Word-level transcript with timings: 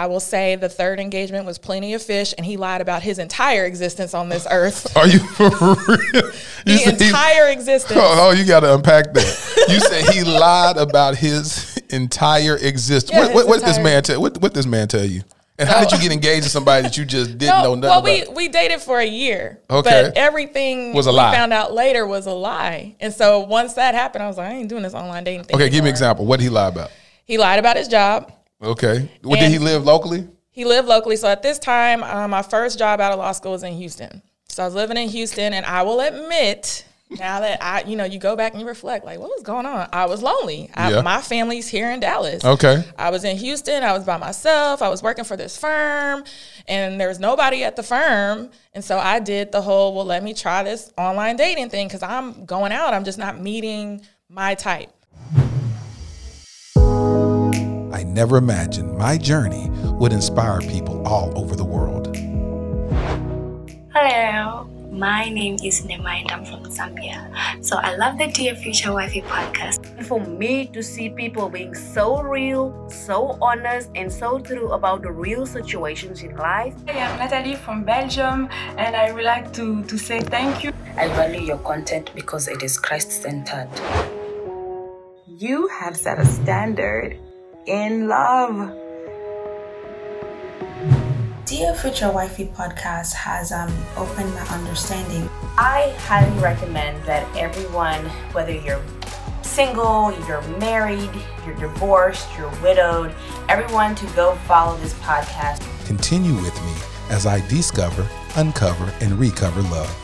I 0.00 0.06
will 0.06 0.18
say 0.18 0.56
the 0.56 0.70
third 0.70 0.98
engagement 0.98 1.44
was 1.44 1.58
Plenty 1.58 1.92
of 1.92 2.00
Fish, 2.00 2.32
and 2.38 2.46
he 2.46 2.56
lied 2.56 2.80
about 2.80 3.02
his 3.02 3.18
entire 3.18 3.66
existence 3.66 4.14
on 4.14 4.30
this 4.30 4.46
earth. 4.50 4.96
Are 4.96 5.06
you 5.06 5.18
for 5.18 5.50
real? 5.50 6.30
You 6.66 6.92
the 6.92 7.06
entire 7.06 7.48
existence. 7.48 8.00
Oh, 8.02 8.28
oh, 8.28 8.32
you 8.32 8.46
got 8.46 8.60
to 8.60 8.74
unpack 8.74 9.12
that. 9.12 9.66
You 9.68 9.78
said 9.80 10.14
he 10.14 10.24
lied 10.24 10.78
about 10.78 11.16
his 11.16 11.76
entire 11.90 12.56
existence. 12.56 13.10
Yeah, 13.12 13.26
what, 13.26 13.34
what, 13.34 13.48
what 13.48 13.58
did 13.60 13.68
this 13.68 13.78
man 13.78 14.02
tell? 14.02 14.22
What, 14.22 14.40
what 14.40 14.54
this 14.54 14.64
man 14.64 14.88
tell 14.88 15.04
you? 15.04 15.22
And 15.58 15.68
how 15.68 15.80
did 15.80 15.92
you 15.92 15.98
get 15.98 16.12
engaged 16.12 16.44
to 16.44 16.48
somebody 16.48 16.82
that 16.84 16.96
you 16.96 17.04
just 17.04 17.36
didn't 17.36 17.62
know 17.62 17.74
nothing 17.74 17.80
well, 17.82 17.98
about? 18.22 18.34
we 18.34 18.46
we 18.46 18.48
dated 18.48 18.80
for 18.80 18.98
a 18.98 19.06
year. 19.06 19.58
Okay. 19.68 19.90
But 20.04 20.16
everything 20.16 20.94
Was 20.94 21.06
a 21.06 21.10
we 21.10 21.16
lie. 21.16 21.34
found 21.34 21.52
out 21.52 21.74
later 21.74 22.06
was 22.06 22.24
a 22.26 22.32
lie. 22.32 22.96
And 23.00 23.12
so 23.12 23.40
once 23.40 23.74
that 23.74 23.94
happened, 23.94 24.24
I 24.24 24.28
was 24.28 24.38
like, 24.38 24.50
I 24.50 24.54
ain't 24.54 24.70
doing 24.70 24.82
this 24.82 24.94
online 24.94 25.24
dating 25.24 25.44
thing. 25.44 25.56
okay, 25.56 25.68
give 25.68 25.84
me 25.84 25.90
an 25.90 25.94
example. 25.94 26.24
What 26.24 26.38
did 26.38 26.44
he 26.44 26.48
lie 26.48 26.68
about? 26.68 26.90
He 27.26 27.36
lied 27.36 27.58
about 27.58 27.76
his 27.76 27.88
job. 27.88 28.32
Okay. 28.62 29.10
Well, 29.22 29.40
did 29.40 29.50
he 29.50 29.58
live 29.58 29.84
locally? 29.84 30.28
He 30.50 30.64
lived 30.64 30.88
locally. 30.88 31.16
So 31.16 31.28
at 31.28 31.42
this 31.42 31.58
time, 31.58 32.02
um, 32.02 32.30
my 32.30 32.42
first 32.42 32.78
job 32.78 33.00
out 33.00 33.12
of 33.12 33.18
law 33.18 33.32
school 33.32 33.52
was 33.52 33.62
in 33.62 33.74
Houston. 33.74 34.22
So 34.48 34.62
I 34.62 34.66
was 34.66 34.74
living 34.74 34.96
in 34.96 35.08
Houston, 35.08 35.52
and 35.54 35.64
I 35.64 35.82
will 35.82 36.00
admit, 36.00 36.84
now 37.08 37.40
that 37.40 37.62
I, 37.62 37.82
you 37.82 37.96
know, 37.96 38.04
you 38.04 38.18
go 38.18 38.34
back 38.36 38.52
and 38.52 38.60
you 38.60 38.66
reflect, 38.66 39.04
like, 39.04 39.18
what 39.20 39.28
was 39.30 39.42
going 39.42 39.64
on? 39.64 39.88
I 39.92 40.06
was 40.06 40.22
lonely. 40.22 40.70
I, 40.74 40.90
Yeah. 40.90 41.00
My 41.02 41.20
family's 41.20 41.68
here 41.68 41.90
in 41.90 42.00
Dallas. 42.00 42.44
Okay. 42.44 42.84
I 42.98 43.10
was 43.10 43.24
in 43.24 43.36
Houston. 43.36 43.82
I 43.84 43.92
was 43.92 44.04
by 44.04 44.16
myself. 44.16 44.82
I 44.82 44.88
was 44.88 45.02
working 45.02 45.24
for 45.24 45.36
this 45.36 45.56
firm, 45.56 46.24
and 46.66 47.00
there 47.00 47.08
was 47.08 47.20
nobody 47.20 47.62
at 47.64 47.76
the 47.76 47.82
firm. 47.82 48.50
And 48.74 48.84
so 48.84 48.98
I 48.98 49.20
did 49.20 49.52
the 49.52 49.62
whole, 49.62 49.94
well, 49.94 50.04
let 50.04 50.22
me 50.22 50.34
try 50.34 50.64
this 50.64 50.92
online 50.98 51.36
dating 51.36 51.70
thing 51.70 51.86
because 51.86 52.02
I'm 52.02 52.44
going 52.44 52.72
out. 52.72 52.92
I'm 52.92 53.04
just 53.04 53.18
not 53.18 53.40
meeting 53.40 54.02
my 54.28 54.56
type. 54.56 54.90
I 58.00 58.02
never 58.04 58.38
imagined 58.38 58.96
my 58.96 59.18
journey 59.18 59.68
would 60.00 60.14
inspire 60.14 60.60
people 60.62 61.06
all 61.06 61.38
over 61.38 61.54
the 61.54 61.66
world. 61.66 62.16
Hello, 63.92 64.64
my 64.90 65.28
name 65.28 65.58
is 65.62 65.82
Nema 65.82 66.08
and 66.08 66.30
I'm 66.30 66.46
from 66.46 66.64
Zambia. 66.64 67.28
So 67.62 67.76
I 67.76 67.96
love 67.96 68.16
the 68.16 68.28
Dear 68.28 68.54
Future 68.54 68.94
Wifey 68.94 69.20
podcast. 69.20 69.84
for 70.06 70.18
me 70.18 70.64
to 70.68 70.82
see 70.82 71.10
people 71.10 71.50
being 71.50 71.74
so 71.74 72.22
real, 72.22 72.88
so 72.88 73.36
honest, 73.42 73.90
and 73.94 74.10
so 74.10 74.38
true 74.38 74.72
about 74.72 75.02
the 75.02 75.12
real 75.12 75.44
situations 75.44 76.22
in 76.22 76.34
life. 76.36 76.72
Hi, 76.88 77.00
I'm 77.04 77.18
Natalie 77.18 77.54
from 77.54 77.84
Belgium, 77.84 78.48
and 78.78 78.96
I 78.96 79.12
would 79.12 79.24
like 79.24 79.52
to, 79.52 79.84
to 79.84 79.98
say 79.98 80.22
thank 80.22 80.64
you. 80.64 80.72
I 80.96 81.08
value 81.08 81.42
your 81.42 81.58
content 81.58 82.12
because 82.14 82.48
it 82.48 82.62
is 82.62 82.78
Christ 82.78 83.12
centered. 83.12 83.68
You 85.26 85.68
have 85.68 85.98
set 85.98 86.18
a 86.18 86.24
standard 86.24 87.18
in 87.66 88.08
love. 88.08 88.76
Dear 91.44 91.74
Future 91.74 92.10
Wifey 92.10 92.46
podcast 92.54 93.12
has 93.12 93.52
um, 93.52 93.72
opened 93.96 94.32
my 94.34 94.46
understanding. 94.48 95.28
I 95.58 95.94
highly 95.98 96.38
recommend 96.40 97.02
that 97.04 97.26
everyone, 97.36 98.04
whether 98.32 98.52
you're 98.52 98.82
single, 99.42 100.12
you're 100.26 100.42
married, 100.58 101.10
you're 101.44 101.56
divorced, 101.56 102.28
you're 102.38 102.52
widowed, 102.62 103.14
everyone 103.48 103.94
to 103.96 104.06
go 104.14 104.36
follow 104.46 104.76
this 104.78 104.94
podcast. 104.94 105.60
Continue 105.86 106.34
with 106.36 106.54
me 106.62 106.74
as 107.10 107.26
I 107.26 107.46
discover, 107.48 108.08
uncover, 108.36 108.92
and 109.00 109.18
recover 109.18 109.60
love. 109.62 109.94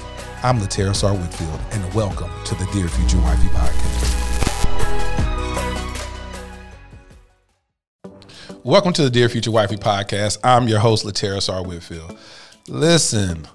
I'm 0.43 0.59
Latera 0.59 0.95
Sar 0.95 1.15
Whitfield, 1.15 1.61
and 1.71 1.95
welcome 1.95 2.31
to 2.45 2.55
the 2.57 2.67
Dear 2.73 2.89
Future 2.89 3.21
Wifey 3.21 3.49
podcast. 3.49 4.27
Welcome 8.67 8.93
to 8.95 9.03
the 9.05 9.11
Dear 9.11 9.29
Future 9.29 9.53
Wifey 9.53 9.77
podcast. 9.77 10.39
I'm 10.43 10.67
your 10.67 10.81
host, 10.81 11.07
Latera 11.07 11.41
Sar 11.41 11.63
Whitfield. 11.63 12.19
Listen, 12.67 13.47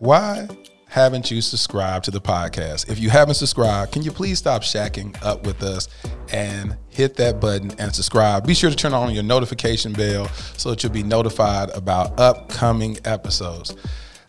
why 0.00 0.48
haven't 0.88 1.30
you 1.30 1.40
subscribed 1.40 2.06
to 2.06 2.10
the 2.10 2.20
podcast? 2.20 2.90
If 2.90 2.98
you 2.98 3.08
haven't 3.08 3.36
subscribed, 3.36 3.92
can 3.92 4.02
you 4.02 4.10
please 4.10 4.40
stop 4.40 4.62
shacking 4.62 5.16
up 5.24 5.46
with 5.46 5.62
us 5.62 5.86
and 6.32 6.76
hit 6.88 7.14
that 7.14 7.40
button 7.40 7.78
and 7.78 7.94
subscribe? 7.94 8.44
Be 8.44 8.54
sure 8.54 8.68
to 8.68 8.74
turn 8.74 8.92
on 8.92 9.14
your 9.14 9.22
notification 9.22 9.92
bell 9.92 10.26
so 10.56 10.70
that 10.70 10.82
you'll 10.82 10.90
be 10.90 11.04
notified 11.04 11.70
about 11.70 12.18
upcoming 12.18 12.98
episodes. 13.04 13.76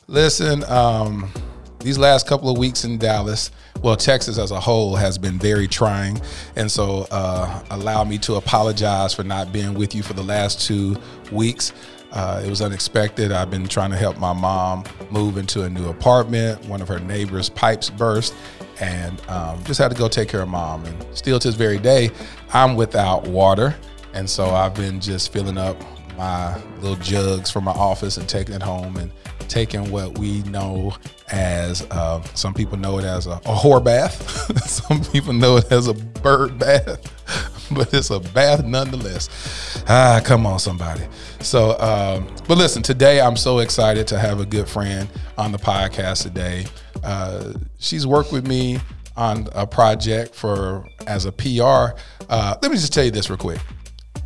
Listen, 0.06 0.63
um, 0.66 1.31
these 1.79 1.97
last 1.97 2.28
couple 2.28 2.51
of 2.51 2.59
weeks 2.59 2.83
in 2.83 3.00
Dallas, 3.00 3.50
well, 3.81 3.95
Texas 3.95 4.38
as 4.38 4.51
a 4.51 4.59
whole 4.59 4.95
has 4.95 5.17
been 5.17 5.38
very 5.39 5.67
trying. 5.67 6.19
And 6.55 6.71
so, 6.71 7.07
uh, 7.11 7.63
allow 7.71 8.03
me 8.03 8.17
to 8.19 8.35
apologize 8.35 9.13
for 9.13 9.23
not 9.23 9.51
being 9.51 9.73
with 9.73 9.93
you 9.95 10.03
for 10.03 10.13
the 10.13 10.23
last 10.23 10.65
two 10.65 10.97
weeks. 11.31 11.73
Uh, 12.11 12.41
it 12.43 12.49
was 12.49 12.61
unexpected. 12.61 13.31
I've 13.31 13.51
been 13.51 13.67
trying 13.67 13.91
to 13.91 13.97
help 13.97 14.17
my 14.17 14.33
mom 14.33 14.85
move 15.11 15.38
into 15.38 15.63
a 15.63 15.69
new 15.69 15.89
apartment. 15.89 16.63
One 16.65 16.81
of 16.81 16.88
her 16.88 16.99
neighbors' 16.99 17.49
pipes 17.49 17.89
burst, 17.89 18.33
and 18.79 19.21
um, 19.29 19.61
just 19.65 19.79
had 19.79 19.91
to 19.91 19.97
go 19.97 20.07
take 20.07 20.29
care 20.29 20.41
of 20.41 20.49
mom. 20.49 20.85
And 20.85 21.05
still 21.15 21.38
to 21.38 21.47
this 21.47 21.55
very 21.55 21.77
day, 21.77 22.09
I'm 22.53 22.75
without 22.75 23.27
water. 23.27 23.75
And 24.13 24.29
so 24.29 24.47
I've 24.47 24.73
been 24.73 24.99
just 24.99 25.33
filling 25.33 25.57
up 25.57 25.77
my 26.17 26.59
little 26.79 26.95
jugs 26.95 27.51
from 27.51 27.65
my 27.65 27.73
office 27.73 28.17
and 28.17 28.27
taking 28.27 28.55
it 28.55 28.63
home 28.63 28.97
and 28.97 29.11
taking 29.48 29.92
what 29.92 30.18
we 30.18 30.44
know 30.44 30.96
as 31.30 31.81
uh, 31.92 32.22
some 32.34 32.53
people 32.53 32.78
know 32.78 32.98
it 32.98 33.06
as 33.06 33.28
a, 33.28 33.31
a 33.31 33.56
whore 33.56 33.84
bath, 33.84 34.59
some 34.68 35.03
people 35.06 35.34
know 35.34 35.58
it 35.58 35.72
as 35.72 35.88
a 35.88 35.94
bird 35.94 36.58
bath, 36.59 37.68
but 37.72 37.94
it's 37.94 38.09
a 38.09 38.20
bath 38.20 38.64
nonetheless. 38.66 39.84
Ah, 39.88 40.22
come 40.24 40.46
on, 40.46 40.59
somebody. 40.59 41.03
So, 41.40 41.80
um, 41.80 42.28
but 42.48 42.58
listen, 42.58 42.81
today 42.81 43.22
I'm 43.22 43.38
so 43.38 43.59
excited 43.59 44.08
to 44.08 44.20
have 44.20 44.40
a 44.40 44.46
good 44.46 44.68
friend 44.68 45.09
on 45.38 45.52
the 45.52 45.58
podcast 45.58 46.24
today. 46.24 46.66
Uh, 47.04 47.54
she's 47.80 48.08
worked 48.08 48.31
with 48.31 48.48
me 48.48 48.80
on 49.16 49.48
a 49.54 49.66
project 49.66 50.36
for 50.36 50.88
as 51.08 51.25
a 51.25 51.31
PR. 51.31 51.98
Uh, 52.30 52.56
let 52.62 52.72
me 52.72 52.78
just 52.78 52.94
tell 52.94 53.06
you 53.06 53.12
this 53.12 53.30
real 53.30 53.38
quick 53.38 53.59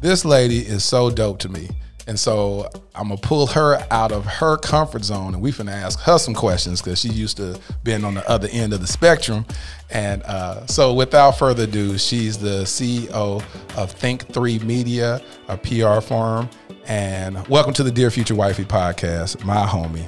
this 0.02 0.26
lady 0.26 0.58
is 0.60 0.84
so 0.84 1.10
dope 1.12 1.40
to 1.40 1.50
me. 1.50 1.70
And 2.12 2.20
so 2.20 2.70
I'm 2.94 3.08
gonna 3.08 3.22
pull 3.22 3.48
her 3.48 3.88
out 3.90 4.12
of 4.12 4.26
her 4.26 4.58
comfort 4.58 5.06
zone, 5.06 5.34
and 5.34 5.42
we 5.42 5.54
finna 5.54 5.72
ask 5.72 5.98
her 6.02 6.18
some 6.18 6.34
questions 6.34 6.82
because 6.82 7.00
she 7.00 7.08
used 7.08 7.38
to 7.38 7.58
being 7.86 8.04
on 8.04 8.16
the 8.16 8.30
other 8.30 8.50
end 8.52 8.74
of 8.74 8.82
the 8.82 8.88
spectrum. 8.88 9.46
And 9.90 10.22
uh, 10.24 10.66
so, 10.66 10.94
without 10.94 11.38
further 11.38 11.64
ado, 11.64 11.98
she's 11.98 12.38
the 12.38 12.64
CEO 12.64 13.42
of 13.78 13.92
Think 13.92 14.28
Three 14.28 14.60
Media, 14.60 15.22
a 15.48 15.56
PR 15.56 16.02
firm. 16.02 16.50
And 16.86 17.48
welcome 17.48 17.72
to 17.76 17.84
the 17.84 17.92
Dear 17.92 18.12
Future 18.12 18.36
Wifey 18.36 18.66
podcast, 18.66 19.46
my 19.46 19.66
homie, 19.66 20.06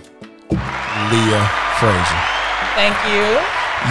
Leah 0.51 1.49
Frazier. 1.79 2.21
Thank 2.75 2.97
you. 3.07 3.23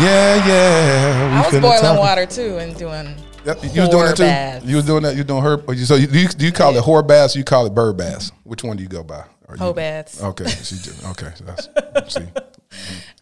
Yeah, 0.04 0.46
yeah. 0.46 1.30
we 1.30 1.36
I 1.36 1.50
was 1.50 1.80
boiling 1.80 1.98
water 1.98 2.26
too 2.26 2.58
and 2.58 2.76
doing. 2.76 3.16
Yep, 3.44 3.58
you 3.74 3.80
was 3.80 3.88
doing 3.90 4.04
that 4.06 4.16
too. 4.16 4.22
baths. 4.22 4.64
You 4.66 4.76
was 4.76 4.84
doing 4.86 5.02
that. 5.02 5.16
You 5.16 5.24
doing 5.24 5.42
her. 5.42 5.58
So 5.76 5.94
you, 5.96 6.06
do 6.06 6.18
you 6.20 6.28
do 6.28 6.46
you 6.46 6.52
call 6.52 6.76
it 6.76 6.82
whore 6.84 7.06
baths? 7.06 7.34
Or 7.34 7.38
you 7.38 7.44
call 7.44 7.66
it 7.66 7.74
bird 7.74 7.96
baths? 7.96 8.30
Which 8.44 8.62
one 8.62 8.76
do 8.76 8.82
you 8.82 8.88
go 8.88 9.02
by? 9.02 9.24
Or 9.48 9.56
you- 9.56 9.58
Hoe 9.58 9.72
baths. 9.72 10.22
Okay, 10.22 10.46
she. 10.46 10.76
Okay, 11.08 11.30
so 11.34 11.44
that's 11.44 12.14
see. 12.14 12.26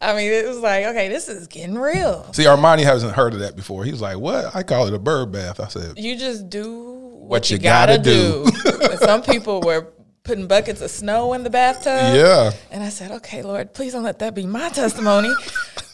I 0.00 0.14
mean, 0.14 0.30
it 0.32 0.46
was 0.46 0.58
like, 0.58 0.86
okay, 0.86 1.08
this 1.08 1.28
is 1.28 1.46
getting 1.48 1.76
real. 1.76 2.32
See, 2.32 2.44
Armani 2.44 2.84
hasn't 2.84 3.14
heard 3.14 3.34
of 3.34 3.40
that 3.40 3.56
before. 3.56 3.84
He 3.84 3.90
was 3.90 4.00
like, 4.00 4.16
"What? 4.18 4.54
I 4.54 4.62
call 4.62 4.86
it 4.86 4.94
a 4.94 4.98
bird 4.98 5.32
bath." 5.32 5.58
I 5.60 5.68
said, 5.68 5.98
You 5.98 6.16
just 6.16 6.48
do 6.48 6.80
what, 6.82 7.28
What 7.28 7.50
you, 7.50 7.56
you 7.56 7.62
gotta, 7.62 7.96
gotta 7.98 8.02
do. 8.02 8.44
do. 8.90 8.96
Some 8.98 9.22
people 9.22 9.60
were 9.60 9.88
putting 10.22 10.46
buckets 10.46 10.80
of 10.82 10.90
snow 10.90 11.32
in 11.32 11.42
the 11.42 11.50
bathtub. 11.50 11.86
"Yeah, 12.14 12.52
And 12.70 12.82
I 12.84 12.90
said, 12.90 13.10
okay, 13.10 13.42
Lord, 13.42 13.72
please 13.74 13.92
don't 13.94 14.02
let 14.04 14.18
that 14.20 14.34
be 14.34 14.46
my 14.46 14.68
testimony. 14.68 15.30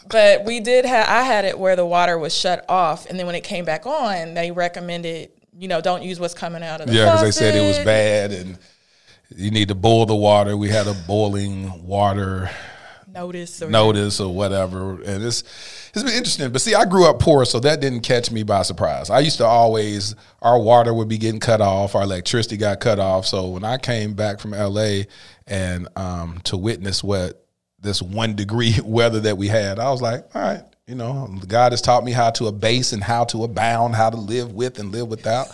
But 0.09 0.45
we 0.45 0.59
did 0.59 0.85
have, 0.85 1.07
I 1.07 1.23
had 1.23 1.45
it 1.45 1.57
where 1.57 1.75
the 1.75 1.85
water 1.85 2.17
was 2.17 2.35
shut 2.35 2.65
off. 2.69 3.05
And 3.07 3.19
then 3.19 3.25
when 3.25 3.35
it 3.35 3.43
came 3.43 3.65
back 3.65 3.85
on, 3.85 4.33
they 4.33 4.51
recommended, 4.51 5.31
you 5.57 5.67
know, 5.67 5.81
don't 5.81 6.03
use 6.03 6.19
what's 6.19 6.33
coming 6.33 6.63
out 6.63 6.81
of 6.81 6.87
the 6.87 6.93
yeah," 6.93 7.05
because 7.05 7.21
they 7.21 7.31
said 7.31 7.55
it 7.55 7.67
was 7.67 7.79
bad 7.79 8.31
and 8.31 8.57
you 9.35 9.51
need 9.51 9.67
to 9.67 9.75
boil 9.75 10.05
the 10.05 10.15
water. 10.15 10.55
We 10.55 10.69
had 10.69 10.87
a 10.87 10.93
boiling 10.93 11.85
water 11.85 12.49
Notice. 13.17 13.61
Or 13.63 13.69
notice 13.69 14.19
or 14.19 14.33
whatever. 14.33 15.01
And 15.01 15.23
it's 15.23 15.43
it's 15.93 16.03
been 16.03 16.13
interesting. 16.13 16.51
But 16.51 16.61
see, 16.61 16.75
I 16.75 16.85
grew 16.85 17.09
up 17.09 17.19
poor, 17.19 17.45
so 17.45 17.59
that 17.61 17.79
didn't 17.81 18.01
catch 18.01 18.29
me 18.29 18.43
by 18.43 18.61
surprise. 18.61 19.09
I 19.09 19.19
used 19.19 19.37
to 19.37 19.45
always 19.45 20.13
our 20.41 20.59
water 20.59 20.93
would 20.93 21.07
be 21.07 21.17
getting 21.17 21.39
cut 21.39 21.59
off, 21.59 21.95
our 21.95 22.03
electricity 22.03 22.57
got 22.57 22.79
cut 22.79 22.99
off. 22.99 23.25
So 23.25 23.47
when 23.47 23.63
I 23.63 23.77
came 23.77 24.13
back 24.13 24.39
from 24.39 24.51
LA 24.51 25.03
and 25.47 25.87
um, 25.95 26.41
to 26.43 26.57
witness 26.57 27.03
what 27.03 27.46
this 27.79 28.01
one 28.01 28.35
degree 28.35 28.75
weather 28.83 29.19
that 29.21 29.37
we 29.37 29.47
had, 29.47 29.79
I 29.79 29.89
was 29.91 30.01
like, 30.01 30.25
all 30.35 30.41
right, 30.41 30.63
you 30.87 30.95
know, 30.95 31.27
God 31.47 31.73
has 31.73 31.81
taught 31.81 32.05
me 32.05 32.13
how 32.13 32.29
to 32.31 32.47
abase 32.47 32.93
and 32.93 33.03
how 33.03 33.25
to 33.25 33.43
abound, 33.43 33.93
how 33.95 34.09
to 34.09 34.15
live 34.15 34.53
with 34.53 34.79
and 34.79 34.89
live 34.91 35.07
without. 35.09 35.47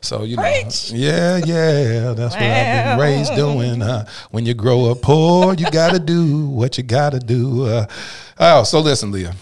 So 0.00 0.22
you 0.24 0.36
know, 0.36 0.42
Preach. 0.42 0.90
yeah, 0.92 1.36
yeah, 1.44 2.12
that's 2.14 2.34
what 2.34 2.42
I've 2.42 2.84
been 2.84 2.98
raised 2.98 3.34
doing. 3.34 3.82
Uh, 3.82 4.06
when 4.30 4.46
you 4.46 4.54
grow 4.54 4.90
up 4.90 5.02
poor, 5.02 5.54
you 5.54 5.70
got 5.70 5.92
to 5.92 5.98
do 5.98 6.46
what 6.48 6.78
you 6.78 6.84
got 6.84 7.10
to 7.10 7.18
do. 7.18 7.66
Uh, 7.66 7.86
oh, 8.38 8.62
so 8.64 8.80
listen, 8.80 9.10
Leah. 9.12 9.34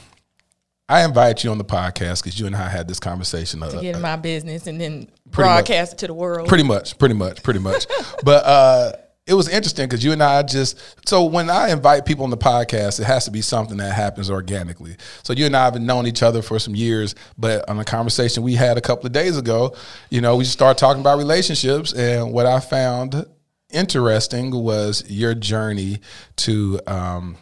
I 0.88 1.05
invite 1.05 1.43
you 1.43 1.50
on 1.50 1.59
the 1.59 1.65
podcast 1.65 2.23
because 2.23 2.38
you 2.38 2.47
and 2.47 2.55
I 2.55 2.69
had 2.69 2.87
this 2.87 3.00
conversation. 3.00 3.61
Uh, 3.62 3.71
to 3.71 3.81
get 3.81 3.97
in 3.97 4.03
my 4.03 4.15
business 4.15 4.69
and 4.69 4.81
then 4.81 4.93
Pretty 5.33 5.49
much. 5.50 5.67
broadcast 5.67 5.93
it 5.94 5.99
to 5.99 6.06
the 6.06 6.15
world. 6.15 6.49
Pretty 6.49 6.62
much, 6.62 6.97
pretty 6.99 7.15
much, 7.15 7.43
pretty 7.43 7.59
much. 7.59 7.87
but 8.25 8.44
uh, 8.44 8.93
it 9.26 9.34
was 9.34 9.49
interesting 9.49 9.88
because 9.88 10.05
you 10.05 10.12
and 10.12 10.23
I 10.23 10.43
just 10.43 10.78
so 11.08 11.25
when 11.25 11.50
I 11.50 11.70
invite 11.70 12.06
people 12.06 12.25
on 12.25 12.31
the 12.31 12.37
podcast, 12.37 13.00
it 13.00 13.05
has 13.05 13.25
to 13.25 13.31
be 13.31 13.43
something 13.43 13.76
that 13.78 13.93
happens 13.93 14.31
organically. 14.31 14.96
So 15.25 15.32
you 15.32 15.46
and 15.46 15.56
I 15.56 15.64
have 15.64 15.81
known 15.81 16.06
each 16.06 16.23
other 16.23 16.43
for 16.43 16.58
some 16.58 16.76
years, 16.76 17.14
but 17.37 17.69
on 17.69 17.78
a 17.78 17.84
conversation 17.84 18.43
we 18.43 18.55
had 18.55 18.78
a 18.78 18.81
couple 18.81 19.06
of 19.06 19.12
days 19.12 19.37
ago, 19.37 19.75
you 20.11 20.20
know, 20.20 20.37
we 20.37 20.44
just 20.44 20.55
started 20.55 20.78
talking 20.78 21.00
about 21.00 21.19
relationships, 21.19 21.93
and 21.93 22.32
what 22.32 22.46
I 22.46 22.61
found 22.61 23.26
interesting 23.70 24.52
was 24.52 25.05
your 25.08 25.34
journey 25.34 26.00
to 26.37 26.81
um, 26.87 27.37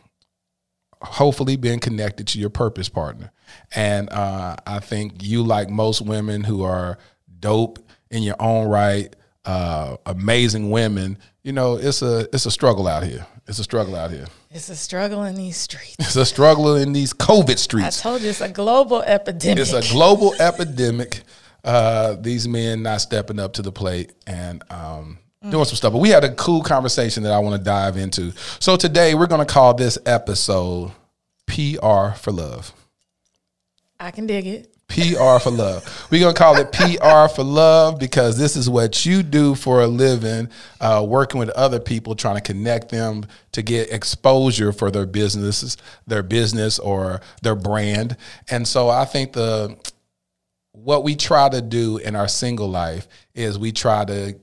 hopefully 1.02 1.56
being 1.56 1.80
connected 1.80 2.26
to 2.28 2.38
your 2.38 2.50
purpose 2.50 2.88
partner. 2.88 3.30
And 3.74 4.08
uh, 4.10 4.56
I 4.66 4.80
think 4.80 5.22
you, 5.22 5.42
like 5.42 5.68
most 5.68 6.00
women 6.00 6.44
who 6.44 6.62
are 6.62 6.98
dope 7.40 7.78
in 8.10 8.22
your 8.22 8.36
own 8.40 8.68
right, 8.68 9.14
uh, 9.44 9.96
amazing 10.06 10.70
women, 10.70 11.18
you 11.42 11.52
know, 11.52 11.76
it's 11.76 12.02
a 12.02 12.28
it's 12.32 12.46
a 12.46 12.50
struggle 12.50 12.86
out 12.88 13.02
here. 13.02 13.26
It's 13.46 13.58
a 13.58 13.64
struggle 13.64 13.94
out 13.94 14.10
here. 14.10 14.26
It's 14.50 14.70
a 14.70 14.76
struggle 14.76 15.24
in 15.24 15.34
these 15.34 15.56
streets. 15.56 15.96
It's 15.98 16.16
a 16.16 16.24
struggle 16.24 16.76
in 16.76 16.92
these 16.92 17.12
COVID 17.12 17.58
streets. 17.58 18.00
I 18.00 18.02
told 18.02 18.22
you 18.22 18.30
it's 18.30 18.40
a 18.40 18.48
global 18.48 19.02
epidemic. 19.02 19.58
It's 19.58 19.72
a 19.72 19.82
global 19.92 20.34
epidemic. 20.40 21.22
Uh, 21.62 22.16
these 22.20 22.46
men 22.48 22.82
not 22.82 23.00
stepping 23.00 23.38
up 23.38 23.54
to 23.54 23.62
the 23.62 23.72
plate 23.72 24.12
and 24.26 24.62
um, 24.70 25.18
doing 25.50 25.64
some 25.64 25.76
stuff. 25.76 25.92
But 25.92 25.98
we 25.98 26.10
had 26.10 26.24
a 26.24 26.34
cool 26.34 26.62
conversation 26.62 27.22
that 27.24 27.32
I 27.32 27.38
want 27.38 27.58
to 27.58 27.64
dive 27.64 27.96
into. 27.96 28.32
So 28.60 28.76
today 28.76 29.14
we're 29.14 29.26
going 29.26 29.46
to 29.46 29.52
call 29.52 29.74
this 29.74 29.98
episode 30.06 30.92
PR 31.46 32.14
for 32.16 32.32
Love. 32.32 32.72
I 34.00 34.10
can 34.10 34.26
dig 34.26 34.46
it. 34.46 34.73
PR 34.88 35.38
for 35.40 35.50
love. 35.50 36.08
We're 36.10 36.20
gonna 36.20 36.34
call 36.34 36.56
it 36.56 36.70
PR 36.72 37.28
for 37.34 37.42
love 37.42 37.98
because 37.98 38.38
this 38.38 38.56
is 38.56 38.68
what 38.70 39.04
you 39.04 39.22
do 39.22 39.54
for 39.54 39.82
a 39.82 39.86
living, 39.86 40.48
uh, 40.80 41.04
working 41.06 41.38
with 41.38 41.50
other 41.50 41.80
people, 41.80 42.14
trying 42.14 42.36
to 42.36 42.40
connect 42.40 42.90
them 42.90 43.26
to 43.52 43.62
get 43.62 43.90
exposure 43.90 44.72
for 44.72 44.90
their 44.90 45.06
businesses, 45.06 45.76
their 46.06 46.22
business 46.22 46.78
or 46.78 47.20
their 47.42 47.56
brand. 47.56 48.16
And 48.50 48.68
so 48.68 48.88
I 48.88 49.04
think 49.04 49.32
the 49.32 49.76
what 50.72 51.04
we 51.04 51.14
try 51.14 51.48
to 51.48 51.60
do 51.60 51.98
in 51.98 52.16
our 52.16 52.28
single 52.28 52.68
life 52.68 53.08
is 53.34 53.58
we 53.58 53.72
try 53.72 54.04
to 54.04 54.36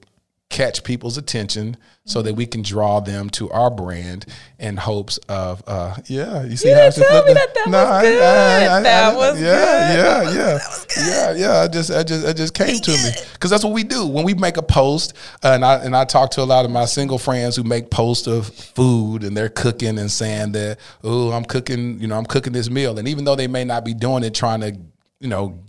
catch 0.51 0.83
people's 0.83 1.17
attention 1.17 1.77
so 2.05 2.21
that 2.21 2.35
we 2.35 2.45
can 2.45 2.61
draw 2.61 2.99
them 2.99 3.29
to 3.29 3.49
our 3.51 3.71
brand 3.71 4.25
in 4.59 4.75
hopes 4.75 5.17
of 5.29 5.63
uh 5.65 5.95
yeah 6.07 6.43
you 6.43 6.57
see 6.57 6.67
You 6.69 6.75
how 6.75 6.89
didn't 6.89 7.07
tell 7.07 7.25
me 7.25 7.33
that 7.33 7.53
that 7.55 7.69
No, 7.69 7.83
was 7.85 8.01
good. 8.03 8.21
I- 8.21 8.77
I- 8.77 8.81
That 8.81 9.13
I- 9.13 9.15
was 9.15 9.41
yeah, 9.41 10.23
good. 10.25 10.35
yeah 10.35 10.57
yeah 10.57 10.59
yeah 11.07 11.31
yeah 11.35 11.61
I 11.61 11.67
just 11.69 11.89
I 11.91 12.03
just 12.03 12.25
I 12.27 12.33
just 12.33 12.53
came 12.53 12.75
to 12.79 12.91
me 12.91 13.11
because 13.33 13.49
that's 13.49 13.63
what 13.63 13.71
we 13.73 13.83
do 13.83 14.05
when 14.05 14.25
we 14.25 14.33
make 14.33 14.57
a 14.57 14.61
post 14.61 15.13
uh, 15.43 15.51
and 15.53 15.63
I 15.63 15.75
and 15.75 15.95
I 15.95 16.03
talk 16.05 16.31
to 16.31 16.41
a 16.41 16.43
lot 16.43 16.65
of 16.65 16.71
my 16.71 16.83
single 16.85 17.17
friends 17.17 17.55
who 17.55 17.63
make 17.63 17.89
posts 17.89 18.27
of 18.27 18.47
food 18.47 19.23
and 19.23 19.35
they're 19.37 19.49
cooking 19.49 19.97
and 19.97 20.11
saying 20.11 20.51
that 20.51 20.79
oh 21.03 21.31
I'm 21.31 21.45
cooking 21.45 21.99
you 22.01 22.07
know 22.07 22.17
I'm 22.17 22.25
cooking 22.25 22.51
this 22.53 22.69
meal 22.69 22.99
and 22.99 23.07
even 23.07 23.23
though 23.23 23.35
they 23.35 23.47
may 23.47 23.63
not 23.63 23.85
be 23.85 23.93
doing 23.93 24.23
it 24.25 24.33
trying 24.33 24.59
to 24.61 24.75
you 25.21 25.29
know 25.29 25.59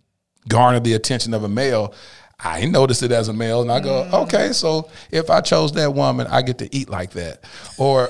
garner 0.48 0.80
the 0.80 0.94
attention 0.94 1.34
of 1.34 1.44
a 1.44 1.48
male. 1.48 1.94
I 2.44 2.64
noticed 2.64 3.02
it 3.02 3.12
as 3.12 3.28
a 3.28 3.32
male, 3.32 3.62
and 3.62 3.70
I 3.70 3.80
go, 3.80 4.08
okay, 4.12 4.52
so 4.52 4.90
if 5.10 5.30
I 5.30 5.40
chose 5.40 5.72
that 5.72 5.94
woman, 5.94 6.26
I 6.26 6.42
get 6.42 6.58
to 6.58 6.74
eat 6.74 6.88
like 6.88 7.12
that, 7.12 7.44
or 7.78 8.08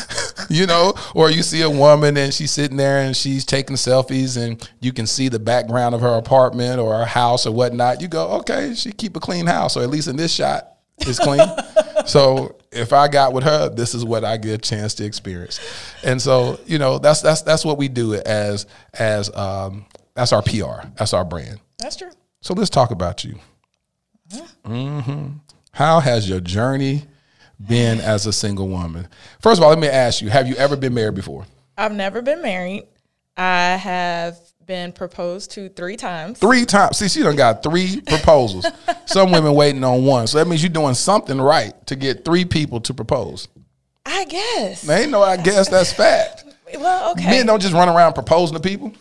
you 0.48 0.66
know, 0.66 0.94
or 1.14 1.30
you 1.30 1.42
see 1.42 1.62
a 1.62 1.70
woman 1.70 2.16
and 2.16 2.32
she's 2.32 2.50
sitting 2.50 2.76
there 2.76 3.00
and 3.00 3.16
she's 3.16 3.44
taking 3.44 3.76
selfies, 3.76 4.42
and 4.42 4.68
you 4.80 4.92
can 4.92 5.06
see 5.06 5.28
the 5.28 5.38
background 5.38 5.94
of 5.94 6.00
her 6.00 6.14
apartment 6.14 6.80
or 6.80 6.96
her 6.96 7.04
house 7.04 7.46
or 7.46 7.52
whatnot. 7.52 8.00
You 8.00 8.08
go, 8.08 8.28
okay, 8.38 8.74
she 8.74 8.92
keep 8.92 9.16
a 9.16 9.20
clean 9.20 9.46
house, 9.46 9.76
or 9.76 9.82
at 9.82 9.90
least 9.90 10.08
in 10.08 10.16
this 10.16 10.32
shot, 10.32 10.76
it's 10.98 11.18
clean. 11.18 11.46
so 12.06 12.56
if 12.72 12.92
I 12.94 13.08
got 13.08 13.34
with 13.34 13.44
her, 13.44 13.68
this 13.68 13.94
is 13.94 14.04
what 14.04 14.24
I 14.24 14.38
get 14.38 14.52
a 14.54 14.58
chance 14.58 14.94
to 14.94 15.04
experience, 15.04 15.60
and 16.02 16.20
so 16.20 16.58
you 16.66 16.78
know, 16.78 16.98
that's 16.98 17.20
that's 17.20 17.42
that's 17.42 17.64
what 17.64 17.76
we 17.76 17.88
do 17.88 18.14
as 18.14 18.66
as 18.94 19.34
um, 19.36 19.84
that's 20.14 20.32
our 20.32 20.42
PR, 20.42 20.86
that's 20.96 21.12
our 21.12 21.24
brand. 21.24 21.60
That's 21.78 21.96
true. 21.96 22.10
So 22.40 22.54
let's 22.54 22.70
talk 22.70 22.90
about 22.90 23.24
you. 23.24 23.38
Hmm 24.64 25.28
How 25.72 26.00
has 26.00 26.28
your 26.28 26.40
journey 26.40 27.04
been 27.64 28.00
as 28.00 28.26
a 28.26 28.32
single 28.32 28.68
woman? 28.68 29.08
First 29.40 29.58
of 29.58 29.64
all, 29.64 29.70
let 29.70 29.78
me 29.78 29.88
ask 29.88 30.22
you: 30.22 30.28
Have 30.30 30.48
you 30.48 30.54
ever 30.56 30.76
been 30.76 30.94
married 30.94 31.14
before? 31.14 31.46
I've 31.76 31.94
never 31.94 32.22
been 32.22 32.42
married. 32.42 32.84
I 33.36 33.76
have 33.76 34.38
been 34.64 34.92
proposed 34.92 35.50
to 35.52 35.68
three 35.68 35.96
times. 35.96 36.38
Three 36.38 36.64
times. 36.64 36.96
See, 36.96 37.08
she 37.08 37.22
done 37.22 37.36
got 37.36 37.62
three 37.62 38.00
proposals. 38.00 38.66
Some 39.06 39.32
women 39.32 39.54
waiting 39.54 39.84
on 39.84 40.04
one. 40.04 40.26
So 40.26 40.38
that 40.38 40.46
means 40.48 40.62
you're 40.62 40.70
doing 40.72 40.94
something 40.94 41.40
right 41.40 41.74
to 41.86 41.96
get 41.96 42.24
three 42.24 42.44
people 42.44 42.80
to 42.82 42.94
propose. 42.94 43.48
I 44.06 44.24
guess. 44.26 44.82
They 44.82 45.02
ain't 45.02 45.10
no, 45.10 45.22
I 45.22 45.36
guess 45.36 45.68
that's 45.68 45.92
fact. 45.92 46.44
Well, 46.78 47.12
okay. 47.12 47.30
Men 47.30 47.46
don't 47.46 47.60
just 47.60 47.74
run 47.74 47.88
around 47.88 48.14
proposing 48.14 48.56
to 48.56 48.62
people. 48.62 48.92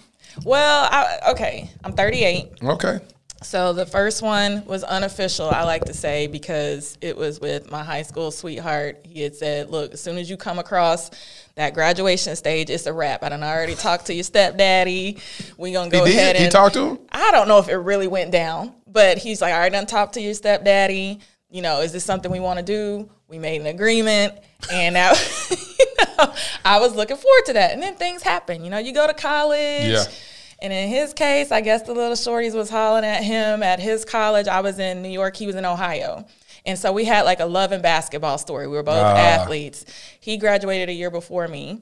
well, 0.46 0.88
I, 0.92 1.32
okay. 1.32 1.70
I'm 1.84 1.94
38. 1.94 2.46
Okay. 2.64 3.00
So 3.44 3.74
the 3.74 3.86
first 3.86 4.22
one 4.22 4.66
was 4.66 4.84
unofficial, 4.84 5.50
I 5.50 5.64
like 5.64 5.86
to 5.86 5.94
say, 5.94 6.28
because 6.28 6.98
it 7.02 7.16
was 7.18 7.40
with 7.40 7.70
my 7.70 7.84
high 7.84 8.02
school 8.04 8.32
sweetheart. 8.32 9.06
He 9.08 9.22
had 9.22 9.36
said, 9.36 9.70
"Look, 9.70 9.94
as 9.94 10.02
soon 10.02 10.18
as 10.18 10.30
you 10.30 10.38
come 10.38 10.60
across 10.60 11.12
that 11.56 11.74
graduation 11.74 12.36
stage, 12.36 12.70
it's 12.70 12.86
a 12.86 12.94
wrap. 12.94 13.24
I 13.24 13.30
done 13.30 13.44
already 13.44 13.76
talked 13.76 14.08
to 14.08 14.14
your 14.14 14.24
stepdaddy. 14.24 15.18
We 15.58 15.72
gonna 15.72 15.90
go 15.90 16.06
he 16.06 16.14
ahead 16.14 16.36
did. 16.36 16.44
And 16.44 16.52
talked 16.52 16.76
to 16.76 16.92
him. 16.92 17.00
I 17.12 17.32
don't 17.32 17.48
know 17.48 17.60
if 17.60 17.70
it 17.70 17.76
really 17.76 18.08
went 18.08 18.32
down, 18.32 18.74
but 18.88 19.18
he's 19.18 19.42
like, 19.42 19.54
"I 19.54 19.58
already 19.58 19.74
done 19.74 19.86
talked 19.86 20.14
to 20.14 20.22
your 20.22 20.34
stepdaddy. 20.34 21.20
You 21.50 21.62
know, 21.62 21.82
is 21.82 21.92
this 21.92 22.04
something 22.04 22.32
we 22.32 22.40
want 22.40 22.60
to 22.60 22.66
do?" 22.66 23.10
We 23.28 23.40
made 23.40 23.62
an 23.62 23.68
agreement, 23.68 24.36
and 24.72 24.94
now, 24.94 25.12
you 25.50 25.86
know, 25.98 26.34
I 26.64 26.80
was 26.80 26.96
looking 26.96 27.18
forward 27.18 27.46
to 27.48 27.54
that. 27.54 27.72
And 27.72 27.82
then 27.82 27.96
things 27.96 28.22
happen. 28.22 28.64
You 28.64 28.70
know, 28.70 28.78
you 28.78 28.94
go 28.94 29.08
to 29.08 29.14
college. 29.14 29.88
Yeah. 29.88 30.04
And 30.64 30.72
in 30.74 30.88
his 30.90 31.14
case, 31.14 31.52
I 31.52 31.60
guess 31.62 31.82
the 31.84 31.94
little 31.94 32.14
shorties 32.16 32.56
was 32.56 32.70
hollering 32.70 33.04
at 33.06 33.22
him 33.24 33.62
at 33.62 33.80
his 33.80 34.06
college. 34.06 34.48
I 34.48 34.62
was 34.62 34.80
in 34.80 35.02
New 35.04 35.10
York, 35.10 35.36
he 35.36 35.46
was 35.46 35.56
in 35.56 35.66
Ohio. 35.66 36.26
And 36.66 36.80
so 36.80 36.94
we 36.94 37.04
had 37.04 37.24
like 37.24 37.42
a 37.42 37.46
love 37.46 37.74
and 37.74 37.84
basketball 37.84 38.38
story. 38.38 38.68
We 38.68 38.78
were 38.78 38.84
both 38.84 38.96
Ah. 39.04 39.18
athletes. 39.18 39.84
He 40.22 40.38
graduated 40.38 40.88
a 40.88 40.94
year 40.94 41.12
before 41.12 41.48
me. 41.50 41.82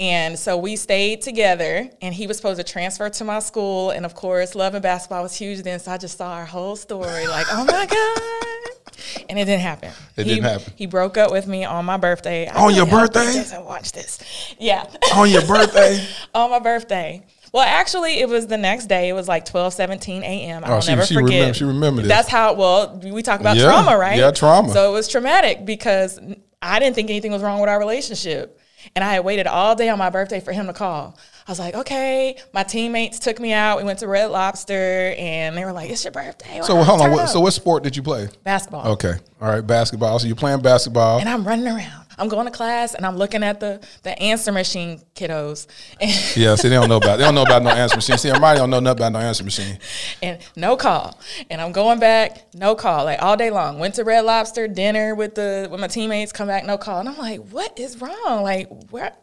And 0.00 0.36
so 0.38 0.56
we 0.56 0.76
stayed 0.76 1.20
together, 1.20 1.90
and 2.00 2.14
he 2.14 2.26
was 2.26 2.38
supposed 2.38 2.56
to 2.58 2.64
transfer 2.64 3.08
to 3.10 3.24
my 3.24 3.38
school. 3.38 3.90
And 3.90 4.04
of 4.06 4.14
course, 4.14 4.54
love 4.54 4.74
and 4.74 4.82
basketball 4.82 5.22
was 5.22 5.36
huge 5.36 5.62
then. 5.62 5.78
So 5.78 5.92
I 5.92 5.98
just 5.98 6.16
saw 6.18 6.32
our 6.32 6.46
whole 6.46 6.74
story 6.74 7.28
like, 7.28 7.46
oh 7.52 7.64
my 7.66 7.86
God. 7.86 9.24
And 9.28 9.38
it 9.38 9.44
didn't 9.44 9.60
happen. 9.60 9.92
It 10.16 10.24
He- 10.26 10.34
didn't 10.34 10.44
happen. 10.50 10.72
He 10.74 10.86
broke 10.86 11.16
up 11.16 11.30
with 11.30 11.46
me 11.46 11.64
on 11.64 11.84
my 11.84 11.96
birthday. 11.98 12.48
I 12.48 12.64
On 12.64 12.74
your 12.74 12.86
birthday? 12.86 13.24
doesn't 13.32 13.64
watch 13.64 13.92
this. 13.92 14.18
Yeah. 14.58 14.84
On 15.14 15.30
your 15.30 15.42
birthday. 15.46 16.04
on 16.34 16.50
my 16.50 16.58
birthday. 16.58 17.22
Well, 17.52 17.64
actually, 17.66 18.20
it 18.20 18.28
was 18.28 18.46
the 18.46 18.56
next 18.58 18.86
day. 18.86 19.08
It 19.08 19.12
was 19.12 19.26
like 19.28 19.44
12, 19.44 19.72
17 19.72 20.22
a.m. 20.22 20.62
I'll 20.64 20.74
Oh, 20.76 20.80
she- 20.80 20.90
never 20.92 21.04
she 21.04 21.14
forget. 21.14 21.30
remember- 21.32 21.54
she 21.54 21.64
remembered 21.64 22.04
this. 22.04 22.08
That's 22.08 22.28
how, 22.28 22.52
well, 22.54 23.00
we 23.02 23.22
talk 23.22 23.40
about 23.40 23.56
Yeah. 23.56 23.64
trauma, 23.64 23.96
right? 23.98 24.18
Yeah, 24.18 24.30
trauma. 24.30 24.72
So 24.72 24.90
it 24.90 24.94
was 24.94 25.08
traumatic 25.08 25.64
because 25.64 26.20
I 26.62 26.78
didn't 26.78 26.94
think 26.94 27.10
anything 27.10 27.32
was 27.32 27.42
wrong 27.42 27.60
with 27.60 27.68
our 27.70 27.78
relationship. 27.78 28.58
And 28.96 29.04
I 29.04 29.12
had 29.12 29.24
waited 29.24 29.46
all 29.46 29.74
day 29.76 29.88
on 29.90 29.98
my 29.98 30.08
birthday 30.10 30.40
for 30.40 30.52
him 30.52 30.66
to 30.66 30.72
call. 30.72 31.18
I 31.46 31.50
was 31.52 31.58
like, 31.58 31.74
okay. 31.74 32.36
My 32.54 32.62
teammates 32.62 33.18
took 33.18 33.38
me 33.38 33.52
out. 33.52 33.76
We 33.76 33.84
went 33.84 33.98
to 33.98 34.08
Red 34.08 34.30
Lobster 34.30 35.14
and 35.18 35.56
they 35.56 35.64
were 35.64 35.72
like, 35.72 35.90
it's 35.90 36.02
your 36.04 36.12
birthday. 36.12 36.60
So 36.62 36.82
hold 36.82 37.00
on. 37.02 37.10
What, 37.10 37.28
so 37.28 37.40
what 37.40 37.52
sport 37.52 37.82
did 37.82 37.94
you 37.96 38.02
play? 38.02 38.28
basketball. 38.42 38.86
Okay. 38.92 39.14
All 39.40 39.48
right. 39.48 39.66
Basketball. 39.66 40.18
So 40.18 40.26
you're 40.28 40.36
playing 40.36 40.60
basketball. 40.62 41.18
And 41.18 41.28
I'm 41.28 41.46
running 41.46 41.66
around. 41.66 42.06
I'm 42.20 42.28
going 42.28 42.46
to 42.46 42.52
class 42.52 42.94
and 42.94 43.04
I'm 43.06 43.16
looking 43.16 43.42
at 43.42 43.60
the 43.60 43.80
the 44.02 44.16
answer 44.22 44.52
machine 44.52 45.00
kiddos. 45.14 45.66
And 46.00 46.10
Yeah, 46.36 46.54
see, 46.54 46.68
they 46.68 46.76
don't 46.76 46.88
know 46.88 46.98
about 46.98 47.18
they 47.18 47.24
don't 47.24 47.34
know 47.34 47.42
about 47.42 47.62
no 47.62 47.70
answer 47.70 47.96
machine. 47.96 48.18
See, 48.18 48.28
everybody 48.28 48.58
don't 48.58 48.70
know 48.70 48.80
nothing 48.80 48.98
about 48.98 49.12
no 49.12 49.18
answer 49.20 49.42
machine. 49.44 49.78
and 50.22 50.38
no 50.56 50.76
call. 50.76 51.18
And 51.50 51.60
I'm 51.60 51.72
going 51.72 51.98
back, 51.98 52.54
no 52.54 52.74
call, 52.74 53.04
like 53.04 53.22
all 53.22 53.36
day 53.36 53.50
long. 53.50 53.78
Went 53.78 53.94
to 53.94 54.04
Red 54.04 54.24
Lobster 54.24 54.68
dinner 54.68 55.14
with 55.14 55.34
the 55.34 55.68
with 55.70 55.80
my 55.80 55.88
teammates, 55.88 56.32
come 56.32 56.46
back, 56.48 56.64
no 56.64 56.76
call. 56.78 57.00
And 57.00 57.08
I'm 57.08 57.16
like, 57.18 57.40
what 57.50 57.78
is 57.78 58.00
wrong? 58.00 58.42
Like 58.42 58.68
where? 58.90 59.12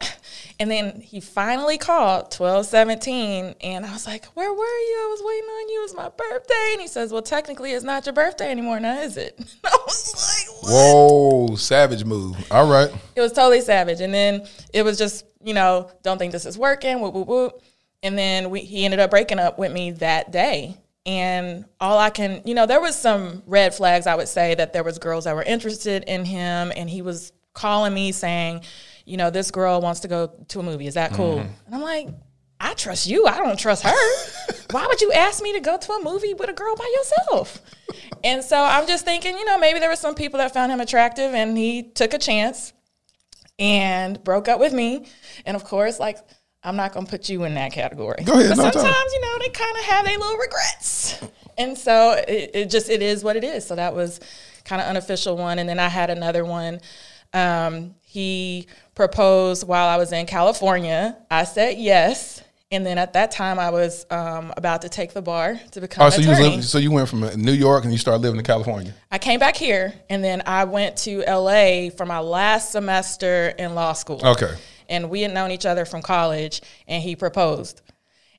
And 0.60 0.68
then 0.68 1.00
he 1.00 1.20
finally 1.20 1.78
called 1.78 2.34
1217, 2.36 3.54
and 3.60 3.86
I 3.86 3.92
was 3.92 4.08
like, 4.08 4.24
where 4.34 4.52
were 4.52 4.58
you? 4.58 4.98
I 5.04 5.08
was 5.12 5.22
waiting 5.24 5.48
on 5.48 5.68
you. 5.68 5.78
It 5.78 5.82
was 5.82 5.94
my 5.94 6.08
birthday. 6.08 6.70
And 6.72 6.80
he 6.80 6.88
says, 6.88 7.12
well, 7.12 7.22
technically, 7.22 7.70
it's 7.74 7.84
not 7.84 8.04
your 8.06 8.12
birthday 8.12 8.50
anymore, 8.50 8.80
now 8.80 8.98
is 8.98 9.16
it? 9.16 9.38
I 10.58 10.66
was 10.66 10.72
like, 10.72 10.84
what? 10.84 11.48
Whoa, 11.50 11.56
savage 11.56 12.04
move. 12.04 12.36
All 12.50 12.68
right. 12.68 12.90
It 13.16 13.20
was 13.20 13.32
totally 13.32 13.60
savage. 13.60 14.00
And 14.00 14.12
then 14.12 14.46
it 14.72 14.84
was 14.84 14.98
just, 14.98 15.24
you 15.42 15.54
know, 15.54 15.90
don't 16.02 16.18
think 16.18 16.32
this 16.32 16.46
is 16.46 16.58
working, 16.58 17.00
whoop, 17.00 17.14
whoop, 17.14 17.28
whoop. 17.28 17.62
And 18.02 18.16
then 18.16 18.50
we, 18.50 18.60
he 18.60 18.84
ended 18.84 19.00
up 19.00 19.10
breaking 19.10 19.38
up 19.38 19.58
with 19.58 19.72
me 19.72 19.92
that 19.92 20.30
day. 20.30 20.76
And 21.06 21.64
all 21.80 21.98
I 21.98 22.10
can, 22.10 22.42
you 22.44 22.54
know, 22.54 22.66
there 22.66 22.80
was 22.80 22.96
some 22.96 23.42
red 23.46 23.74
flags, 23.74 24.06
I 24.06 24.14
would 24.14 24.28
say, 24.28 24.54
that 24.56 24.72
there 24.72 24.84
was 24.84 24.98
girls 24.98 25.24
that 25.24 25.34
were 25.34 25.42
interested 25.42 26.04
in 26.04 26.24
him. 26.24 26.72
And 26.76 26.88
he 26.88 27.02
was 27.02 27.32
calling 27.54 27.94
me 27.94 28.12
saying, 28.12 28.62
you 29.04 29.16
know, 29.16 29.30
this 29.30 29.50
girl 29.50 29.80
wants 29.80 30.00
to 30.00 30.08
go 30.08 30.26
to 30.48 30.60
a 30.60 30.62
movie. 30.62 30.86
Is 30.86 30.94
that 30.94 31.12
cool? 31.12 31.38
Mm-hmm. 31.38 31.66
And 31.66 31.74
I'm 31.74 31.82
like, 31.82 32.08
I 32.60 32.74
trust 32.74 33.06
you. 33.06 33.26
I 33.26 33.38
don't 33.38 33.58
trust 33.58 33.84
her. 33.84 33.94
Why 34.70 34.86
would 34.86 35.00
you 35.00 35.12
ask 35.12 35.42
me 35.42 35.52
to 35.54 35.60
go 35.60 35.78
to 35.78 35.92
a 35.92 36.02
movie 36.02 36.34
with 36.34 36.50
a 36.50 36.52
girl 36.52 36.74
by 36.76 36.92
yourself? 36.96 37.60
And 38.24 38.42
so 38.42 38.56
I'm 38.62 38.86
just 38.86 39.04
thinking, 39.04 39.36
you 39.38 39.44
know, 39.44 39.58
maybe 39.58 39.78
there 39.78 39.88
were 39.88 39.96
some 39.96 40.14
people 40.14 40.38
that 40.38 40.52
found 40.52 40.72
him 40.72 40.80
attractive 40.80 41.34
and 41.34 41.56
he 41.56 41.84
took 41.84 42.14
a 42.14 42.18
chance 42.18 42.72
and 43.58 44.22
broke 44.24 44.48
up 44.48 44.60
with 44.60 44.72
me. 44.72 45.06
And 45.46 45.56
of 45.56 45.64
course, 45.64 45.98
like, 46.00 46.18
I'm 46.62 46.76
not 46.76 46.92
going 46.92 47.06
to 47.06 47.10
put 47.10 47.28
you 47.28 47.44
in 47.44 47.54
that 47.54 47.72
category. 47.72 48.22
Go 48.24 48.32
ahead, 48.34 48.50
But 48.50 48.56
no 48.56 48.62
sometimes, 48.70 48.84
time. 48.84 49.06
you 49.12 49.20
know, 49.20 49.38
they 49.40 49.48
kind 49.50 49.76
of 49.78 49.84
have 49.84 50.04
their 50.04 50.18
little 50.18 50.36
regrets. 50.36 51.22
And 51.56 51.78
so 51.78 52.12
it, 52.26 52.50
it 52.54 52.70
just, 52.70 52.88
it 52.90 53.02
is 53.02 53.22
what 53.24 53.36
it 53.36 53.44
is. 53.44 53.66
So 53.66 53.76
that 53.76 53.94
was 53.94 54.20
kind 54.64 54.82
of 54.82 54.88
unofficial 54.88 55.36
one. 55.36 55.58
And 55.58 55.68
then 55.68 55.78
I 55.78 55.88
had 55.88 56.10
another 56.10 56.44
one. 56.44 56.80
Um, 57.32 57.94
he 58.02 58.66
proposed 58.94 59.66
while 59.66 59.88
I 59.88 59.96
was 59.96 60.12
in 60.12 60.26
California. 60.26 61.16
I 61.30 61.44
said 61.44 61.78
yes. 61.78 62.42
And 62.70 62.84
then 62.84 62.98
at 62.98 63.14
that 63.14 63.30
time, 63.30 63.58
I 63.58 63.70
was 63.70 64.04
um, 64.10 64.52
about 64.56 64.82
to 64.82 64.90
take 64.90 65.14
the 65.14 65.22
bar 65.22 65.58
to 65.70 65.80
become 65.80 66.06
Oh, 66.06 66.10
so 66.10 66.20
you 66.20 66.30
attorney. 66.30 66.44
living, 66.48 66.62
so 66.62 66.76
you 66.76 66.90
went 66.90 67.08
from 67.08 67.20
New 67.42 67.52
York 67.52 67.84
and 67.84 67.92
you 67.92 67.98
started 67.98 68.20
living 68.20 68.38
in 68.38 68.44
California. 68.44 68.94
I 69.10 69.16
came 69.16 69.40
back 69.40 69.56
here, 69.56 69.94
and 70.10 70.22
then 70.22 70.42
I 70.44 70.64
went 70.64 70.98
to 70.98 71.20
LA 71.26 71.88
for 71.88 72.04
my 72.04 72.20
last 72.20 72.70
semester 72.72 73.54
in 73.58 73.74
law 73.74 73.94
school. 73.94 74.20
Okay. 74.22 74.54
And 74.90 75.08
we 75.08 75.22
had 75.22 75.32
known 75.32 75.50
each 75.50 75.64
other 75.64 75.86
from 75.86 76.02
college, 76.02 76.60
and 76.86 77.02
he 77.02 77.16
proposed. 77.16 77.80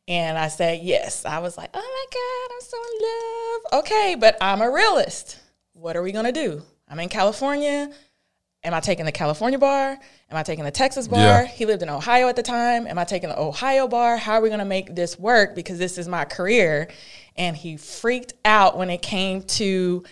And 0.07 0.37
I 0.37 0.47
said 0.47 0.81
yes. 0.83 1.25
I 1.25 1.39
was 1.39 1.57
like, 1.57 1.69
oh 1.73 1.79
my 1.79 2.05
God, 2.11 2.55
I'm 2.55 2.61
so 2.61 2.77
in 2.93 3.73
love. 3.73 3.83
Okay, 3.83 4.15
but 4.19 4.37
I'm 4.41 4.61
a 4.61 4.69
realist. 4.71 5.39
What 5.73 5.95
are 5.97 6.03
we 6.03 6.11
gonna 6.11 6.31
do? 6.31 6.61
I'm 6.87 6.99
in 6.99 7.09
California. 7.09 7.91
Am 8.63 8.73
I 8.73 8.81
taking 8.81 9.05
the 9.05 9.11
California 9.11 9.57
bar? 9.57 9.91
Am 9.91 10.37
I 10.37 10.43
taking 10.43 10.65
the 10.65 10.71
Texas 10.71 11.07
bar? 11.07 11.19
Yeah. 11.19 11.45
He 11.45 11.65
lived 11.65 11.81
in 11.81 11.89
Ohio 11.89 12.27
at 12.27 12.35
the 12.35 12.43
time. 12.43 12.87
Am 12.87 12.99
I 12.99 13.05
taking 13.05 13.29
the 13.29 13.39
Ohio 13.39 13.87
bar? 13.87 14.17
How 14.17 14.33
are 14.33 14.41
we 14.41 14.49
going 14.49 14.59
to 14.59 14.65
make 14.65 14.95
this 14.95 15.17
work? 15.17 15.55
Because 15.55 15.79
this 15.79 15.97
is 15.97 16.07
my 16.07 16.25
career. 16.25 16.89
And 17.37 17.55
he 17.55 17.77
freaked 17.77 18.33
out 18.43 18.77
when 18.77 18.89
it 18.89 19.01
came 19.01 19.43
to 19.43 20.03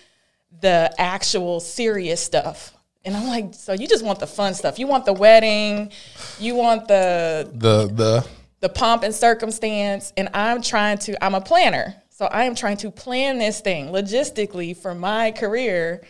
the 0.62 0.94
actual 0.98 1.60
serious 1.60 2.22
stuff. 2.22 2.74
And 3.04 3.18
I'm 3.18 3.28
like, 3.28 3.54
so 3.54 3.74
you 3.74 3.88
just 3.88 4.04
want 4.04 4.20
the 4.20 4.28
fun 4.28 4.54
stuff. 4.54 4.80
You 4.80 4.88
want 4.88 5.06
the 5.06 5.14
wedding, 5.14 5.92
you 6.40 6.56
want 6.56 6.88
the 6.88 7.50
The 7.54 7.88
the 7.88 8.28
the 8.60 8.70
pomp 8.70 9.04
and 9.04 9.14
circumstance 9.14 10.14
and 10.18 10.30
i'm 10.34 10.62
trying 10.62 10.98
to 10.98 11.24
i'm 11.24 11.36
a 11.36 11.42
planner 11.42 11.96
so 12.10 12.26
i 12.26 12.44
am 12.44 12.56
trying 12.56 12.78
to 12.78 12.90
plan 12.90 13.38
this 13.38 13.62
thing 13.62 13.88
logistically 13.88 14.76
for 14.76 14.96
my 14.96 15.32
career 15.32 16.04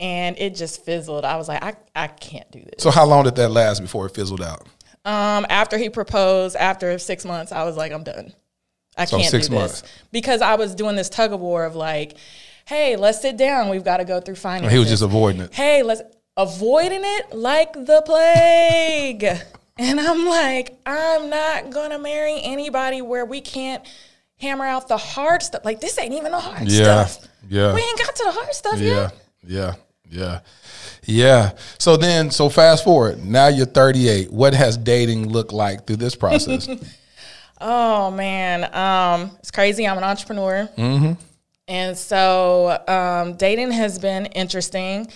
and 0.00 0.36
it 0.38 0.54
just 0.54 0.84
fizzled 0.84 1.24
i 1.24 1.36
was 1.36 1.48
like 1.48 1.62
i, 1.62 1.74
I 1.94 2.08
can't 2.08 2.50
do 2.50 2.60
this 2.60 2.82
so 2.82 2.90
how 2.90 3.04
long 3.06 3.24
did 3.24 3.36
that 3.36 3.50
last 3.50 3.80
before 3.80 4.06
it 4.06 4.14
fizzled 4.14 4.42
out? 4.42 4.66
um, 5.04 5.46
after 5.50 5.78
he 5.78 5.88
proposed 5.90 6.56
after 6.56 6.98
six 6.98 7.24
months 7.24 7.52
i 7.52 7.64
was 7.64 7.76
like 7.76 7.92
i'm 7.92 8.02
done 8.04 8.32
i 8.96 9.04
So 9.04 9.18
can't 9.18 9.30
six 9.30 9.48
do 9.48 9.54
months. 9.56 9.82
this 9.82 9.90
because 10.12 10.40
i 10.42 10.54
was 10.56 10.74
doing 10.74 10.96
this 10.96 11.08
tug 11.08 11.32
of 11.32 11.40
war 11.40 11.64
of 11.64 11.74
like 11.76 12.16
hey 12.66 12.96
let's 12.96 13.20
sit 13.20 13.36
down 13.36 13.68
we've 13.68 13.84
got 13.84 13.96
to 13.98 14.04
go 14.04 14.20
through 14.20 14.36
finances 14.36 14.72
He 14.72 14.78
was 14.78 14.88
just 14.88 15.02
avoiding 15.02 15.40
it. 15.42 15.52
hey, 15.54 15.82
let's 15.82 16.02
avoiding 16.36 17.02
it 17.04 17.34
like 17.34 17.72
the 17.74 18.02
plague. 18.06 19.24
and 19.78 20.00
I'm 20.00 20.24
like, 20.26 20.78
I'm 20.86 21.28
not 21.28 21.70
gonna 21.70 21.98
marry 21.98 22.40
anybody 22.42 23.02
where 23.02 23.24
we 23.26 23.40
can't 23.42 23.84
hammer 24.38 24.64
out 24.64 24.88
the 24.88 24.96
hard 24.96 25.42
stuff. 25.42 25.62
Like 25.64 25.80
this 25.80 25.98
ain't 25.98 26.14
even 26.14 26.32
the 26.32 26.40
hard 26.40 26.68
Yeah, 26.68 27.04
stuff. 27.06 27.28
yeah. 27.50 27.74
We 27.74 27.80
ain't 27.82 27.98
got 27.98 28.14
to 28.16 28.24
the 28.24 28.32
hard 28.32 28.54
stuff 28.54 28.78
Yeah, 28.78 28.94
yet. 29.02 29.14
Yeah, 29.46 29.74
yeah, 30.10 30.40
yeah. 31.04 31.52
So 31.78 31.96
then, 31.96 32.30
so 32.30 32.48
fast 32.48 32.84
forward. 32.84 33.24
Now 33.24 33.48
you're 33.48 33.66
38. 33.66 34.30
What 34.32 34.54
has 34.54 34.76
dating 34.76 35.28
looked 35.30 35.52
like 35.52 35.86
through 35.86 35.96
this 35.96 36.14
process? 36.14 36.68
Oh 37.64 38.10
man, 38.10 38.64
um, 38.74 39.30
it's 39.38 39.52
crazy. 39.52 39.86
I'm 39.86 39.96
an 39.96 40.02
entrepreneur, 40.02 40.68
Mm-hmm. 40.76 41.12
and 41.68 41.96
so 41.96 42.76
um, 42.88 43.34
dating 43.36 43.70
has 43.70 44.00
been 44.00 44.26
interesting. 44.26 45.06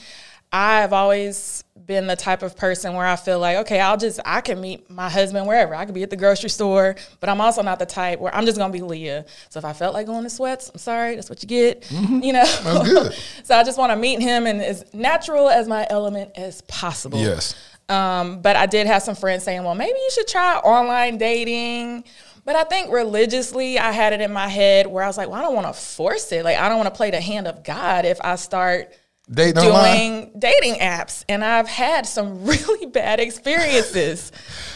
I've 0.52 0.92
always 0.92 1.64
been 1.86 2.06
the 2.06 2.16
type 2.16 2.42
of 2.42 2.56
person 2.56 2.94
where 2.94 3.06
I 3.06 3.16
feel 3.16 3.38
like, 3.38 3.58
okay, 3.58 3.78
I'll 3.80 3.96
just 3.96 4.18
I 4.24 4.40
can 4.40 4.60
meet 4.60 4.90
my 4.90 5.08
husband 5.08 5.46
wherever. 5.46 5.74
I 5.74 5.84
could 5.84 5.94
be 5.94 6.02
at 6.02 6.10
the 6.10 6.16
grocery 6.16 6.50
store, 6.50 6.96
but 7.20 7.28
I'm 7.28 7.40
also 7.40 7.62
not 7.62 7.78
the 7.78 7.86
type 7.86 8.18
where 8.18 8.34
I'm 8.34 8.44
just 8.44 8.58
gonna 8.58 8.72
be 8.72 8.82
Leah. 8.82 9.24
So 9.50 9.58
if 9.58 9.64
I 9.64 9.72
felt 9.72 9.94
like 9.94 10.06
going 10.06 10.24
to 10.24 10.30
sweats, 10.30 10.70
I'm 10.72 10.78
sorry, 10.78 11.14
that's 11.14 11.30
what 11.30 11.42
you 11.42 11.48
get. 11.48 11.88
You 11.90 12.32
know, 12.32 12.42
Mm-hmm. 12.44 12.64
That's 12.64 12.88
good. 12.88 13.12
so 13.44 13.56
I 13.56 13.62
just 13.64 13.78
want 13.78 13.92
to 13.92 13.96
meet 13.96 14.20
him 14.20 14.46
and 14.46 14.60
as 14.60 14.84
natural 14.92 15.48
as 15.48 15.68
my 15.68 15.86
element 15.88 16.32
as 16.36 16.60
possible. 16.62 17.18
yes. 17.18 17.54
Um, 17.88 18.40
but 18.42 18.56
I 18.56 18.66
did 18.66 18.88
have 18.88 19.02
some 19.02 19.14
friends 19.14 19.44
saying, 19.44 19.62
well, 19.62 19.76
maybe 19.76 19.96
you 19.96 20.10
should 20.10 20.26
try 20.26 20.56
online 20.56 21.18
dating. 21.18 22.02
But 22.44 22.56
I 22.56 22.64
think 22.64 22.92
religiously, 22.92 23.78
I 23.78 23.92
had 23.92 24.12
it 24.12 24.20
in 24.20 24.32
my 24.32 24.48
head 24.48 24.86
where 24.86 25.04
I 25.04 25.06
was 25.06 25.16
like, 25.16 25.28
well, 25.28 25.38
I 25.38 25.42
don't 25.42 25.54
want 25.54 25.66
to 25.68 25.72
force 25.72 26.30
it. 26.32 26.44
Like, 26.44 26.58
I 26.58 26.68
don't 26.68 26.78
want 26.78 26.92
to 26.92 26.96
play 26.96 27.10
the 27.10 27.20
hand 27.20 27.46
of 27.46 27.62
God 27.64 28.04
if 28.04 28.20
I 28.22 28.36
start 28.36 28.92
Dating 29.28 29.58
online. 29.58 29.96
doing 30.20 30.32
dating 30.38 30.74
apps. 30.76 31.24
And 31.28 31.44
I've 31.44 31.66
had 31.68 32.06
some 32.06 32.44
really 32.46 32.86
bad 32.86 33.18
experiences. 33.18 34.30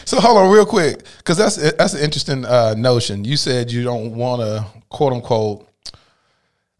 So 0.05 0.19
hold 0.19 0.37
on, 0.37 0.51
real 0.51 0.65
quick, 0.65 1.03
because 1.17 1.37
that's 1.37 1.55
that's 1.55 1.93
an 1.93 2.01
interesting 2.01 2.43
uh, 2.45 2.73
notion. 2.77 3.23
You 3.23 3.37
said 3.37 3.71
you 3.71 3.83
don't 3.83 4.13
want 4.15 4.41
to 4.41 4.65
quote 4.89 5.13
unquote, 5.13 5.67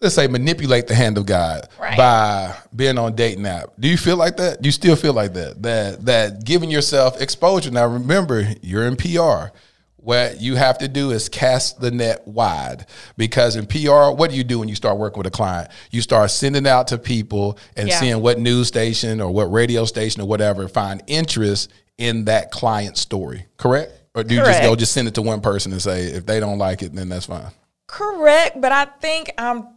let's 0.02 0.16
say, 0.16 0.28
manipulate 0.28 0.88
the 0.88 0.96
hand 0.96 1.18
of 1.18 1.26
God 1.26 1.68
Right. 1.80 1.96
by 1.98 2.56
being 2.76 2.98
on 2.98 3.16
dating 3.16 3.46
app. 3.46 3.70
Do 3.80 3.88
you 3.88 3.98
feel 3.98 4.18
like 4.18 4.36
that? 4.38 4.62
Do 4.62 4.68
you 4.68 4.74
still 4.74 4.96
feel 4.98 5.14
like 5.14 5.34
that? 5.34 5.62
That 5.62 6.06
that 6.06 6.44
giving 6.44 6.70
yourself 6.72 7.22
exposure. 7.22 7.72
Now 7.72 7.88
remember, 7.88 8.54
you're 8.62 8.86
in 8.86 8.98
PR. 8.98 9.54
What 10.02 10.42
you 10.42 10.56
have 10.56 10.80
to 10.80 10.88
do 10.88 11.12
is 11.12 11.30
cast 11.30 11.80
the 11.80 11.92
net 11.92 12.28
wide 12.28 12.88
because 13.18 13.56
in 13.56 13.68
PR, 13.68 14.10
what 14.12 14.32
do 14.32 14.36
you 14.36 14.44
do 14.44 14.58
when 14.60 14.68
you 14.68 14.74
start 14.76 14.98
working 14.98 15.20
with 15.20 15.28
a 15.28 15.32
client? 15.32 15.70
You 15.92 16.02
start 16.02 16.32
sending 16.32 16.66
out 16.66 16.88
to 16.88 16.98
people 16.98 17.58
and 17.78 17.88
Yeah. 17.88 18.00
seeing 18.00 18.22
what 18.22 18.40
news 18.40 18.68
station 18.68 19.22
or 19.22 19.32
what 19.32 19.52
radio 19.52 19.86
station 19.86 20.22
or 20.22 20.26
whatever 20.28 20.68
find 20.68 21.04
interest 21.06 21.70
in 22.00 22.26
that 22.26 22.50
client 22.52 22.98
story, 22.98 23.46
correct? 23.58 23.94
Or 24.16 24.24
do 24.24 24.34
you 24.34 24.42
just 24.44 24.64
go 24.64 24.76
just 24.76 24.92
send 24.92 25.08
it 25.08 25.14
to 25.16 25.22
one 25.22 25.40
person 25.40 25.72
and 25.72 25.82
say 25.82 26.06
if 26.06 26.26
they 26.26 26.40
don't 26.40 26.58
like 26.58 26.82
it, 26.82 26.94
then 26.96 27.08
that's 27.10 27.28
fine. 27.28 27.52
Correct, 27.88 28.60
but 28.60 28.72
I 28.72 28.86
think 28.86 29.32
I'm 29.38 29.68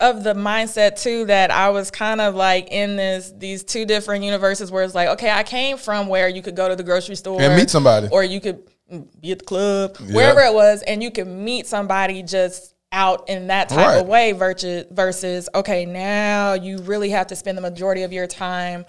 of 0.00 0.24
the 0.24 0.32
mindset 0.32 0.98
too 1.02 1.26
that 1.26 1.50
I 1.50 1.68
was 1.68 1.90
kind 1.90 2.20
of 2.20 2.34
like 2.34 2.68
in 2.70 2.96
this 2.96 3.30
these 3.36 3.62
two 3.62 3.84
different 3.84 4.24
universes 4.24 4.70
where 4.70 4.84
it's 4.84 4.94
like, 4.94 5.08
okay, 5.08 5.30
I 5.30 5.42
came 5.42 5.76
from 5.76 6.06
where 6.06 6.28
you 6.28 6.40
could 6.40 6.56
go 6.56 6.68
to 6.68 6.76
the 6.76 6.82
grocery 6.82 7.14
store 7.16 7.40
And 7.42 7.54
meet 7.56 7.68
somebody. 7.68 8.08
or 8.10 8.24
you 8.24 8.40
could 8.40 8.62
be 9.20 9.32
at 9.32 9.40
the 9.40 9.44
club, 9.44 9.96
wherever 10.12 10.40
it 10.40 10.52
was, 10.54 10.82
and 10.82 11.02
you 11.02 11.10
can 11.10 11.44
meet 11.44 11.66
somebody 11.66 12.22
just 12.22 12.74
out 12.92 13.28
in 13.28 13.46
that 13.46 13.68
type 13.70 13.78
Right. 13.78 14.00
of 14.00 14.06
way 14.06 14.32
versus 14.32 14.84
versus 14.90 15.48
okay, 15.54 15.86
now 15.86 16.52
you 16.52 16.78
really 16.78 17.10
have 17.10 17.26
to 17.28 17.36
spend 17.36 17.56
the 17.56 17.62
majority 17.62 18.02
of 18.02 18.12
your 18.12 18.26
time 18.26 18.84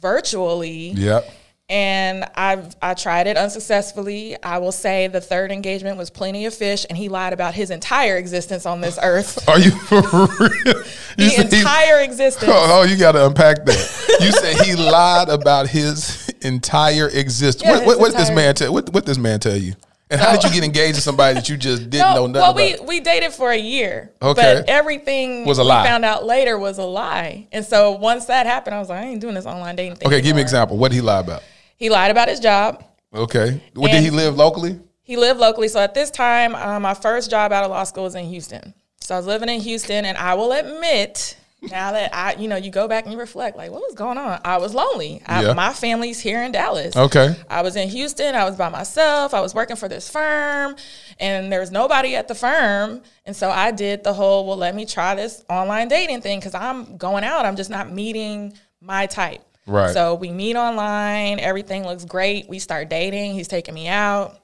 virtually 0.00 0.90
Yep. 0.90 1.28
And 1.70 2.24
I've 2.34 2.74
I 2.80 2.94
tried 2.94 3.26
it 3.26 3.36
unsuccessfully. 3.36 4.42
I 4.42 4.56
will 4.56 4.72
say 4.72 5.06
the 5.08 5.20
third 5.20 5.52
engagement 5.52 5.98
was 5.98 6.08
Plenty 6.08 6.46
of 6.46 6.54
Fish, 6.54 6.86
and 6.88 6.96
he 6.96 7.10
lied 7.10 7.34
about 7.34 7.52
his 7.52 7.70
entire 7.70 8.16
existence 8.16 8.64
on 8.64 8.80
this 8.80 8.98
earth. 9.02 9.46
Are 9.50 9.58
you 9.58 9.70
for 9.72 10.00
real? 10.00 10.82
You 11.18 11.30
the 11.36 11.48
he- 11.50 11.58
entire 11.58 12.00
existence. 12.00 12.50
Oh, 12.54 12.80
oh, 12.80 12.82
you 12.84 12.96
got 12.96 13.12
to 13.12 13.26
unpack 13.26 13.64
that. 13.66 14.18
You 14.20 14.30
said 14.30 14.64
he 14.64 14.76
lied 14.90 15.28
about 15.28 15.68
his 15.68 16.28
entire 16.42 17.08
existence. 17.08 17.64
Yeah, 17.64 17.78
what, 17.78 17.86
what, 17.86 17.98
what 17.98 18.10
did 18.12 18.20
this 18.20 18.30
man 18.30 18.54
tell? 18.54 18.72
What, 18.72 18.92
what 18.94 19.04
this 19.04 19.18
man 19.18 19.40
tell 19.40 19.56
you? 19.56 19.74
And 20.10 20.20
how 20.20 20.32
did 20.32 20.44
you 20.44 20.50
get 20.50 20.64
engaged 20.64 20.94
to 20.94 21.00
somebody 21.02 21.34
that 21.34 21.48
you 21.48 21.56
just 21.56 21.90
didn't 21.90 22.14
know 22.14 22.26
nothing 22.28 22.32
well, 22.40 22.54
we, 22.54 22.74
about? 22.74 22.86
we 22.86 23.00
dated 23.00 23.32
for 23.32 23.50
a 23.50 23.58
year. 23.58 24.10
Okay. 24.22 24.60
But 24.60 24.68
everything 24.68 25.44
Was 25.44 25.58
a 25.58 25.62
we 25.62 25.68
lie. 25.68 25.84
found 25.84 26.04
out 26.04 26.24
later 26.24 26.56
was 26.58 26.78
a 26.78 26.84
lie. 26.84 27.46
And 27.52 27.64
so 27.64 27.90
once 27.92 28.26
that 28.26 28.46
happened, 28.46 28.74
I 28.76 28.78
was 28.78 28.88
like, 28.88 29.00
I 29.02 29.06
ain't 29.06 29.20
doing 29.20 29.34
this 29.34 29.44
online 29.44 29.76
dating 29.76 29.96
thing. 29.96 30.06
Okay, 30.08 30.22
give 30.22 30.34
me 30.36 30.40
an 30.40 30.46
example. 30.46 30.78
What 30.78 30.92
did 30.92 30.94
he 30.96 31.00
lie 31.02 31.20
about? 31.20 31.42
He 31.78 31.90
lied 31.90 32.10
about 32.10 32.28
his 32.28 32.40
job. 32.40 32.84
Okay. 33.14 33.62
Well, 33.74 33.90
did 33.90 34.02
he 34.02 34.10
live 34.10 34.36
locally? 34.36 34.78
He 35.02 35.16
lived 35.16 35.40
locally. 35.40 35.68
So 35.68 35.80
at 35.80 35.94
this 35.94 36.10
time, 36.10 36.54
um, 36.54 36.82
my 36.82 36.92
first 36.92 37.30
job 37.30 37.52
out 37.52 37.64
of 37.64 37.70
law 37.70 37.84
school 37.84 38.04
was 38.04 38.14
in 38.14 38.26
Houston. 38.26 38.74
So 39.00 39.14
I 39.14 39.18
was 39.18 39.26
living 39.26 39.48
in 39.48 39.60
Houston, 39.60 40.04
and 40.04 40.18
I 40.18 40.34
will 40.34 40.52
admit, 40.52 41.38
now 41.62 41.92
that 41.92 42.14
I, 42.14 42.34
you 42.34 42.46
know, 42.46 42.56
you 42.56 42.70
go 42.70 42.88
back 42.88 43.04
and 43.04 43.12
you 43.12 43.18
reflect, 43.18 43.56
like, 43.56 43.70
what 43.70 43.80
was 43.80 43.94
going 43.94 44.18
on? 44.18 44.40
I 44.44 44.58
was 44.58 44.74
lonely. 44.74 45.22
I, 45.24 45.44
Yeah. 45.44 45.54
My 45.54 45.72
family's 45.72 46.20
here 46.20 46.42
in 46.42 46.52
Dallas. 46.52 46.94
Okay. 46.94 47.34
I 47.48 47.62
was 47.62 47.76
in 47.76 47.88
Houston. 47.88 48.34
I 48.34 48.44
was 48.44 48.56
by 48.56 48.68
myself. 48.68 49.32
I 49.32 49.40
was 49.40 49.54
working 49.54 49.76
for 49.76 49.88
this 49.88 50.10
firm, 50.10 50.76
and 51.18 51.50
there 51.50 51.60
was 51.60 51.70
nobody 51.70 52.16
at 52.16 52.28
the 52.28 52.34
firm. 52.34 53.00
And 53.24 53.34
so 53.34 53.48
I 53.50 53.70
did 53.70 54.04
the 54.04 54.12
whole, 54.12 54.46
well, 54.46 54.58
let 54.58 54.74
me 54.74 54.84
try 54.84 55.14
this 55.14 55.44
online 55.48 55.88
dating 55.88 56.20
thing 56.20 56.40
because 56.40 56.54
I'm 56.54 56.98
going 56.98 57.24
out. 57.24 57.46
I'm 57.46 57.56
just 57.56 57.70
not 57.70 57.90
meeting 57.90 58.52
my 58.82 59.06
type. 59.06 59.40
Right. 59.68 59.92
So 59.92 60.14
we 60.14 60.30
meet 60.30 60.56
online. 60.56 61.38
Everything 61.38 61.84
looks 61.84 62.04
great. 62.04 62.48
We 62.48 62.58
start 62.58 62.88
dating. 62.88 63.34
He's 63.34 63.48
taking 63.48 63.74
me 63.74 63.86
out. 63.86 64.38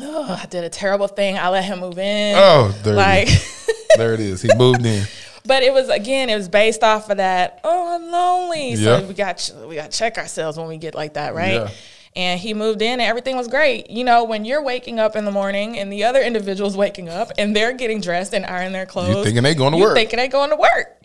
Oh, 0.00 0.38
I 0.42 0.46
did 0.46 0.64
a 0.64 0.68
terrible 0.68 1.08
thing. 1.08 1.38
I 1.38 1.48
let 1.48 1.64
him 1.64 1.80
move 1.80 1.98
in. 1.98 2.34
Oh, 2.36 2.74
there 2.82 2.94
like, 2.94 3.28
it 3.28 3.34
is. 3.34 3.54
There 3.96 4.14
it 4.14 4.20
is. 4.20 4.42
He 4.42 4.50
moved 4.56 4.84
in. 4.84 5.04
but 5.44 5.62
it 5.62 5.72
was 5.72 5.88
again, 5.88 6.28
it 6.28 6.36
was 6.36 6.48
based 6.48 6.84
off 6.84 7.10
of 7.10 7.16
that. 7.16 7.60
Oh, 7.64 7.94
I'm 7.96 8.10
lonely. 8.12 8.74
Yeah. 8.74 9.00
So 9.00 9.06
we 9.06 9.14
got 9.14 9.50
we 9.66 9.74
got 9.76 9.90
to 9.90 9.98
check 9.98 10.18
ourselves 10.18 10.58
when 10.58 10.68
we 10.68 10.76
get 10.76 10.94
like 10.94 11.14
that, 11.14 11.34
right? 11.34 11.54
Yeah. 11.54 11.70
and 12.14 12.38
he 12.38 12.54
moved 12.54 12.80
in 12.82 12.92
and 12.92 13.00
everything 13.00 13.36
was 13.36 13.48
great. 13.48 13.90
You 13.90 14.04
know, 14.04 14.24
when 14.24 14.44
you're 14.44 14.62
waking 14.62 15.00
up 15.00 15.16
in 15.16 15.24
the 15.24 15.32
morning 15.32 15.78
and 15.78 15.92
the 15.92 16.04
other 16.04 16.20
individual's 16.20 16.76
waking 16.76 17.08
up 17.08 17.32
and 17.38 17.56
they're 17.56 17.72
getting 17.72 18.00
dressed 18.00 18.34
and 18.34 18.44
ironing 18.46 18.72
their 18.72 18.86
clothes. 18.86 19.16
You 19.16 19.24
thinking 19.24 19.42
they 19.42 19.54
going 19.54 19.72
to 19.72 19.78
you 19.78 19.84
work. 19.84 19.94
thinking 19.94 20.18
they 20.18 20.28
going 20.28 20.50
to 20.50 20.56
work. 20.56 20.97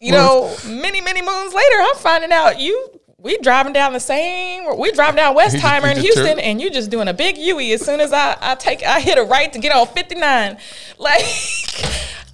You 0.00 0.12
know, 0.12 0.54
many, 0.66 1.00
many 1.00 1.22
moons 1.22 1.54
later, 1.54 1.76
I'm 1.80 1.96
finding 1.96 2.32
out 2.32 2.60
you 2.60 3.00
we 3.18 3.38
driving 3.38 3.72
down 3.72 3.92
the 3.92 3.98
same 4.00 4.78
we 4.78 4.92
driving 4.92 5.16
down 5.16 5.34
Westheimer 5.36 5.90
in 5.96 5.98
Houston 6.00 6.38
and 6.38 6.60
you 6.60 6.70
just 6.70 6.90
doing 6.90 7.08
a 7.08 7.14
big 7.14 7.36
Yui 7.36 7.72
as 7.72 7.84
soon 7.84 8.00
as 8.00 8.12
I, 8.12 8.36
I 8.40 8.54
take 8.54 8.84
I 8.84 9.00
hit 9.00 9.18
a 9.18 9.24
right 9.24 9.52
to 9.52 9.58
get 9.58 9.74
on 9.74 9.86
59. 9.86 10.58
Like 10.98 11.24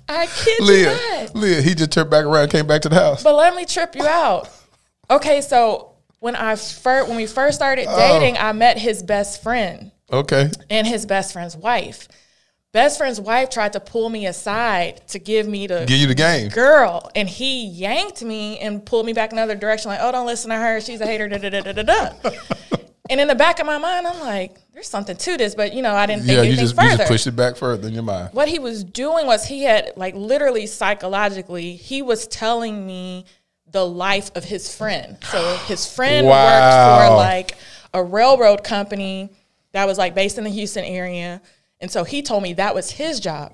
I 0.09 0.27
kid 0.27 0.59
you 0.59 0.65
Leah, 0.67 0.99
not. 1.23 1.35
Leah, 1.35 1.63
he 1.63 1.75
just 1.75 1.93
turned 1.93 2.11
back 2.11 2.25
around, 2.25 2.49
came 2.51 2.67
back 2.67 2.83
to 2.83 2.89
the 2.89 2.97
house. 2.97 3.23
But 3.23 3.35
let 3.35 3.55
me 3.57 3.65
trip 3.65 3.97
you 3.97 4.07
out. 4.07 4.49
Okay, 5.11 5.41
so 5.41 5.93
when 6.21 6.37
I 6.37 6.55
first 6.57 7.09
when 7.09 7.17
we 7.17 7.27
first 7.27 7.57
started 7.57 7.87
Oh. 7.89 7.97
dating, 7.97 8.37
I 8.39 8.53
met 8.53 8.79
his 8.79 9.03
best 9.03 9.43
friend 9.43 9.91
Okay, 10.13 10.51
and 10.69 10.87
his 10.87 11.07
best 11.07 11.33
friend's 11.33 11.57
wife. 11.57 12.09
Best 12.73 12.97
friend's 12.97 13.21
wife 13.21 13.51
tried 13.51 13.75
to 13.75 13.81
pull 13.81 14.09
me 14.09 14.27
aside 14.27 15.07
to 15.09 15.19
give 15.19 15.47
me 15.47 15.67
the 15.67 15.85
give 15.87 15.99
you 15.99 16.07
the 16.07 16.15
game. 16.15 16.49
girl, 16.49 17.11
and 17.15 17.29
he 17.29 17.67
yanked 17.67 18.23
me 18.23 18.59
and 18.61 18.85
pulled 18.85 19.05
me 19.05 19.13
back 19.13 19.31
another 19.33 19.55
direction. 19.55 19.91
Like, 19.91 20.01
oh, 20.01 20.11
don't 20.11 20.27
listen 20.27 20.49
to 20.51 20.57
her. 20.57 20.81
She's 20.81 21.01
a 21.03 21.07
hater. 21.07 21.29
Da 21.29 21.37
da 21.37 21.51
da 21.51 21.61
da 21.61 21.73
da. 21.73 21.83
da. 21.83 22.31
and 23.11 23.21
in 23.21 23.29
the 23.29 23.35
back 23.35 23.61
of 23.61 23.67
my 23.67 23.77
mind, 23.77 24.07
I'm 24.07 24.19
like, 24.21 24.57
there's 24.73 24.89
something 24.89 25.15
to 25.19 25.37
this, 25.37 25.55
but 25.55 25.75
you 25.75 25.83
know, 25.83 25.95
I 25.95 26.07
didn't 26.07 26.23
think 26.23 26.31
Yeah, 26.37 26.43
you 26.45 26.49
anything 26.53 26.65
just 26.65 26.75
you 26.77 26.83
further 26.83 26.97
just 26.97 27.11
pushed 27.11 27.27
it 27.27 27.37
back 27.37 27.57
further 27.57 27.89
in 27.89 27.93
your 27.93 28.05
mind. 28.05 28.33
what 28.33 28.49
he 28.49 28.59
was 28.59 28.85
doing 28.85 29.27
was 29.27 29.45
he 29.45 29.65
had 29.65 29.93
like 29.97 30.15
literally 30.15 30.67
psychologically 30.67 31.77
he 31.77 32.01
was 32.01 32.27
telling 32.27 32.87
me 32.87 33.27
the 33.71 33.85
life 33.85 34.31
of 34.35 34.45
his 34.45 34.75
friend 34.75 35.19
so 35.31 35.57
his 35.67 35.87
friend 35.95 36.27
worked 36.27 36.37
Wow. 36.37 37.09
for 37.11 37.17
like 37.17 37.55
a 37.93 38.03
railroad 38.03 38.65
company 38.65 39.31
that 39.73 39.87
was 39.87 39.99
like 39.99 40.15
based 40.15 40.39
in 40.39 40.45
the 40.45 40.51
houston 40.51 40.85
area 40.85 41.41
and 41.83 41.91
so 41.91 42.05
he 42.05 42.23
told 42.23 42.43
me 42.43 42.55
that 42.55 42.75
was 42.75 42.93
his 42.93 43.21
job 43.21 43.53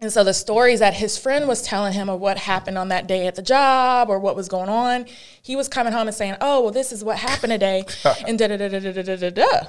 and 0.00 0.12
so 0.12 0.22
the 0.22 0.34
stories 0.34 0.80
that 0.80 0.92
his 0.92 1.16
friend 1.16 1.48
was 1.48 1.62
telling 1.62 1.94
him 1.94 2.10
of 2.10 2.20
what 2.20 2.36
happened 2.36 2.76
on 2.76 2.88
that 2.88 3.06
day 3.06 3.26
at 3.26 3.36
the 3.36 3.42
job 3.42 4.10
or 4.10 4.18
what 4.18 4.36
was 4.36 4.48
going 4.48 4.68
on, 4.68 5.06
he 5.40 5.56
was 5.56 5.66
coming 5.66 5.94
home 5.94 6.08
and 6.08 6.14
saying, 6.14 6.36
"Oh, 6.42 6.60
well, 6.62 6.72
this 6.72 6.92
is 6.92 7.02
what 7.02 7.16
happened 7.16 7.52
today," 7.52 7.84
and 8.28 8.38
da 8.38 8.48
da 8.48 8.56
da 8.58 8.68
da 8.68 8.80
da 8.80 9.02
da 9.02 9.16
da 9.16 9.30
da. 9.30 9.60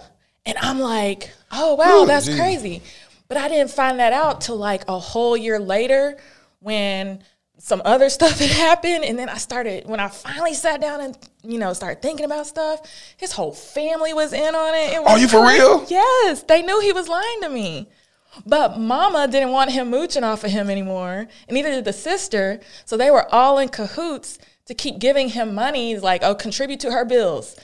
And 0.45 0.57
I'm 0.57 0.79
like, 0.79 1.31
"Oh 1.51 1.75
wow, 1.75 2.03
Ooh, 2.03 2.05
that's 2.05 2.25
geez. 2.25 2.35
crazy," 2.35 2.81
but 3.29 3.37
I 3.37 3.47
didn't 3.47 3.71
find 3.71 3.99
that 3.99 4.11
out 4.11 4.41
till 4.41 4.57
like 4.57 4.83
a 4.89 4.99
whole 4.99 5.37
year 5.37 5.57
later 5.57 6.17
when 6.59 7.23
some 7.65 7.81
other 7.83 8.09
stuff 8.17 8.37
had 8.37 8.51
happened, 8.51 9.03
and 9.03 9.17
then 9.17 9.27
I 9.27 9.37
started 9.37 9.87
when 9.87 9.99
I 9.99 10.07
finally 10.07 10.53
sat 10.53 10.81
down 10.81 11.01
and 11.01 11.17
you 11.43 11.57
know 11.57 11.73
started 11.73 11.99
thinking 11.99 12.25
about 12.25 12.45
stuff. 12.45 12.81
His 13.17 13.31
whole 13.31 13.53
family 13.53 14.13
was 14.13 14.33
in 14.33 14.53
on 14.53 14.75
it. 14.75 14.93
it 14.93 15.07
Are 15.07 15.17
you 15.17 15.27
for 15.27 15.43
real? 15.43 15.83
Yes, 15.89 16.43
they 16.43 16.61
knew 16.61 16.79
he 16.79 16.93
was 16.93 17.07
lying 17.07 17.41
to 17.41 17.49
me. 17.49 17.89
But 18.45 18.77
mama 18.77 19.27
didn't 19.27 19.51
want 19.51 19.71
him 19.71 19.89
mooching 19.89 20.23
off 20.23 20.43
of 20.43 20.51
him 20.51 20.69
anymore, 20.69 21.27
and 21.47 21.55
neither 21.55 21.71
did 21.71 21.85
the 21.85 21.93
sister. 21.93 22.59
So 22.85 22.97
they 22.97 23.09
were 23.09 23.33
all 23.33 23.57
in 23.57 23.69
cahoots 23.69 24.37
to 24.67 24.75
keep 24.75 24.99
giving 24.99 25.29
him 25.29 25.55
money, 25.55 25.97
like, 25.97 26.21
oh, 26.23 26.35
contribute 26.35 26.81
to 26.81 26.91
her 26.91 27.05
bills. 27.05 27.55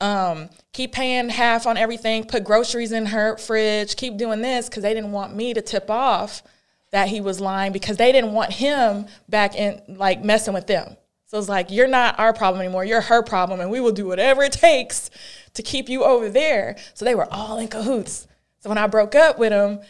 Um, 0.00 0.48
keep 0.72 0.92
paying 0.92 1.28
half 1.28 1.66
on 1.66 1.76
everything, 1.76 2.24
put 2.24 2.44
groceries 2.44 2.92
in 2.92 3.06
her 3.06 3.36
fridge, 3.36 3.96
keep 3.96 4.16
doing 4.16 4.40
this 4.40 4.70
because 4.70 4.84
they 4.84 4.94
didn't 4.94 5.12
want 5.12 5.34
me 5.34 5.52
to 5.52 5.60
tip 5.60 5.90
off 5.90 6.42
that 6.92 7.08
he 7.08 7.20
was 7.20 7.40
lying 7.40 7.72
because 7.72 7.96
they 7.96 8.12
didn't 8.12 8.32
want 8.32 8.52
him 8.52 9.06
back 9.28 9.54
in, 9.54 9.80
like, 9.88 10.24
messing 10.24 10.54
with 10.54 10.66
them. 10.66 10.96
So 11.26 11.38
it's 11.38 11.48
like, 11.48 11.70
you're 11.70 11.86
not 11.86 12.18
our 12.18 12.32
problem 12.32 12.60
anymore. 12.60 12.84
You're 12.84 13.00
her 13.00 13.22
problem, 13.22 13.60
and 13.60 13.70
we 13.70 13.80
will 13.80 13.92
do 13.92 14.06
whatever 14.06 14.42
it 14.42 14.52
takes 14.52 15.10
to 15.54 15.62
keep 15.62 15.88
you 15.88 16.02
over 16.02 16.28
there. 16.28 16.76
So 16.94 17.04
they 17.04 17.14
were 17.14 17.32
all 17.32 17.58
in 17.58 17.68
cahoots. 17.68 18.26
So 18.58 18.68
when 18.68 18.78
I 18.78 18.88
broke 18.88 19.14
up 19.14 19.38
with 19.38 19.52
him, 19.52 19.80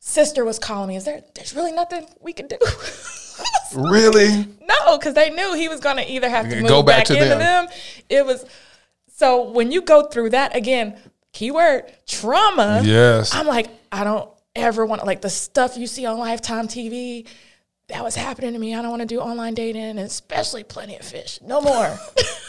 sister 0.00 0.44
was 0.44 0.58
calling 0.58 0.88
me. 0.88 0.96
Is 0.96 1.04
there? 1.04 1.22
There's 1.34 1.54
really 1.54 1.72
nothing 1.72 2.06
we 2.20 2.32
can 2.32 2.48
do. 2.48 2.56
Really? 3.74 4.28
no, 4.60 4.98
because 4.98 5.14
they 5.14 5.30
knew 5.30 5.54
he 5.54 5.68
was 5.68 5.80
going 5.80 5.96
to 5.96 6.10
either 6.10 6.28
have 6.28 6.48
to 6.50 6.56
move 6.60 6.68
Go 6.68 6.82
back 6.82 6.98
back, 6.98 7.06
to 7.06 7.14
into 7.14 7.28
them. 7.30 7.38
them. 7.38 7.68
It 8.10 8.26
was 8.26 8.44
so 9.16 9.50
when 9.50 9.72
you 9.72 9.80
go 9.80 10.06
through 10.08 10.30
that 10.30 10.54
again, 10.54 10.98
keyword 11.32 11.90
trauma. 12.06 12.82
Yes. 12.84 13.34
I'm 13.34 13.46
like, 13.46 13.68
I 13.90 14.04
don't 14.04 14.28
ever 14.54 14.84
want 14.84 15.04
like 15.06 15.20
the 15.20 15.30
stuff 15.30 15.76
you 15.76 15.86
see 15.86 16.06
on 16.06 16.18
Lifetime 16.18 16.68
TV. 16.68 17.26
That 17.88 18.02
was 18.04 18.14
happening 18.14 18.52
to 18.52 18.58
me. 18.58 18.74
I 18.74 18.80
don't 18.80 18.90
want 18.90 19.02
to 19.02 19.06
do 19.06 19.20
online 19.20 19.54
dating, 19.54 19.82
and 19.82 19.98
especially 19.98 20.64
Plenty 20.64 20.96
of 20.96 21.04
Fish. 21.04 21.40
No 21.42 21.60
more. 21.60 21.98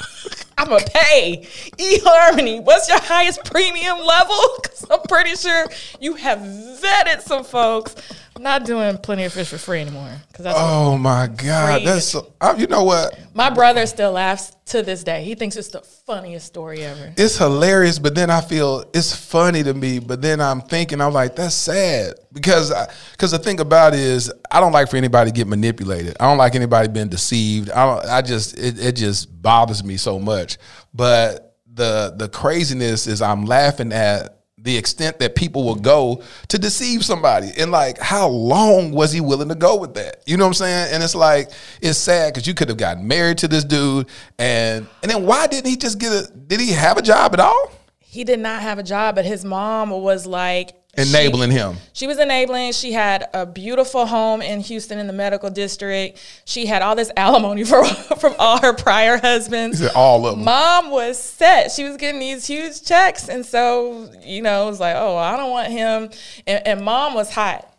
I'm 0.58 0.70
gonna 0.70 0.86
pay 0.86 1.46
eHarmony. 1.78 2.64
What's 2.64 2.88
your 2.88 3.02
highest 3.02 3.44
premium 3.46 3.98
level? 4.00 4.36
Because 4.64 4.86
I'm 4.90 5.02
pretty 5.08 5.36
sure 5.36 5.66
you 6.00 6.16
have 6.16 6.40
vetted 6.40 7.22
some 7.22 7.44
folks. 7.44 7.96
Not 8.40 8.66
doing 8.66 8.98
Plenty 8.98 9.26
of 9.26 9.34
Fish 9.34 9.50
for 9.50 9.58
free 9.58 9.82
anymore. 9.82 10.10
Because 10.28 10.46
that's 10.46 10.58
Oh 10.60 10.98
my 10.98 11.28
God, 11.28 11.76
Free. 11.78 11.86
that's 11.86 12.06
so, 12.06 12.34
I, 12.42 12.54
you 12.56 12.68
know 12.68 12.84
what? 12.84 13.18
my 13.36 13.50
brother 13.50 13.86
still 13.86 14.12
laughs 14.12 14.56
to 14.66 14.82
this 14.82 15.04
day. 15.04 15.24
He 15.24 15.36
thinks 15.36 15.56
it's 15.56 15.68
the 15.70 15.82
funniest 15.82 16.46
story 16.48 16.84
ever. 16.84 17.14
It's 17.18 17.38
hilarious, 17.38 18.00
but 18.00 18.16
then 18.16 18.30
I 18.30 18.42
feel 18.42 18.86
it's 18.94 19.16
funny 19.16 19.64
to 19.64 19.74
me. 19.74 20.00
But 20.00 20.22
then 20.22 20.42
I'm 20.42 20.62
thinking, 20.62 21.00
I'm 21.02 21.14
like, 21.14 21.36
that's 21.36 21.56
sad 21.56 22.16
because 22.32 22.74
because 23.12 23.32
the 23.32 23.40
thing 23.40 23.60
about 23.60 23.94
it 23.94 24.00
is, 24.00 24.32
I 24.52 24.60
don't 24.60 24.72
like 24.72 24.90
for 24.90 24.98
anybody 24.98 25.32
to 25.32 25.36
get 25.36 25.48
manipulated. 25.48 26.16
I 26.20 26.26
don't 26.28 26.38
like 26.38 26.56
anybody 26.56 26.88
being 26.90 27.10
deceived. 27.10 27.70
I 27.72 27.86
don't. 27.86 28.06
I 28.10 28.22
just 28.22 28.58
it, 28.58 28.80
it 28.80 28.96
just 28.96 29.42
bothers 29.42 29.84
me 29.84 29.98
so 29.98 30.20
much. 30.20 30.58
But 30.94 31.56
the 31.72 32.14
the 32.16 32.30
craziness 32.30 33.08
is, 33.08 33.22
I'm 33.22 33.46
laughing 33.46 33.92
at 33.94 34.43
the 34.64 34.78
extent 34.78 35.20
that 35.20 35.36
people 35.36 35.64
will 35.64 35.76
go 35.76 36.24
to 36.48 36.58
deceive 36.58 37.04
somebody. 37.04 37.52
And 37.58 37.72
like 37.72 38.00
how 38.00 38.28
long 38.30 38.92
was 38.92 39.12
he 39.12 39.22
willing 39.22 39.50
to 39.50 39.56
go 39.56 39.78
with 39.78 39.94
that? 39.96 40.24
You 40.26 40.38
know 40.38 40.46
what 40.46 40.50
i'm 40.50 40.54
saying? 40.66 40.94
And 40.94 41.04
it's 41.04 41.16
like 41.16 41.52
it's 41.82 41.98
sad 41.98 42.34
because 42.34 42.48
you 42.48 42.54
could 42.54 42.70
have 42.70 42.78
gotten 42.78 43.08
married 43.08 43.38
to 43.40 43.48
this 43.48 43.64
dude. 43.64 44.08
And 44.40 44.88
and 45.02 45.12
then 45.12 45.26
why 45.26 45.48
didn't 45.48 45.70
he 45.70 45.76
just 45.76 46.00
get 46.00 46.12
a 46.12 46.32
did 46.32 46.60
he 46.60 46.72
have 46.72 46.98
a 46.98 47.02
job 47.02 47.34
at 47.34 47.40
all? 47.40 47.72
He 48.00 48.24
did 48.24 48.40
not 48.40 48.62
have 48.62 48.80
a 48.80 48.84
job, 48.84 49.16
but 49.16 49.26
his 49.26 49.44
mom 49.44 49.90
was 49.90 50.26
like 50.26 50.76
enabling 50.96 51.50
him 51.52 51.76
She 51.94 52.06
was 52.06 52.20
enabling. 52.20 52.74
She 52.74 52.92
had 52.92 53.28
a 53.34 53.46
beautiful 53.46 54.06
home 54.06 54.42
in 54.42 54.60
Houston 54.60 55.00
in 55.00 55.08
the 55.08 55.14
medical 55.14 55.50
district. 55.50 56.20
She 56.46 56.66
had 56.66 56.82
all 56.82 56.96
this 56.96 57.12
alimony 57.18 57.64
for, 57.66 57.84
from 57.86 58.36
all 58.38 58.62
her 58.62 58.74
prior 58.74 59.18
husbands. 59.18 59.82
All 59.96 60.28
of 60.28 60.36
them. 60.36 60.46
Mom 60.46 60.92
was 60.92 61.18
set. 61.18 61.72
She 61.72 61.84
was 61.84 61.98
getting 61.98 62.20
these 62.20 62.46
huge 62.46 62.84
checks. 62.84 63.28
And 63.28 63.46
so, 63.46 64.10
you 64.22 64.42
know, 64.42 64.68
it 64.68 64.70
was 64.70 64.80
like, 64.80 64.96
oh, 64.96 65.16
I 65.18 65.36
don't 65.38 65.52
want 65.52 65.72
him. 65.72 66.10
And, 66.46 66.68
and 66.68 66.82
mom 66.86 67.14
was 67.14 67.34
hot. 67.34 67.70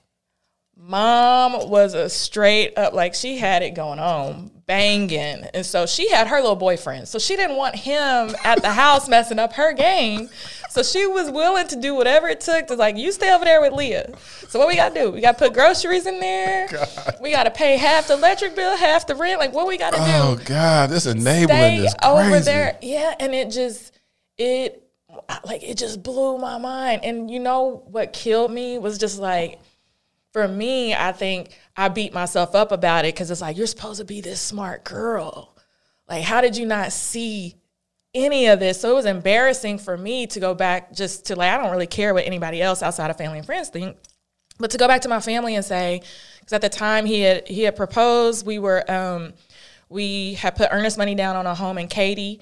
Mom 0.76 1.70
was 1.70 1.94
a 1.94 2.10
straight 2.10 2.76
up, 2.76 2.92
like 2.92 3.14
she 3.14 3.38
had 3.38 3.62
it 3.62 3.74
going 3.74 3.98
on, 3.98 4.50
banging. 4.66 5.44
And 5.54 5.64
so 5.64 5.86
she 5.86 6.10
had 6.10 6.26
her 6.26 6.36
little 6.40 6.56
boyfriend. 6.56 7.08
So 7.08 7.18
she 7.18 7.36
didn't 7.36 7.56
want 7.56 7.74
him 7.74 8.36
at 8.44 8.60
the 8.60 8.72
house 8.72 9.08
messing 9.08 9.38
up 9.38 9.54
her 9.54 9.72
game. 9.72 10.28
So 10.74 10.82
she 10.82 11.06
was 11.06 11.30
willing 11.30 11.68
to 11.68 11.76
do 11.76 11.94
whatever 11.94 12.26
it 12.26 12.40
took 12.40 12.66
to 12.66 12.74
like, 12.74 12.96
you 12.96 13.12
stay 13.12 13.32
over 13.32 13.44
there 13.44 13.60
with 13.60 13.74
Leah. 13.74 14.12
So 14.48 14.58
what 14.58 14.66
we 14.66 14.74
gotta 14.74 14.92
do? 14.92 15.12
We 15.12 15.20
gotta 15.20 15.38
put 15.38 15.54
groceries 15.54 16.04
in 16.04 16.18
there. 16.18 16.66
We 17.22 17.30
gotta 17.30 17.52
pay 17.52 17.76
half 17.76 18.08
the 18.08 18.14
electric 18.14 18.56
bill, 18.56 18.76
half 18.76 19.06
the 19.06 19.14
rent. 19.14 19.38
Like 19.38 19.52
what 19.52 19.68
we 19.68 19.78
gotta 19.78 19.98
do? 19.98 20.02
oh 20.04 20.40
god 20.44 20.90
this 20.90 21.06
enabling 21.06 21.46
stay 21.46 21.76
is 21.76 21.94
over 22.02 22.40
there. 22.40 22.76
Yeah, 22.82 23.14
and 23.20 23.32
it 23.32 23.52
just 23.52 23.96
it 24.36 24.82
like 25.44 25.62
it 25.62 25.78
just 25.78 26.02
blew 26.02 26.38
my 26.38 26.58
mind. 26.58 27.04
And 27.04 27.30
you 27.30 27.38
know 27.38 27.84
what 27.86 28.12
killed 28.12 28.50
me 28.50 28.76
was 28.80 28.98
just 28.98 29.20
like 29.20 29.60
for 30.32 30.48
me, 30.48 30.92
I 30.92 31.12
think 31.12 31.56
I 31.76 31.88
beat 31.88 32.12
myself 32.12 32.56
up 32.56 32.72
about 32.72 33.04
it 33.04 33.14
because 33.14 33.30
it's 33.30 33.40
like 33.40 33.56
you're 33.56 33.68
supposed 33.68 34.00
to 34.00 34.04
be 34.04 34.20
this 34.20 34.40
smart 34.40 34.82
girl. 34.82 35.56
Like, 36.08 36.24
how 36.24 36.40
did 36.40 36.56
you 36.56 36.66
not 36.66 36.92
see 36.92 37.54
any 38.14 38.46
of 38.46 38.60
this? 38.60 38.80
So 38.80 38.90
it 38.90 38.94
was 38.94 39.06
embarrassing 39.06 39.78
for 39.78 39.96
me 39.96 40.26
to 40.28 40.40
go 40.40 40.54
back 40.54 40.92
just 40.92 41.26
to 41.26 41.36
like 41.36 41.50
I 41.50 41.58
don't 41.58 41.70
really 41.70 41.86
care 41.86 42.14
what 42.14 42.26
anybody 42.26 42.62
else 42.62 42.82
outside 42.82 43.10
of 43.10 43.16
family 43.16 43.38
and 43.38 43.46
friends 43.46 43.68
think, 43.68 43.96
but 44.58 44.70
to 44.70 44.78
go 44.78 44.86
back 44.86 45.02
to 45.02 45.08
my 45.08 45.20
family 45.20 45.54
and 45.54 45.64
say 45.64 46.02
because 46.38 46.52
at 46.52 46.60
the 46.60 46.68
time 46.68 47.06
he 47.06 47.20
had 47.20 47.48
he 47.48 47.62
had 47.62 47.76
proposed, 47.76 48.46
we 48.46 48.58
were 48.58 48.88
um, 48.90 49.32
we 49.88 50.34
had 50.34 50.56
put 50.56 50.68
earnest 50.70 50.98
money 50.98 51.14
down 51.14 51.36
on 51.36 51.46
a 51.46 51.54
home 51.54 51.78
in 51.78 51.88
Katy. 51.88 52.40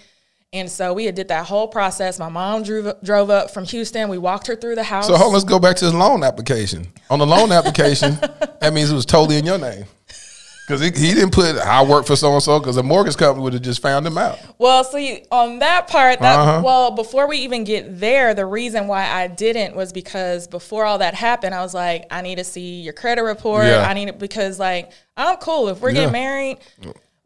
And 0.54 0.70
so 0.70 0.92
we 0.92 1.06
had 1.06 1.14
did 1.14 1.28
that 1.28 1.46
whole 1.46 1.66
process. 1.66 2.18
My 2.18 2.28
mom 2.28 2.62
drove 2.62 3.02
drove 3.02 3.30
up 3.30 3.52
from 3.52 3.64
Houston. 3.64 4.10
We 4.10 4.18
walked 4.18 4.46
her 4.48 4.56
through 4.56 4.74
the 4.74 4.82
house. 4.82 5.06
so 5.06 5.16
hold, 5.16 5.32
let's 5.32 5.46
go 5.46 5.58
back 5.58 5.76
to 5.76 5.86
his 5.86 5.94
loan 5.94 6.22
application 6.22 6.86
on 7.08 7.18
the 7.18 7.26
loan 7.26 7.52
application 7.52 8.16
that 8.60 8.72
means 8.74 8.90
it 8.90 8.94
was 8.94 9.06
totally 9.06 9.38
in 9.38 9.46
your 9.46 9.58
name 9.58 9.86
because 10.80 11.00
he, 11.00 11.06
he 11.08 11.14
didn't 11.14 11.32
put 11.32 11.56
I 11.58 11.82
work 11.84 12.06
for 12.06 12.16
so 12.16 12.32
and 12.32 12.42
so 12.42 12.58
because 12.58 12.76
the 12.76 12.82
mortgage 12.82 13.16
company 13.16 13.42
would 13.44 13.52
have 13.52 13.62
just 13.62 13.82
found 13.82 14.06
him 14.06 14.16
out 14.18 14.38
Well, 14.58 14.82
see, 14.84 15.24
on 15.30 15.58
that 15.60 15.88
part, 15.88 16.20
that 16.20 16.38
Uh-huh. 16.38 16.62
well, 16.64 16.90
before 16.92 17.28
we 17.28 17.38
even 17.38 17.64
get 17.64 18.00
there, 18.00 18.34
the 18.34 18.46
reason 18.46 18.86
why 18.88 19.04
I 19.08 19.26
didn't 19.26 19.76
was 19.76 19.92
because 19.92 20.46
before 20.48 20.84
all 20.84 20.98
that 20.98 21.14
happened, 21.14 21.54
I 21.54 21.60
was 21.62 21.74
like, 21.74 22.06
I 22.10 22.22
need 22.22 22.36
to 22.38 22.44
see 22.44 22.80
your 22.80 22.92
credit 22.92 23.22
report. 23.22 23.66
Yeah. 23.66 23.86
I 23.88 23.94
need 23.94 24.08
it 24.08 24.18
because 24.18 24.58
like 24.58 24.90
I'm 25.16 25.36
cool 25.36 25.68
if 25.68 25.80
we're 25.80 25.90
Yeah. 25.90 25.94
getting 26.06 26.12
married. 26.12 26.58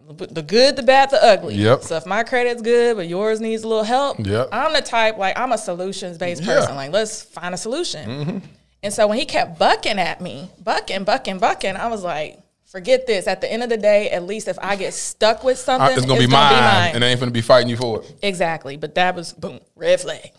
the 0.09 0.43
good, 0.43 0.77
the 0.77 0.85
bad, 0.85 1.11
the 1.11 1.23
ugly. 1.25 1.55
Yep. 1.57 1.83
So 1.83 1.97
if 1.97 2.07
my 2.07 2.23
credit's 2.23 2.63
good, 2.63 2.97
but 2.97 3.09
yours 3.09 3.41
needs 3.41 3.65
a 3.65 3.69
little 3.69 3.83
help, 3.85 4.19
Yep. 4.25 4.49
I'm 4.53 4.73
the 4.73 4.81
type 4.83 5.19
like 5.19 5.37
I'm 5.39 5.53
a 5.53 5.59
solutions 5.59 6.17
based 6.19 6.43
Yeah. 6.43 6.49
Mm-hmm. 6.49 6.61
person. 6.61 6.77
Like 6.77 6.93
let's 6.93 7.23
find 7.23 7.55
a 7.55 7.59
solution. 7.59 8.43
And 8.83 8.93
so 8.95 9.09
when 9.09 9.19
he 9.19 9.25
kept 9.25 9.59
bucking 9.59 9.99
at 9.99 10.21
me, 10.21 10.49
bucking, 10.63 11.03
bucking, 11.05 11.39
bucking, 11.39 11.75
I 11.77 11.89
was 11.89 12.05
like, 12.05 12.39
forget 12.67 13.07
this. 13.07 13.27
At 13.27 13.41
the 13.41 13.51
end 13.51 13.63
of 13.63 13.69
the 13.69 13.77
day, 13.77 14.11
at 14.11 14.25
least 14.25 14.49
if 14.49 14.59
I 14.61 14.77
get 14.77 14.93
stuck 14.95 15.43
with 15.45 15.59
something, 15.59 15.89
Uh, 15.89 15.97
it's 15.97 16.07
gonna, 16.07 16.21
be, 16.21 16.27
mine, 16.27 16.93
and 16.95 17.03
they 17.03 17.11
ain't 17.11 17.21
gonna 17.21 17.31
be 17.33 17.41
fighting 17.41 17.69
you 17.69 17.77
for 17.77 18.03
it. 18.03 18.13
exactly. 18.23 18.77
But 18.77 18.95
that 18.97 19.15
was 19.15 19.33
boom, 19.33 19.61
red 19.75 20.01
flag. 20.01 20.31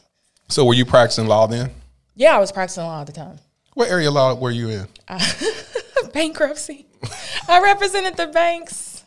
So 0.50 0.63
were 0.66 0.74
you 0.74 0.86
practicing 0.86 1.28
law 1.28 1.48
then? 1.48 1.72
Yeah, 2.16 2.36
I 2.36 2.40
was 2.40 2.52
practicing 2.52 2.84
law 2.84 3.02
at 3.02 3.08
the 3.08 3.13
time. 3.13 3.38
What 3.74 3.90
area 3.90 4.08
of 4.08 4.13
law 4.16 4.34
were 4.34 4.50
you 4.52 4.70
in? 4.70 4.88
Bankruptcy. 6.13 6.86
I 7.48 7.62
represented 7.62 8.18
the 8.18 8.28
banks. 8.28 9.04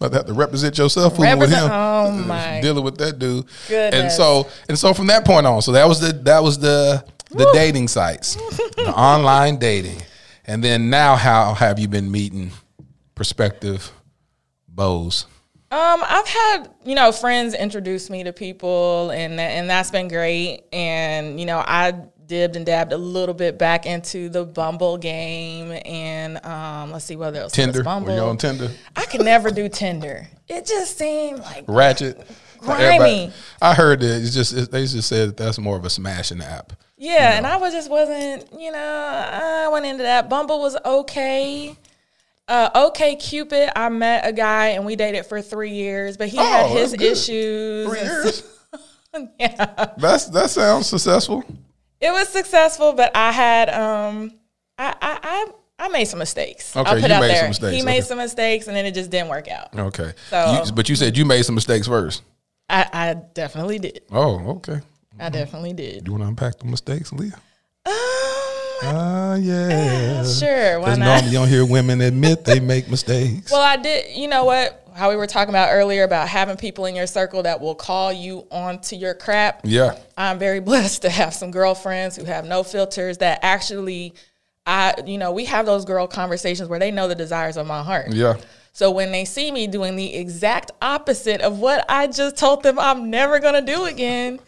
But 0.00 0.12
have 0.12 0.26
to 0.26 0.32
represent 0.32 0.76
yourself 0.78 1.14
fooling 1.16 1.38
with 1.38 1.50
Represent- 1.50 1.72
him. 1.72 1.78
oh 1.78 2.10
my 2.26 2.60
dealing 2.60 2.82
with 2.84 2.98
that 2.98 3.18
dude. 3.18 3.46
Goodness. 3.68 3.94
And 4.02 4.12
so 4.12 4.48
and 4.68 4.78
so 4.78 4.92
from 4.92 5.06
that 5.06 5.24
point 5.24 5.46
on, 5.46 5.62
so 5.62 5.72
that 5.72 5.86
was 5.88 6.00
the 6.00 6.12
that 6.24 6.42
was 6.42 6.58
the 6.58 7.04
the 7.30 7.48
dating 7.54 7.86
sites, 7.86 8.34
the 8.76 8.92
online 8.96 9.58
dating, 9.58 10.02
and 10.50 10.64
then 10.64 10.90
now 10.90 11.14
how 11.14 11.54
have 11.54 11.78
you 11.78 11.86
been 11.86 12.10
meeting 12.10 12.50
prospective 13.14 13.92
beaux? 14.68 15.10
Um, 15.70 16.02
I've 16.02 16.26
had 16.26 16.70
you 16.84 16.96
know 16.96 17.12
friends 17.12 17.54
introduce 17.54 18.10
me 18.10 18.24
to 18.24 18.32
people, 18.32 19.10
and 19.10 19.38
and 19.38 19.70
that's 19.70 19.92
been 19.92 20.08
great. 20.08 20.64
And 20.72 21.38
you 21.38 21.46
know, 21.46 21.62
I 21.64 21.92
dibbed 22.26 22.56
and 22.56 22.66
dabbed 22.66 22.92
a 22.92 22.96
little 22.96 23.34
bit 23.34 23.58
back 23.58 23.86
into 23.86 24.28
the 24.28 24.44
Bumble 24.44 24.98
game, 24.98 25.70
and 25.84 26.44
um, 26.44 26.90
let's 26.90 27.04
see 27.04 27.14
what 27.14 27.36
else. 27.36 27.52
Tinder? 27.52 27.84
Bumble. 27.84 28.12
Were 28.12 28.18
you 28.18 28.24
on 28.24 28.36
Tinder? 28.36 28.72
I 28.96 29.06
could 29.06 29.24
never 29.24 29.52
do 29.52 29.68
Tinder. 29.68 30.26
It 30.48 30.66
just 30.66 30.98
seemed 30.98 31.38
like 31.38 31.64
Ratchet. 31.68 32.26
Grimy. 32.58 33.32
I 33.62 33.74
heard 33.74 34.00
that 34.00 34.20
it's 34.20 34.34
just 34.34 34.52
it, 34.52 34.70
they 34.70 34.84
just 34.84 35.08
said 35.08 35.36
that's 35.36 35.58
more 35.58 35.76
of 35.76 35.84
a 35.84 35.90
smashing 35.90 36.42
app. 36.42 36.72
Yeah, 37.02 37.36
and 37.38 37.46
I 37.46 37.56
was 37.56 37.72
just 37.72 37.90
wasn't 37.90 38.44
you 38.60 38.70
know 38.70 38.78
I 38.78 39.68
went 39.72 39.86
into 39.86 40.02
that. 40.02 40.28
Bumble 40.28 40.60
was 40.60 40.76
okay. 40.84 41.74
Uh, 42.46 42.70
OkCupid. 42.90 43.70
I 43.76 43.88
met 43.88 44.26
a 44.26 44.32
guy 44.32 44.68
and 44.70 44.84
we 44.84 44.96
dated 44.96 45.24
for 45.24 45.40
three 45.40 45.70
years, 45.70 46.16
but 46.16 46.28
he 46.28 46.36
had 46.36 46.66
Oh, 46.66 46.74
his 46.76 46.92
good. 46.92 47.02
issues. 47.12 47.88
Three 47.88 48.00
years. 48.00 48.42
yeah. 49.40 49.86
That's 49.96 50.26
that 50.26 50.50
sounds 50.50 50.88
successful. 50.88 51.42
It 52.00 52.10
was 52.10 52.28
successful, 52.28 52.92
but 52.92 53.14
I 53.16 53.32
had 53.32 53.70
um 53.70 54.32
I 54.78 54.94
I 55.00 55.18
I, 55.22 55.46
I 55.86 55.88
made 55.88 56.04
some 56.06 56.18
mistakes. 56.18 56.76
Okay, 56.76 56.86
I'll 56.90 57.00
put 57.00 57.08
you 57.08 57.14
out 57.14 57.20
made 57.20 57.28
some 57.28 57.34
there. 57.38 57.48
mistakes, 57.48 57.76
He 57.76 57.82
made 57.82 58.04
some 58.04 58.18
mistakes 58.18 58.66
and 58.66 58.76
then 58.76 58.84
it 58.84 58.92
just 58.94 59.10
didn't 59.10 59.28
work 59.28 59.48
out. 59.48 59.68
Okay. 59.78 60.12
So- 60.28 60.62
You- 60.66 60.72
but 60.72 60.88
you 60.90 60.96
said 60.96 61.16
you 61.16 61.24
made 61.24 61.44
some 61.44 61.54
mistakes 61.54 61.86
first. 61.86 62.22
I, 62.68 62.88
I 62.92 63.14
definitely 63.34 63.78
did. 63.78 64.02
Oh, 64.12 64.56
okay. 64.56 64.80
I 65.20 65.28
definitely 65.28 65.72
did. 65.74 66.06
You 66.06 66.12
want 66.12 66.24
to 66.24 66.28
unpack 66.28 66.58
the 66.58 66.66
mistakes, 66.66 67.12
Leah? 67.12 67.34
Um, 67.86 67.92
Ah, 68.82 69.34
yeah. 69.34 70.24
sure, 70.24 70.80
why 70.80 70.86
Because 70.86 70.98
not? 70.98 71.04
normally 71.04 71.26
you 71.28 71.32
don't 71.38 71.48
hear 71.48 71.66
women 71.66 72.00
admit 72.00 72.44
they 72.46 72.60
make 72.60 72.88
mistakes. 72.88 73.52
well, 73.52 73.60
I 73.60 73.76
did. 73.76 74.16
You 74.16 74.26
know 74.28 74.44
what? 74.44 74.86
How 74.94 75.10
we 75.10 75.16
were 75.16 75.26
talking 75.26 75.50
about 75.50 75.68
earlier 75.70 76.02
about 76.02 76.28
having 76.28 76.56
people 76.56 76.86
in 76.86 76.94
your 76.96 77.06
circle 77.06 77.42
that 77.42 77.60
will 77.60 77.74
call 77.74 78.10
you 78.12 78.46
onto 78.50 78.96
your 78.96 79.12
crap. 79.14 79.60
yeah. 79.64 79.98
I'm 80.16 80.38
very 80.38 80.60
blessed 80.70 81.02
to 81.02 81.10
have 81.10 81.34
some 81.34 81.50
girlfriends 81.50 82.16
who 82.16 82.24
have 82.24 82.44
no 82.46 82.62
filters 82.62 83.18
that 83.18 83.40
actually 83.42 84.14
I 84.66 84.94
you 85.06 85.18
know, 85.18 85.32
we 85.32 85.44
have 85.44 85.66
those 85.66 85.84
girl 85.84 86.06
conversations 86.06 86.68
where 86.68 86.78
they 86.78 86.90
know 86.90 87.06
the 87.06 87.14
desires 87.14 87.56
of 87.58 87.66
my 87.66 87.82
heart. 87.82 88.12
Yeah. 88.12 88.36
So 88.72 88.90
when 88.90 89.12
they 89.12 89.24
see 89.26 89.50
me 89.50 89.66
doing 89.66 89.96
the 89.96 90.14
exact 90.14 90.70
opposite 90.80 91.40
of 91.42 91.58
what 91.58 91.84
I 91.88 92.06
just 92.06 92.36
told 92.38 92.62
them 92.62 92.78
I'm 92.78 93.10
never 93.10 93.40
gonna 93.40 93.62
do 93.62 93.84
again, 93.84 94.38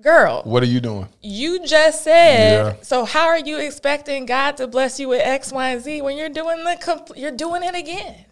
girl, 0.00 0.42
What 0.44 0.62
are 0.62 0.66
you 0.66 0.80
doing? 0.80 1.08
you 1.22 1.64
just 1.66 2.04
said. 2.04 2.74
Yeah. 2.76 2.82
So 2.82 3.04
how 3.04 3.26
are 3.26 3.38
you 3.38 3.58
expecting 3.58 4.26
God 4.26 4.56
to 4.58 4.66
bless 4.66 5.00
you 5.00 5.08
with 5.08 5.20
X, 5.22 5.52
Y, 5.52 5.70
and 5.70 5.82
Z 5.82 6.02
when 6.02 6.16
you're 6.16 6.28
doing 6.28 6.64
the 6.64 6.76
compl- 6.80 7.16
you're 7.16 7.30
doing 7.32 7.62
it 7.62 7.74
again? 7.74 8.24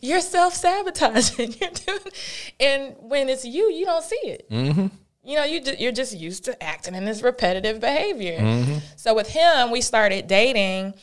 You're 0.00 0.20
self 0.20 0.54
sabotaging. 0.54 1.54
You're 1.60 1.70
doing, 1.70 2.12
and 2.60 2.94
when 3.00 3.28
it's 3.28 3.44
you, 3.44 3.68
you 3.72 3.84
don't 3.84 4.04
see 4.04 4.20
it. 4.22 4.48
Mm-hmm. 4.48 4.86
You 5.24 5.36
know, 5.36 5.42
you 5.44 5.60
ju- 5.60 5.74
you're 5.76 5.90
just 5.90 6.16
used 6.16 6.44
to 6.44 6.62
acting 6.62 6.94
in 6.94 7.04
this 7.04 7.20
repetitive 7.20 7.80
behavior. 7.80 8.38
Mm-hmm. 8.38 8.78
So 8.94 9.12
with 9.12 9.28
him, 9.28 9.72
we 9.72 9.80
started 9.80 10.28
dating, 10.28 10.94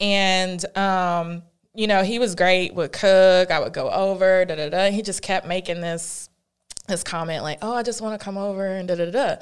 and 0.00 0.64
um, 0.78 1.42
you 1.74 1.86
know, 1.86 2.02
he 2.02 2.18
was 2.18 2.34
great. 2.34 2.72
Would 2.72 2.92
cook. 2.92 3.50
I 3.50 3.60
would 3.60 3.74
go 3.74 3.90
over. 3.90 4.46
Da 4.46 4.54
da 4.54 4.70
da. 4.70 4.90
He 4.90 5.02
just 5.02 5.20
kept 5.20 5.46
making 5.46 5.82
this 5.82 6.30
this 6.88 7.02
comment 7.02 7.42
like, 7.42 7.58
"Oh, 7.62 7.74
I 7.74 7.82
just 7.82 8.00
want 8.00 8.18
to 8.18 8.24
come 8.24 8.36
over," 8.36 8.66
and 8.66 8.88
da 8.88 8.96
da 8.96 9.10
da. 9.10 9.36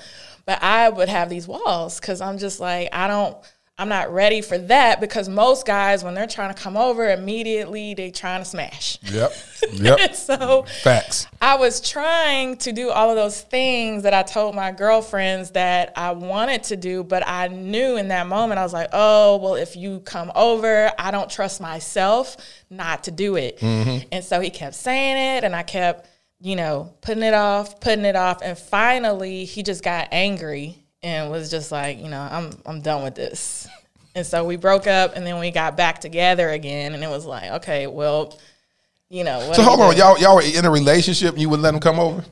But 0.46 0.62
I 0.62 0.88
would 0.88 1.08
have 1.08 1.28
these 1.28 1.46
walls 1.48 2.00
because 2.00 2.20
I'm 2.20 2.38
just 2.38 2.60
like, 2.60 2.88
I 2.92 3.06
don't. 3.06 3.36
I'm 3.80 3.88
not 3.88 4.12
ready 4.12 4.42
for 4.42 4.58
that 4.58 5.00
because 5.00 5.26
most 5.26 5.64
guys, 5.64 6.04
when 6.04 6.12
they're 6.12 6.26
trying 6.26 6.52
to 6.54 6.62
come 6.62 6.76
over, 6.76 7.10
immediately 7.10 7.94
they 7.94 8.10
trying 8.10 8.42
to 8.42 8.44
smash. 8.44 8.98
Yep. 9.10 9.32
Yep. 9.72 10.14
so 10.14 10.64
Facts. 10.82 11.26
I 11.40 11.56
was 11.56 11.80
trying 11.80 12.56
to 12.58 12.72
do 12.72 12.90
all 12.90 13.08
of 13.08 13.16
those 13.16 13.40
things 13.40 14.02
that 14.02 14.12
I 14.12 14.22
told 14.22 14.54
my 14.54 14.72
girlfriends 14.72 15.52
that 15.52 15.92
I 15.96 16.10
wanted 16.10 16.64
to 16.64 16.76
do, 16.76 17.04
but 17.04 17.26
I 17.26 17.48
knew 17.48 17.96
in 17.96 18.08
that 18.08 18.26
moment, 18.26 18.58
I 18.58 18.64
was 18.64 18.72
like, 18.72 18.88
oh, 18.92 19.36
well, 19.36 19.54
if 19.54 19.76
you 19.76 20.00
come 20.00 20.32
over, 20.34 20.90
I 20.98 21.10
don't 21.10 21.30
trust 21.30 21.60
myself 21.60 22.36
not 22.68 23.04
to 23.04 23.10
do 23.10 23.36
it. 23.36 23.60
Mm-hmm. 23.60 24.08
And 24.12 24.24
so 24.24 24.40
he 24.40 24.50
kept 24.50 24.74
saying 24.74 25.38
it, 25.38 25.44
and 25.44 25.54
I 25.54 25.62
kept, 25.62 26.09
you 26.40 26.56
know, 26.56 26.94
putting 27.02 27.22
it 27.22 27.34
off, 27.34 27.80
putting 27.80 28.04
it 28.04 28.16
off. 28.16 28.40
And 28.42 28.56
finally, 28.58 29.44
he 29.44 29.62
just 29.62 29.82
got 29.84 30.08
angry 30.12 30.84
and 31.02 31.30
was 31.30 31.50
just 31.50 31.70
like, 31.72 31.98
you 31.98 32.08
know, 32.08 32.20
I'm, 32.20 32.50
I'm 32.66 32.80
done 32.80 33.02
with 33.02 33.14
this. 33.14 33.66
And 34.12 34.26
so 34.26 34.44
we 34.44 34.56
broke 34.56 34.88
up, 34.88 35.14
and 35.14 35.24
then 35.24 35.38
we 35.38 35.52
got 35.52 35.76
back 35.76 36.00
together 36.00 36.50
again, 36.50 36.94
and 36.94 37.04
it 37.04 37.08
was 37.08 37.24
like, 37.24 37.48
okay, 37.62 37.86
well, 37.86 38.36
you 39.08 39.22
know. 39.22 39.38
What 39.46 39.54
So 39.54 39.62
hold 39.62 39.78
on, 39.80 39.96
y'all 39.96 40.18
y'all 40.18 40.34
were 40.34 40.42
in 40.42 40.64
a 40.64 40.70
relationship 40.70 41.34
and 41.34 41.40
you 41.40 41.48
would 41.48 41.60
let 41.60 41.72
him 41.74 41.78
come 41.78 42.00
over? 42.00 42.24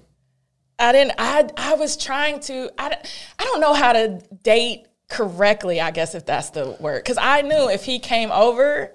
I 0.81 0.91
didn't. 0.91 1.13
I 1.19 1.49
I 1.57 1.75
was 1.75 1.97
trying 1.97 2.41
to. 2.41 2.69
I 2.77 2.89
don't- 2.89 3.23
I 3.39 3.45
don't 3.45 3.61
know 3.61 3.75
how 3.75 3.93
to 3.93 4.21
date 4.43 4.87
correctly. 5.09 5.81
I 5.81 5.93
guess 5.93 6.17
if 6.17 6.27
that's 6.27 6.51
the 6.51 6.77
word, 6.81 7.05
because 7.05 7.17
I 7.17 7.43
knew 7.43 7.71
if 7.71 7.85
he 7.85 8.01
came 8.01 8.33
over, 8.33 8.93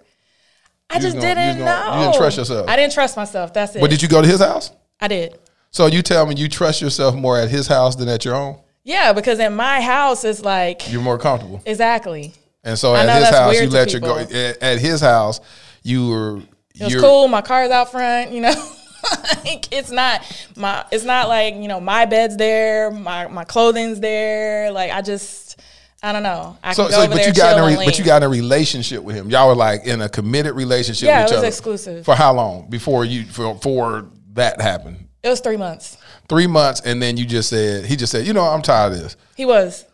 I 0.89 0.95
You 0.95 1.01
just 1.01 1.15
gonna- 1.15 1.35
didn't 1.35 1.59
gonna- 1.59 1.89
know. 1.89 1.99
you 1.99 2.05
didn't 2.07 2.17
trust 2.17 2.37
yourself. 2.37 2.67
I 2.69 2.75
didn't 2.75 2.91
trust 2.91 3.15
myself. 3.15 3.53
That's 3.53 3.77
it. 3.77 3.79
But 3.79 3.91
did 3.91 4.01
you 4.01 4.09
go 4.09 4.21
to 4.21 4.27
his 4.27 4.41
house? 4.41 4.71
I 5.03 5.07
did. 5.09 5.37
So 5.71 5.87
you 5.87 6.01
tell 6.01 6.25
me 6.25 6.35
you 6.35 6.47
trust 6.47 6.81
yourself 6.81 7.13
more 7.13 7.37
at 7.37 7.49
his 7.49 7.67
house 7.67 7.95
than 7.97 8.07
at 8.07 8.23
your 8.23 8.35
own? 8.35 8.57
Yeah, 8.85 9.11
because 9.11 9.37
in 9.39 9.53
my 9.55 9.81
house 9.81 10.23
it's 10.23 10.41
like 10.41 10.89
You're 10.91 11.01
more 11.01 11.17
comfortable. 11.17 11.61
exactly. 11.65 12.33
And 12.63 12.79
so 12.79 12.95
at 12.95 13.09
his 13.19 13.29
house 13.29 13.59
you 13.59 13.69
let 13.69 13.91
your 13.91 13.99
go 14.01 14.17
at, 14.17 14.31
at 14.33 14.79
his 14.79 15.01
house 15.01 15.41
you 15.83 16.07
were 16.09 16.37
It 16.79 16.83
was 16.85 16.95
cool. 16.95 17.27
My 17.27 17.41
car's 17.41 17.69
out 17.71 17.91
front. 17.91 18.31
You 18.31 18.41
know. 18.41 18.53
like 19.43 19.67
it's 19.73 19.91
not 19.91 20.21
my 20.55 20.85
it's 20.89 21.03
not 21.03 21.27
like 21.27 21.55
you 21.55 21.67
know 21.67 21.81
my 21.81 22.05
bed's 22.05 22.37
there 22.37 22.89
my 22.89 23.27
my 23.27 23.43
clothing's 23.43 23.99
there 23.99 24.71
like 24.71 24.91
i 24.91 25.01
just 25.01 25.59
i 26.01 26.13
don't 26.13 26.23
know 26.23 26.57
i 26.63 26.71
So, 26.71 26.87
so 26.89 27.05
but 27.09 27.27
you 27.27 27.33
got 27.33 27.57
in 27.57 27.63
a 27.65 27.67
re- 27.67 27.83
but 27.85 27.99
you 27.99 28.05
got 28.05 28.23
in 28.23 28.27
a 28.27 28.29
relationship 28.29 29.03
with 29.03 29.17
him. 29.17 29.29
Y'all 29.29 29.49
were 29.49 29.55
like 29.55 29.83
in 29.85 29.99
a 30.01 30.07
committed 30.07 30.53
relationship 30.55 31.07
Yeah, 31.07 31.23
with 31.23 31.27
each 31.27 31.31
it 31.31 31.35
was 31.35 31.39
other. 31.39 31.47
exclusive. 31.47 32.05
For 32.05 32.15
how 32.15 32.33
long 32.33 32.69
before 32.69 33.03
you 33.03 33.25
for, 33.25 33.55
for 33.59 34.05
that 34.33 34.61
happened? 34.61 35.07
it 35.23 35.29
was 35.29 35.39
three 35.39 35.57
months 35.57 35.97
Three 36.29 36.47
months, 36.47 36.81
and 36.81 37.01
then 37.01 37.17
you 37.17 37.25
just 37.25 37.49
said 37.49 37.85
he 37.85 37.95
just 37.95 38.11
said, 38.11 38.25
you 38.27 38.33
know, 38.33 38.43
I'm 38.43 38.61
tired 38.61 38.93
of 38.93 38.99
this 38.99 39.15
He 39.35 39.45
was. 39.45 39.85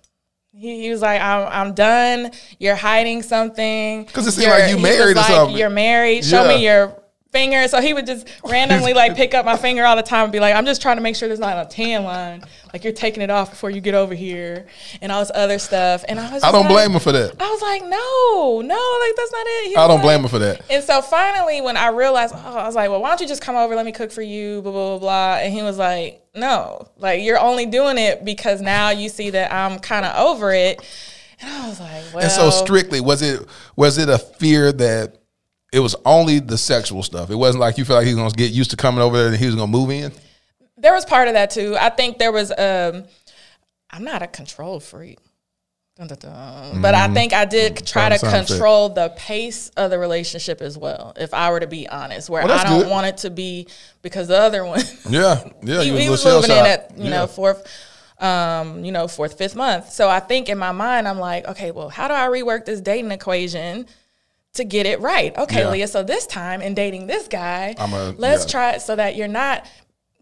He, 0.52 0.82
he 0.82 0.90
was 0.90 1.02
like, 1.02 1.22
I'm, 1.22 1.48
I'm 1.48 1.74
done. 1.74 2.32
You're 2.58 2.76
hiding 2.76 3.22
something. 3.24 4.04
Because 4.06 4.28
it 4.28 4.32
seemed 4.32 4.48
You're- 4.48 4.60
like 4.62 4.70
you 4.72 4.80
married 4.80 5.12
or 5.16 5.20
like, 5.20 5.26
something. 5.28 5.56
You're 5.58 5.70
married. 5.70 6.26
Show 6.26 6.44
Yeah. 6.44 6.56
me 6.58 6.64
your 6.66 6.99
finger. 7.32 7.68
So 7.68 7.80
he 7.82 7.94
would 7.94 8.06
just 8.06 8.28
randomly 8.44 8.94
like 8.94 9.16
pick 9.16 9.34
up 9.34 9.46
my 9.46 9.56
finger 9.58 9.86
all 9.86 9.96
the 9.96 10.04
time 10.04 10.24
and 10.24 10.32
be 10.32 10.40
like, 10.40 10.56
I'm 10.56 10.66
just 10.66 10.82
trying 10.82 10.98
to 10.98 11.02
make 11.04 11.16
sure 11.16 11.28
there's 11.28 11.40
not 11.40 11.66
a 11.66 11.70
tan 11.70 12.04
line. 12.04 12.44
Like 12.74 12.84
you're 12.84 12.94
taking 12.94 13.22
it 13.22 13.30
off 13.30 13.50
before 13.52 13.70
you 13.70 13.82
get 13.82 13.94
over 13.94 14.14
here 14.14 14.68
and 15.02 15.12
all 15.12 15.20
this 15.22 15.32
other 15.34 15.60
stuff. 15.60 16.04
And 16.08 16.20
I 16.20 16.32
was 16.34 16.44
I 16.44 16.52
don't 16.52 16.62
like- 16.66 16.72
blame 16.72 16.92
him 16.92 17.00
for 17.00 17.12
that. 17.12 17.36
I 17.40 17.50
was 17.50 17.62
like, 17.62 17.82
no, 17.84 18.62
no, 18.62 19.00
like 19.02 19.16
that's 19.16 19.32
not 19.32 19.46
it. 19.48 19.78
I 19.78 19.88
don't 19.88 19.98
like- 19.98 20.02
blame 20.04 20.22
him 20.22 20.28
for 20.30 20.40
that. 20.40 20.62
and 20.70 20.84
so 20.84 21.02
finally, 21.02 21.62
when 21.62 21.78
I 21.78 21.90
realized, 21.90 22.34
oh, 22.36 22.58
I 22.58 22.66
was 22.66 22.76
like, 22.76 22.90
well, 22.90 23.02
why 23.02 23.10
don't 23.10 23.22
you 23.22 23.28
just 23.28 23.42
come 23.42 23.56
over? 23.56 23.76
Let 23.76 23.86
me 23.86 23.92
cook 23.92 24.12
for 24.12 24.22
you, 24.22 24.62
blah, 24.62 24.72
blah, 24.72 24.90
blah, 24.90 25.00
blah. 25.00 25.36
And 25.44 25.54
he 25.54 25.62
was 25.62 25.78
like, 25.78 26.24
no, 26.36 26.88
like 26.98 27.24
you're 27.24 27.40
only 27.40 27.66
doing 27.66 27.98
it 27.98 28.24
because 28.26 28.62
now 28.62 28.90
you 28.90 29.10
see 29.10 29.32
that 29.32 29.52
I'm 29.54 29.80
kind 29.80 30.06
of 30.06 30.16
over 30.16 30.52
it. 30.52 30.80
And 31.42 31.50
I 31.52 31.70
was 31.70 31.80
like, 31.80 32.04
well. 32.14 32.24
And 32.24 32.32
so 32.32 32.50
strictly, 32.50 33.00
was 33.02 33.22
it 33.22 33.46
was 33.76 33.98
it 33.98 34.10
a 34.10 34.18
fear 34.20 34.72
that 34.74 35.19
it 35.72 35.80
was 35.80 35.96
only 36.06 36.40
the 36.40 36.58
sexual 36.58 37.04
stuff? 37.04 37.30
It 37.30 37.36
wasn't 37.36 37.62
like 37.62 37.78
you 37.78 37.86
felt 37.86 37.98
like 38.00 38.08
he 38.08 38.14
was 38.14 38.22
gonna 38.22 38.32
get 38.36 38.52
used 38.52 38.72
to 38.72 38.78
coming 38.78 39.02
over 39.02 39.18
there 39.18 39.28
and 39.28 39.36
he 39.36 39.46
was 39.46 39.56
gonna 39.56 39.68
move 39.68 39.92
in. 39.92 40.12
there 40.78 40.94
was 40.94 41.06
part 41.06 41.28
of 41.28 41.34
that 41.36 41.50
too. 41.52 41.76
I 41.80 41.90
think 41.90 42.18
there 42.18 42.32
was, 42.32 42.52
um, 42.58 43.04
I'm 43.92 44.04
not 44.04 44.22
a 44.22 44.28
control 44.28 44.80
freak. 44.80 45.20
Dun, 45.98 46.08
dun, 46.08 46.18
dun. 46.20 46.82
But 46.82 46.96
I 46.96 47.10
think 47.14 47.34
I 47.34 47.44
did 47.44 47.86
try 47.86 48.08
Trying 48.08 48.20
to 48.20 48.46
control 48.48 48.88
the 48.88 49.10
pace 49.18 49.68
of 49.76 49.90
the 49.92 50.00
relationship 50.00 50.62
as 50.62 50.78
well. 50.78 51.12
If 51.18 51.34
I 51.34 51.52
were 51.52 51.60
to 51.60 51.68
be 51.68 51.90
honest, 51.90 52.30
where 52.30 52.46
Well, 52.46 52.58
I 52.58 52.64
don't 52.64 52.84
good. 52.84 52.90
want 52.90 53.08
it 53.08 53.18
to 53.18 53.30
be 53.30 53.68
because 54.02 54.30
the 54.30 54.40
other 54.40 54.64
one, 54.64 54.80
Yeah, 55.10 55.44
yeah. 55.62 55.82
he, 55.82 55.90
he 56.00 56.10
was, 56.10 56.24
was 56.24 56.48
moving 56.48 56.58
in 56.58 56.66
at 56.66 56.98
you 56.98 57.04
Yeah. 57.06 57.10
know 57.10 57.28
fourth, 57.28 57.68
um, 58.20 58.86
you 58.86 58.94
know 58.94 59.10
fourth, 59.10 59.38
fifth 59.38 59.58
month. 59.58 59.92
So 59.92 60.08
I 60.08 60.22
think 60.22 60.48
in 60.48 60.58
my 60.58 60.72
mind, 60.72 61.06
I'm 61.06 61.20
like, 61.20 61.46
okay, 61.50 61.72
well, 61.72 61.90
how 61.90 62.08
do 62.08 62.14
I 62.14 62.28
rework 62.28 62.64
this 62.64 62.80
dating 62.80 63.12
equation? 63.12 63.86
To 64.56 64.64
get 64.64 64.86
it 64.86 65.00
right, 65.00 65.38
okay, 65.38 65.60
Yeah. 65.62 65.70
Leah. 65.70 65.88
So 65.88 66.04
this 66.04 66.26
time 66.26 66.62
in 66.62 66.74
dating 66.74 67.08
this 67.08 67.28
guy, 67.28 67.76
a- 67.78 68.14
let's 68.18 68.46
yeah. 68.46 68.52
try 68.52 68.72
it 68.72 68.82
so 68.82 68.96
that 68.96 69.16
you're 69.16 69.28
not, 69.28 69.66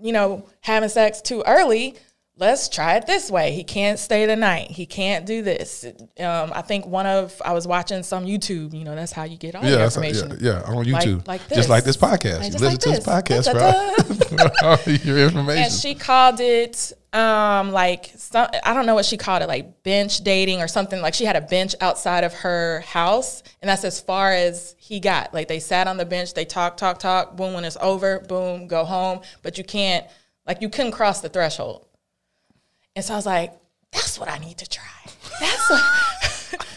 you 0.01 0.11
know, 0.11 0.47
having 0.61 0.89
sex 0.89 1.21
too 1.21 1.43
early. 1.47 1.95
Let's 2.39 2.69
try 2.69 2.97
it 2.97 3.07
this 3.07 3.31
way. 3.31 3.51
He 3.51 3.63
can't 3.63 3.97
stay 3.97 4.27
the 4.27 4.35
night. 4.35 4.69
He 4.69 4.85
can't 4.85 5.25
do 5.25 5.41
this. 5.41 5.83
Um, 6.19 6.51
I 6.53 6.61
think 6.61 6.85
one 6.85 7.07
of 7.07 7.41
I 7.43 7.53
was 7.53 7.65
watching 7.65 8.03
some 8.03 8.25
YouTube. 8.25 8.73
You 8.77 8.83
know, 8.85 8.93
that's 8.95 9.11
how 9.11 9.23
you 9.23 9.37
get 9.37 9.55
all 9.55 9.63
Yeah, 9.63 9.71
your 9.71 9.83
information. 9.85 10.37
yeah, 10.39 10.61
yeah, 10.61 10.75
on 10.75 10.85
YouTube. 10.85 11.27
like 11.27 11.47
Just 11.49 11.67
like 11.69 11.83
this 11.83 11.97
podcast. 11.97 12.41
Like 12.41 12.53
you 12.53 12.59
listen 12.59 12.67
like 12.67 12.79
to 12.79 12.89
this 12.89 13.03
this. 13.05 13.47
podcast, 13.47 13.53
bro. 13.53 15.03
Your 15.03 15.25
information. 15.25 15.63
and 15.63 15.73
she 15.73 15.95
called 15.95 16.39
it 16.39 16.93
um 17.13 17.71
like 17.71 18.11
some 18.17 18.47
I 18.63 18.73
don't 18.73 18.85
know 18.85 18.93
what 18.93 19.05
she 19.05 19.15
called 19.17 19.41
it 19.41 19.47
like 19.47 19.81
bench 19.83 20.19
dating 20.23 20.61
or 20.61 20.67
something 20.67 21.01
like 21.01 21.13
she 21.13 21.23
had 21.25 21.35
a 21.37 21.41
bench 21.41 21.73
outside 21.79 22.23
of 22.25 22.33
her 22.33 22.81
house 22.81 23.43
and 23.61 23.69
that's 23.69 23.85
as 23.85 23.99
far 24.01 24.33
as 24.33 24.75
he 24.77 24.99
got 24.99 25.33
like 25.33 25.47
they 25.47 25.59
sat 25.59 25.87
on 25.87 25.95
the 25.97 26.05
bench 26.05 26.33
they 26.33 26.43
talk 26.45 26.75
talk 26.75 26.99
talk 26.99 27.35
boom 27.37 27.53
when 27.53 27.63
it's 27.63 27.77
over 27.81 28.19
boom 28.27 28.67
go 28.67 28.83
home 28.83 29.21
but 29.41 29.57
you 29.57 29.63
can't 29.63 30.05
like 30.45 30.61
you 30.61 30.67
couldn't 30.69 30.91
cross 30.91 31.21
the 31.21 31.29
threshold 31.29 31.86
and 32.97 33.05
so 33.05 33.13
I 33.13 33.15
was 33.15 33.25
like 33.25 33.53
that's 33.93 34.19
what 34.19 34.29
I 34.29 34.39
need 34.39 34.57
to 34.57 34.69
try 34.69 34.83
that's 35.39 35.69
what 35.69 36.67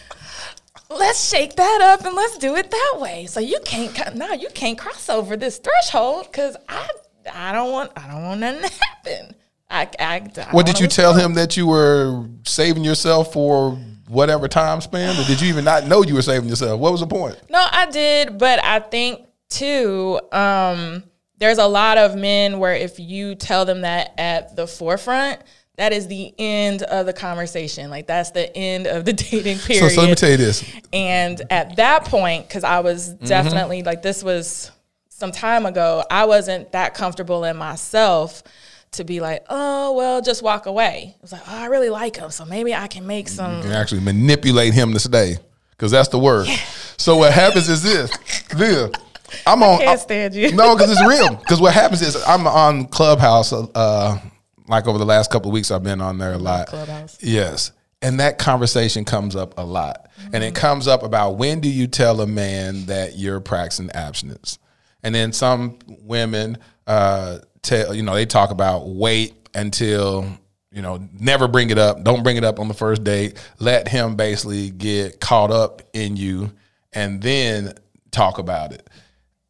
let's 0.99 1.29
shake 1.29 1.57
that 1.57 1.81
up 1.83 2.07
and 2.07 2.15
let's 2.15 2.39
do 2.39 2.55
it 2.55 2.71
that 2.71 2.97
way 3.01 3.27
so 3.27 3.41
you 3.41 3.59
can't 3.65 3.93
co- 3.93 4.15
no 4.15 4.33
you 4.33 4.49
can't 4.55 4.79
cross 4.79 5.09
over 5.09 5.37
this 5.37 5.59
threshold 5.59 6.29
because 6.31 6.57
I 6.69 6.89
I 7.33 7.53
don't 7.53 7.73
want 7.73 7.93
I 7.97 8.07
don't 8.09 8.23
want 8.23 8.41
nothing 8.41 8.63
to 8.69 8.85
happen. 8.85 9.35
I, 9.69 9.89
I, 10.01 10.15
I 10.37 10.49
what 10.51 10.67
did 10.67 10.81
you 10.81 10.89
tell 10.89 11.15
him 11.15 11.35
that 11.35 11.57
you 11.57 11.67
were 11.67 12.27
saving 12.45 12.85
yourself 12.85 13.33
for 13.33 13.73
whatever 14.09 14.49
time 14.49 14.81
span, 14.81 15.17
or 15.17 15.25
did 15.25 15.41
you 15.41 15.49
even 15.49 15.65
not 15.65 15.87
know 15.87 16.03
you 16.03 16.15
were 16.15 16.23
saving 16.23 16.49
yourself? 16.49 16.81
What 16.81 16.91
was 16.91 17.01
the 17.01 17.07
point? 17.07 17.39
No, 17.49 17.65
I 17.71 17.87
did, 17.87 18.39
but 18.39 18.63
I 18.65 18.81
think 18.81 19.27
too, 19.49 20.21
um, 20.33 21.05
there's 21.39 21.59
a 21.59 21.67
lot 21.67 21.99
of 21.99 22.17
men 22.17 22.59
where 22.59 22.75
if 22.75 22.99
you 22.99 23.37
tell 23.37 23.65
them 23.65 23.83
that 23.83 24.13
at 24.19 24.57
the 24.57 24.67
forefront, 24.67 25.41
that 25.81 25.95
is 25.95 26.07
the 26.09 26.33
end 26.39 26.83
of 26.83 27.07
the 27.07 27.13
conversation. 27.15 27.89
Like 27.91 28.07
that's 28.07 28.33
the 28.33 28.55
end 28.57 28.87
of 28.87 29.07
the 29.07 29.13
dating 29.31 29.59
period. 29.59 29.91
so 29.91 30.01
let 30.03 30.11
me 30.11 30.15
tell 30.15 30.31
you 30.31 30.37
this. 30.37 30.63
And 30.93 31.41
at 31.51 31.77
that 31.77 32.05
point, 32.05 32.47
because 32.47 32.65
I 32.65 32.81
was 32.81 33.11
Mm-hmm. 33.15 33.25
definitely 33.27 33.83
like 33.83 34.03
this 34.03 34.23
was 34.23 34.71
some 35.09 35.33
time 35.33 35.65
ago, 35.67 36.05
I 36.11 36.27
wasn't 36.27 36.73
that 36.73 36.93
comfortable 36.95 37.45
in 37.45 37.57
myself 37.57 38.43
to 38.93 39.05
be 39.05 39.21
like, 39.21 39.45
oh 39.49 39.93
well, 39.95 40.21
just 40.21 40.43
walk 40.43 40.67
away. 40.67 41.15
I 41.17 41.19
was 41.23 41.33
like, 41.33 41.43
oh, 41.49 41.57
I 41.59 41.67
really 41.67 41.89
like 41.91 42.17
him, 42.17 42.31
so 42.31 42.45
maybe 42.45 42.75
I 42.75 42.87
can 42.87 43.07
make 43.07 43.29
some. 43.29 43.57
You 43.57 43.63
can 43.63 43.73
actually 43.73 44.01
manipulate 44.03 44.75
him 44.75 44.93
to 44.93 45.01
stay, 45.01 45.37
because 45.71 45.91
that's 45.93 46.09
the 46.09 46.19
word. 46.19 46.47
So 46.99 47.17
what 47.17 47.33
happens 47.33 47.69
is 47.71 47.83
this, 47.83 48.11
Leah. 48.55 48.91
I'm 49.47 49.63
on. 49.63 49.79
can't 49.79 50.01
stand 50.01 50.35
you. 50.35 50.53
No, 50.53 50.75
because 50.75 50.91
it's 50.91 51.07
real. 51.07 51.37
Because 51.37 51.61
what 51.61 51.73
happens 51.73 52.03
is 52.03 52.17
I'm 52.27 52.47
on 52.49 52.87
Clubhouse. 52.89 53.53
Uh, 53.53 54.19
like 54.71 54.87
over 54.87 54.99
the 54.99 55.05
last 55.05 55.31
couple 55.31 55.51
of 55.51 55.53
weeks, 55.53 55.71
I've 55.71 55.83
been 55.83 56.01
on 56.01 56.19
there 56.19 56.33
a 56.33 56.39
lot. 56.39 56.69
Clubhouse. 56.69 57.19
Yes. 57.23 57.73
And 58.03 58.21
that 58.21 58.39
conversation 58.39 59.05
comes 59.05 59.37
up 59.37 59.55
a 59.59 59.65
lot. 59.65 60.07
And 60.17 60.35
Mm-hmm. 60.35 60.43
it 60.45 60.55
comes 60.55 60.87
up 60.89 61.03
about 61.03 61.33
when 61.37 61.61
do 61.61 61.71
you 61.71 61.87
tell 61.87 62.21
a 62.21 62.27
man 62.27 62.87
that 62.87 63.19
you're 63.19 63.41
practicing 63.41 63.91
abstinence? 63.91 64.59
And 65.03 65.15
then 65.15 65.33
some 65.33 65.79
women 65.87 66.59
uh, 66.87 67.39
tell, 67.63 67.95
you 67.95 68.03
know, 68.03 68.15
they 68.15 68.27
talk 68.27 68.51
about 68.51 68.87
wait 68.89 69.35
until, 69.55 70.27
you 70.71 70.83
know, 70.83 71.07
never 71.13 71.49
bring 71.49 71.71
it 71.71 71.79
up. 71.79 72.03
Don't 72.05 72.23
bring 72.23 72.37
it 72.37 72.45
up 72.45 72.59
on 72.61 72.69
the 72.69 72.75
first 72.75 73.03
date. 73.03 73.39
Let 73.59 73.89
him 73.89 74.15
basically 74.17 74.71
get 74.71 75.21
caught 75.21 75.51
up 75.51 75.83
in 75.93 76.17
you 76.17 76.53
and 76.93 77.21
then 77.23 77.75
talk 78.11 78.39
about 78.39 78.73
it. 78.73 78.89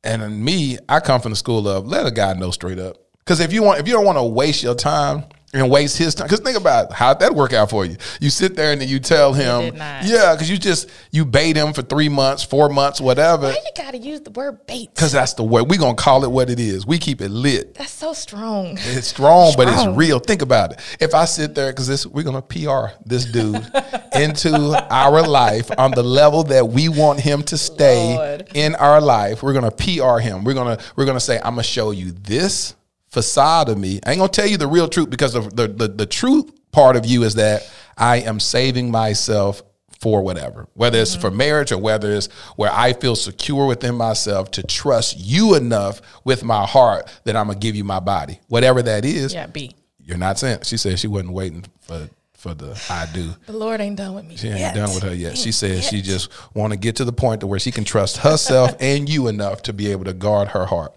And 0.02 0.42
me, 0.44 0.78
I 0.88 1.00
come 1.00 1.20
from 1.20 1.30
the 1.32 1.36
school 1.36 1.68
of 1.68 1.86
let 1.86 2.06
a 2.06 2.10
guy 2.10 2.32
know 2.34 2.50
straight 2.52 2.78
up. 2.78 2.96
Because 3.30 3.38
if 3.38 3.52
you 3.52 3.62
want, 3.62 3.78
if 3.78 3.86
you 3.86 3.94
don't 3.94 4.04
want 4.04 4.18
to 4.18 4.24
waste 4.24 4.60
your 4.60 4.74
time 4.74 5.22
and 5.54 5.70
waste 5.70 5.96
his 5.96 6.16
time, 6.16 6.26
because 6.26 6.40
think 6.40 6.56
about 6.56 6.86
it, 6.86 6.92
how'd 6.94 7.20
that 7.20 7.32
work 7.32 7.52
out 7.52 7.70
for 7.70 7.84
you? 7.84 7.96
You 8.20 8.28
sit 8.28 8.56
there 8.56 8.72
and 8.72 8.80
then 8.80 8.88
you 8.88 8.98
tell 8.98 9.32
him, 9.32 9.76
yeah, 9.76 10.34
because 10.34 10.50
you 10.50 10.58
just 10.58 10.90
you 11.12 11.24
bait 11.24 11.54
him 11.54 11.72
for 11.72 11.82
three 11.82 12.08
months, 12.08 12.42
four 12.42 12.68
months, 12.68 13.00
whatever. 13.00 13.46
Why 13.46 13.52
you 13.52 13.70
gotta 13.76 13.98
use 13.98 14.22
the 14.22 14.32
word 14.32 14.66
bait? 14.66 14.88
Because 14.92 15.12
that's 15.12 15.34
the 15.34 15.44
way 15.44 15.62
we 15.62 15.76
gonna 15.76 15.94
call 15.94 16.24
it 16.24 16.30
what 16.32 16.50
it 16.50 16.58
is. 16.58 16.88
We 16.88 16.98
keep 16.98 17.20
it 17.20 17.28
lit. 17.28 17.76
That's 17.76 17.92
so 17.92 18.14
strong. 18.14 18.76
It's 18.80 19.06
strong, 19.06 19.52
but 19.56 19.68
it's 19.68 19.96
real. 19.96 20.18
Think 20.18 20.42
about 20.42 20.72
it. 20.72 20.80
If 20.98 21.14
I 21.14 21.24
sit 21.24 21.54
there, 21.54 21.70
because 21.70 21.86
this 21.86 22.04
we're 22.04 22.24
gonna 22.24 22.42
PR 22.42 22.96
this 23.06 23.26
dude 23.26 23.64
into 24.12 24.52
our 24.90 25.22
life 25.22 25.70
on 25.78 25.92
the 25.92 26.02
level 26.02 26.42
that 26.42 26.66
we 26.66 26.88
want 26.88 27.20
him 27.20 27.44
to 27.44 27.56
stay 27.56 28.16
Lord. 28.16 28.50
in 28.54 28.74
our 28.74 29.00
life, 29.00 29.40
we're 29.40 29.52
gonna 29.52 29.70
PR 29.70 30.18
him. 30.18 30.42
We're 30.42 30.54
gonna 30.54 30.78
we're 30.96 31.06
gonna 31.06 31.20
say, 31.20 31.36
I'm 31.36 31.52
gonna 31.52 31.62
show 31.62 31.92
you 31.92 32.10
this 32.10 32.74
facade 33.10 33.68
of 33.68 33.78
me. 33.78 34.00
I 34.06 34.12
ain't 34.12 34.18
gonna 34.18 34.28
tell 34.30 34.46
you 34.46 34.56
the 34.56 34.66
real 34.66 34.88
truth 34.88 35.10
because 35.10 35.32
the 35.32 35.40
the 35.40 35.68
the, 35.68 35.88
the 35.88 36.06
truth 36.06 36.50
part 36.72 36.96
of 36.96 37.04
you 37.06 37.22
is 37.24 37.34
that 37.34 37.70
I 37.96 38.18
am 38.18 38.40
saving 38.40 38.90
myself 38.90 39.62
for 40.00 40.22
whatever, 40.22 40.66
whether 40.74 40.98
it's 40.98 41.12
Mm-hmm. 41.12 41.20
for 41.20 41.30
marriage 41.30 41.72
or 41.72 41.78
whether 41.78 42.10
it's 42.12 42.28
where 42.56 42.70
I 42.72 42.94
feel 42.94 43.14
secure 43.16 43.66
within 43.66 43.96
myself 43.96 44.50
to 44.52 44.62
trust 44.62 45.18
you 45.18 45.54
enough 45.54 46.00
with 46.24 46.42
my 46.42 46.64
heart 46.64 47.10
that 47.24 47.36
I'm 47.36 47.48
gonna 47.48 47.58
give 47.58 47.76
you 47.76 47.84
my 47.84 48.00
body, 48.00 48.40
whatever 48.48 48.82
that 48.82 49.04
is. 49.04 49.34
Yeah, 49.34 49.46
B. 49.46 49.72
You're 50.02 50.16
not 50.16 50.38
saying. 50.38 50.60
She 50.62 50.76
said 50.76 50.98
she 50.98 51.06
wasn't 51.08 51.32
waiting 51.32 51.64
for 51.82 52.08
for 52.34 52.54
the 52.54 52.80
I 52.88 53.06
do. 53.12 53.34
The 53.44 53.52
Lord 53.52 53.82
ain't 53.82 53.96
done 53.96 54.14
with 54.14 54.24
me. 54.24 54.36
She 54.36 54.48
ain't 54.48 54.60
yet. 54.60 54.74
done 54.74 54.94
with 54.94 55.02
her 55.02 55.14
yet. 55.14 55.36
She 55.36 55.48
Ain't 55.48 55.54
said 55.54 55.84
she 55.84 56.00
just 56.00 56.30
want 56.54 56.72
to 56.72 56.78
get 56.78 56.96
to 56.96 57.04
the 57.04 57.12
point 57.12 57.42
to 57.42 57.46
where 57.46 57.58
she 57.58 57.70
can 57.70 57.84
trust 57.84 58.16
herself 58.16 58.74
and 58.80 59.06
you 59.10 59.28
enough 59.28 59.60
to 59.64 59.74
be 59.74 59.92
able 59.92 60.04
to 60.04 60.14
guard 60.14 60.48
her 60.48 60.64
heart, 60.64 60.94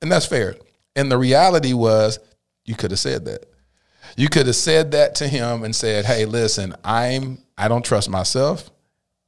and 0.00 0.10
that's 0.10 0.24
fair. 0.24 0.56
And 0.94 1.10
the 1.10 1.18
reality 1.18 1.72
was, 1.72 2.18
you 2.64 2.74
could 2.74 2.90
have 2.90 3.00
said 3.00 3.24
that. 3.24 3.46
You 4.16 4.28
could 4.28 4.46
have 4.46 4.56
said 4.56 4.90
that 4.92 5.14
to 5.16 5.28
him 5.28 5.64
and 5.64 5.74
said, 5.74 6.04
"Hey, 6.04 6.24
listen, 6.24 6.74
I'm 6.84 7.38
I 7.56 7.68
don't 7.68 7.84
trust 7.84 8.10
myself." 8.10 8.70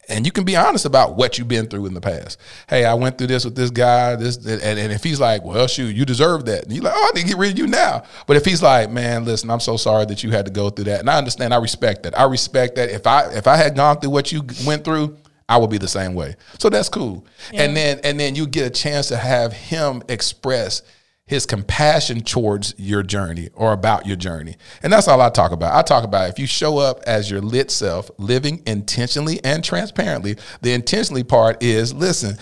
And 0.07 0.27
you 0.27 0.33
can 0.33 0.45
be 0.45 0.55
honest 0.55 0.85
about 0.85 1.17
what 1.17 1.39
you've 1.39 1.49
been 1.49 1.67
through 1.67 1.87
in 1.87 1.95
the 1.95 2.01
past. 2.01 2.39
Hey, 2.69 2.85
I 2.85 2.93
went 2.93 3.17
through 3.17 3.29
this 3.29 3.47
with 3.47 3.55
this 3.55 3.71
guy. 3.71 4.17
This 4.17 4.37
and, 4.37 4.79
and 4.79 4.93
if 4.93 5.03
he's 5.03 5.19
like, 5.21 5.43
"Well, 5.43 5.67
shoot, 5.67 5.97
you 5.97 6.05
deserve 6.05 6.45
that," 6.45 6.65
and 6.65 6.73
you're 6.73 6.85
like, 6.85 6.93
"Oh, 6.95 7.11
I 7.11 7.17
need 7.17 7.23
to 7.23 7.29
get 7.29 7.39
rid 7.39 7.53
of 7.53 7.59
you 7.59 7.67
now." 7.67 8.03
But 8.27 8.37
if 8.37 8.45
he's 8.45 8.63
like, 8.63 8.91
"Man, 8.91 9.25
listen, 9.25 9.51
I'm 9.51 9.61
so 9.61 9.79
sorry 9.79 10.05
that 10.07 10.23
you 10.23 10.31
had 10.31 10.45
to 10.45 10.53
go 10.53 10.69
through 10.69 10.85
that," 10.87 11.01
and 11.01 11.09
I 11.09 11.17
understand, 11.17 11.55
I 11.55 11.59
respect 11.59 12.03
that. 12.03 12.19
I 12.19 12.25
respect 12.25 12.77
that. 12.77 12.91
If 12.91 13.07
I 13.07 13.33
if 13.33 13.47
I 13.47 13.57
had 13.57 13.75
gone 13.75 14.01
through 14.01 14.11
what 14.11 14.31
you 14.31 14.43
went 14.67 14.85
through, 14.85 15.17
I 15.49 15.57
would 15.57 15.71
be 15.71 15.79
the 15.79 15.89
same 15.89 16.15
way. 16.15 16.37
So 16.59 16.69
that's 16.69 16.91
cool. 16.91 17.27
And 17.55 17.75
then 17.75 18.01
and 18.05 18.21
then 18.21 18.35
you 18.35 18.47
get 18.47 18.67
a 18.67 18.71
chance 18.71 19.09
to 19.09 19.17
have 19.17 19.55
him 19.55 20.03
express 20.09 20.83
his 21.27 21.47
compassion 21.47 22.21
towards 22.21 22.75
your 22.77 23.03
journey 23.03 23.49
or 23.55 23.73
about 23.73 24.07
your 24.07 24.17
journey. 24.17 24.57
And 24.83 24.93
that's 24.93 25.09
all 25.09 25.21
I 25.21 25.31
talk 25.31 25.53
about. 25.53 25.75
I 25.75 25.83
talk 25.83 26.05
about 26.05 26.29
if 26.29 26.39
you 26.39 26.47
show 26.47 26.79
up 26.79 27.01
as 27.07 27.31
your 27.31 27.41
lit 27.41 27.71
self, 27.71 28.11
living 28.19 28.63
intentionally 28.67 29.43
and 29.43 29.65
transparently, 29.65 30.37
the 30.61 30.73
intentionally 30.73 31.25
part 31.25 31.63
is 31.63 31.95
listen, 31.95 32.37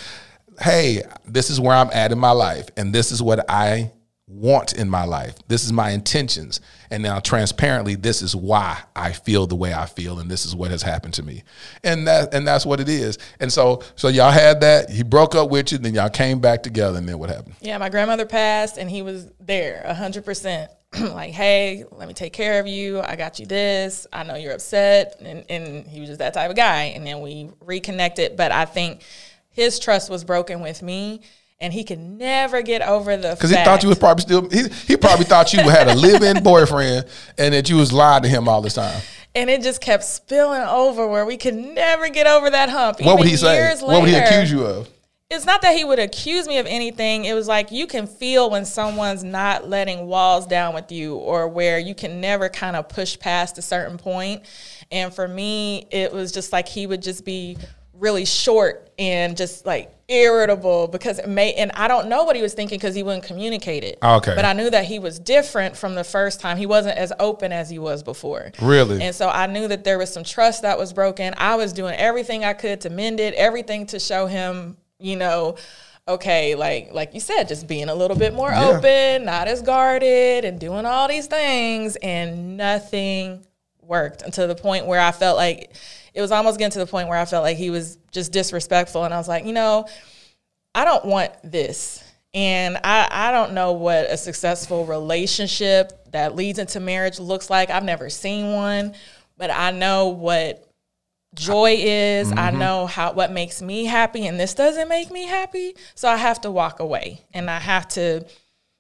hey, 0.61 1.03
this 1.25 1.49
is 1.49 1.61
where 1.61 1.77
I'm 1.77 1.91
at 1.93 2.13
in 2.13 2.19
my 2.19 2.33
life, 2.33 2.69
and 2.77 2.93
this 2.93 3.13
is 3.13 3.23
what 3.23 3.49
I 3.49 3.93
want 4.33 4.73
in 4.73 4.89
my 4.89 5.05
life. 5.05 5.37
This 5.49 5.65
is 5.65 5.73
my 5.73 5.91
intentions. 5.91 6.61
And 6.91 7.03
now 7.03 7.21
transparently, 7.21 7.95
this 7.95 8.23
is 8.23 8.35
why 8.35 8.83
I 8.97 9.13
feel 9.13 9.47
the 9.47 9.55
way 9.55 9.73
I 9.73 9.87
feel, 9.87 10.19
and 10.19 10.31
this 10.31 10.47
is 10.47 10.57
what 10.57 10.71
has 10.71 10.83
happened 10.83 11.15
to 11.15 11.23
me. 11.23 11.43
And 11.85 12.07
that 12.07 12.35
and 12.35 12.47
that's 12.47 12.67
what 12.67 12.81
it 12.81 12.89
is. 12.89 13.19
And 13.41 13.53
so 13.53 13.83
so 13.95 14.09
y'all 14.09 14.31
had 14.31 14.61
that, 14.63 14.91
he 14.91 15.03
broke 15.03 15.35
up 15.35 15.51
with 15.51 15.73
you, 15.73 15.79
then 15.79 15.95
y'all 15.95 16.11
came 16.11 16.41
back 16.41 16.63
together, 16.63 16.99
and 16.99 17.09
then 17.09 17.19
what 17.19 17.31
happened? 17.31 17.55
Yeah, 17.61 17.79
my 17.79 17.89
grandmother 17.89 18.27
passed 18.27 18.79
and 18.79 18.91
he 18.91 19.03
was 19.03 19.29
there 19.41 19.83
a 19.85 19.95
hundred 19.95 20.25
percent. 20.25 20.71
Like, 21.01 21.33
hey, 21.33 21.85
let 21.91 22.07
me 22.07 22.13
take 22.13 22.35
care 22.35 22.61
of 22.61 22.67
you. 22.67 23.01
I 23.01 23.17
got 23.17 23.39
you 23.39 23.47
this. 23.47 24.07
I 24.13 24.25
know 24.25 24.35
you're 24.35 24.53
upset. 24.53 25.17
And, 25.21 25.43
and 25.49 25.87
he 25.87 26.01
was 26.01 26.11
just 26.11 26.19
that 26.19 26.35
type 26.35 26.51
of 26.51 26.57
guy. 26.57 26.93
And 26.95 27.07
then 27.07 27.23
we 27.23 27.49
reconnected. 27.61 28.37
But 28.37 28.53
I 28.53 28.67
think 28.67 29.03
his 29.49 29.79
trust 29.79 30.11
was 30.11 30.23
broken 30.23 30.61
with 30.61 30.83
me 30.83 31.23
and 31.63 31.73
he 31.73 31.85
could 31.85 31.99
never 31.99 32.61
get 32.61 32.83
over 32.83 33.17
the 33.17 33.29
fact. 33.29 33.39
Because 33.39 33.51
he 33.51 33.57
thought 33.57 33.83
you 33.83 33.89
was 33.89 33.99
probably 33.99 34.23
still 34.23 34.51
he, 34.51 34.65
he 34.87 34.97
probably 34.97 35.25
thought 35.25 35.53
you 35.55 35.61
had 35.61 35.89
a 35.89 35.95
live-in 35.95 36.43
boyfriend 36.43 37.07
and 37.39 37.55
that 37.55 37.71
you 37.71 37.77
was 37.77 37.93
lying 37.93 38.23
to 38.25 38.29
him 38.29 38.49
all 38.49 38.61
this 38.61 38.75
time. 38.75 39.01
and 39.35 39.49
it 39.49 39.63
just 39.63 39.81
kept 39.81 40.05
spilling 40.05 40.61
over 40.61 41.07
where 41.07 41.25
we 41.25 41.39
could 41.39 41.55
never 41.55 42.11
get 42.11 42.27
over 42.27 42.51
that 42.51 42.69
hump. 42.69 43.01
What 43.01 43.19
would 43.19 43.29
he 43.29 43.37
say? 43.37 43.55
years 43.55 43.81
What 43.81 44.03
would 44.03 44.11
he 44.11 44.17
accuse 44.17 44.51
you 44.51 44.65
of? 44.65 44.89
it's 45.31 45.47
not 45.47 45.63
that 45.63 45.75
he 45.75 45.83
would 45.83 45.99
accuse 45.99 46.47
me 46.47 46.59
of 46.59 46.67
anything. 46.67 47.25
It 47.25 47.33
was 47.33 47.49
like 47.49 47.71
you 47.71 47.87
can 47.87 48.07
feel 48.07 48.51
when 48.51 48.67
someone's 48.67 49.25
not 49.25 49.67
letting 49.67 50.07
walls 50.07 50.47
down 50.47 50.75
with 50.75 50.93
you 50.93 51.15
or 51.15 51.49
where 51.49 51.79
you 51.79 51.95
can 51.95 52.21
never 52.21 52.51
kind 52.51 52.77
of 52.77 52.89
push 52.89 53.19
past 53.19 53.57
a 53.57 53.63
certain 53.63 53.97
point. 53.97 54.43
And 54.91 55.13
for 55.13 55.27
me, 55.27 55.87
it 55.91 56.13
was 56.13 56.33
just 56.33 56.53
like 56.53 56.69
he 56.69 56.87
would 56.87 57.03
just 57.03 57.25
be 57.25 57.57
really 57.95 58.27
short 58.27 58.91
and 58.99 59.37
just 59.37 59.65
like 59.65 59.91
irritable 60.13 60.89
because 60.89 61.19
it 61.19 61.29
may 61.29 61.55
and 61.55 61.73
I 61.73 61.89
don't 61.89 62.09
know 62.09 62.25
what 62.25 62.37
he 62.37 62.43
was 62.43 62.55
thinking 62.55 62.79
because 62.79 62.95
he 62.95 63.03
wouldn't 63.03 63.25
communicate 63.25 63.83
it. 63.85 63.99
Ah, 64.03 64.17
okay. 64.17 64.35
But 64.35 64.45
I 64.45 64.53
knew 64.53 64.71
that 64.71 64.85
he 64.85 64.99
was 64.99 65.19
different 65.19 65.77
from 65.77 65.95
the 65.95 66.05
first 66.05 66.41
time. 66.41 66.57
He 66.57 66.67
wasn't 66.67 66.99
as 66.99 67.13
open 67.19 67.53
as 67.53 67.71
he 67.71 67.79
was 67.79 68.03
before. 68.03 68.53
Really? 68.61 69.03
And 69.03 69.15
so 69.15 69.29
I 69.29 69.47
knew 69.47 69.69
that 69.69 69.85
there 69.85 69.99
was 69.99 70.13
some 70.13 70.25
trust 70.25 70.63
that 70.63 70.79
was 70.79 70.93
broken. 70.93 71.35
I 71.37 71.57
was 71.57 71.73
doing 71.73 71.95
everything 71.95 72.45
I 72.45 72.53
could 72.53 72.81
to 72.83 72.91
mend 72.91 73.21
it, 73.21 73.35
everything 73.35 73.87
to 73.87 73.99
show 73.99 74.27
him, 74.27 74.77
you 74.99 75.17
know, 75.17 75.57
okay, 76.09 76.55
like 76.57 76.91
like 76.93 77.15
you 77.15 77.21
said, 77.21 77.49
just 77.49 77.67
being 77.67 77.89
a 77.89 77.95
little 77.95 78.17
bit 78.17 78.35
more 78.35 78.51
Yeah. 78.51 78.69
open, 78.71 79.25
not 79.25 79.49
as 79.49 79.63
guarded, 79.63 80.45
and 80.45 80.59
doing 80.59 80.85
all 80.85 81.09
these 81.09 81.27
things, 81.27 81.97
and 81.97 82.57
nothing 82.57 83.45
worked 83.81 84.23
until 84.23 84.49
the 84.49 84.55
point 84.55 84.87
where 84.87 85.01
I 85.01 85.13
felt 85.13 85.37
like 85.37 85.73
it 86.15 86.21
was 86.21 86.33
almost 86.33 86.59
getting 86.59 86.73
to 86.73 86.79
the 86.79 86.87
point 86.87 87.09
where 87.09 87.19
I 87.19 87.25
felt 87.25 87.43
like 87.43 87.57
he 87.57 87.71
was 87.71 87.99
just 88.11 88.33
disrespectful, 88.33 89.05
and 89.05 89.15
I 89.15 89.19
was 89.19 89.29
like, 89.29 89.45
you 89.45 89.53
know, 89.53 89.87
I 90.75 90.85
don't 90.85 91.05
want 91.05 91.33
this. 91.45 92.03
And 92.35 92.79
I, 92.83 93.09
I 93.11 93.31
don't 93.31 93.53
know 93.53 93.73
what 93.73 94.07
a 94.07 94.17
successful 94.17 94.87
relationship 94.87 96.11
that 96.13 96.35
leads 96.35 96.59
into 96.59 96.81
marriage 96.81 97.19
looks 97.19 97.51
like. 97.51 97.69
I've 97.69 97.85
never 97.85 98.09
seen 98.09 98.53
one, 98.53 98.95
but 99.37 99.51
I 99.51 99.71
know 99.71 100.09
what 100.09 100.67
joy 101.35 101.77
is. 101.79 102.33
I 102.33 102.51
mm-hmm. 102.51 102.59
know 102.59 102.87
how 102.87 103.13
what 103.13 103.33
makes 103.33 103.61
me 103.61 103.85
happy 103.85 104.27
and 104.27 104.39
this 104.39 104.55
doesn't 104.55 104.89
make 104.89 105.11
me 105.11 105.27
happy. 105.27 105.75
So 105.95 106.09
I 106.09 106.17
have 106.17 106.41
to 106.43 106.51
walk 106.51 106.81
away 106.81 107.21
and 107.33 107.51
I 107.51 107.59
have 107.59 107.89
to 107.89 108.25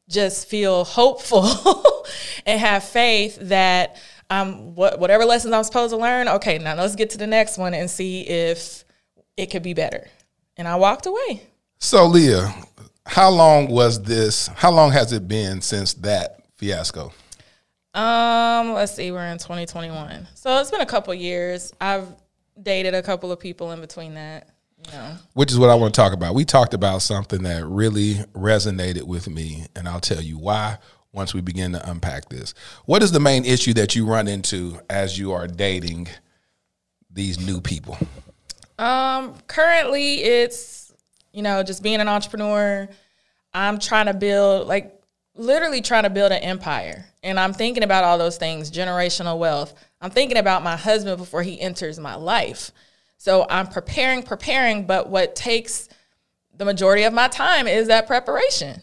just 0.09 0.49
feel 0.49 0.85
hopeful 0.85 1.47
and 2.47 2.61
have 2.61 2.85
faith 2.85 3.39
that 3.43 3.97
um 4.33 4.75
what 4.75 4.99
whatever 4.99 5.25
lessons 5.25 5.53
I'm 5.53 5.65
supposed 5.65 5.93
to 5.93 5.99
learn, 5.99 6.29
okay, 6.29 6.59
now 6.59 6.75
let's 6.75 6.97
get 6.97 7.11
to 7.11 7.19
the 7.19 7.27
next 7.27 7.59
one 7.59 7.75
and 7.75 7.91
see 7.91 8.23
if 8.23 8.85
it 9.37 9.47
could 9.47 9.63
be 9.63 9.75
better. 9.75 10.09
And 10.57 10.67
I 10.67 10.77
walked 10.77 11.07
away. 11.07 11.43
So, 11.79 12.07
Leah, 12.07 12.55
how 13.07 13.31
long 13.31 13.69
was 13.69 14.03
this? 14.03 14.47
How 14.49 14.71
long 14.71 14.93
has 14.93 15.13
it 15.13 15.27
been 15.27 15.61
since 15.61 15.95
that 15.95 16.43
fiasco? 16.57 17.13
Um, 17.95 18.73
let's 18.73 18.95
see, 18.95 19.11
we're 19.11 19.27
in 19.27 19.39
2021. 19.39 20.29
So 20.35 20.59
it's 20.61 20.71
been 20.71 20.81
a 20.81 20.87
couple 20.87 21.13
years. 21.13 21.73
I've 21.81 22.07
dated 22.63 22.95
a 22.95 23.03
couple 23.03 23.33
of 23.33 23.41
people 23.41 23.73
in 23.73 23.81
between 23.81 24.15
that. 24.15 24.49
You 24.87 24.93
know. 24.93 25.17
Which 25.35 25.53
is 25.53 25.59
what 25.59 25.71
I 25.71 25.75
want 25.75 25.95
to 25.95 26.01
talk 26.01 26.13
about. 26.13 26.35
We 26.35 26.45
talked 26.45 26.75
about 26.75 27.03
something 27.03 27.43
that 27.43 27.65
really 27.67 28.15
resonated 28.35 29.03
with 29.03 29.29
me, 29.29 29.67
and 29.77 29.89
I'll 29.89 30.01
tell 30.01 30.21
you 30.21 30.39
why 30.39 30.79
once 31.13 31.35
we 31.35 31.41
begin 31.41 31.73
to 31.73 31.91
unpack 31.91 32.29
this. 32.29 32.55
What 32.87 33.03
is 33.03 33.13
the 33.13 33.21
main 33.21 33.45
issue 33.45 33.75
that 33.75 33.95
you 33.95 34.07
run 34.07 34.29
into 34.29 34.81
as 34.89 35.19
you 35.19 35.33
are 35.33 35.47
dating 35.47 36.09
these 37.11 37.39
new 37.45 37.61
people? 37.61 37.99
Um, 38.79 39.35
currently 39.47 40.23
it's, 40.23 40.93
you 41.33 41.43
know, 41.43 41.63
just 41.63 41.83
being 41.83 42.01
an 42.01 42.09
entrepreneur. 42.09 42.89
I'm 43.53 43.79
trying 43.79 44.07
to 44.07 44.15
build 44.15 44.67
like 44.67 44.99
literally 45.35 45.81
trying 45.81 46.03
to 46.05 46.11
build 46.11 46.33
an 46.33 46.43
empire. 46.43 47.07
And 47.23 47.39
I'm 47.39 47.53
thinking 47.53 47.83
about 47.83 48.05
all 48.05 48.19
those 48.19 48.37
things, 48.37 48.71
generational 48.71 49.39
wealth. 49.39 49.75
I'm 50.01 50.11
thinking 50.11 50.39
about 50.39 50.63
my 50.63 50.77
husband 50.77 51.19
before 51.19 51.43
he 51.43 51.61
enters 51.61 51.99
my 51.99 52.15
life. 52.15 52.73
So 53.19 53.47
I'm 53.49 53.69
preparing, 53.69 54.23
preparing, 54.25 54.85
but 54.85 55.09
what 55.09 55.37
takes 55.37 55.89
the 56.57 56.65
majority 56.65 57.05
of 57.05 57.13
my 57.13 57.29
time 57.29 57.67
is 57.67 57.87
that 57.87 58.07
preparation. 58.07 58.83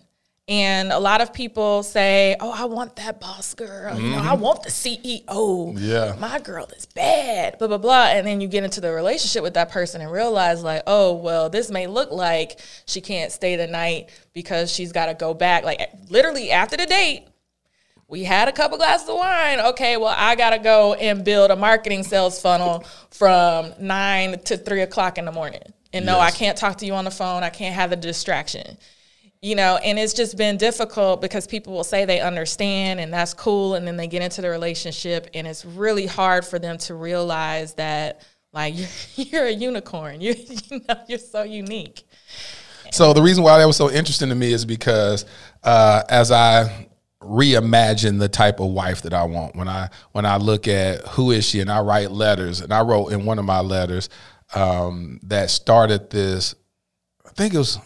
And 0.50 0.92
a 0.92 0.98
lot 0.98 1.22
of 1.22 1.32
people 1.32 1.84
say, 1.84 2.36
"Oh, 2.40 2.52
I 2.52 2.66
want 2.66 2.96
that 2.96 3.22
boss 3.22 3.54
girl. 3.54 4.00
You 4.00 4.10
know, 4.10 4.18
I 4.18 4.34
mm-hmm. 4.34 4.42
want 4.42 4.64
the 4.64 4.72
CEO. 4.72 5.78
Yeah. 5.80 6.16
my 6.20 6.40
girl 6.40 6.66
is 6.76 6.88
bad." 6.88 7.60
Blah 7.60 7.68
blah 7.68 7.78
blah. 7.78 8.08
And 8.08 8.26
then 8.26 8.42
you 8.42 8.48
get 8.48 8.64
into 8.64 8.82
the 8.82 8.92
relationship 8.92 9.44
with 9.44 9.54
that 9.54 9.70
person 9.70 10.02
and 10.02 10.12
realize, 10.12 10.64
like, 10.64 10.82
"Oh, 10.88 11.14
well, 11.14 11.52
this 11.52 11.70
may 11.70 11.86
look 11.86 12.10
like 12.12 12.60
she 12.88 13.00
can't 13.00 13.32
stay 13.32 13.58
the 13.58 13.68
night 13.68 14.10
because 14.34 14.74
she's 14.74 14.92
got 14.92 15.06
to 15.06 15.14
go 15.14 15.36
back." 15.36 15.64
Like 15.64 15.88
literally 16.10 16.50
after 16.50 16.76
the 16.76 16.88
date, 16.88 17.28
we 18.08 18.24
had 18.24 18.48
a 18.48 18.52
couple 18.52 18.80
glasses 18.80 19.08
of 19.08 19.18
wine. 19.18 19.60
Okay, 19.60 19.98
well, 19.98 20.16
I 20.18 20.34
gotta 20.34 20.58
go 20.58 20.96
and 20.96 21.24
build 21.24 21.52
a 21.52 21.56
marketing 21.56 22.04
sales 22.04 22.42
funnel 22.42 22.84
from 23.12 23.72
nine 23.80 24.40
to 24.46 24.58
three 24.58 24.82
o'clock 24.82 25.20
in 25.20 25.26
the 25.26 25.32
morning. 25.32 25.62
And 25.94 26.08
no, 26.08 26.20
I 26.20 26.32
can't 26.32 26.58
talk 26.58 26.78
to 26.80 26.88
you 26.88 26.94
on 26.94 27.06
the 27.06 27.12
phone. 27.12 27.44
I 27.44 27.50
can't 27.50 27.76
have 27.76 27.92
the 27.92 27.96
distraction. 27.96 28.78
You 29.42 29.56
know, 29.56 29.78
and 29.78 29.98
it's 29.98 30.14
just 30.14 30.38
been 30.38 30.58
difficult 30.58 31.22
because 31.22 31.48
people 31.48 31.72
will 31.72 31.86
say 31.86 32.04
they 32.04 32.20
understand 32.20 33.00
and 33.00 33.14
that's 33.14 33.34
cool. 33.34 33.76
And 33.76 33.88
then 33.88 33.96
they 33.96 34.08
get 34.08 34.22
into 34.22 34.42
the 34.42 34.50
relationship 34.50 35.30
and 35.34 35.48
it's 35.48 35.64
really 35.64 36.08
hard 36.08 36.46
for 36.46 36.60
them 36.60 36.78
to 36.80 36.94
realize 36.94 37.74
that, 37.76 38.22
like, 38.52 38.74
you're, 38.76 38.88
you're 39.16 39.46
a 39.46 39.52
unicorn. 39.52 40.20
You, 40.22 40.36
you 40.70 40.82
know, 40.88 40.96
you're 41.08 41.20
so 41.20 41.44
unique. 41.44 42.04
So 42.92 43.14
the 43.14 43.22
reason 43.22 43.44
why 43.44 43.58
that 43.60 43.66
was 43.66 43.78
so 43.78 43.90
interesting 43.90 44.30
to 44.30 44.36
me 44.36 44.52
is 44.52 44.66
because 44.66 45.26
uh, 45.64 46.04
as 46.10 46.32
I 46.32 46.88
reimagine 47.22 48.20
the 48.20 48.30
type 48.30 48.60
of 48.60 48.72
wife 48.72 49.02
that 49.04 49.14
I 49.14 49.24
want, 49.24 49.56
when 49.56 49.68
I 49.68 49.90
when 50.12 50.26
I 50.26 50.38
look 50.38 50.68
at 50.68 51.06
who 51.10 51.32
is 51.32 51.46
she, 51.46 51.60
and 51.60 51.72
I 51.72 51.82
write 51.82 52.12
letters, 52.12 52.62
and 52.62 52.74
I 52.74 52.82
wrote 52.82 53.08
in 53.08 53.26
one 53.26 53.40
of 53.40 53.46
my 53.46 53.60
letters 53.60 54.10
um, 54.56 55.20
that 55.24 55.50
started 55.50 56.10
this. 56.10 56.56
I 57.26 57.30
think 57.32 57.54
it 57.54 57.58
was. 57.58 57.78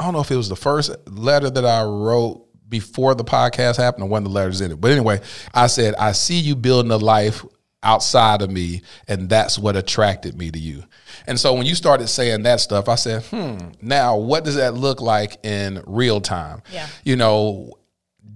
I 0.00 0.04
don't 0.04 0.14
know 0.14 0.20
if 0.20 0.30
it 0.30 0.36
was 0.36 0.48
the 0.48 0.56
first 0.56 0.90
letter 1.06 1.50
that 1.50 1.66
I 1.66 1.84
wrote 1.84 2.46
before 2.70 3.14
the 3.14 3.24
podcast 3.24 3.76
happened 3.76 4.04
or 4.04 4.08
one 4.08 4.24
of 4.24 4.30
the 4.30 4.34
letters 4.34 4.62
in 4.62 4.72
it. 4.72 4.80
But 4.80 4.92
anyway, 4.92 5.20
I 5.52 5.66
said, 5.66 5.94
I 5.96 6.12
see 6.12 6.38
you 6.38 6.56
building 6.56 6.90
a 6.90 6.96
life 6.96 7.44
outside 7.82 8.40
of 8.40 8.50
me, 8.50 8.80
and 9.08 9.28
that's 9.28 9.58
what 9.58 9.76
attracted 9.76 10.38
me 10.38 10.50
to 10.50 10.58
you. 10.58 10.84
And 11.26 11.38
so 11.38 11.52
when 11.52 11.66
you 11.66 11.74
started 11.74 12.08
saying 12.08 12.44
that 12.44 12.60
stuff, 12.60 12.88
I 12.88 12.94
said, 12.94 13.24
hmm, 13.24 13.58
now 13.82 14.16
what 14.16 14.42
does 14.44 14.54
that 14.54 14.72
look 14.72 15.02
like 15.02 15.44
in 15.44 15.82
real 15.86 16.22
time? 16.22 16.62
Yeah. 16.72 16.86
You 17.04 17.16
know, 17.16 17.74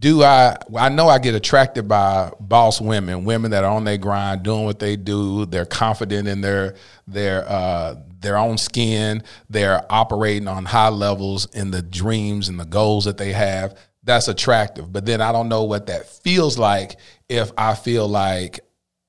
do 0.05 0.23
I 0.23 0.55
I 0.77 0.91
know 0.91 1.09
I 1.09 1.19
get 1.19 1.35
attracted 1.35 1.89
by 1.89 2.31
boss 2.39 2.79
women, 2.79 3.25
women 3.25 3.53
that 3.53 3.65
are 3.65 3.71
on 3.71 3.85
their 3.85 3.97
grind, 3.97 4.43
doing 4.43 4.65
what 4.65 4.79
they 4.79 4.97
do, 4.97 5.47
they're 5.47 5.65
confident 5.65 6.29
in 6.29 6.43
their 6.43 6.75
their 7.07 7.49
uh 7.49 7.95
their 8.21 8.37
own 8.37 8.59
skin, 8.59 9.23
they're 9.49 9.81
operating 9.91 10.47
on 10.47 10.67
high 10.67 10.91
levels 10.91 11.47
in 11.55 11.71
the 11.71 11.81
dreams 11.81 12.51
and 12.51 12.61
the 12.61 12.67
goals 12.67 13.07
that 13.07 13.17
they 13.17 13.33
have. 13.33 13.79
That's 14.03 14.29
attractive. 14.29 14.93
But 14.93 15.07
then 15.07 15.23
I 15.23 15.33
don't 15.33 15.49
know 15.49 15.65
what 15.65 15.87
that 15.87 16.07
feels 16.07 16.59
like 16.59 16.97
if 17.31 17.51
I 17.57 17.75
feel 17.75 18.07
like 18.07 18.61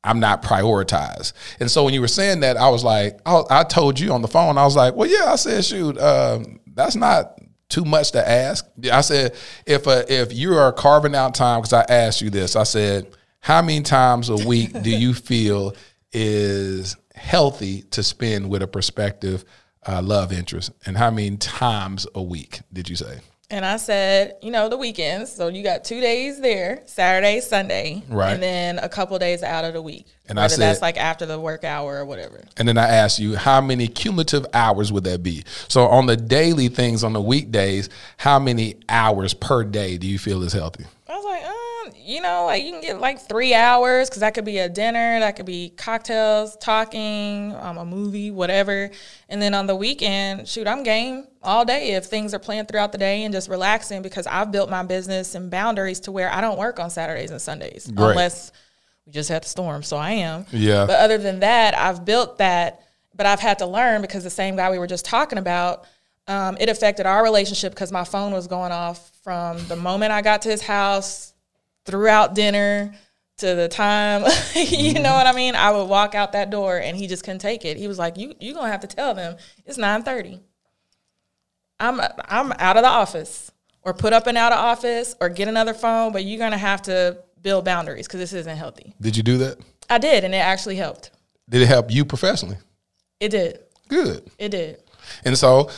I'm 0.01 0.21
not 0.21 0.43
prioritized. 0.43 1.34
And 1.60 1.69
so 1.69 1.84
when 1.84 1.93
you 1.93 1.99
were 1.99 2.08
saying 2.08 2.39
that, 2.39 2.55
I 2.55 2.69
was 2.69 2.86
like, 2.86 3.19
I, 3.25 3.41
I 3.49 3.63
told 3.65 3.99
you 3.99 4.13
on 4.13 4.21
the 4.21 4.29
phone, 4.29 4.58
I 4.58 4.63
was 4.63 4.77
like, 4.77 4.95
well, 4.95 5.10
yeah, 5.10 5.25
I 5.25 5.36
said, 5.36 5.65
shoot, 5.65 5.97
um, 5.97 6.62
that's 6.73 6.95
not 6.95 7.38
too 7.69 7.86
much 7.86 8.12
to 8.12 8.28
ask. 8.28 8.65
I 8.91 9.01
said, 9.01 9.36
if 9.65 9.88
uh, 9.88 10.04
if 10.08 10.34
you 10.34 10.56
are 10.56 10.71
carving 10.71 11.15
out 11.15 11.36
time, 11.36 11.62
because 11.62 11.73
I 11.73 11.86
asked 11.89 12.21
you 12.21 12.30
this, 12.30 12.56
I 12.56 12.63
said, 12.63 13.08
how 13.39 13.62
many 13.62 13.82
times 13.82 14.30
a 14.30 14.36
week 14.36 14.82
do 14.82 14.89
you 14.89 15.13
feel 15.13 15.75
is 16.12 16.95
healthy 17.13 17.84
to 17.84 18.04
spend 18.04 18.49
with 18.49 18.62
a 18.62 18.67
prospective 18.67 19.45
uh, 19.88 20.01
love 20.01 20.32
interest, 20.32 20.71
and 20.86 20.97
how 20.97 21.12
many 21.12 21.38
times 21.38 22.08
a 22.15 22.21
week 22.21 22.62
did 22.73 22.89
you 22.89 22.95
say? 22.95 23.19
And 23.51 23.63
I 23.63 23.77
said, 23.77 24.38
you 24.41 24.49
know, 24.49 24.69
the 24.69 24.77
weekends. 24.77 25.31
So 25.31 25.49
you 25.49 25.62
got 25.63 25.84
two 25.84 26.01
days 26.01 26.41
there, 26.41 26.81
Saturday, 26.88 27.41
Sunday, 27.41 28.01
Right. 28.10 28.34
and 28.34 28.41
then 28.41 28.79
a 28.79 28.89
couple 28.89 29.17
days 29.19 29.43
out 29.43 29.65
of 29.65 29.73
the 29.73 29.81
week. 29.84 30.08
And 30.27 30.39
I 30.39 30.47
said- 30.47 30.62
that's 30.62 30.81
like 30.81 30.97
after 30.97 31.27
the 31.27 31.39
work 31.39 31.63
hour 31.63 31.97
or 31.99 32.05
whatever. 32.05 32.43
And 32.58 32.67
then 32.67 32.79
I 32.79 32.88
asked 32.88 33.19
you, 33.19 33.36
how 33.36 33.62
many 33.62 33.88
cumulative 33.88 34.47
hours 34.53 34.91
would 34.91 35.03
that 35.03 35.21
be? 35.21 35.43
So 35.67 35.86
on 35.88 36.08
the 36.08 36.17
daily 36.17 36.69
things, 36.69 37.03
on 37.03 37.13
the 37.13 37.21
weekdays, 37.21 37.88
how 38.17 38.39
many 38.39 38.77
hours 38.89 39.36
per 39.36 39.63
day 39.63 39.97
do 39.99 40.08
you 40.08 40.17
feel 40.17 40.41
is 40.41 40.53
healthy? 40.53 40.86
I 41.08 41.15
was 41.15 41.25
like, 41.25 41.45
um, 41.45 41.53
you 41.95 42.21
know, 42.21 42.45
like 42.45 42.63
you 42.63 42.71
can 42.71 42.82
get 42.82 43.00
like 43.00 43.19
three 43.19 43.54
hours 43.54 44.10
because 44.10 44.21
that 44.21 44.34
could 44.34 44.45
be 44.45 44.60
a 44.60 44.69
dinner, 44.69 45.19
that 45.19 45.36
could 45.36 45.45
be 45.45 45.69
cocktails, 45.69 46.56
talking, 46.58 47.56
um, 47.56 47.78
a 47.78 47.86
movie, 47.86 48.32
whatever. 48.32 48.89
And 49.30 49.41
then 49.41 49.54
on 49.54 49.67
the 49.67 49.76
weekend, 49.76 50.48
shoot, 50.48 50.67
I'm 50.67 50.84
game 50.84 51.28
all 51.43 51.65
day 51.65 51.93
if 51.93 52.06
things 52.06 52.34
are 52.34 52.39
planned 52.39 52.67
throughout 52.67 52.91
the 52.91 52.98
day 52.98 53.24
and 53.24 53.34
just 53.34 53.50
relaxing 53.50 54.02
because 54.02 54.28
I've 54.28 54.52
built 54.52 54.69
my 54.69 54.84
business 54.84 55.36
and 55.36 55.52
boundaries 55.52 56.00
to 56.02 56.12
where 56.12 56.32
I 56.32 56.41
don't 56.41 56.58
work 56.58 56.80
on 56.80 56.89
Saturdays 56.89 57.32
and 57.32 57.41
Sundays 57.41 57.89
Great. 57.93 58.12
unless 58.12 58.52
we 59.06 59.12
just 59.12 59.30
had 59.30 59.43
the 59.43 59.50
storm. 59.50 59.84
So 59.84 59.98
I 59.98 60.12
am. 60.12 60.45
Yeah. 60.52 60.86
But 60.86 61.00
other 61.00 61.17
than 61.17 61.41
that, 61.41 61.78
I've 61.78 62.06
built 62.06 62.39
that, 62.39 62.82
but 63.13 63.26
I've 63.26 63.39
had 63.39 63.60
to 63.60 63.67
learn 63.67 64.02
because 64.02 64.24
the 64.24 64.30
same 64.30 64.56
guy 64.56 64.71
we 64.71 64.80
were 64.80 64.88
just 64.88 65.06
talking 65.06 65.38
about, 65.38 65.86
um, 66.27 66.58
it 66.60 66.69
affected 66.69 67.06
our 67.06 67.23
relationship 67.23 67.73
because 67.73 67.92
my 67.92 68.04
phone 68.04 68.31
was 68.33 68.48
going 68.48 68.71
off 68.71 69.12
from 69.23 69.65
the 69.67 69.75
moment 69.75 70.12
I 70.12 70.21
got 70.21 70.42
to 70.44 70.50
his 70.50 70.62
house 70.62 71.33
throughout 71.86 72.33
dinner 72.33 72.94
to 73.38 73.54
the 73.54 73.67
time 73.67 74.21
you 74.56 74.94
know 74.94 75.00
mm-hmm. 75.00 75.04
what 75.04 75.27
I 75.27 75.33
mean. 75.33 75.56
I 75.56 75.71
would 75.71 75.86
walk 75.86 76.15
out 76.15 76.31
that 76.33 76.50
door 76.50 76.77
and 76.77 76.96
he 76.98 77.08
just 77.08 77.23
couldn't 77.23 77.40
take 77.40 77.65
it. 77.65 77.77
He 77.77 77.88
was 77.88 78.00
like, 78.00 78.17
"You 78.17 78.33
you 78.40 78.54
gonna 78.54 78.71
have 78.71 78.81
to 78.81 78.88
tell 78.88 79.13
them 79.13 79.38
it's 79.65 79.77
nine 79.77 80.04
30. 80.04 80.40
I'm 81.79 82.00
I'm 82.27 82.54
out 82.54 82.77
of 82.77 82.83
the 82.83 82.90
office 82.90 83.52
or 83.81 83.94
put 83.94 84.13
up 84.13 84.27
and 84.27 84.38
out 84.38 84.52
of 84.52 84.60
office 84.60 85.15
or 85.19 85.29
get 85.29 85.48
another 85.48 85.73
phone, 85.73 86.12
but 86.13 86.23
you're 86.23 86.40
gonna 86.40 86.58
have 86.58 86.81
to 86.83 87.19
build 87.42 87.65
boundaries 87.65 88.08
because 88.08 88.19
this 88.19 88.33
isn't 88.33 88.58
healthy. 88.58 88.96
Did 89.00 89.15
you 89.17 89.23
do 89.23 89.38
that? 89.40 89.60
I 89.90 89.98
did, 89.98 90.23
and 90.23 90.33
it 90.33 90.40
actually 90.40 90.77
helped. 90.77 91.12
Did 91.50 91.62
it 91.62 91.67
help 91.67 91.92
you 91.92 92.06
professionally? 92.06 92.58
It 93.19 93.29
did. 93.29 93.60
Good. 93.88 94.29
It 94.40 94.50
did. 94.50 94.81
And 95.23 95.38
so 95.38 95.69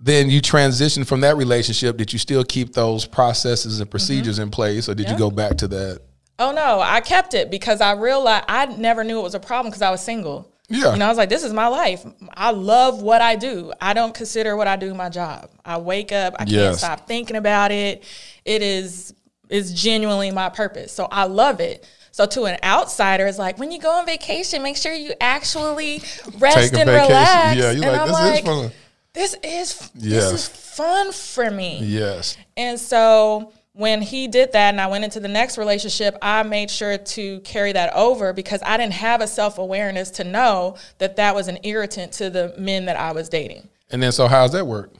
then 0.00 0.30
you 0.30 0.40
transitioned 0.40 1.06
from 1.06 1.20
that 1.22 1.36
relationship. 1.36 1.96
Did 1.96 2.12
you 2.12 2.18
still 2.18 2.44
keep 2.44 2.72
those 2.72 3.04
processes 3.04 3.80
and 3.80 3.90
procedures 3.90 4.38
in 4.38 4.50
place, 4.50 4.88
or 4.88 4.94
did 4.94 5.08
you 5.08 5.14
Mm-hmm. 5.14 5.18
Go 5.18 5.30
back 5.30 5.56
to 5.58 5.68
that? 5.68 6.02
Oh 6.38 6.52
no, 6.52 6.80
I 6.80 7.00
kept 7.00 7.34
it 7.34 7.50
because 7.50 7.80
I 7.80 7.92
realized 7.92 8.44
I 8.48 8.66
never 8.66 9.02
knew 9.02 9.18
it 9.18 9.22
was 9.22 9.34
a 9.34 9.40
problem 9.40 9.70
because 9.70 9.82
I 9.82 9.90
was 9.90 10.00
single. 10.00 10.52
Yeah. 10.68 10.92
You 10.92 10.98
know, 10.98 11.06
I 11.06 11.08
was 11.08 11.18
like, 11.18 11.30
this 11.30 11.42
is 11.42 11.52
my 11.52 11.66
life. 11.66 12.04
I 12.34 12.50
love 12.50 13.02
what 13.02 13.22
I 13.22 13.34
do. 13.36 13.72
I 13.80 13.94
don't 13.94 14.14
consider 14.14 14.54
what 14.54 14.68
I 14.68 14.76
do 14.76 14.94
my 14.94 15.08
job. 15.08 15.50
I 15.64 15.78
wake 15.78 16.12
up, 16.12 16.36
I 16.38 16.44
can't 16.44 16.76
stop 16.76 17.08
thinking 17.08 17.36
about 17.36 17.72
it. 17.72 18.04
It 18.44 18.62
is 18.62 19.14
is 19.48 19.72
genuinely 19.72 20.30
my 20.30 20.50
purpose. 20.50 20.92
So 20.92 21.08
I 21.10 21.24
love 21.24 21.60
it. 21.60 21.88
So 22.12 22.26
to 22.26 22.44
an 22.44 22.58
outsider, 22.62 23.26
it's 23.26 23.38
like 23.38 23.58
when 23.58 23.72
you 23.72 23.80
go 23.80 23.90
on 23.90 24.06
vacation, 24.06 24.62
make 24.62 24.76
sure 24.76 24.92
you 24.92 25.14
actually 25.20 26.02
rest 26.38 26.74
and 26.74 26.88
vacation. 26.88 26.88
relax. 26.88 27.56
Yeah, 27.56 27.70
you're 27.70 27.84
and 27.84 27.92
like, 27.92 28.00
I'm 28.00 28.08
this 28.08 28.18
is 28.18 28.24
like, 28.24 28.44
fun. 28.44 28.70
This 29.18 29.34
is 29.42 29.90
Yes. 29.94 30.30
this 30.30 30.32
is 30.32 30.48
fun 30.48 31.10
for 31.12 31.50
me. 31.50 31.80
Yes. 31.82 32.36
And 32.56 32.78
so 32.78 33.52
when 33.72 34.00
he 34.00 34.28
did 34.28 34.52
that 34.52 34.70
and 34.70 34.80
I 34.80 34.86
went 34.86 35.02
into 35.04 35.18
the 35.18 35.28
next 35.28 35.58
relationship, 35.58 36.16
I 36.22 36.44
made 36.44 36.70
sure 36.70 36.98
to 36.98 37.40
carry 37.40 37.72
that 37.72 37.92
over 37.94 38.32
because 38.32 38.60
I 38.64 38.76
didn't 38.76 38.94
have 38.94 39.20
a 39.20 39.26
self 39.26 39.58
awareness 39.58 40.10
to 40.12 40.24
know 40.24 40.76
that 40.98 41.16
that 41.16 41.34
was 41.34 41.48
an 41.48 41.58
irritant 41.64 42.12
to 42.14 42.30
the 42.30 42.54
men 42.58 42.84
that 42.84 42.96
I 42.96 43.10
was 43.12 43.28
dating. 43.28 43.68
And 43.90 44.00
then 44.00 44.12
so 44.12 44.28
how's 44.28 44.52
that 44.52 44.66
work? 44.66 44.92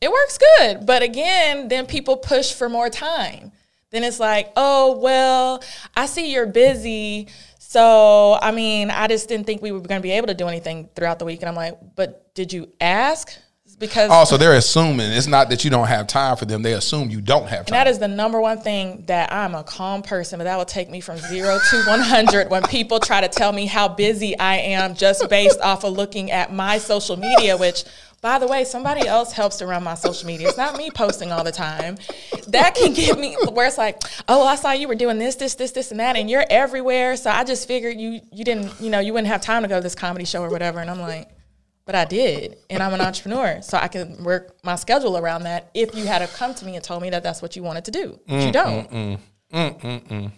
It 0.00 0.10
works 0.10 0.38
good. 0.38 0.86
But 0.86 1.02
again, 1.02 1.68
then 1.68 1.84
people 1.84 2.16
push 2.16 2.54
for 2.54 2.70
more 2.70 2.88
time. 2.88 3.52
Then 3.90 4.04
it's 4.04 4.20
like, 4.20 4.52
oh, 4.56 4.96
well, 4.98 5.62
I 5.94 6.06
see 6.06 6.32
you're 6.32 6.46
busy. 6.46 7.28
So, 7.58 8.38
I 8.40 8.52
mean, 8.52 8.90
I 8.90 9.06
just 9.06 9.28
didn't 9.28 9.46
think 9.46 9.60
we 9.62 9.70
were 9.70 9.80
going 9.80 10.00
to 10.00 10.02
be 10.02 10.12
able 10.12 10.28
to 10.28 10.34
do 10.34 10.48
anything 10.48 10.88
throughout 10.94 11.18
the 11.18 11.24
week. 11.24 11.40
And 11.40 11.48
I'm 11.48 11.54
like, 11.54 11.78
but 11.94 12.34
did 12.34 12.52
you 12.52 12.72
ask? 12.80 13.32
Because 13.80 14.10
Oh, 14.12 14.24
so 14.24 14.36
they're 14.36 14.54
assuming 14.54 15.10
it's 15.10 15.26
not 15.26 15.48
that 15.48 15.64
you 15.64 15.70
don't 15.70 15.88
have 15.88 16.06
time 16.06 16.36
for 16.36 16.44
them. 16.44 16.62
They 16.62 16.74
assume 16.74 17.10
you 17.10 17.20
don't 17.22 17.48
have 17.48 17.60
And 17.60 17.68
time. 17.68 17.78
that 17.78 17.86
is 17.88 17.98
the 17.98 18.06
number 18.08 18.40
one 18.40 18.60
thing 18.60 19.02
that 19.06 19.32
I'm 19.32 19.54
a 19.54 19.64
calm 19.64 20.02
person, 20.02 20.38
but 20.38 20.44
that 20.44 20.56
will 20.56 20.64
take 20.66 20.90
me 20.90 21.00
from 21.00 21.16
zero 21.16 21.58
to 21.70 21.82
100 21.84 22.50
when 22.50 22.62
people 22.64 23.00
try 23.00 23.20
to 23.22 23.28
tell 23.28 23.52
me 23.52 23.64
how 23.66 23.88
busy 23.88 24.38
I 24.38 24.58
am 24.58 24.94
just 24.94 25.28
based 25.30 25.58
off 25.60 25.82
of 25.82 25.94
looking 25.94 26.30
at 26.30 26.52
my 26.52 26.76
social 26.76 27.16
media, 27.16 27.56
which, 27.56 27.84
by 28.20 28.38
the 28.38 28.46
way, 28.46 28.64
somebody 28.64 29.06
else 29.08 29.32
helps 29.32 29.56
to 29.56 29.66
run 29.66 29.82
my 29.82 29.94
social 29.94 30.26
media. 30.26 30.48
It's 30.48 30.58
not 30.58 30.76
me 30.76 30.90
posting 30.90 31.32
all 31.32 31.42
the 31.42 31.50
time. 31.50 31.96
That 32.48 32.74
can 32.74 32.92
get 32.92 33.18
me 33.18 33.34
where 33.50 33.66
it's 33.66 33.78
like, 33.78 34.02
oh, 34.28 34.46
I 34.46 34.56
saw 34.56 34.72
you 34.72 34.88
were 34.88 34.94
doing 34.94 35.18
this, 35.18 35.36
this, 35.36 35.54
this, 35.54 35.70
this, 35.70 35.90
and 35.90 36.00
that, 36.00 36.16
and 36.16 36.28
you're 36.28 36.44
everywhere. 36.50 37.16
So 37.16 37.30
I 37.30 37.44
just 37.44 37.66
figured 37.66 37.98
you 37.98 38.20
you 38.30 38.44
didn't, 38.44 38.78
you 38.78 38.90
know, 38.90 38.98
you 39.00 39.14
wouldn't 39.14 39.28
have 39.28 39.40
time 39.40 39.62
to 39.62 39.68
go 39.68 39.76
to 39.78 39.82
this 39.82 39.94
comedy 39.94 40.26
show 40.26 40.42
or 40.42 40.50
whatever. 40.50 40.80
And 40.80 40.90
I'm 40.90 41.00
like, 41.00 41.30
but 41.90 41.98
I 41.98 42.04
did, 42.04 42.56
and 42.70 42.84
I'm 42.84 42.94
an 42.94 43.00
entrepreneur, 43.00 43.60
so 43.62 43.76
I 43.76 43.88
can 43.88 44.22
work 44.22 44.56
my 44.62 44.76
schedule 44.76 45.18
around 45.18 45.42
that. 45.42 45.72
If 45.74 45.92
you 45.92 46.06
had 46.06 46.20
to 46.20 46.32
come 46.36 46.54
to 46.54 46.64
me 46.64 46.76
and 46.76 46.84
told 46.84 47.02
me 47.02 47.10
that 47.10 47.24
that's 47.24 47.42
what 47.42 47.56
you 47.56 47.64
wanted 47.64 47.86
to 47.86 47.90
do, 47.90 48.20
but 48.28 48.34
you 48.34 48.50
mm, 48.50 48.52
don't. 48.52 48.90
Mm, 48.92 49.18
mm. 49.52 50.32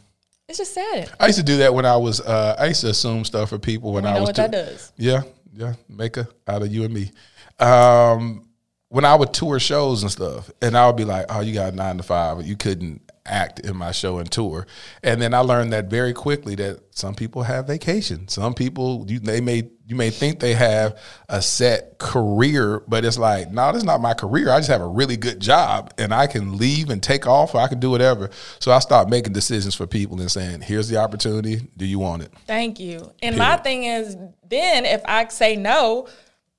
It's 0.48 0.56
just 0.56 0.72
sad. 0.72 1.10
I 1.20 1.26
used 1.26 1.38
to 1.40 1.44
do 1.44 1.58
that 1.58 1.74
when 1.74 1.84
I 1.84 1.94
was. 1.98 2.22
Uh, 2.22 2.56
I 2.58 2.68
used 2.68 2.80
to 2.80 2.88
assume 2.88 3.26
stuff 3.26 3.50
for 3.50 3.58
people 3.58 3.92
when 3.92 4.06
I 4.06 4.18
was. 4.18 4.32
that 4.32 4.50
does. 4.50 4.94
Yeah, 4.96 5.24
yeah, 5.52 5.74
make 5.90 6.16
a 6.16 6.26
out 6.48 6.62
of 6.62 6.72
you 6.72 6.84
and 6.84 6.94
me. 6.94 7.10
Um, 7.58 8.48
when 8.88 9.04
I 9.04 9.14
would 9.14 9.34
tour 9.34 9.60
shows 9.60 10.02
and 10.02 10.10
stuff, 10.10 10.50
and 10.62 10.74
I 10.74 10.86
would 10.86 10.96
be 10.96 11.04
like, 11.04 11.26
"Oh, 11.28 11.40
you 11.40 11.52
got 11.52 11.74
a 11.74 11.76
nine 11.76 11.98
to 11.98 12.02
five, 12.02 12.38
but 12.38 12.46
you 12.46 12.56
couldn't 12.56 13.02
act 13.26 13.60
in 13.60 13.76
my 13.76 13.92
show 13.92 14.16
and 14.16 14.30
tour." 14.30 14.66
And 15.02 15.20
then 15.20 15.34
I 15.34 15.40
learned 15.40 15.74
that 15.74 15.90
very 15.90 16.14
quickly 16.14 16.54
that 16.54 16.80
some 16.92 17.14
people 17.14 17.42
have 17.42 17.66
vacation. 17.66 18.28
Some 18.28 18.54
people 18.54 19.04
you, 19.06 19.18
they 19.18 19.42
may 19.42 19.68
you 19.92 19.96
may 19.96 20.08
think 20.08 20.40
they 20.40 20.54
have 20.54 20.98
a 21.28 21.42
set 21.42 21.98
career, 21.98 22.82
but 22.88 23.04
it's 23.04 23.18
like, 23.18 23.50
no, 23.50 23.70
this 23.72 23.82
is 23.82 23.84
not 23.84 24.00
my 24.00 24.14
career. 24.14 24.50
I 24.50 24.58
just 24.58 24.70
have 24.70 24.80
a 24.80 24.86
really 24.86 25.18
good 25.18 25.38
job, 25.38 25.92
and 25.98 26.14
I 26.14 26.26
can 26.26 26.56
leave 26.56 26.88
and 26.88 27.02
take 27.02 27.26
off, 27.26 27.54
or 27.54 27.60
I 27.60 27.68
can 27.68 27.78
do 27.78 27.90
whatever. 27.90 28.30
So 28.58 28.72
I 28.72 28.78
start 28.78 29.10
making 29.10 29.34
decisions 29.34 29.74
for 29.74 29.86
people 29.86 30.18
and 30.18 30.30
saying, 30.30 30.62
"Here's 30.62 30.88
the 30.88 30.96
opportunity. 30.96 31.68
Do 31.76 31.84
you 31.84 31.98
want 31.98 32.22
it?" 32.22 32.32
Thank 32.46 32.80
you. 32.80 33.12
And 33.22 33.36
my 33.36 33.58
thing 33.58 33.84
is, 33.84 34.16
then 34.48 34.86
if 34.86 35.02
I 35.04 35.28
say 35.28 35.56
no 35.56 36.08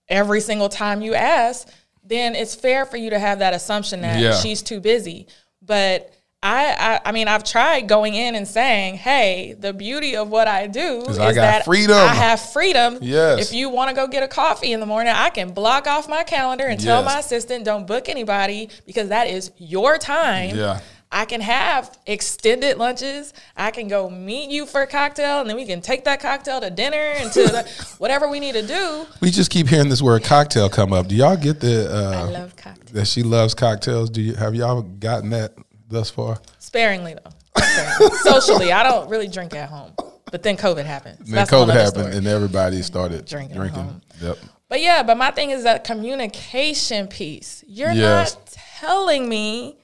every 0.08 0.40
single 0.40 0.70
time 0.70 1.02
you 1.02 1.16
ask, 1.16 1.68
then 2.04 2.36
it's 2.36 2.54
fair 2.54 2.86
for 2.86 2.98
you 2.98 3.10
to 3.10 3.18
have 3.18 3.40
that 3.40 3.56
assumption 3.56 4.02
that 4.02 4.20
Yeah. 4.20 4.36
she's 4.36 4.62
too 4.62 4.80
busy. 4.80 5.26
But 5.60 6.14
I, 6.44 6.76
I, 6.78 7.00
I 7.06 7.12
mean, 7.14 7.30
I've 7.30 7.46
tried 7.46 7.88
going 7.88 8.16
in 8.16 8.36
and 8.36 8.46
saying, 8.46 8.96
"Hey, 8.96 9.56
the 9.58 9.72
beauty 9.72 10.18
of 10.18 10.28
what 10.30 10.50
I 10.50 10.68
do 10.68 11.02
is 11.04 11.18
I 11.18 11.32
that 11.34 11.64
freedom." 11.64 11.96
I 11.96 12.14
have 12.14 12.39
freedom. 12.52 13.00
Yes. 13.02 13.48
If 13.48 13.54
you 13.54 13.70
want 13.70 13.89
to 13.89 13.96
go 13.96 14.08
get 14.08 14.24
a 14.24 14.28
coffee 14.28 14.74
in 14.74 14.82
the 14.82 14.86
morning, 14.86 15.14
I 15.16 15.30
can 15.30 15.54
block 15.54 15.88
off 15.88 16.10
my 16.10 16.24
calendar 16.24 16.66
and 16.66 16.78
tell 16.78 17.02
my 17.02 17.20
assistant, 17.20 17.64
"Don't 17.64 17.88
book 17.88 18.10
anybody 18.10 18.70
because 18.86 19.08
that 19.08 19.28
is 19.28 19.52
your 19.58 19.98
time." 19.98 20.56
Yeah. 20.56 20.82
I 21.14 21.26
can 21.26 21.41
have 21.41 21.96
extended 22.08 22.78
lunches. 22.78 23.34
I 23.56 23.70
can 23.70 23.88
go 23.88 24.10
meet 24.10 24.50
you 24.50 24.66
for 24.66 24.82
a 24.82 24.88
cocktail, 24.88 25.41
and 25.41 25.50
then 25.50 25.56
we 25.56 25.66
can 25.66 25.80
take 25.80 26.06
that 26.06 26.20
cocktail 26.20 26.60
to 26.60 26.72
dinner 26.72 26.98
and 26.98 27.32
to 27.32 27.44
the, 27.44 27.94
whatever 28.00 28.28
we 28.28 28.39
need 28.39 28.54
to 28.54 28.66
do. 28.66 29.06
We 29.22 29.30
just 29.30 29.52
keep 29.52 29.68
hearing 29.68 29.89
this 29.89 30.02
word 30.02 30.24
cocktail 30.24 30.70
come 30.70 30.91
up. 30.91 31.08
Do 31.08 31.16
y'all 31.16 31.38
get 31.38 31.60
the 31.60 31.88
uh, 31.89 32.26
I 32.28 32.32
love 32.32 32.56
cocktails. 32.56 32.91
that 32.91 33.08
she 33.08 33.22
loves 33.22 33.54
cocktails? 33.54 34.10
Do 34.10 34.22
you 34.22 34.34
have 34.34 34.56
y'all 34.56 34.82
gotten 34.82 35.30
that 35.30 35.54
thus 35.94 36.10
far? 36.10 36.39
Sparingly 36.60 37.14
though. 37.16 37.62
Sparingly. 37.64 38.18
Socially, 38.24 38.72
I 38.74 38.84
don't 38.84 39.10
really 39.10 39.28
drink 39.28 39.54
at 39.56 39.70
home. 39.70 39.91
But 40.32 40.41
then 40.44 40.58
COVID 40.58 40.84
happened. 40.86 41.20
So 41.28 41.36
then 41.36 41.48
COVID 41.48 41.74
happened 41.74 42.06
story. 42.06 42.18
and 42.18 42.28
everybody 42.28 42.82
started 42.82 43.26
Drinking 43.26 43.56
drinking. 43.56 44.02
Yep. 44.22 44.38
But 44.68 44.82
yeah, 44.82 45.04
but 45.04 45.16
my 45.18 45.30
thing 45.32 45.52
is 45.52 45.64
that 45.64 45.84
communication 45.84 47.08
piece. 47.08 47.64
You're 47.68 47.91
Yes. 47.91 48.34
not 48.36 48.48
telling 48.82 49.30
me 49.30 49.78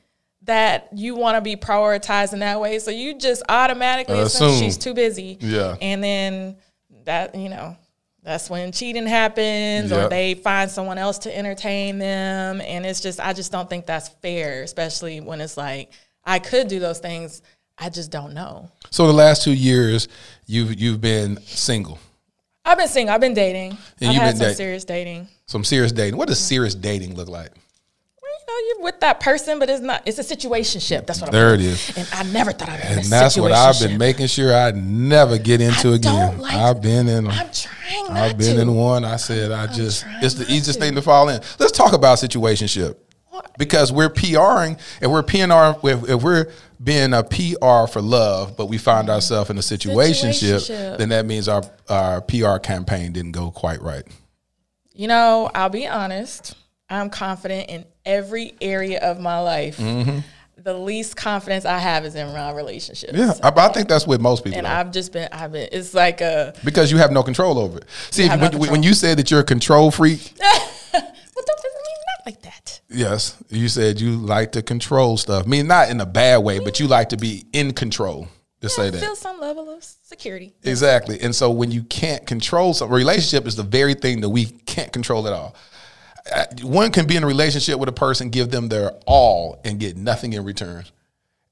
that 0.44 0.90
you 0.96 1.14
want 1.16 1.36
to 1.36 1.42
be 1.42 1.56
prioritized 1.56 2.34
in 2.34 2.40
that 2.40 2.60
way. 2.60 2.80
So 2.80 2.90
you 2.90 3.18
just 3.20 3.44
automatically 3.50 4.18
assume 4.20 4.48
Assume. 4.50 4.60
she's 4.64 4.78
too 4.78 4.96
busy. 4.96 5.38
Yeah. 5.40 5.76
And 5.82 6.04
then 6.04 6.56
that, 7.06 7.36
you 7.36 7.50
know, 7.50 7.78
that's 8.24 8.50
when 8.50 8.72
cheating 8.72 9.08
happens 9.08 9.92
or 9.92 10.10
they 10.10 10.34
find 10.34 10.70
someone 10.70 10.98
else 10.98 11.20
to 11.20 11.36
entertain 11.36 11.98
them. 12.00 12.62
And 12.62 12.86
it's 12.86 13.02
just, 13.02 13.20
I 13.20 13.34
just 13.34 13.52
don't 13.52 13.70
think 13.70 13.86
that's 13.86 14.10
fair, 14.22 14.64
especially 14.64 15.22
when 15.22 15.42
it's 15.42 15.58
like, 15.58 15.92
I 16.26 16.40
could 16.40 16.68
do 16.68 16.80
those 16.80 17.00
things. 17.00 17.42
I 17.78 17.90
just 17.90 18.12
don't 18.12 18.34
know. 18.34 18.70
So 18.92 19.08
the 19.08 19.14
last 19.14 19.44
two 19.44 19.54
years, 19.54 20.10
you've 20.46 20.80
you've 20.80 21.00
been 21.00 21.42
single, 21.44 21.98
I've 22.66 22.78
been 22.78 22.88
single. 22.90 23.16
I've 23.16 23.22
been 23.22 23.34
dating. 23.34 23.72
And 24.02 24.10
I've 24.10 24.14
you've 24.14 24.22
had 24.22 24.30
been 24.32 24.36
some 24.36 24.46
dating. 24.46 24.56
serious 24.58 24.86
dating. 24.86 25.28
some 25.48 25.64
serious 25.64 25.92
dating. 25.92 26.18
What 26.18 26.28
does 26.28 26.40
serious 26.40 26.76
dating 26.76 27.16
look 27.16 27.30
like? 27.30 27.52
Know, 28.50 28.68
you're 28.68 28.84
with 28.84 29.00
that 29.02 29.20
person, 29.20 29.60
but 29.60 29.70
it's 29.70 29.82
not. 29.82 30.02
It's 30.08 30.18
a 30.18 30.24
situationship. 30.24 31.06
That's 31.06 31.22
what. 31.22 31.32
There 31.32 31.50
I'm 31.50 31.60
it 31.60 31.62
is. 31.62 31.98
And 31.98 32.08
I 32.14 32.24
never 32.32 32.52
thought 32.52 32.70
I'd 32.70 32.82
be 32.82 32.88
And 32.88 33.06
that's 33.06 33.38
what 33.38 33.52
I've 33.52 33.80
been 33.80 34.00
making 34.00 34.26
sure 34.28 34.56
I 34.56 34.72
never 34.72 35.38
get 35.38 35.62
into 35.62 35.92
I 35.92 35.96
again. 35.96 36.40
like- 36.40 36.56
I've 36.56 36.82
been 36.82 37.08
in. 37.08 37.28
I'm 37.28 37.50
trying 37.52 38.10
I've 38.10 38.38
been 38.38 38.56
to. 38.56 38.62
in 38.64 38.74
one. 38.74 39.06
I 39.06 39.18
said 39.18 39.52
I 39.52 39.68
just 39.68 40.04
it's 40.22 40.34
the 40.34 40.46
easiest 40.46 40.80
to. 40.80 40.86
thing 40.86 40.96
to 40.96 41.02
fall 41.02 41.30
in. 41.30 41.42
Let's 41.60 41.72
talk 41.72 41.94
about 41.94 42.18
situationship. 42.18 42.98
Because 43.58 43.92
we're 43.92 44.10
PRing 44.10 44.78
and 45.02 45.12
we're 45.12 45.24
PNR 45.24 45.78
if, 45.84 46.10
if 46.10 46.24
we're 46.24 46.52
being 46.84 47.14
a 47.14 47.24
PR 47.24 47.88
for 47.92 48.02
love, 48.02 48.58
but 48.58 48.66
we 48.66 48.78
find 48.78 49.08
mm-hmm. 49.08 49.16
ourselves 49.16 49.50
in 49.50 49.58
a 49.58 49.62
situationship, 49.62 50.56
Situationship. 50.56 50.98
then 50.98 51.10
that 51.10 51.26
means 51.26 51.48
our 51.48 51.64
our 51.88 52.22
PR 52.22 52.58
campaign 52.58 53.12
didn't 53.14 53.34
go 53.34 53.52
quite 53.52 53.82
right. 53.82 54.04
You 54.94 55.08
know, 55.08 55.50
I'll 55.54 55.70
be 55.70 55.88
honest. 55.88 56.56
I'm 56.90 57.10
confident 57.10 57.70
in 57.70 57.86
every 58.10 58.56
area 58.60 59.00
of 59.00 59.20
my 59.20 59.40
life. 59.40 59.78
Mm-hmm. 59.78 60.20
The 60.58 60.74
least 60.74 61.16
confidence 61.16 61.64
I 61.64 61.78
have 61.78 62.04
is 62.04 62.16
in 62.16 62.28
my 62.34 62.52
relationships. 62.52 63.14
Yeah, 63.14 63.34
I, 63.42 63.50
I 63.56 63.70
think 63.70 63.88
that's 63.88 64.06
with 64.06 64.20
most 64.20 64.44
people. 64.44 64.58
And 64.58 64.68
though. 64.68 64.72
I've 64.72 64.92
just 64.92 65.14
been. 65.14 65.30
I've 65.32 65.54
been. 65.54 65.70
It's 65.72 65.94
like 65.94 66.20
a. 66.20 66.54
because 66.66 66.92
you 66.92 66.98
have 66.98 67.12
no 67.14 67.24
control 67.24 67.58
over 67.58 67.78
it. 67.78 67.86
See, 68.12 68.28
when, 68.28 68.52
no 68.52 68.58
when 68.58 68.84
you 68.84 68.94
said 68.94 69.18
that 69.20 69.32
you're 69.32 69.40
a 69.40 69.46
control 69.46 69.90
freak, 69.90 70.34
What 70.92 71.46
don't 71.46 71.64
mean? 71.64 71.96
Not 72.18 72.26
like 72.26 72.42
that. 72.42 72.82
yes, 72.90 73.42
you 73.50 73.70
said 73.70 74.02
you 74.02 74.18
like 74.18 74.52
to 74.54 74.62
control 74.62 75.16
stuff. 75.16 75.46
I 75.46 75.48
mean, 75.48 75.68
not 75.68 75.90
in 75.90 76.02
a 76.02 76.06
bad 76.06 76.40
way, 76.40 76.60
but 76.60 76.80
you 76.80 76.88
like 76.88 77.10
to 77.10 77.18
be 77.18 77.46
in 77.54 77.72
control. 77.74 78.28
Just 78.62 78.76
say 78.76 78.90
that. 78.90 79.00
feel 79.00 79.16
some 79.16 79.40
level 79.40 79.70
of 79.70 79.82
security. 79.84 80.54
Exactly. 80.64 81.22
And 81.22 81.34
so 81.34 81.50
when 81.50 81.72
you 81.72 81.84
can't 81.84 82.28
control 82.28 82.74
some 82.74 82.90
relationship 82.90 83.48
is 83.48 83.56
the 83.56 83.64
very 83.64 83.94
thing 83.94 84.20
that 84.20 84.30
we 84.30 84.46
can't 84.46 84.92
control 84.92 85.28
at 85.28 85.34
all. 85.34 85.56
Uh, 86.34 86.46
One 86.64 86.92
can 86.92 87.06
be 87.08 87.16
in 87.16 87.24
a 87.24 87.28
relationship 87.28 87.80
with 87.80 87.90
a 87.90 87.94
person, 87.94 88.30
give 88.30 88.50
them 88.52 88.70
their 88.70 88.92
all, 89.06 89.60
and 89.64 89.80
get 89.80 89.98
nothing 89.98 90.34
in 90.34 90.44
return. 90.44 90.86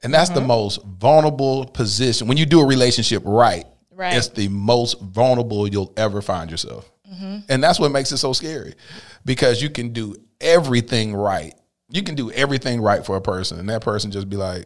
And 0.03 0.13
that's 0.13 0.29
Mm-hmm. 0.29 0.39
the 0.41 0.45
most 0.47 0.83
vulnerable 0.83 1.65
position. 1.65 2.27
When 2.27 2.37
you 2.37 2.45
do 2.45 2.61
a 2.61 2.65
relationship 2.65 3.23
right, 3.25 3.65
Right. 3.91 4.15
it's 4.15 4.27
the 4.29 4.47
most 4.47 4.99
vulnerable 5.01 5.67
you'll 5.67 5.91
ever 5.97 6.21
find 6.21 6.51
yourself. 6.51 6.89
And 7.49 7.63
that's 7.63 7.79
what 7.79 7.91
makes 7.91 8.11
it 8.11 8.17
so 8.17 8.31
scary 8.33 8.75
because 9.25 9.59
you 9.61 9.69
can 9.71 9.91
do 9.91 10.15
everything 10.39 11.15
right. 11.15 11.53
You 11.89 12.03
can 12.03 12.13
do 12.15 12.29
everything 12.31 12.79
right 12.81 13.03
for 13.03 13.15
a 13.15 13.21
person, 13.21 13.57
and 13.59 13.67
that 13.69 13.81
person 13.81 14.11
just 14.11 14.29
be 14.29 14.35
like, 14.37 14.65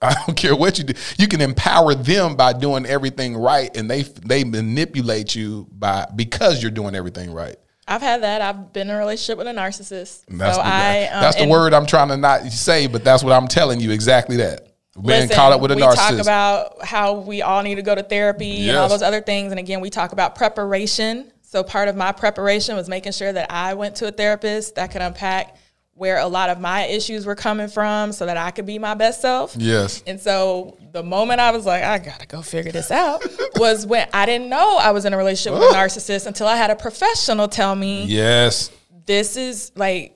I 0.00 0.14
don't 0.26 0.34
care 0.36 0.54
what 0.56 0.78
you 0.78 0.84
do. 0.84 0.94
You 1.18 1.26
can 1.28 1.40
empower 1.40 1.94
them 1.94 2.36
by 2.36 2.52
doing 2.52 2.86
everything 2.86 3.36
right, 3.36 3.74
and 3.76 3.90
they 3.90 4.02
they 4.02 4.44
manipulate 4.44 5.34
you 5.34 5.66
by 5.72 6.06
because 6.14 6.62
you're 6.62 6.70
doing 6.70 6.94
everything 6.94 7.32
right. 7.32 7.56
I've 7.88 8.02
had 8.02 8.22
that. 8.22 8.42
I've 8.42 8.72
been 8.72 8.88
in 8.88 8.96
a 8.96 8.98
relationship 8.98 9.38
with 9.38 9.46
a 9.46 9.52
narcissist. 9.52 10.24
That's 10.28 10.56
so 10.56 10.62
the, 10.62 10.66
I, 10.66 11.08
um, 11.12 11.20
that's 11.20 11.36
the 11.36 11.46
word 11.46 11.72
I'm 11.72 11.86
trying 11.86 12.08
to 12.08 12.16
not 12.16 12.42
say, 12.50 12.88
but 12.88 13.04
that's 13.04 13.22
what 13.22 13.32
I'm 13.32 13.46
telling 13.46 13.80
you 13.80 13.92
exactly 13.92 14.36
that. 14.38 14.72
Being 14.94 15.06
listen, 15.06 15.36
caught 15.36 15.52
up 15.52 15.60
with 15.60 15.72
a 15.72 15.76
we 15.76 15.82
narcissist. 15.82 15.94
talk 15.94 16.20
about 16.20 16.84
how 16.84 17.14
we 17.20 17.42
all 17.42 17.62
need 17.62 17.74
to 17.76 17.82
go 17.82 17.94
to 17.94 18.02
therapy 18.02 18.68
and 18.68 18.78
all 18.78 18.88
those 18.88 19.02
other 19.02 19.20
things. 19.20 19.52
And 19.52 19.60
again, 19.60 19.80
we 19.80 19.90
talk 19.90 20.12
about 20.12 20.34
preparation. 20.34 21.30
So 21.42 21.62
part 21.62 21.88
of 21.88 21.96
my 21.96 22.12
preparation 22.12 22.76
was 22.76 22.88
making 22.88 23.12
sure 23.12 23.32
that 23.32 23.52
I 23.52 23.74
went 23.74 23.96
to 23.96 24.08
a 24.08 24.10
therapist 24.10 24.74
that 24.76 24.90
could 24.90 25.02
unpack 25.02 25.56
where 25.96 26.18
a 26.18 26.26
lot 26.26 26.50
of 26.50 26.60
my 26.60 26.84
issues 26.84 27.24
were 27.26 27.34
coming 27.34 27.68
from 27.68 28.12
so 28.12 28.26
that 28.26 28.36
I 28.36 28.50
could 28.50 28.66
be 28.66 28.78
my 28.78 28.92
best 28.94 29.22
self. 29.22 29.56
yes. 29.56 30.02
And 30.06 30.20
so 30.20 30.76
the 30.92 31.02
moment 31.02 31.40
I 31.40 31.50
was 31.52 31.64
like, 31.66 31.82
I 31.82 31.98
gotta 31.98 32.26
go 32.26 32.42
figure 32.42 32.70
this 32.70 32.90
out 32.90 33.24
was 33.56 33.86
when 33.86 34.06
I 34.12 34.26
didn't 34.26 34.50
know 34.50 34.76
I 34.76 34.90
was 34.90 35.06
in 35.06 35.14
a 35.14 35.16
relationship 35.16 35.58
with 35.58 35.70
a 35.70 35.74
narcissist 35.74 36.26
until 36.26 36.46
I 36.46 36.56
had 36.56 36.70
a 36.70 36.76
professional 36.76 37.48
tell 37.48 37.74
me 37.74 38.04
Yes. 38.04 38.70
this 39.06 39.36
is 39.38 39.72
like 39.74 40.14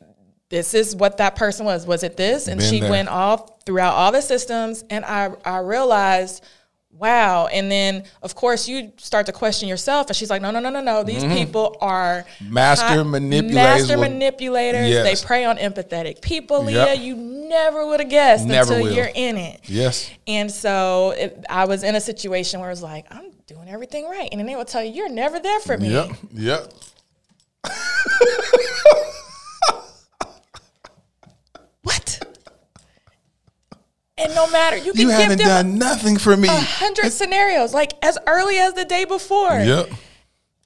this 0.51 0.75
is 0.75 0.95
what 0.97 1.17
that 1.19 1.37
person 1.37 1.65
was. 1.65 1.87
Was 1.87 2.03
it 2.03 2.17
this? 2.17 2.47
And 2.49 2.59
Been 2.61 2.69
she 2.71 2.81
there. 2.81 2.91
went 2.91 3.09
all 3.09 3.59
throughout 3.65 3.95
all 3.95 4.13
the 4.13 4.21
systems 4.21 4.85
and 4.91 5.05
I 5.05 5.31
I 5.45 5.59
realized 5.61 6.45
wow 7.01 7.47
and 7.47 7.71
then 7.71 8.05
of 8.23 8.35
course 8.35 8.69
you 8.69 8.93
start 8.99 9.25
to 9.27 9.33
question 9.33 9.69
yourself 9.69 10.09
and 10.09 10.17
she's 10.17 10.29
like 10.31 10.43
no 10.43 10.51
no 10.51 10.61
no 10.61 10.69
no 10.71 10.81
no 10.81 11.03
these 11.03 11.25
people 11.25 11.77
are 11.81 12.25
Mm-hmm. 12.41 12.53
Master 12.55 12.87
high- 12.87 13.03
manipulators 13.03 13.55
master 13.55 13.95
will- 13.97 14.03
manipulators 14.03 14.89
Yes. 14.89 15.21
they 15.23 15.27
prey 15.27 15.45
on 15.45 15.57
empathetic 15.57 16.21
people 16.21 16.59
Yep. 16.71 16.89
leah 16.89 16.95
you 17.03 17.17
never 17.17 17.87
would 17.87 18.01
have 18.01 18.09
guessed 18.11 18.47
Never 18.47 18.75
until 18.75 18.87
will. 18.89 18.95
you're 18.95 19.11
in 19.15 19.37
it 19.39 19.61
Yes. 19.65 20.11
and 20.27 20.51
so 20.51 21.13
it, 21.17 21.45
I 21.49 21.65
was 21.65 21.83
in 21.83 21.95
a 21.97 22.01
situation 22.01 22.61
where 22.61 22.69
it 22.69 22.73
was 22.73 22.83
like, 22.83 23.07
I'm 23.11 23.31
doing 23.47 23.69
everything 23.69 24.07
right. 24.09 24.29
And 24.31 24.39
then 24.39 24.47
they 24.47 24.55
will 24.55 24.65
tell 24.65 24.83
you, 24.85 24.93
you're 24.93 25.09
never 25.09 25.41
there 25.41 25.59
for 25.61 25.77
me. 25.77 25.91
Yep. 25.93 26.11
Yep. 26.35 26.73
What? 31.83 32.30
And 34.21 34.35
no 34.35 34.51
matter, 34.51 34.77
you 34.77 34.93
can 34.93 35.01
You 35.01 35.09
haven't 35.09 35.39
done 35.39 35.79
nothing 35.79 36.19
for 36.19 36.37
me. 36.37 36.49
a 36.49 36.53
hundred 36.53 37.11
scenarios, 37.13 37.73
like 37.73 37.93
as 38.05 38.19
early 38.27 38.59
as 38.59 38.75
the 38.75 38.85
day 38.85 39.05
before. 39.05 39.59
Yep. 39.59 39.91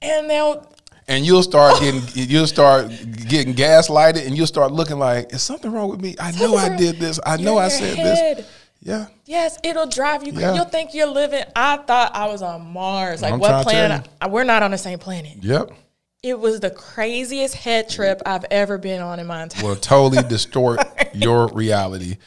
And 0.01 0.29
they'll, 0.29 0.67
And 1.07 1.25
you'll 1.25 1.43
start 1.43 1.75
oh. 1.77 1.79
getting 1.79 2.29
you'll 2.29 2.47
start 2.47 2.89
getting 3.27 3.53
gaslighted 3.53 4.25
and 4.25 4.35
you'll 4.35 4.47
start 4.47 4.71
looking 4.71 4.99
like, 4.99 5.33
is 5.33 5.41
something 5.41 5.71
wrong 5.71 5.89
with 5.89 6.01
me? 6.01 6.15
I 6.19 6.31
know 6.31 6.55
I 6.55 6.75
did 6.75 6.97
this. 6.97 7.19
I 7.25 7.37
know 7.37 7.57
I 7.57 7.69
said 7.69 7.97
head. 7.97 8.37
this. 8.37 8.47
Yeah. 8.81 9.07
Yes, 9.25 9.57
it'll 9.63 9.87
drive 9.87 10.25
you. 10.27 10.33
Yeah. 10.33 10.53
You'll 10.53 10.65
think 10.65 10.93
you're 10.93 11.07
living. 11.07 11.43
I 11.55 11.77
thought 11.77 12.15
I 12.15 12.27
was 12.27 12.43
on 12.43 12.71
Mars. 12.71 13.23
Like, 13.23 13.33
I'm 13.33 13.39
what 13.39 13.63
planet? 13.63 14.07
I, 14.21 14.27
we're 14.27 14.43
not 14.43 14.61
on 14.61 14.69
the 14.71 14.77
same 14.77 14.99
planet. 14.99 15.43
Yep. 15.43 15.71
It 16.21 16.39
was 16.39 16.59
the 16.59 16.69
craziest 16.69 17.55
head 17.55 17.89
trip 17.89 18.21
I've 18.25 18.45
ever 18.51 18.77
been 18.77 19.01
on 19.01 19.19
in 19.19 19.25
my 19.27 19.43
entire 19.43 19.63
Will 19.63 19.75
totally 19.75 20.21
distort 20.29 20.79
your 21.13 21.47
reality. 21.47 22.17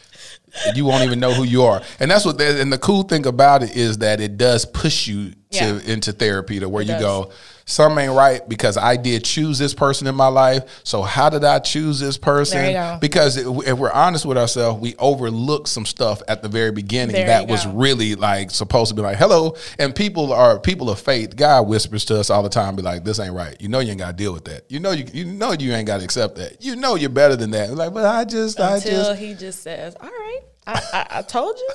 You 0.74 0.84
won't 0.84 1.04
even 1.04 1.20
know 1.20 1.32
who 1.32 1.44
you 1.44 1.62
are. 1.64 1.82
And 2.00 2.10
that's 2.10 2.24
what 2.24 2.40
and 2.40 2.72
the 2.72 2.78
cool 2.78 3.02
thing 3.02 3.26
about 3.26 3.62
it 3.62 3.76
is 3.76 3.98
that 3.98 4.20
it 4.20 4.36
does 4.36 4.64
push 4.64 5.06
you 5.06 5.30
to 5.30 5.36
Yeah. 5.50 5.80
into 5.86 6.12
therapy 6.12 6.60
to 6.60 6.68
where 6.68 6.82
It 6.82 6.86
you 6.88 6.92
does. 6.94 7.02
go, 7.02 7.30
something 7.68 8.04
ain't 8.04 8.14
right 8.14 8.48
because 8.48 8.76
I 8.76 8.96
did 8.96 9.24
choose 9.24 9.58
this 9.58 9.74
person 9.74 10.06
in 10.06 10.14
my 10.14 10.28
life. 10.28 10.80
So 10.84 11.02
how 11.02 11.28
did 11.28 11.44
I 11.44 11.58
choose 11.58 12.00
this 12.00 12.16
person? 12.16 12.58
There 12.58 12.70
you 12.70 12.76
go. 12.76 12.98
Because 13.00 13.36
if 13.36 13.78
we're 13.78 13.92
honest 13.92 14.24
with 14.24 14.38
ourselves, 14.38 14.80
we 14.80 14.96
overlook 14.96 15.68
some 15.68 15.84
stuff 15.84 16.22
at 16.28 16.42
the 16.42 16.48
very 16.48 16.72
beginning 16.72 17.14
There 17.14 17.26
that 17.26 17.46
was 17.46 17.66
really 17.66 18.14
like 18.14 18.50
supposed 18.50 18.88
to 18.88 18.94
be 18.94 19.02
like, 19.02 19.18
hello. 19.18 19.54
And 19.78 19.94
people 19.94 20.32
are 20.32 20.58
people 20.58 20.88
of 20.90 20.98
faith. 20.98 21.36
God 21.36 21.68
whispers 21.68 22.06
to 22.06 22.18
us 22.18 22.30
all 22.30 22.42
the 22.42 22.48
time, 22.48 22.74
be 22.74 22.82
like, 22.82 23.04
this 23.04 23.20
ain't 23.20 23.34
right. 23.34 23.56
You 23.60 23.68
know 23.68 23.80
you 23.80 23.90
ain't 23.90 24.00
gotta 24.00 24.16
deal 24.16 24.32
with 24.32 24.46
that. 24.46 24.64
You 24.70 24.80
know 24.80 24.92
you 24.92 25.04
you 25.12 25.26
know 25.26 25.52
you 25.52 25.72
ain't 25.72 25.86
gotta 25.86 26.04
accept 26.04 26.36
that. 26.36 26.64
You 26.64 26.74
know 26.74 26.94
you're 26.94 27.10
better 27.10 27.36
than 27.36 27.50
that. 27.50 27.70
Like, 27.74 27.92
but 27.92 28.06
I 28.06 28.24
just 28.24 28.58
I 28.58 28.76
until 28.76 29.04
just 29.04 29.20
he 29.20 29.34
just 29.34 29.62
says, 29.62 29.94
"All 30.00 30.08
right, 30.08 30.40
I, 30.66 30.80
I, 30.92 31.06
I 31.18 31.22
told 31.22 31.58
you." 31.58 31.70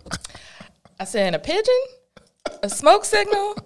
I 0.98 1.04
sent 1.04 1.36
a 1.36 1.38
pigeon, 1.38 1.74
a 2.62 2.70
smoke 2.70 3.04
signal. 3.04 3.56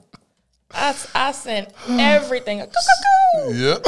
I, 0.73 0.95
I 1.15 1.33
sent 1.33 1.69
everything. 1.89 2.59
Yep. 3.51 3.87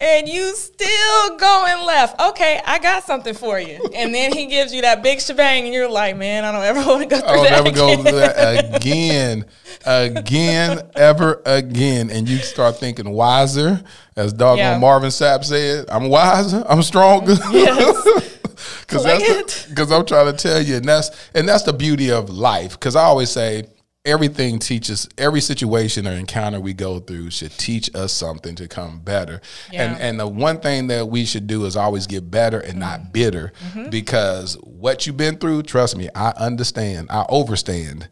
and 0.00 0.28
you 0.28 0.54
still 0.54 1.36
going 1.38 1.86
left. 1.86 2.20
Okay, 2.20 2.60
I 2.64 2.78
got 2.78 3.04
something 3.04 3.34
for 3.34 3.58
you. 3.58 3.80
And 3.94 4.14
then 4.14 4.32
he 4.32 4.46
gives 4.46 4.72
you 4.74 4.82
that 4.82 5.02
big 5.02 5.20
shebang, 5.20 5.64
and 5.64 5.72
you're 5.74 5.88
like, 5.90 6.16
"Man, 6.16 6.44
I 6.44 6.52
don't 6.52 6.62
ever 6.64 6.86
want 6.86 7.02
to 7.02 7.08
go 7.08 7.18
through 7.18 7.28
I'll 7.28 7.42
that 7.44 7.64
never 7.64 7.70
go 7.74 7.92
again." 7.92 8.02
through 8.04 8.12
that 8.20 8.76
again, 8.76 9.44
again, 9.84 10.90
ever 10.94 11.42
again. 11.46 12.10
And 12.10 12.28
you 12.28 12.38
start 12.38 12.76
thinking 12.78 13.10
wiser, 13.10 13.82
as 14.16 14.32
doggone 14.32 14.58
Yeah. 14.58 14.78
Marvin 14.78 15.10
Sapp 15.10 15.44
said, 15.44 15.86
I'm 15.90 16.08
wiser, 16.08 16.64
I'm 16.68 16.82
stronger. 16.82 17.34
Yes. 17.50 18.32
Cause 18.88 19.02
Play 19.02 19.18
that's 19.18 19.64
it. 19.64 19.70
because 19.70 19.90
I'm 19.90 20.06
trying 20.06 20.26
to 20.26 20.32
tell 20.32 20.62
you, 20.62 20.76
and 20.76 20.84
that's 20.84 21.10
and 21.34 21.48
that's 21.48 21.64
the 21.64 21.72
beauty 21.72 22.10
of 22.10 22.30
life. 22.30 22.72
Because 22.72 22.94
I 22.96 23.02
always 23.02 23.30
say 23.30 23.64
everything 24.06 24.58
teaches 24.58 25.06
every 25.18 25.40
situation 25.42 26.06
or 26.06 26.12
encounter 26.12 26.58
we 26.60 26.72
go 26.72 26.98
through 27.00 27.30
should 27.30 27.50
teach 27.58 27.94
us 27.94 28.12
something 28.12 28.54
to 28.54 28.68
come 28.68 29.00
better. 29.00 29.40
Yeah. 29.70 29.90
And 29.92 30.00
and 30.00 30.20
the 30.20 30.26
one 30.28 30.60
thing 30.60 30.86
that 30.86 31.08
we 31.08 31.24
should 31.26 31.46
do 31.46 31.66
is 31.66 31.76
always 31.76 32.06
get 32.06 32.30
better 32.30 32.58
and 32.60 32.76
Mm-hmm. 32.76 32.80
not 32.80 33.12
bitter. 33.12 33.52
Because 33.90 34.54
what 34.62 35.06
you've 35.06 35.16
been 35.16 35.36
through, 35.38 35.64
trust 35.64 35.96
me, 35.96 36.08
I 36.14 36.30
understand. 36.38 37.08
I 37.10 37.26
overstand. 37.28 38.08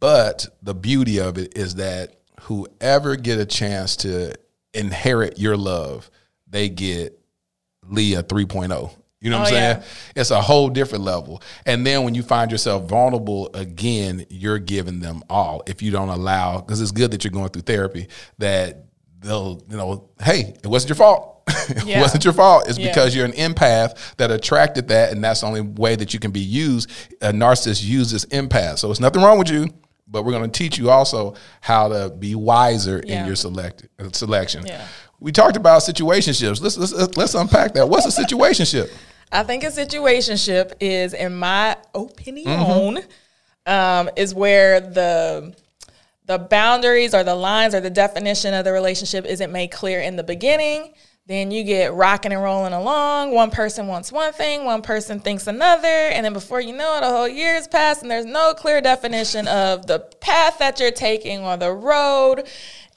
But 0.00 0.46
the 0.62 0.74
beauty 0.74 1.18
of 1.20 1.36
it 1.38 1.56
is 1.58 1.74
that 1.76 2.16
whoever 2.42 3.16
get 3.16 3.38
a 3.38 3.46
chance 3.46 3.96
to 3.96 4.34
inherit 4.74 5.38
your 5.38 5.56
love, 5.56 6.10
they 6.48 6.68
get 6.68 7.18
Leah 7.88 8.22
3.0. 8.22 8.90
You 9.22 9.30
know 9.30 9.38
what 9.38 9.48
I'm 9.48 9.54
Oh, 9.54 9.56
saying? 9.56 9.76
yeah. 9.78 10.20
It's 10.20 10.30
a 10.32 10.40
whole 10.40 10.68
different 10.68 11.04
level. 11.04 11.40
And 11.64 11.86
then 11.86 12.02
when 12.04 12.14
you 12.14 12.22
find 12.22 12.50
yourself 12.50 12.88
vulnerable 12.88 13.50
again, 13.54 14.26
you're 14.28 14.58
giving 14.58 14.98
them 15.00 15.22
all. 15.30 15.62
If 15.66 15.80
you 15.80 15.90
don't 15.92 16.08
allow, 16.08 16.58
because 16.60 16.80
it's 16.80 16.90
good 16.90 17.12
that 17.12 17.22
you're 17.24 17.30
going 17.30 17.48
through 17.50 17.62
therapy, 17.62 18.08
that 18.38 18.84
they'll, 19.20 19.62
you 19.70 19.76
know, 19.76 20.08
hey, 20.20 20.54
it 20.62 20.66
wasn't 20.66 20.90
your 20.90 20.96
fault. 20.96 21.28
it 21.68 21.84
Yeah. 21.86 22.00
wasn't 22.00 22.24
your 22.24 22.34
fault. 22.34 22.68
It's 22.68 22.78
Yeah. 22.78 22.88
because 22.88 23.14
you're 23.14 23.24
an 23.24 23.32
empath 23.32 23.96
that 24.16 24.32
attracted 24.32 24.88
that, 24.88 25.12
and 25.12 25.22
that's 25.22 25.40
the 25.42 25.46
only 25.46 25.60
way 25.60 25.94
that 25.94 26.12
you 26.12 26.18
can 26.20 26.32
be 26.32 26.40
used. 26.40 26.90
A 27.20 27.32
narcissist 27.32 27.84
uses 27.84 28.24
empath. 28.26 28.78
So 28.78 28.90
it's 28.90 29.00
nothing 29.00 29.22
wrong 29.22 29.38
with 29.38 29.50
you, 29.50 29.68
but 30.08 30.24
we're 30.24 30.32
going 30.32 30.50
to 30.50 30.58
teach 30.58 30.78
you 30.78 30.90
also 30.90 31.34
how 31.60 31.88
to 31.88 32.10
be 32.10 32.34
wiser 32.34 32.98
in 32.98 33.24
your 33.26 33.36
select 33.36 33.86
uh, 34.00 34.08
selection. 34.12 34.66
Yeah. 34.66 34.84
We 35.20 35.30
talked 35.30 35.56
about 35.56 35.82
situationships. 35.82 36.60
Let's, 36.60 36.76
let's 36.76 37.16
let's 37.16 37.34
unpack 37.36 37.74
that. 37.74 37.88
What's 37.88 38.06
a 38.18 38.22
situationship? 38.24 38.90
I 39.32 39.42
think 39.44 39.64
a 39.64 39.68
situationship 39.68 40.74
is, 40.80 41.14
in 41.14 41.34
my 41.36 41.76
opinion, 41.94 42.46
Mm-hmm. 42.46 43.72
um, 43.72 44.10
is 44.16 44.34
where 44.34 44.80
the 44.80 45.54
the 46.26 46.38
boundaries 46.38 47.14
or 47.14 47.24
the 47.24 47.34
lines 47.34 47.74
or 47.74 47.80
the 47.80 47.90
definition 47.90 48.54
of 48.54 48.64
the 48.64 48.72
relationship 48.72 49.24
isn't 49.26 49.50
made 49.50 49.72
clear 49.72 50.00
in 50.00 50.14
the 50.16 50.22
beginning. 50.22 50.94
Then 51.26 51.50
you 51.50 51.62
get 51.64 51.94
rocking 51.94 52.32
and 52.32 52.42
rolling 52.42 52.72
along. 52.72 53.32
One 53.32 53.50
person 53.50 53.86
wants 53.86 54.10
one 54.12 54.32
thing, 54.32 54.64
one 54.64 54.82
person 54.82 55.20
thinks 55.20 55.46
another, 55.46 55.86
and 55.86 56.24
then 56.24 56.32
before 56.32 56.60
you 56.60 56.76
know 56.76 56.96
it, 56.96 57.02
a 57.04 57.06
whole 57.06 57.28
year's 57.28 57.68
passed, 57.68 58.02
and 58.02 58.10
there's 58.10 58.24
no 58.24 58.54
clear 58.54 58.80
definition 58.80 59.46
of 59.48 59.86
the 59.86 60.00
path 60.20 60.58
that 60.58 60.80
you're 60.80 60.90
taking 60.90 61.40
or 61.40 61.56
the 61.56 61.72
road. 61.72 62.48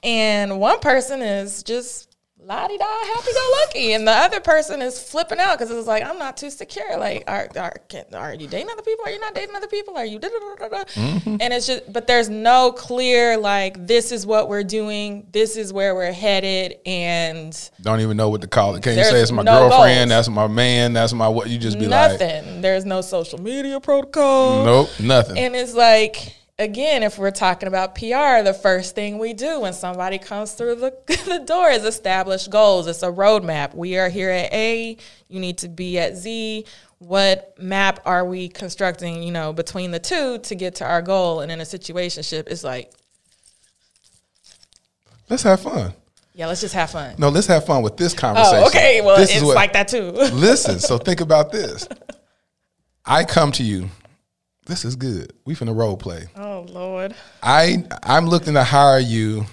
And 0.02 0.60
one 0.60 0.80
person 0.80 1.22
is 1.22 1.62
just 1.62 2.15
la 2.46 2.68
di 2.68 2.78
da, 2.78 2.84
happy 2.84 3.32
go 3.32 3.50
lucky, 3.62 3.92
and 3.92 4.06
the 4.06 4.12
other 4.12 4.40
person 4.40 4.80
is 4.80 5.02
flipping 5.02 5.38
out 5.40 5.58
because 5.58 5.70
it's 5.70 5.88
like 5.88 6.04
I'm 6.04 6.18
not 6.18 6.36
too 6.36 6.50
secure. 6.50 6.96
Like, 6.96 7.24
are 7.26 7.48
are, 7.56 7.74
can, 7.88 8.04
are 8.14 8.34
you 8.34 8.46
dating 8.46 8.70
other 8.70 8.82
people? 8.82 9.04
Are 9.04 9.10
you 9.10 9.18
not 9.18 9.34
dating 9.34 9.56
other 9.56 9.66
people? 9.66 9.96
Are 9.96 10.04
you 10.04 10.18
da 10.18 10.28
da 10.28 10.38
da 10.38 10.54
da 10.54 10.68
da? 10.68 10.84
Mm-hmm. 10.84 11.36
And 11.40 11.52
it's 11.52 11.66
just, 11.66 11.92
but 11.92 12.06
there's 12.06 12.28
no 12.28 12.72
clear 12.72 13.36
like 13.36 13.86
this 13.86 14.12
is 14.12 14.24
what 14.24 14.48
we're 14.48 14.64
doing, 14.64 15.26
this 15.32 15.56
is 15.56 15.72
where 15.72 15.94
we're 15.94 16.12
headed, 16.12 16.78
and 16.86 17.70
Don't 17.82 18.00
even 18.00 18.16
know 18.16 18.28
what 18.28 18.42
to 18.42 18.48
call 18.48 18.76
it. 18.76 18.82
Can't 18.82 18.96
you 18.96 19.04
say 19.04 19.20
it's 19.20 19.32
my 19.32 19.42
no 19.42 19.68
girlfriend? 19.68 20.10
goals. 20.10 20.26
That's 20.26 20.28
my 20.28 20.46
man. 20.46 20.92
That's 20.92 21.12
my 21.12 21.28
what? 21.28 21.50
You 21.50 21.58
just 21.58 21.78
be 21.78 21.86
like, 21.88 22.20
nothing. 22.20 22.60
there's 22.60 22.84
no 22.84 23.00
social 23.00 23.40
media 23.40 23.80
protocol. 23.80 24.64
nope, 24.64 24.88
nothing. 25.00 25.36
And 25.36 25.56
it's 25.56 25.74
like, 25.74 26.35
again, 26.58 27.02
if 27.02 27.18
we're 27.18 27.30
talking 27.30 27.68
about 27.68 27.94
PR, 27.94 28.42
the 28.42 28.56
first 28.60 28.94
thing 28.94 29.18
we 29.18 29.32
do 29.32 29.60
when 29.60 29.72
somebody 29.72 30.18
comes 30.18 30.52
through 30.52 30.76
the, 30.76 30.94
the 31.26 31.44
door 31.46 31.70
is 31.70 31.84
establish 31.84 32.48
goals. 32.48 32.86
It's 32.86 33.02
a 33.02 33.10
roadmap. 33.10 33.74
We 33.74 33.98
are 33.98 34.08
here 34.08 34.30
at 34.30 34.52
A, 34.52 34.96
you 35.28 35.40
need 35.40 35.58
to 35.58 35.68
be 35.68 35.98
at 35.98 36.16
Z. 36.16 36.64
What 36.98 37.54
map 37.58 38.00
are 38.06 38.24
we 38.24 38.48
constructing, 38.48 39.22
you 39.22 39.30
know, 39.30 39.52
between 39.52 39.90
the 39.90 39.98
two 39.98 40.38
to 40.38 40.54
get 40.54 40.76
to 40.76 40.86
our 40.86 41.02
goal? 41.02 41.40
And 41.40 41.52
in 41.52 41.60
a 41.60 41.64
situationship, 41.64 42.48
it's 42.48 42.64
like, 42.64 42.92
Let's 45.28 45.42
have 45.42 45.60
fun. 45.60 45.92
Yeah, 46.34 46.46
let's 46.46 46.60
just 46.60 46.74
have 46.74 46.90
fun. 46.90 47.16
No, 47.18 47.30
let's 47.30 47.48
have 47.48 47.66
fun 47.66 47.82
with 47.82 47.96
this 47.96 48.14
oh, 48.14 48.18
conversation. 48.18 48.62
Oh, 48.62 48.66
okay. 48.68 49.00
Well, 49.00 49.16
This 49.16 49.30
is 49.30 49.36
it's 49.36 49.44
what- 49.44 49.56
like 49.56 49.72
that 49.72 49.88
too. 49.88 50.10
Listen, 50.32 50.78
so 50.78 50.98
think 50.98 51.20
about 51.20 51.50
this. 51.50 51.88
I 53.04 53.24
come 53.24 53.52
to 53.52 53.62
you. 53.64 53.90
This 54.66 54.84
is 54.84 54.96
good. 54.96 55.32
We 55.44 55.54
finna 55.54 55.76
role 55.76 55.96
play. 55.96 56.26
oh 56.36 56.66
Lord. 56.68 57.14
I 57.42 57.84
I'm 58.02 58.26
looking 58.26 58.54
to 58.54 58.64
hire 58.64 58.98
you 58.98 59.46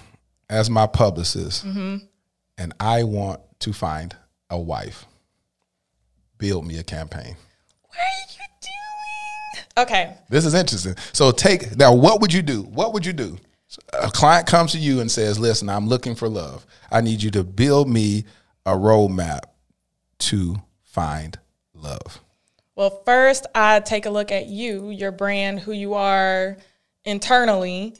as 0.50 0.68
my 0.68 0.86
publicist, 0.86 1.64
Mm-hmm. 1.66 2.04
and 2.58 2.72
I 2.80 3.04
want 3.04 3.40
to 3.60 3.72
find 3.72 4.14
a 4.50 4.58
wife. 4.58 5.06
Build 6.38 6.66
me 6.66 6.78
a 6.78 6.82
campaign. 6.82 7.36
What 7.88 7.98
are 7.98 8.32
you 8.32 8.44
doing? 8.60 9.86
Okay. 9.86 10.16
This 10.28 10.44
is 10.44 10.54
interesting. 10.54 10.96
So 11.12 11.30
take 11.30 11.76
now. 11.76 11.94
What 11.94 12.20
would 12.20 12.32
you 12.32 12.42
do? 12.42 12.62
What 12.62 12.92
would 12.92 13.06
you 13.06 13.12
do? 13.12 13.38
A 13.92 14.10
client 14.10 14.46
comes 14.46 14.72
to 14.72 14.78
you 14.78 15.00
and 15.00 15.10
says, 15.10 15.38
"Listen, 15.38 15.68
I'm 15.68 15.88
looking 15.88 16.14
for 16.14 16.28
love. 16.28 16.66
I 16.92 17.00
need 17.00 17.22
you 17.22 17.30
to 17.32 17.42
build 17.44 17.88
me 17.88 18.24
a 18.66 18.72
roadmap 18.72 19.40
to 20.20 20.56
find 20.82 21.38
love." 21.72 22.20
Well, 22.76 23.02
first, 23.04 23.46
I 23.54 23.80
take 23.80 24.06
a 24.06 24.10
look 24.10 24.32
at 24.32 24.46
you, 24.46 24.90
your 24.90 25.12
brand, 25.12 25.60
who 25.60 25.72
you 25.72 25.94
are 25.94 26.56
internally. 27.04 27.94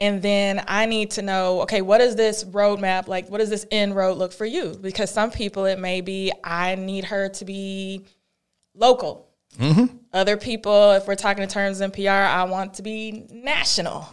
And 0.00 0.22
then 0.22 0.62
I 0.68 0.86
need 0.86 1.10
to 1.12 1.22
know, 1.22 1.62
okay, 1.62 1.82
what 1.82 2.00
is 2.00 2.14
this 2.14 2.44
roadmap 2.44 3.08
like? 3.08 3.28
What 3.30 3.38
does 3.38 3.50
this 3.50 3.66
end 3.70 3.96
road 3.96 4.16
look 4.18 4.32
for 4.32 4.44
you? 4.44 4.78
Because 4.80 5.10
some 5.10 5.30
people, 5.30 5.64
it 5.64 5.78
may 5.78 6.00
be, 6.02 6.30
I 6.44 6.76
need 6.76 7.04
her 7.06 7.28
to 7.30 7.44
be 7.44 8.04
local. 8.74 9.28
Other 10.12 10.36
people, 10.36 10.92
if 10.92 11.08
we're 11.08 11.16
talking 11.16 11.42
in 11.42 11.48
terms 11.48 11.80
of 11.80 11.92
PR, 11.92 12.10
I 12.10 12.44
want 12.44 12.74
to 12.74 12.82
be 12.82 13.26
national. 13.30 14.06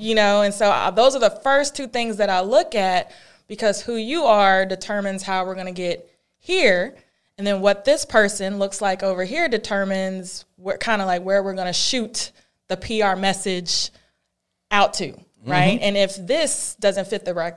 You 0.00 0.14
know, 0.16 0.42
and 0.42 0.52
so 0.52 0.70
uh, 0.70 0.90
those 0.90 1.14
are 1.14 1.20
the 1.20 1.38
first 1.44 1.76
two 1.76 1.86
things 1.86 2.16
that 2.16 2.30
I 2.30 2.40
look 2.40 2.74
at 2.74 3.12
because 3.46 3.80
who 3.82 3.94
you 3.96 4.24
are 4.24 4.66
determines 4.66 5.22
how 5.22 5.44
we're 5.44 5.54
going 5.54 5.66
to 5.66 5.72
get 5.72 6.10
here. 6.38 6.96
And 7.38 7.46
then 7.46 7.60
what 7.60 7.84
this 7.84 8.04
person 8.04 8.58
looks 8.58 8.82
like 8.82 9.04
over 9.04 9.24
here 9.24 9.48
determines 9.48 10.44
what 10.56 10.80
kind 10.80 11.00
of 11.00 11.06
like 11.06 11.22
where 11.22 11.42
we're 11.42 11.54
going 11.54 11.68
to 11.68 11.72
shoot 11.72 12.32
the 12.66 12.76
PR 12.76 13.18
message 13.18 13.90
out 14.72 14.94
to, 14.94 15.12
mm-hmm. 15.12 15.50
right? 15.50 15.78
And 15.80 15.96
if 15.96 16.16
this 16.16 16.74
doesn't 16.80 17.06
fit 17.06 17.24
the 17.24 17.56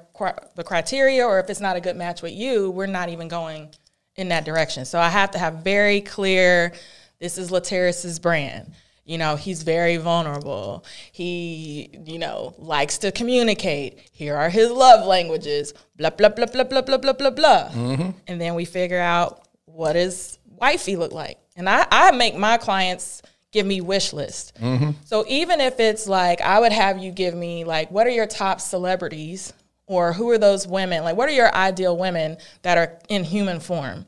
the 0.55 0.63
criteria 0.63 1.25
or 1.25 1.39
if 1.39 1.49
it's 1.49 1.59
not 1.59 1.75
a 1.75 1.82
good 1.82 1.97
match 1.97 2.21
with 2.21 2.34
you, 2.34 2.69
we're 2.69 2.86
not 2.86 3.09
even 3.09 3.27
going 3.27 3.69
in 4.15 4.29
that 4.29 4.45
direction. 4.45 4.86
So 4.86 4.99
I 4.99 5.09
have 5.09 5.32
to 5.32 5.39
have 5.39 5.63
very 5.63 5.99
clear 5.99 6.73
this 7.19 7.39
is 7.39 7.49
Laterras's 7.49 8.19
brand. 8.19 8.73
You 9.03 9.17
know, 9.17 9.36
he's 9.36 9.63
very 9.63 9.97
vulnerable. 9.97 10.86
He, 11.11 11.89
you 12.05 12.19
know, 12.19 12.53
likes 12.59 12.99
to 12.99 13.11
communicate. 13.11 13.99
Here 14.11 14.36
are 14.36 14.49
his 14.49 14.69
love 14.69 15.07
languages. 15.07 15.73
Blah 15.97 16.11
blah 16.11 16.29
blah 16.29 16.45
blah 16.45 16.63
blah 16.63 16.82
blah 16.82 16.97
blah 16.97 17.13
blah 17.13 17.29
blah. 17.32 17.69
Mm-hmm. 17.69 18.09
And 18.27 18.39
then 18.39 18.53
we 18.53 18.65
figure 18.65 18.99
out 18.99 19.47
what 19.74 19.93
does 19.93 20.39
wifey 20.61 20.95
look 20.95 21.11
like. 21.11 21.38
And 21.55 21.67
I, 21.67 21.86
I 21.91 22.11
make 22.11 22.36
my 22.36 22.57
clients 22.57 23.22
give 23.51 23.65
me 23.65 23.82
wish 23.82 24.13
list. 24.13 24.55
Mm-hmm. 24.61 24.91
So 25.03 25.26
even 25.28 25.59
if 25.59 25.80
it's 25.80 26.07
like 26.07 26.39
I 26.39 26.59
would 26.59 26.72
have 26.72 26.99
you 26.99 27.11
give 27.11 27.34
me 27.34 27.65
like 27.65 27.91
what 27.91 28.07
are 28.07 28.11
your 28.11 28.28
top 28.28 28.61
celebrities 28.61 29.51
or 29.88 30.13
who 30.13 30.30
are 30.30 30.38
those 30.38 30.65
women? 30.67 31.03
Like 31.03 31.17
what 31.17 31.28
are 31.28 31.34
your 31.34 31.53
ideal 31.53 31.97
women 31.97 32.38
that 32.61 32.78
are 32.78 32.99
in 33.09 33.24
human 33.24 33.59
form? 33.59 34.05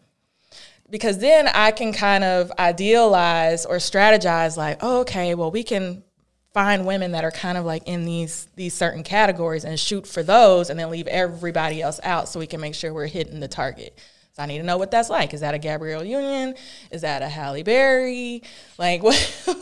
Because 0.89 1.18
then 1.18 1.47
I 1.47 1.72
can 1.72 1.91
kind 1.91 2.24
of 2.24 2.51
idealize 2.59 3.66
or 3.66 3.78
strategize 3.78 4.55
like, 4.55 4.78
oh, 4.82 5.01
okay, 5.01 5.36
well 5.36 5.51
we 5.51 5.64
can 5.64 6.03
find 6.53 6.86
women 6.86 7.14
that 7.14 7.26
are 7.26 7.32
kind 7.32 7.57
of 7.57 7.66
like 7.66 7.84
in 7.88 8.05
these 8.05 8.47
these 8.55 8.76
certain 8.76 9.03
categories 9.03 9.66
and 9.66 9.80
shoot 9.80 10.05
for 10.07 10.22
those 10.22 10.70
and 10.70 10.80
then 10.80 10.89
leave 10.91 11.07
everybody 11.07 11.82
else 11.82 11.99
out 12.03 12.30
so 12.30 12.39
we 12.39 12.47
can 12.47 12.61
make 12.61 12.76
sure 12.76 12.93
we're 12.93 13.07
hitting 13.07 13.39
the 13.39 13.47
target. 13.47 13.99
So 14.34 14.41
I 14.41 14.47
need 14.47 14.57
to 14.57 14.63
know 14.63 14.77
what 14.77 14.89
that's 14.89 15.11
like. 15.11 15.36
Is 15.36 15.41
that 15.41 15.53
a 15.53 15.59
Gabrielle 15.59 16.03
Union? 16.03 16.55
Is 16.89 17.01
that 17.01 17.21
a 17.21 17.29
Halle 17.29 17.61
Berry? 17.61 18.41
Like 18.79 19.03
what 19.03 19.15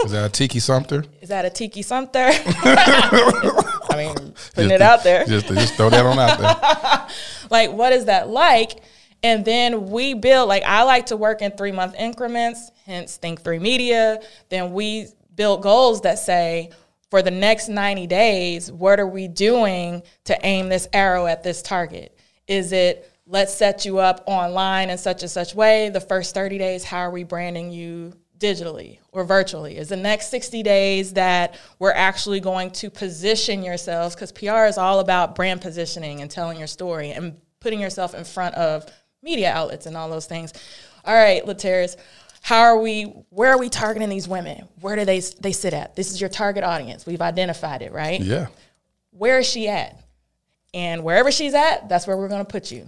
Is 0.06 0.12
that 0.12 0.26
a 0.26 0.30
Tika 0.30 0.62
Sumpter? 0.62 1.04
is 1.22 1.28
that 1.30 1.44
a 1.44 1.50
Tika 1.50 1.84
Sumpter? 1.84 2.30
I 2.30 3.94
mean, 3.98 4.34
putting 4.56 4.72
it 4.72 4.82
out 4.82 5.04
there. 5.04 5.26
Just, 5.26 5.48
just 5.48 5.76
throw 5.76 5.90
that 5.90 6.06
on 6.06 6.18
out 6.18 6.40
there. 6.40 7.08
like 7.50 7.72
what 7.74 7.92
is 7.92 8.06
that 8.06 8.30
like 8.30 8.80
and 9.24 9.46
then 9.46 9.90
we 9.90 10.14
build 10.14 10.48
like 10.48 10.64
i 10.64 10.84
like 10.84 11.08
to 11.08 11.18
work 11.18 11.42
in 11.42 11.52
three 11.52 11.72
month 11.72 11.94
increments 12.00 12.72
hence 12.86 13.18
think 13.18 13.42
three 13.42 13.60
media 13.60 14.20
then 14.50 14.72
we 14.74 15.08
build 15.36 15.62
goals 15.62 16.02
that 16.02 16.18
say 16.18 16.72
for 17.10 17.22
the 17.22 17.30
next 17.30 17.68
90 17.68 18.08
days 18.08 18.72
what 18.72 19.00
are 19.00 19.08
we 19.08 19.28
doing 19.28 20.02
to 20.24 20.38
aim 20.46 20.70
this 20.70 20.88
arrow 20.94 21.28
at 21.28 21.44
this 21.44 21.62
target 21.62 22.18
is 22.48 22.72
it 22.72 23.11
let's 23.32 23.54
set 23.54 23.86
you 23.86 23.98
up 23.98 24.24
online 24.28 24.90
in 24.90 24.98
such 24.98 25.22
and 25.22 25.32
such 25.32 25.56
way. 25.56 25.90
The 25.90 26.02
first 26.02 26.36
30 26.36 26.58
days 26.58 26.84
how 26.84 27.00
are 27.00 27.12
we 27.12 27.24
branding 27.24 27.72
you 27.72 28.14
digitally 28.38 29.00
or 29.14 29.24
virtually? 29.24 29.78
Is 29.78 29.88
the 29.88 29.96
next 29.96 30.28
60 30.28 30.62
days 30.64 31.14
that 31.14 31.58
we're 31.80 31.94
actually 31.94 32.42
going 32.42 32.72
to 32.72 32.90
position 32.90 33.64
yourselves 33.64 34.16
because 34.16 34.32
pr 34.34 34.66
is 34.66 34.78
all 34.78 35.00
about 35.00 35.34
brand 35.34 35.62
positioning 35.62 36.22
and 36.22 36.30
telling 36.30 36.60
your 36.60 36.68
story 36.68 37.12
and 37.12 37.38
putting 37.62 37.80
yourself 37.80 38.14
in 38.14 38.26
front 38.26 38.54
of 38.56 38.86
media 39.24 39.52
outlets 39.52 39.86
and 39.86 39.96
all 39.96 40.10
those 40.10 40.26
things. 40.26 40.54
All 41.06 41.16
right 41.16 41.44
Laterras 41.46 41.96
how 42.44 42.62
are 42.62 42.80
we 42.80 43.04
where 43.30 43.52
are 43.52 43.60
we 43.60 43.70
targeting 43.70 44.10
these 44.10 44.28
women? 44.28 44.68
Where 44.82 44.98
do 44.98 45.06
they 45.06 45.22
they 45.40 45.54
sit 45.54 45.74
at? 45.74 45.96
This 45.96 46.12
is 46.12 46.20
your 46.20 46.30
target 46.30 46.66
audience. 46.66 47.06
We've 47.06 47.22
identified 47.22 47.82
it 47.82 47.94
right? 47.94 48.20
Yeah. 48.20 48.48
where 49.12 49.40
is 49.40 49.48
she 49.48 49.70
at? 49.70 49.98
And 50.74 51.06
wherever 51.06 51.32
she's 51.32 51.54
at 51.54 51.88
that's 51.88 52.06
where 52.08 52.18
we're 52.18 52.28
going 52.28 52.46
to 52.46 52.52
put 52.52 52.74
you 52.74 52.88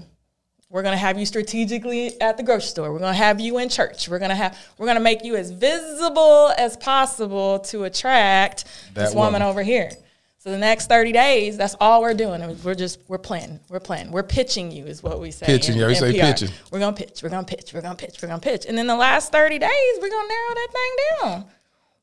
we're 0.73 0.81
going 0.81 0.93
to 0.93 0.97
have 0.97 1.19
you 1.19 1.25
strategically 1.27 2.19
at 2.19 2.35
the 2.35 2.41
grocery 2.41 2.67
store. 2.67 2.91
We're 2.91 2.97
going 2.97 3.13
to 3.13 3.17
have 3.17 3.39
you 3.39 3.59
in 3.59 3.69
church. 3.69 4.09
We're 4.09 4.17
going 4.17 4.29
to 4.29 4.35
have 4.35 4.57
we're 4.79 4.87
going 4.87 4.97
to 4.97 5.03
make 5.03 5.23
you 5.23 5.35
as 5.35 5.51
visible 5.51 6.51
as 6.57 6.75
possible 6.77 7.59
to 7.59 7.83
attract 7.83 8.65
That 8.95 9.05
this 9.05 9.13
woman, 9.13 9.33
woman. 9.33 9.41
over 9.43 9.61
here. 9.61 9.91
So 10.39 10.49
the 10.49 10.57
next 10.57 10.87
30 10.89 11.11
days, 11.11 11.57
that's 11.57 11.75
all 11.79 12.01
we're 12.01 12.15
doing. 12.15 12.59
We're 12.63 12.73
just 12.73 12.99
we're 13.07 13.19
planning. 13.19 13.59
We're 13.69 13.79
planning. 13.79 14.11
We're 14.11 14.23
pitching 14.23 14.71
you 14.71 14.85
is 14.85 15.03
what 15.03 15.21
we 15.21 15.29
say. 15.29 15.45
Pitching, 15.45 15.75
in- 15.75 15.81
yeah, 15.81 15.87
we 15.87 15.95
say 15.95 16.19
PR. 16.19 16.25
pitching. 16.25 16.49
We're 16.71 16.79
going 16.79 16.95
to 16.95 17.05
pitch. 17.05 17.21
We're 17.21 17.29
going 17.29 17.45
to 17.45 17.55
pitch. 17.55 17.71
We're 17.71 17.81
going 17.81 17.95
to 17.95 18.05
pitch. 18.05 18.19
We're 18.21 18.27
going 18.29 18.41
to 18.41 18.49
pitch. 18.49 18.65
And 18.65 18.75
then 18.75 18.87
the 18.87 18.95
last 18.95 19.31
30 19.31 19.59
days, 19.59 19.69
we're 20.01 20.09
going 20.09 20.27
to 20.27 20.33
narrow 20.33 20.55
that 20.55 20.67
thing 20.71 20.95
down 21.21 21.45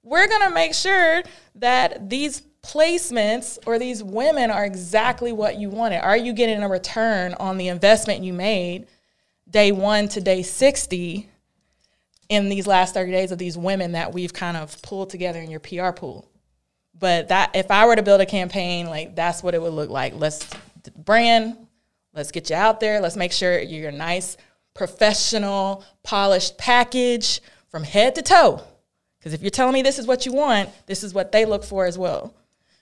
we're 0.02 0.28
going 0.28 0.48
to 0.48 0.54
make 0.54 0.74
sure 0.74 1.22
that 1.56 2.08
these 2.08 2.42
placements 2.62 3.58
or 3.66 3.78
these 3.78 4.02
women 4.02 4.50
are 4.50 4.64
exactly 4.64 5.32
what 5.32 5.58
you 5.58 5.70
wanted. 5.70 5.98
Are 5.98 6.16
you 6.16 6.32
getting 6.32 6.62
a 6.62 6.68
return 6.68 7.34
on 7.34 7.56
the 7.56 7.68
investment 7.68 8.22
you 8.22 8.32
made 8.32 8.86
day 9.48 9.72
one 9.72 10.08
to 10.08 10.20
day 10.20 10.42
60 10.42 11.28
in 12.28 12.48
these 12.48 12.66
last 12.66 12.94
30 12.94 13.12
days 13.12 13.32
of 13.32 13.38
these 13.38 13.56
women 13.56 13.92
that 13.92 14.12
we've 14.12 14.32
kind 14.32 14.56
of 14.56 14.80
pulled 14.82 15.10
together 15.10 15.40
in 15.40 15.50
your 15.50 15.60
PR 15.60 15.90
pool? 15.90 16.28
But 16.98 17.28
that 17.28 17.52
if 17.54 17.70
I 17.70 17.86
were 17.86 17.96
to 17.96 18.02
build 18.02 18.20
a 18.20 18.26
campaign, 18.26 18.86
like 18.86 19.16
that's 19.16 19.42
what 19.42 19.54
it 19.54 19.62
would 19.62 19.72
look 19.72 19.90
like. 19.90 20.14
Let's 20.14 20.46
brand, 20.96 21.56
let's 22.12 22.30
get 22.30 22.50
you 22.50 22.56
out 22.56 22.80
there. 22.80 23.00
Let's 23.00 23.16
make 23.16 23.32
sure 23.32 23.58
you're 23.58 23.88
a 23.88 23.92
nice, 23.92 24.36
professional, 24.74 25.84
polished 26.02 26.58
package 26.58 27.40
from 27.70 27.84
head 27.84 28.16
to 28.16 28.22
toe. 28.22 28.62
Because 29.18 29.32
if 29.32 29.40
you're 29.40 29.50
telling 29.50 29.74
me 29.74 29.82
this 29.82 29.98
is 29.98 30.06
what 30.06 30.26
you 30.26 30.32
want, 30.32 30.68
this 30.86 31.02
is 31.02 31.14
what 31.14 31.32
they 31.32 31.44
look 31.46 31.64
for 31.64 31.86
as 31.86 31.96
well. 31.98 32.34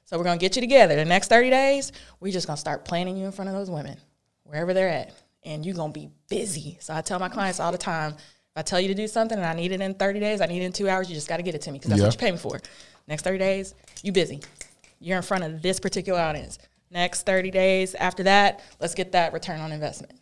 So 0.09 0.17
we're 0.17 0.25
gonna 0.25 0.39
get 0.39 0.57
you 0.57 0.63
together. 0.63 0.97
The 0.97 1.05
next 1.05 1.29
30 1.29 1.51
days, 1.51 1.93
we're 2.19 2.33
just 2.33 2.47
gonna 2.47 2.57
start 2.57 2.87
planning 2.87 3.19
you 3.19 3.27
in 3.27 3.33
front 3.33 3.51
of 3.51 3.55
those 3.55 3.71
women, 3.71 3.99
wherever 4.45 4.73
they're 4.73 4.89
at. 4.89 5.13
And 5.45 5.67
you're 5.67 5.75
gonna 5.75 5.93
be 5.93 6.09
busy. 6.31 6.79
So 6.81 6.95
I 6.95 7.03
tell 7.03 7.19
my 7.19 7.29
clients 7.29 7.61
all 7.61 7.73
the 7.73 7.77
time, 7.77 8.13
if 8.13 8.57
I 8.57 8.63
tell 8.63 8.81
you 8.81 8.89
to 8.89 8.95
do 8.95 9.07
something 9.07 9.37
and 9.37 9.47
I 9.47 9.53
need 9.53 9.71
it 9.71 9.83
in 9.83 9.93
30 9.93 10.19
days, 10.19 10.41
I 10.41 10.47
need 10.47 10.63
it 10.63 10.65
in 10.65 10.73
two 10.73 10.89
hours, 10.89 11.11
you 11.11 11.15
just 11.15 11.29
gotta 11.29 11.43
get 11.43 11.55
it 11.55 11.61
to 11.61 11.73
me 11.73 11.79
because 11.79 11.91
that's 11.91 12.01
Yeah. 12.01 12.07
what 12.07 12.15
you 12.15 12.21
pay 12.21 12.31
me 12.31 12.39
for. 12.39 12.59
Next 13.07 13.21
30 13.21 13.37
days, 13.37 13.75
you 14.03 14.11
busy. 14.13 14.41
You're 14.99 15.19
in 15.19 15.23
front 15.23 15.45
of 15.45 15.61
this 15.61 15.79
particular 15.79 16.19
audience. 16.19 16.59
Next 16.91 17.27
30 17.27 17.51
days, 17.51 17.95
after 17.95 18.23
that, 18.23 18.61
let's 18.81 18.95
get 18.95 19.13
that 19.13 19.35
return 19.35 19.61
on 19.61 19.73
investment. 19.73 20.19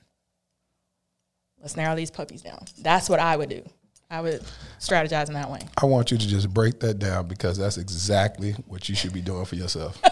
Let's 1.61 1.76
narrow 1.76 1.95
these 1.95 2.11
puppies 2.11 2.43
down. 2.43 2.64
That's 2.78 3.09
what 3.09 3.20
I 3.20 3.37
would 3.37 3.51
do. 3.51 3.62
I 4.11 4.21
would 4.21 4.43
strategize 4.79 5.29
in 5.29 5.35
that 5.35 5.51
way. 5.51 5.61
I 5.83 5.87
want 5.87 6.11
you 6.11 6.19
to 6.19 6.29
just 6.29 6.53
break 6.53 6.79
that 6.81 6.99
down 6.99 7.27
because 7.27 7.59
that's 7.59 7.77
exactly 7.77 8.53
what 8.67 8.89
you 8.89 8.95
should 8.95 9.13
be 9.13 9.21
doing 9.21 9.45
for 9.45 9.57
yourself. 9.57 10.01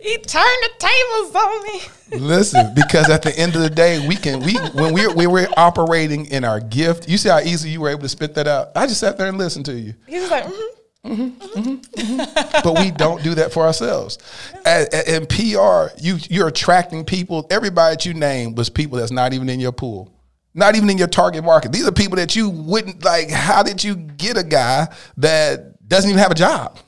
He 0.00 0.16
turned 0.16 0.62
the 0.62 0.70
tables 0.78 1.34
on 1.34 1.62
me. 1.64 2.26
Listen, 2.26 2.72
because 2.72 3.10
at 3.10 3.20
the 3.20 3.36
end 3.38 3.54
of 3.56 3.60
the 3.62 3.68
day, 3.68 4.06
we 4.06 4.16
can 4.16 4.40
we 4.40 4.54
when 4.72 4.94
we're 4.94 5.12
we're 5.14 5.48
operating 5.56 6.24
in 6.26 6.44
our 6.44 6.60
gift. 6.60 7.08
You 7.08 7.18
see 7.18 7.28
how 7.28 7.40
easy 7.40 7.68
you 7.70 7.82
were 7.82 7.90
able 7.90 8.02
to 8.02 8.08
spit 8.08 8.34
that 8.34 8.46
out. 8.46 8.68
I 8.74 8.86
just 8.86 9.00
sat 9.00 9.18
there 9.18 9.26
and 9.28 9.36
listened 9.36 9.66
to 9.66 9.74
you. 9.74 9.94
He 10.06 10.18
was 10.18 10.30
like, 10.30 10.46
mm-hmm. 11.04 12.62
but 12.64 12.78
we 12.78 12.90
don't 12.90 13.22
do 13.22 13.34
that 13.34 13.52
for 13.52 13.66
ourselves. 13.66 14.16
A- 14.64 14.86
a- 14.92 15.16
In 15.16 15.26
PR, 15.26 15.94
you 16.00 16.18
you're 16.30 16.48
attracting 16.48 17.04
people. 17.04 17.46
Everybody 17.50 17.96
that 17.96 18.06
you 18.06 18.14
name 18.14 18.54
was 18.54 18.70
people 18.70 18.96
that's 18.98 19.12
not 19.12 19.34
even 19.34 19.50
in 19.50 19.60
your 19.60 19.72
pool, 19.72 20.10
not 20.54 20.74
even 20.76 20.88
in 20.90 20.98
your 20.98 21.06
target 21.08 21.44
market. 21.44 21.72
These 21.72 21.86
are 21.86 21.92
people 21.92 22.16
that 22.16 22.34
you 22.36 22.48
wouldn't 22.50 23.04
like. 23.04 23.30
How 23.30 23.62
did 23.62 23.82
you 23.84 23.94
get 23.96 24.36
a 24.36 24.44
guy 24.44 24.88
that 25.18 25.86
doesn't 25.88 26.08
even 26.10 26.20
have 26.20 26.30
a 26.32 26.34
job? 26.36 26.78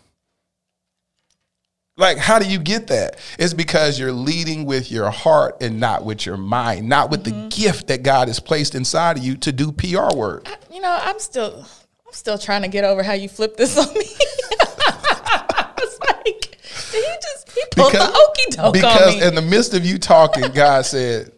Like, 1.96 2.16
how 2.16 2.38
do 2.38 2.48
you 2.48 2.58
get 2.58 2.86
that? 2.86 3.18
It's 3.38 3.52
because 3.52 3.98
you're 3.98 4.12
leading 4.12 4.64
with 4.64 4.90
your 4.90 5.10
heart 5.10 5.58
and 5.60 5.78
not 5.78 6.02
with 6.04 6.24
your 6.24 6.38
mind, 6.38 6.88
not 6.88 7.10
with 7.10 7.24
Mm-hmm. 7.24 7.48
the 7.50 7.56
gift 7.56 7.88
that 7.88 8.02
God 8.02 8.28
has 8.28 8.40
placed 8.40 8.74
inside 8.74 9.18
of 9.18 9.24
you 9.24 9.36
to 9.38 9.52
do 9.52 9.70
PR 9.70 10.16
work. 10.16 10.48
You 10.72 10.80
know, 10.80 10.98
I'm 11.02 11.18
still 11.18 11.58
I'm 12.06 12.12
still 12.12 12.38
trying 12.38 12.62
to 12.62 12.68
get 12.68 12.84
over 12.84 13.02
how 13.02 13.12
you 13.12 13.28
flipped 13.28 13.58
this 13.58 13.76
on 13.76 13.92
me. 13.92 14.04
I 14.60 15.72
was 15.78 15.98
like, 16.00 16.56
did 16.90 17.04
he 17.04 17.14
just 17.20 17.50
he 17.50 17.62
pulled 17.72 17.92
the 17.92 18.08
okey 18.08 18.56
doke 18.56 18.64
on 18.66 18.72
me? 18.72 18.80
Because 18.80 19.22
in 19.22 19.34
the 19.34 19.42
midst 19.42 19.74
of 19.74 19.84
you 19.84 19.98
talking, 19.98 20.50
God 20.52 20.86
said, 20.86 21.32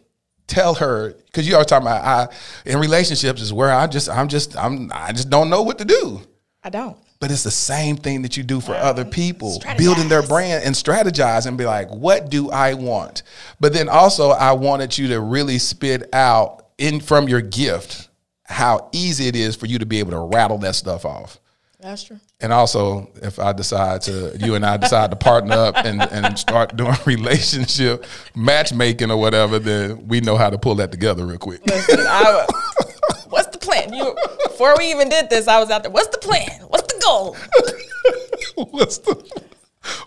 "Tell 0.47 0.75
her," 0.75 1.13
because 1.25 1.47
you 1.47 1.53
always 1.53 1.67
talking 1.67 1.87
about 1.87 2.03
I 2.03 2.33
in 2.65 2.79
relationships 2.79 3.41
is 3.41 3.53
where 3.53 3.71
I 3.71 3.87
just 3.87 4.09
I'm 4.09 4.27
just 4.27 4.57
I'm 4.57 4.91
I 4.93 5.11
just 5.11 5.29
don't 5.29 5.49
know 5.49 5.61
what 5.61 5.77
to 5.79 5.85
do. 5.85 6.21
I 6.63 6.69
don't. 6.69 6.97
But 7.19 7.31
it's 7.31 7.43
the 7.43 7.51
same 7.51 7.95
thing 7.95 8.21
that 8.23 8.35
you 8.35 8.43
do 8.43 8.59
for 8.59 8.73
other 8.73 9.05
people, 9.05 9.61
building 9.77 10.09
their 10.09 10.23
brand 10.23 10.65
and 10.65 10.75
strategize 10.75 11.45
and 11.45 11.57
be 11.57 11.65
like, 11.65 11.89
what 11.89 12.29
do 12.29 12.51
I 12.51 12.73
want? 12.73 13.23
But 13.61 13.71
then 13.71 13.87
also, 13.87 14.31
I 14.31 14.51
wanted 14.51 14.97
you 14.97 15.07
to 15.09 15.21
really 15.21 15.57
spit 15.57 16.09
out 16.13 16.67
in 16.77 16.99
from 16.99 17.29
your 17.29 17.39
gift 17.39 18.09
how 18.43 18.89
easy 18.91 19.27
it 19.27 19.37
is 19.37 19.55
for 19.55 19.67
you 19.67 19.79
to 19.79 19.85
be 19.85 19.99
able 19.99 20.11
to 20.11 20.19
rattle 20.19 20.57
that 20.59 20.75
stuff 20.75 21.05
off. 21.05 21.39
That's 21.79 22.03
true. 22.03 22.19
And 22.43 22.51
also, 22.51 23.09
if 23.21 23.39
I 23.39 23.53
decide 23.53 24.01
to, 24.01 24.35
you 24.37 24.55
and 24.55 24.65
I 24.65 24.75
decide 24.75 25.11
to 25.11 25.15
partner 25.15 25.55
up 25.55 25.77
and, 25.77 26.01
and 26.01 26.37
start 26.37 26.75
doing 26.75 26.93
relationship 27.05 28.05
matchmaking 28.35 29.11
or 29.11 29.17
whatever, 29.17 29.59
then 29.59 30.09
we 30.09 30.19
know 30.19 30.35
how 30.35 30.49
to 30.49 30.57
pull 30.57 30.75
that 30.75 30.91
together 30.91 31.25
real 31.25 31.37
quick. 31.37 31.65
Listen, 31.65 32.01
I, 32.01 32.45
what's 33.29 33.47
the 33.47 33.59
plan? 33.59 33.93
You 33.93 34.13
before 34.43 34.75
we 34.77 34.91
even 34.91 35.07
did 35.07 35.29
this, 35.29 35.47
I 35.47 35.57
was 35.57 35.69
out 35.69 35.83
there. 35.83 35.91
What's 35.91 36.09
the 36.09 36.17
plan? 36.17 36.59
What's 36.67 36.93
the 36.93 37.01
goal? 37.01 37.37
what's 38.71 38.97
the 38.97 39.15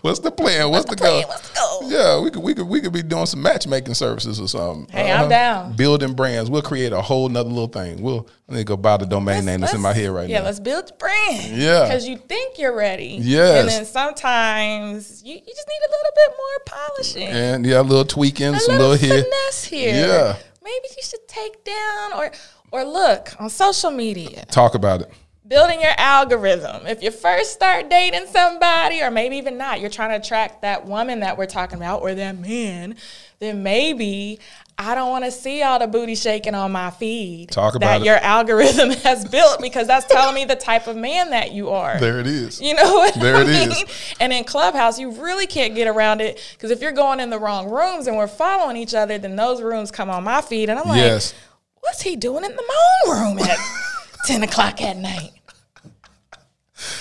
What's 0.01 0.19
the 0.19 0.31
plan? 0.31 0.69
What's, 0.69 0.85
the, 0.85 0.95
plan? 0.95 1.21
goal? 1.21 1.29
What's 1.29 1.49
the 1.49 1.55
goal? 1.55 1.91
Yeah, 1.91 2.19
we 2.19 2.31
could 2.31 2.43
we 2.43 2.53
could 2.55 2.67
we 2.67 2.81
could 2.81 2.93
be 2.93 3.03
doing 3.03 3.25
some 3.25 3.41
matchmaking 3.41 3.93
services 3.93 4.39
or 4.39 4.47
something. 4.47 4.85
Uh-huh. 4.85 5.03
Hey, 5.03 5.11
I'm 5.11 5.29
down. 5.29 5.75
Building 5.75 6.13
brands. 6.13 6.49
We'll 6.49 6.61
create 6.61 6.93
a 6.93 7.01
whole 7.01 7.29
nother 7.29 7.49
little 7.49 7.67
thing. 7.67 8.01
We'll 8.01 8.27
I 8.49 8.53
need 8.53 8.59
to 8.59 8.63
go 8.63 8.77
buy 8.77 8.97
the 8.97 9.05
domain 9.05 9.45
name 9.45 9.61
that's 9.61 9.73
in 9.73 9.81
my 9.81 9.93
head 9.93 10.09
right 10.09 10.29
yeah, 10.29 10.37
now. 10.37 10.41
Yeah, 10.41 10.45
let's 10.45 10.59
build 10.59 10.89
your 10.89 10.97
brand. 10.97 11.57
Yeah. 11.57 11.83
Because 11.83 12.07
you 12.07 12.17
think 12.17 12.57
you're 12.57 12.75
ready. 12.75 13.19
Yes. 13.21 13.59
And 13.59 13.69
then 13.69 13.85
sometimes 13.85 15.21
you, 15.23 15.33
you 15.33 15.39
just 15.39 15.67
need 15.67 15.81
a 15.85 15.91
little 15.91 16.11
bit 16.15 16.33
more 16.37 16.59
polishing. 16.65 17.27
And 17.27 17.65
yeah, 17.65 17.81
a 17.81 17.83
little 17.83 18.05
tweaking, 18.05 18.55
a 18.55 18.59
some 18.59 18.77
little, 18.77 18.91
little 18.91 19.07
here. 19.07 19.23
finesse 19.23 19.63
here. 19.65 20.07
Yeah. 20.07 20.37
Maybe 20.63 20.87
you 20.95 21.03
should 21.03 21.27
take 21.27 21.63
down 21.63 22.13
or 22.13 22.31
or 22.71 22.83
look 22.83 23.33
on 23.39 23.49
social 23.49 23.91
media. 23.91 24.45
Talk 24.45 24.75
about 24.75 25.01
it. 25.01 25.11
Building 25.47 25.79
your 25.79 25.93
algorithm. 25.97 26.85
If 26.87 27.01
you 27.01 27.09
first 27.11 27.53
start 27.53 27.89
dating 27.89 28.27
somebody, 28.27 29.01
or 29.01 29.09
maybe 29.09 29.37
even 29.37 29.57
not, 29.57 29.79
you're 29.79 29.89
trying 29.89 30.09
to 30.09 30.17
attract 30.17 30.61
that 30.63 30.85
woman 30.85 31.21
that 31.21 31.37
we're 31.37 31.45
talking 31.45 31.77
about 31.77 32.01
or 32.01 32.13
that 32.15 32.37
man, 32.37 32.95
then 33.39 33.63
maybe 33.63 34.39
I 34.77 34.93
don't 34.93 35.09
want 35.09 35.23
to 35.25 35.31
see 35.31 35.61
all 35.63 35.79
the 35.79 35.87
booty 35.87 36.15
shaking 36.15 36.53
on 36.53 36.71
my 36.73 36.89
feed. 36.89 37.49
Talk 37.49 37.75
about 37.75 37.87
that 37.99 38.01
it. 38.01 38.05
your 38.05 38.17
algorithm 38.17 38.89
has 39.03 39.23
built 39.29 39.61
because 39.61 39.87
that's 39.87 40.05
telling 40.07 40.35
me 40.35 40.43
the 40.43 40.55
type 40.57 40.85
of 40.87 40.97
man 40.97 41.29
that 41.29 41.53
you 41.53 41.69
are. 41.69 41.97
There 41.99 42.19
it 42.19 42.27
is. 42.27 42.59
You 42.59 42.73
know 42.73 42.95
what 42.95 43.13
There 43.15 43.37
I 43.37 43.41
it 43.43 43.47
mean? 43.47 43.71
is. 43.71 44.15
And 44.19 44.33
in 44.33 44.43
Clubhouse, 44.43 44.99
you 44.99 45.11
really 45.11 45.47
can't 45.47 45.75
get 45.75 45.87
around 45.87 46.19
it 46.19 46.41
because 46.53 46.71
if 46.71 46.81
you're 46.81 46.91
going 46.91 47.19
in 47.21 47.29
the 47.29 47.39
wrong 47.39 47.69
rooms 47.69 48.07
and 48.07 48.17
we're 48.17 48.27
following 48.27 48.75
each 48.75 48.93
other, 48.93 49.17
then 49.17 49.37
those 49.37 49.61
rooms 49.61 49.91
come 49.91 50.09
on 50.09 50.25
my 50.25 50.41
feed, 50.41 50.69
and 50.69 50.77
I'm 50.77 50.87
like, 50.89 50.97
Yes. 50.97 51.33
what's 51.79 52.01
he 52.01 52.17
doing 52.17 52.43
in 52.43 52.51
the 52.53 52.63
moan 53.07 53.17
room 53.17 53.39
at 53.39 53.57
10 54.25 54.43
o'clock 54.43 54.81
at 54.81 54.97
night? 54.97 55.31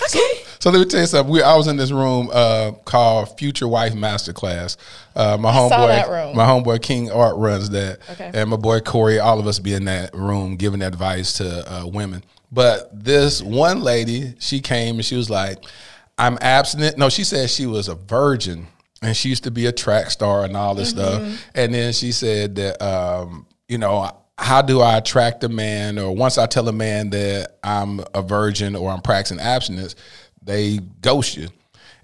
Okay. 0.05 0.42
So 0.59 0.70
let 0.70 0.78
me 0.80 0.84
tell 0.86 1.01
you 1.01 1.07
something. 1.07 1.32
We, 1.32 1.42
I 1.42 1.55
was 1.57 1.66
in 1.68 1.76
this 1.76 1.90
room 1.92 2.28
uh, 2.32 2.72
called 2.84 3.38
Future 3.38 3.68
Wife 3.68 3.92
Masterclass. 3.94 4.76
Uh, 5.14 5.36
my 5.38 5.51
I 5.51 5.53
homeboy, 5.53 6.34
my 6.34 6.44
homeboy 6.44 6.82
King 6.82 7.11
Art 7.11 7.36
runs 7.36 7.70
that, 7.70 7.99
Okay. 8.11 8.30
and 8.34 8.51
my 8.51 8.57
boy 8.57 8.80
Corey. 8.80 9.18
All 9.18 9.38
of 9.38 9.47
us 9.47 9.59
be 9.59 9.74
in 9.74 9.84
that 9.84 10.14
room 10.14 10.57
giving 10.57 10.82
advice 10.82 11.34
to 11.34 11.72
uh, 11.72 11.86
women. 11.86 12.24
But 12.51 12.88
this 13.05 13.42
one 13.42 13.80
lady, 13.82 14.34
she 14.38 14.61
came 14.61 14.97
and 14.97 15.05
she 15.05 15.16
was 15.16 15.28
like, 15.30 15.64
"I'm 16.18 16.38
abstinent." 16.40 16.97
No, 16.99 17.09
she 17.11 17.24
said 17.24 17.51
she 17.51 17.66
was 17.66 17.88
a 17.88 17.94
virgin 17.94 18.66
and 19.03 19.16
she 19.16 19.28
used 19.28 19.44
to 19.44 19.51
be 19.51 19.66
a 19.66 19.72
track 19.72 20.11
star 20.11 20.44
and 20.44 20.57
all 20.57 20.74
this 20.74 20.92
Mm-hmm. 20.94 21.26
stuff. 21.32 21.47
And 21.55 21.74
then 21.74 21.92
she 21.92 22.12
said 22.12 22.55
that, 22.57 22.80
um, 22.82 23.47
you 23.68 23.76
know, 23.78 24.11
how 24.39 24.62
do 24.62 24.80
I 24.80 24.99
attract 24.99 25.45
a 25.45 25.49
man? 25.49 25.99
Or 25.99 26.14
once 26.14 26.39
I 26.39 26.47
tell 26.47 26.68
a 26.68 26.72
man 26.72 27.11
that 27.11 27.57
I'm 27.64 28.01
a 28.14 28.22
virgin 28.22 28.76
or 28.76 28.91
I'm 28.91 29.01
practicing 29.01 29.41
abstinence, 29.41 29.95
they 30.43 30.78
ghost 31.01 31.37
you. 31.37 31.49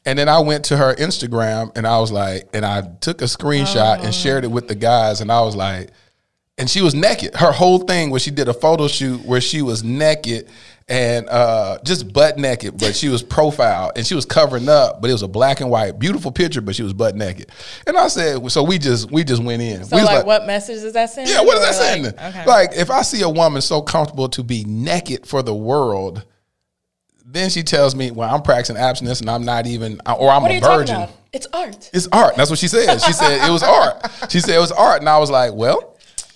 And 0.04 0.18
then 0.18 0.28
I 0.28 0.40
went 0.40 0.64
to 0.66 0.76
her 0.76 0.94
Instagram 0.96 1.76
and 1.76 1.86
I 1.86 2.00
was 2.00 2.10
like, 2.10 2.48
and 2.52 2.64
I 2.64 2.82
took 3.00 3.22
a 3.22 3.26
screenshot 3.26 3.98
Oh. 4.00 4.02
and 4.02 4.14
shared 4.14 4.44
it 4.44 4.50
with 4.50 4.66
the 4.66 4.74
guys. 4.74 5.20
And 5.20 5.30
I 5.30 5.42
was 5.42 5.54
like, 5.54 5.90
and 6.58 6.68
she 6.68 6.80
was 6.82 6.94
naked. 6.94 7.34
Her 7.36 7.52
whole 7.52 7.78
thing 7.80 8.10
was 8.10 8.22
she 8.22 8.30
did 8.30 8.48
a 8.48 8.54
photo 8.54 8.88
shoot 8.88 9.24
where 9.24 9.40
she 9.40 9.62
was 9.62 9.84
naked 9.84 10.48
and 10.92 11.28
uh, 11.30 11.78
just 11.84 12.12
butt 12.12 12.36
naked, 12.36 12.78
but 12.78 12.94
she 12.94 13.08
was 13.08 13.22
profiled 13.22 13.92
and 13.96 14.06
she 14.06 14.14
was 14.14 14.26
covering 14.26 14.68
up, 14.68 15.00
but 15.00 15.08
it 15.08 15.14
was 15.14 15.22
a 15.22 15.28
black 15.28 15.60
and 15.60 15.70
white, 15.70 15.98
beautiful 15.98 16.30
picture, 16.30 16.60
but 16.60 16.76
she 16.76 16.82
was 16.82 16.92
butt 16.92 17.16
naked. 17.16 17.50
And 17.86 17.96
I 17.96 18.08
said, 18.08 18.50
so 18.52 18.62
we 18.62 18.78
just 18.78 19.10
we 19.10 19.24
just 19.24 19.42
went 19.42 19.62
in. 19.62 19.84
So, 19.84 19.96
we 19.96 20.02
was 20.02 20.10
like, 20.12 20.26
what 20.26 20.46
message 20.46 20.82
does 20.82 20.92
that 20.92 21.08
send? 21.10 21.30
yeah, 21.30 21.40
what 21.42 21.56
is 21.56 21.64
that 21.64 21.74
saying? 21.74 22.02
like- 22.04 22.20
Okay. 22.22 22.44
Like, 22.46 22.70
if 22.76 22.90
I 22.90 23.00
see 23.02 23.22
a 23.22 23.28
woman 23.30 23.62
so 23.62 23.80
comfortable 23.80 24.28
to 24.28 24.42
be 24.42 24.64
naked 24.64 25.26
for 25.26 25.42
the 25.42 25.54
world, 25.54 26.24
then 27.24 27.48
she 27.48 27.62
tells 27.62 27.94
me, 27.94 28.10
"Well, 28.10 28.28
I'm 28.32 28.42
practicing 28.42 28.76
abstinence 28.76 29.20
and 29.20 29.30
I'm 29.30 29.44
not 29.44 29.66
even, 29.66 29.98
or 30.06 30.30
I'm 30.30 30.42
a 30.44 30.60
virgin." 30.60 30.96
It's 31.32 31.46
art. 31.54 31.88
It's 31.94 32.08
art. 32.12 32.36
That's 32.36 32.50
what 32.50 32.58
she 32.58 32.68
said. 32.68 33.00
She 33.00 33.12
said 33.14 33.48
it 33.48 33.50
was 33.50 33.62
art. 33.62 34.04
She 34.28 34.40
said 34.40 34.54
it 34.54 34.60
was 34.60 34.70
art, 34.72 35.00
and 35.00 35.08
I 35.08 35.16
was 35.18 35.30
like, 35.30 35.54
"Well, 35.54 35.91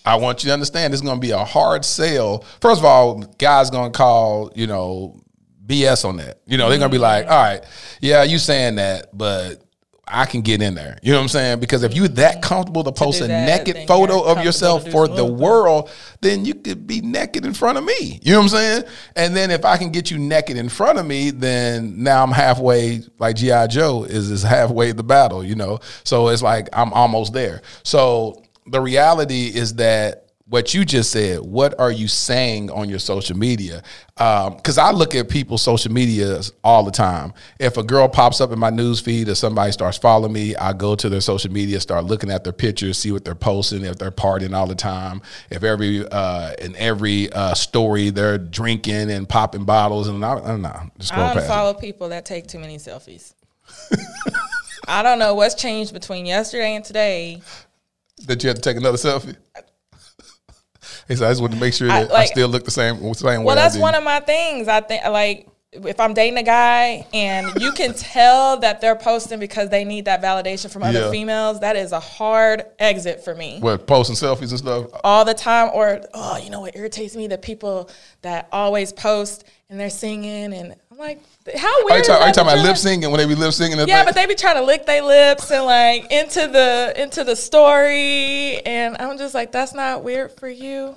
I 0.07 0.15
want 0.17 0.45
you 0.45 0.49
to 0.49 0.55
understand 0.55 0.93
this 0.93 1.01
is 1.01 1.05
going 1.05 1.21
to 1.21 1.27
be 1.27 1.33
a 1.33 1.45
hard 1.45 1.85
sale. 1.85 2.45
First 2.61 2.79
of 2.79 2.85
all, 2.85 3.19
guys 3.39 3.71
going 3.71 3.93
to 3.93 3.97
call, 3.97 4.53
you 4.55 4.69
know, 4.69 5.21
BS 5.67 6.05
on 6.05 6.19
that. 6.19 6.41
You 6.47 6.57
know, 6.57 6.69
they're 6.69 6.79
going 6.79 6.91
to 6.91 6.95
be 6.95 7.01
like, 7.01 7.27
all 7.27 7.43
right, 7.43 7.65
yeah, 8.01 8.23
you 8.23 8.39
saying 8.39 8.77
that, 8.77 9.17
but." 9.17 9.63
I 10.09 10.25
can 10.25 10.43
get 10.43 10.63
in 10.63 10.77
there. 10.77 10.99
You 11.03 11.11
know 11.11 11.19
what 11.19 11.23
I'm 11.23 11.29
saying? 11.29 11.59
Because 11.59 11.83
if 11.83 11.93
you're 11.93 12.07
that 12.07 12.41
comfortable 12.41 12.85
to 12.85 12.93
post 12.93 13.19
do 13.19 13.25
a 13.25 13.29
that, 13.29 13.67
naked 13.67 13.89
photo 13.89 14.23
of 14.23 14.45
yourself 14.45 14.89
for 14.89 15.09
the 15.09 15.25
world, 15.25 15.91
then 16.21 16.45
you 16.45 16.55
could 16.55 16.87
be 16.87 17.01
naked 17.01 17.45
in 17.45 17.53
front 17.53 17.77
of 17.77 17.83
me. 17.83 18.21
You 18.23 18.33
know 18.33 18.39
what 18.39 18.45
I'm 18.45 18.49
saying? 18.51 18.85
And 19.17 19.37
then 19.37 19.51
if 19.51 19.65
I 19.65 19.77
can 19.77 19.91
get 19.91 20.09
you 20.09 20.19
naked 20.19 20.57
in 20.57 20.69
front 20.69 21.01
of 21.01 21.07
me, 21.07 21.31
then 21.33 22.05
now 22.05 22.23
I'm 22.23 22.31
halfway, 22.31 23.01
like 23.19 23.35
G.I. 23.35 23.67
Joe 23.67 24.05
is, 24.05 24.31
is 24.31 24.45
halfway 24.45 24.93
the 24.93 25.03
battle, 25.03 25.43
you 25.43 25.57
know? 25.57 25.81
So 26.05 26.29
it's 26.29 26.43
like 26.43 26.69
I'm 26.73 26.93
almost 26.93 27.33
there. 27.33 27.63
So 27.83 28.45
the 28.67 28.81
reality 28.81 29.47
is 29.47 29.75
that 29.75 30.27
what 30.49 30.73
you 30.75 30.85
just 30.85 31.11
said, 31.11 31.41
what 31.41 31.79
are 31.81 31.91
you 31.91 32.07
saying 32.07 32.71
on 32.71 32.89
your 32.89 33.01
social 33.01 33.37
media? 33.37 33.83
Because 34.15 34.79
I 34.79 34.93
look 34.93 35.17
at 35.17 35.29
people's 35.29 35.61
social 35.63 35.93
medias 35.93 36.53
all 36.63 36.85
the 36.85 36.93
time. 36.93 37.35
If 37.59 37.77
a 37.77 37.83
girl 37.83 38.09
pops 38.09 38.41
up 38.41 38.53
in 38.53 38.59
my 38.59 38.71
news 38.71 39.01
feed 39.01 39.29
or 39.29 39.35
somebody 39.35 39.73
starts 39.73 39.99
following 39.99 40.33
me, 40.33 40.55
I 40.55 40.73
go 40.73 40.95
to 40.95 41.09
their 41.09 41.21
social 41.21 41.51
media, 41.51 41.81
start 41.81 42.05
looking 42.05 42.31
at 42.31 42.45
their 42.45 42.53
pictures, 42.53 42.97
see 42.97 43.11
what 43.11 43.25
they're 43.25 43.35
posting, 43.35 43.85
if 43.85 43.99
they're 43.99 44.13
partying 44.13 44.55
all 44.55 44.69
the 44.69 44.77
time, 44.77 45.21
if 45.51 45.65
every 45.65 46.07
uh, 46.09 46.53
in 46.61 46.77
every 46.77 47.33
uh, 47.33 47.55
story 47.55 48.11
they're 48.11 48.39
drinking 48.39 49.11
and 49.11 49.29
popping 49.29 49.65
bottles, 49.65 50.07
and 50.07 50.25
I, 50.25 50.35
I 50.35 50.47
don't 50.47 50.63
know, 50.63 50.91
just 51.01 51.13
go 51.13 51.23
I 51.23 51.35
past. 51.35 51.47
it. 51.47 51.51
unfollow 51.51 51.81
people 51.81 52.11
that 52.11 52.25
take 52.25 52.47
too 52.47 52.61
many 52.61 52.77
selfies. 52.77 53.35
I 54.89 55.03
don't 55.03 55.19
know 55.19 55.35
what's 55.35 55.57
changed 55.57 55.93
between 55.93 56.27
yesterday 56.27 56.77
and 56.77 56.85
today. 56.85 57.43
That 58.25 58.43
you 58.43 58.49
had 58.49 58.57
to 58.57 58.63
take 58.63 58.77
another 58.77 58.97
selfie. 58.99 59.37
He 61.09 61.15
said, 61.15 61.27
I 61.27 61.31
just 61.31 61.41
want 61.41 61.53
to 61.53 61.59
make 61.61 61.75
sure 61.75 61.91
I- 61.91 62.03
that 62.05 62.11
I, 62.11 62.15
like- 62.15 62.29
still 62.29 62.49
look 62.49 62.65
the 62.65 62.71
same 62.71 62.97
same 63.15 63.27
way. 63.27 63.39
Well, 63.39 63.51
I 63.51 63.63
that's 63.63 63.75
did." 63.75 63.81
one 63.83 63.95
of 63.95 64.03
my 64.03 64.21
things. 64.21 64.67
I 64.69 64.81
think 64.81 65.05
like 65.05 65.49
if 65.73 66.01
I'm 66.01 66.15
dating 66.15 66.39
a 66.39 66.43
guy 66.43 67.07
and 67.13 67.61
you 67.61 67.71
can 67.73 67.93
tell 67.97 68.59
that 68.61 68.81
they're 68.81 68.97
posting 68.97 69.39
because 69.39 69.69
they 69.69 69.85
need 69.85 70.07
that 70.07 70.23
validation 70.23 70.71
from 70.71 70.83
other 70.85 71.01
Yeah. 71.01 71.11
females, 71.11 71.61
that 71.61 71.77
is 71.77 71.93
a 71.93 72.01
hard 72.01 72.65
exit 72.79 73.23
for 73.25 73.35
me. 73.35 73.59
what 73.61 73.87
posting 73.87 74.17
selfies 74.17 74.51
and 74.51 74.59
stuff. 74.59 74.87
all 75.05 75.25
the 75.25 75.35
time 75.35 75.71
or 75.75 76.01
oh 76.15 76.39
you 76.39 76.51
know 76.51 76.61
what 76.61 76.75
irritates 76.77 77.15
me 77.15 77.27
the 77.27 77.39
people 77.39 77.91
that 78.23 78.49
always 78.53 78.93
post 78.93 79.45
and 79.69 79.79
they're 79.79 79.91
singing 79.91 80.53
and 80.55 80.77
i'm 80.97 81.07
like 81.07 81.21
how 81.57 81.85
weird 81.85 81.91
Are 81.93 81.99
you, 81.99 82.05
talk, 82.05 82.21
are 82.21 82.27
you 82.29 82.33
talking 82.33 82.53
about 82.53 82.65
lip 82.65 82.77
syncing 82.77 83.11
when 83.11 83.19
they 83.19 83.27
be 83.27 83.35
lip 83.35 83.51
syncing? 83.51 83.87
yeah, 83.87 84.05
but 84.05 84.15
they 84.15 84.27
be 84.27 84.35
trying 84.35 84.57
to 84.57 84.63
lick 84.63 84.87
their 84.87 85.03
lips 85.03 85.51
and 85.51 85.65
like 85.65 86.11
into 86.11 86.49
the 86.49 86.93
into 86.97 87.23
the 87.23 87.37
story, 87.37 88.59
and 88.65 88.97
I'm 88.99 89.17
just 89.19 89.35
like, 89.35 89.53
that's 89.53 89.75
not 89.75 90.03
weird 90.03 90.33
for 90.33 90.49
you. 90.49 90.97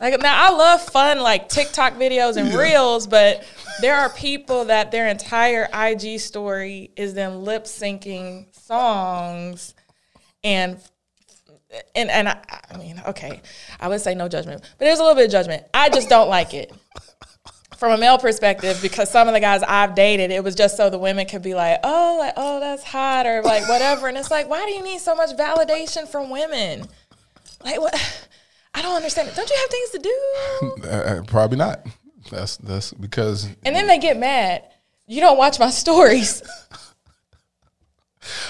Like 0.00 0.18
now, 0.20 0.34
I 0.36 0.50
love 0.56 0.82
fun 0.82 1.20
like 1.20 1.48
TikTok 1.48 1.94
videos 1.94 2.36
and 2.36 2.48
Yeah. 2.48 2.58
reels, 2.58 3.06
but 3.06 3.44
there 3.80 3.94
are 3.96 4.10
people 4.10 4.66
that 4.66 4.90
their 4.90 5.06
entire 5.08 5.68
IG 5.72 6.18
story 6.20 6.90
is 6.96 7.14
them 7.14 7.44
lip 7.44 7.64
syncing 7.64 8.46
songs, 8.54 9.74
and 10.42 10.78
and 11.94 12.10
and 12.10 12.28
I, 12.28 12.38
I 12.70 12.76
mean, 12.76 13.00
okay, 13.06 13.40
I 13.78 13.88
would 13.88 14.00
say 14.00 14.14
no 14.14 14.28
judgment, 14.28 14.62
but 14.78 14.84
there's 14.84 14.98
a 14.98 15.02
little 15.02 15.16
bit 15.16 15.26
of 15.26 15.30
judgment. 15.30 15.64
I 15.72 15.90
just 15.90 16.08
don't 16.08 16.28
like 16.28 16.54
it. 16.54 16.72
From 17.76 17.92
a 17.92 17.98
male 17.98 18.18
perspective 18.18 18.78
because 18.80 19.10
some 19.10 19.28
of 19.28 19.34
the 19.34 19.40
guys 19.40 19.62
I've 19.62 19.94
dated, 19.94 20.30
it 20.30 20.42
was 20.42 20.54
just 20.54 20.76
so 20.76 20.90
the 20.90 20.98
women 20.98 21.26
could 21.26 21.42
be 21.42 21.54
like, 21.54 21.80
oh, 21.84 22.16
like, 22.18 22.34
oh, 22.36 22.60
that's 22.60 22.82
hot 22.82 23.26
or 23.26 23.42
like 23.42 23.68
whatever. 23.68 24.08
And 24.08 24.16
it's 24.16 24.30
like, 24.30 24.48
why 24.48 24.64
do 24.64 24.72
you 24.72 24.82
need 24.82 25.00
so 25.00 25.14
much 25.14 25.30
validation 25.30 26.08
from 26.08 26.30
women? 26.30 26.86
Like 27.64 27.80
what? 27.80 28.28
I 28.74 28.82
don't 28.82 28.94
understand. 28.96 29.30
Don't 29.34 29.48
you 29.48 29.56
have 29.56 29.70
things 29.70 29.90
to 29.90 29.98
do? 29.98 30.82
Uh, 30.86 31.22
probably 31.26 31.58
not. 31.58 31.84
That's 32.30 32.56
that's 32.58 32.92
because 32.92 33.48
And 33.64 33.74
then 33.74 33.86
they 33.86 33.98
get 33.98 34.18
mad. 34.18 34.62
You 35.06 35.20
don't 35.20 35.36
watch 35.36 35.58
my 35.58 35.70
stories. 35.70 36.42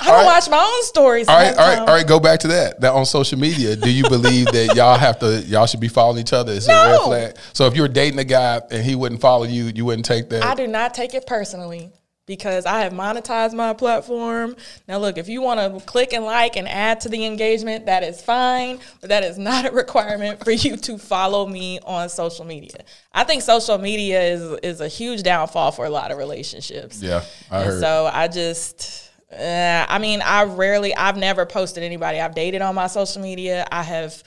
I 0.01 0.07
don't 0.07 0.15
right. 0.17 0.25
watch 0.27 0.49
my 0.49 0.59
own 0.59 0.85
stories. 0.85 1.29
All 1.29 1.37
right, 1.37 1.57
all 1.57 1.69
right, 1.69 1.79
all 1.79 1.87
right. 1.87 2.07
Go 2.07 2.21
back 2.21 2.41
to 2.41 2.49
that. 2.49 2.81
That 2.81 2.93
on 2.93 3.07
social 3.07 3.39
media. 3.39 3.77
Do 3.77 3.91
you 3.91 4.03
believe 4.09 4.47
that 4.47 4.75
y'all 4.77 4.99
have 4.99 5.19
to? 5.21 5.41
Y'all 5.43 5.67
should 5.67 5.81
be 5.81 5.89
following 5.89 6.19
each 6.21 6.33
other? 6.33 6.53
It 6.53 6.65
a 6.67 6.69
red 6.69 6.93
No. 6.97 7.05
flag? 7.07 7.37
So 7.53 7.67
if 7.67 7.75
you 7.77 7.83
were 7.83 7.89
dating 7.89 8.19
a 8.19 8.25
guy 8.25 8.61
and 8.71 8.85
he 8.85 8.95
wouldn't 8.95 9.21
follow 9.21 9.45
you, 9.45 9.65
you 9.75 9.85
wouldn't 9.85 10.07
take 10.07 10.29
that. 10.31 10.45
I 10.45 10.55
do 10.55 10.67
not 10.67 10.95
take 10.95 11.15
it 11.15 11.27
personally 11.27 11.93
because 12.27 12.67
I 12.67 12.81
have 12.81 12.93
monetized 12.93 13.55
my 13.55 13.73
platform. 13.73 14.57
Now, 14.89 14.99
look, 14.99 15.17
if 15.17 15.29
you 15.29 15.41
want 15.41 15.61
to 15.61 15.85
click 15.87 16.13
and 16.13 16.25
like 16.25 16.57
and 16.57 16.69
add 16.69 17.01
to 17.03 17.09
the 17.09 17.25
engagement, 17.25 17.87
that 17.87 18.03
is 18.03 18.21
fine, 18.21 18.81
but 19.01 19.11
that 19.11 19.23
is 19.23 19.39
not 19.51 19.65
a 19.67 19.71
requirement 19.71 20.43
for 20.45 20.51
you 20.51 20.77
to 20.77 20.99
follow 20.99 21.47
me 21.47 21.79
on 21.85 22.09
social 22.09 22.45
media. 22.45 22.85
I 23.13 23.25
think 23.25 23.43
social 23.43 23.79
media 23.79 24.21
is 24.23 24.43
is 24.63 24.81
a 24.81 24.89
huge 24.89 25.23
downfall 25.23 25.73
for 25.73 25.87
a 25.87 25.91
lot 25.91 26.11
of 26.11 26.19
relationships. 26.19 27.01
Yeah, 27.01 27.23
I 27.51 27.59
and 27.61 27.71
heard. 27.71 27.81
so 27.81 28.11
I 28.13 28.29
just. 28.29 29.05
Uh, 29.33 29.85
I 29.89 29.99
mean, 29.99 30.23
I 30.23 30.45
rarely, 30.45 30.95
I've 30.95 31.17
never 31.17 31.47
posted 31.47 31.83
anybody 31.83 32.21
I've 32.21 32.35
dated 32.35 32.63
on 32.63 32.75
my 32.75 32.87
social 32.87 33.21
media. 33.23 33.67
I 33.73 33.83
have 33.83 34.23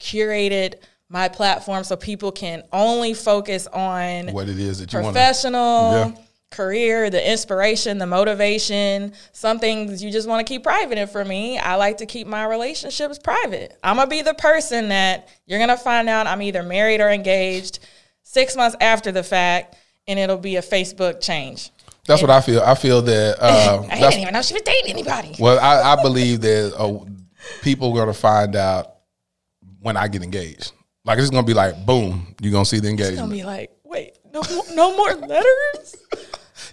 curated 0.00 0.74
my 1.08 1.28
platform 1.28 1.84
so 1.84 1.96
people 1.96 2.32
can 2.32 2.62
only 2.72 3.14
focus 3.14 3.66
on 3.68 4.28
what 4.28 4.48
it 4.48 4.58
is 4.58 4.78
that 4.78 4.92
you 4.92 5.00
professional 5.00 5.92
Yeah. 5.92 6.12
career 6.52 7.10
the 7.10 7.30
inspiration 7.30 7.98
the 7.98 8.06
motivation 8.06 9.12
some 9.32 9.58
things 9.58 10.02
you 10.02 10.10
just 10.10 10.28
want 10.28 10.44
to 10.44 10.50
keep 10.50 10.62
private 10.62 10.98
and 10.98 11.10
for 11.10 11.24
me 11.24 11.58
i 11.58 11.74
like 11.74 11.98
to 11.98 12.06
keep 12.06 12.26
my 12.26 12.44
relationships 12.44 13.18
private 13.18 13.76
i'm 13.84 13.96
gonna 13.96 14.08
be 14.08 14.22
the 14.22 14.34
person 14.34 14.88
that 14.88 15.28
you're 15.46 15.58
gonna 15.60 15.76
find 15.76 16.08
out 16.08 16.26
i'm 16.26 16.40
either 16.42 16.62
married 16.62 17.00
or 17.00 17.08
engaged 17.10 17.80
six 18.22 18.56
months 18.56 18.76
after 18.80 19.12
the 19.12 19.22
fact 19.22 19.76
and 20.08 20.18
it'll 20.18 20.36
be 20.38 20.56
a 20.56 20.62
facebook 20.62 21.20
change 21.20 21.70
That's 22.06 22.22
what 22.22 22.30
I 22.30 22.40
feel. 22.40 22.60
I 22.60 22.74
feel 22.74 23.02
that. 23.02 23.36
Uh, 23.40 23.82
i 23.90 23.98
didn't 24.00 24.20
even 24.20 24.34
know 24.34 24.42
she 24.42 24.54
was 24.54 24.62
dating 24.62 24.90
anybody 24.90 25.36
well, 25.38 25.58
I, 25.58 25.92
I 25.92 26.02
believe 26.02 26.40
that 26.40 26.74
uh, 26.76 27.04
people 27.62 27.90
are 27.90 27.94
going 27.94 28.06
to 28.14 28.18
find 28.18 28.56
out 28.56 28.94
when 29.80 29.96
I 29.96 30.08
get 30.08 30.22
engaged. 30.22 30.72
Like 31.04 31.18
it's 31.18 31.30
going 31.30 31.44
to 31.44 31.46
be 31.46 31.54
like, 31.54 31.86
boom, 31.86 32.34
you're 32.40 32.52
going 32.52 32.64
to 32.64 32.68
see 32.68 32.78
the 32.78 32.90
it's 32.90 33.18
gonna 33.18 33.32
be 33.32 33.44
like 33.44 33.70
wait 33.84 34.18
no 34.32 34.42
no 34.74 34.96
more 34.96 35.14
letters 35.14 35.96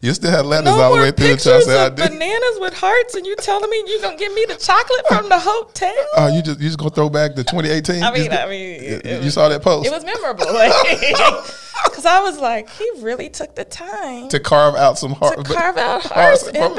You 0.01 0.13
still 0.13 0.31
have 0.31 0.45
letters 0.45 0.65
no 0.65 0.79
all 0.81 0.95
the 0.95 1.01
way 1.01 1.11
through 1.11 1.27
pictures 1.29 1.65
say 1.65 1.79
I 1.79 1.87
of 1.87 1.95
do. 1.95 2.03
bananas 2.03 2.57
with 2.59 2.73
hearts 2.75 3.15
and 3.15 3.25
you 3.25 3.35
telling 3.37 3.69
me 3.69 3.77
you 3.87 3.99
gonna 4.01 4.15
give 4.17 4.33
me 4.33 4.45
the 4.47 4.55
chocolate 4.55 5.07
from 5.07 5.27
the 5.29 5.39
hotel 5.39 5.93
Oh, 6.15 6.27
you 6.27 6.41
just 6.41 6.59
you 6.59 6.67
just 6.67 6.77
gonna 6.77 6.91
throw 6.91 7.09
back 7.09 7.35
the 7.35 7.43
2018? 7.43 8.03
I 8.03 8.11
mean, 8.11 8.25
Just- 8.25 8.37
I 8.39 8.45
mean, 8.49 8.83
it- 8.83 9.05
you 9.05 9.25
was- 9.25 9.33
saw 9.33 9.49
that 9.49 9.61
post 9.61 9.87
It 9.87 9.91
was 9.91 10.03
memorable. 10.05 10.45
Because 11.85 12.05
I 12.07 12.21
was 12.21 12.39
like, 12.39 12.69
he 12.71 12.89
really 12.99 13.29
took 13.29 13.53
the 13.55 13.63
time 13.63 14.29
to 14.29 14.39
carve 14.39 14.75
out 14.75 14.97
some 14.97 15.11
heart. 15.13 15.37
to 15.37 15.43
carve 15.53 15.77
out 15.77 16.01
hearts 16.03 16.41
hearts 16.41 16.47
and 16.47 16.75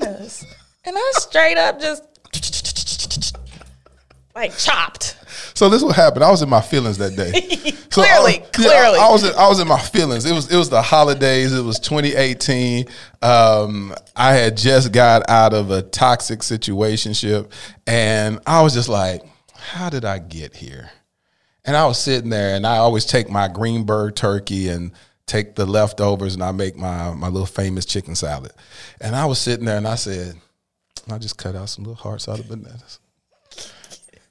bananas. 0.00 0.44
And 0.84 0.96
I 0.96 1.12
straight 1.16 1.58
up 1.58 1.80
just 1.80 2.02
like 4.34 4.56
chopped. 4.56 5.16
So 5.56 5.70
this 5.70 5.82
what 5.82 5.96
happened. 5.96 6.22
I 6.22 6.30
was 6.30 6.42
in 6.42 6.48
my 6.50 6.60
feelings 6.60 6.98
that 6.98 7.16
day. 7.16 7.72
So 7.88 8.02
I- 8.02 8.06
Clearly, 8.08 8.32
yeah, 8.40 8.46
clearly. 8.52 8.98
I, 8.98 9.06
I 9.08 9.10
was 9.12 9.24
in, 9.24 9.34
I 9.36 9.48
was 9.48 9.58
in 9.58 9.66
my 9.68 9.78
feelings. 9.80 10.26
It 10.26 10.32
was 10.34 10.52
it 10.52 10.56
was 10.58 10.68
the 10.68 10.82
holidays. 10.82 11.54
It 11.54 11.62
was 11.62 11.78
2018. 11.78 12.84
Um, 13.22 13.94
I 14.14 14.34
had 14.34 14.54
just 14.58 14.92
got 14.92 15.22
out 15.30 15.54
of 15.54 15.70
a 15.70 15.80
toxic 15.80 16.40
situationship, 16.40 17.50
and 17.86 18.38
I 18.46 18.60
was 18.60 18.74
just 18.74 18.90
like, 18.90 19.22
"How 19.54 19.88
did 19.88 20.04
I 20.04 20.18
get 20.18 20.54
here?" 20.56 20.90
And 21.64 21.74
I 21.74 21.86
was 21.86 21.98
sitting 21.98 22.28
there, 22.28 22.54
and 22.54 22.66
I 22.66 22.76
always 22.76 23.06
take 23.06 23.30
my 23.30 23.48
Greenberg 23.48 24.14
turkey 24.14 24.68
and 24.68 24.92
take 25.26 25.54
the 25.54 25.64
leftovers, 25.64 26.34
and 26.34 26.42
I 26.42 26.52
make 26.52 26.76
my 26.76 27.14
my 27.14 27.28
little 27.28 27.46
famous 27.46 27.86
chicken 27.86 28.14
salad. 28.14 28.52
And 29.00 29.16
I 29.16 29.24
was 29.24 29.38
sitting 29.38 29.64
there, 29.64 29.78
and 29.78 29.88
I 29.88 29.94
said, 29.94 30.34
"I 31.10 31.16
just 31.16 31.38
cut 31.38 31.56
out 31.56 31.70
some 31.70 31.84
little 31.84 31.96
hearts 32.02 32.28
out 32.28 32.40
of 32.40 32.48
bananas." 32.48 33.00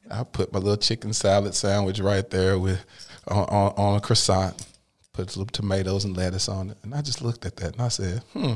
I 0.10 0.24
put 0.24 0.54
my 0.54 0.60
little 0.60 0.78
chicken 0.78 1.14
salad 1.14 1.56
sandwich 1.56 2.00
right 2.00 2.30
there 2.30 2.60
with 2.60 2.84
on, 3.28 3.46
on, 3.46 3.74
on 3.76 3.96
a 3.98 4.02
croissant, 4.02 4.66
put 5.14 5.32
some 5.32 5.48
tomatoes 5.48 6.06
and 6.06 6.16
lettuce 6.16 6.48
on 6.48 6.72
it, 6.72 6.78
and 6.84 6.94
I 6.94 7.02
just 7.02 7.22
looked 7.22 7.46
at 7.46 7.56
that 7.58 7.74
and 7.74 7.82
I 7.82 7.88
said, 7.88 8.22
"Hmm, 8.34 8.56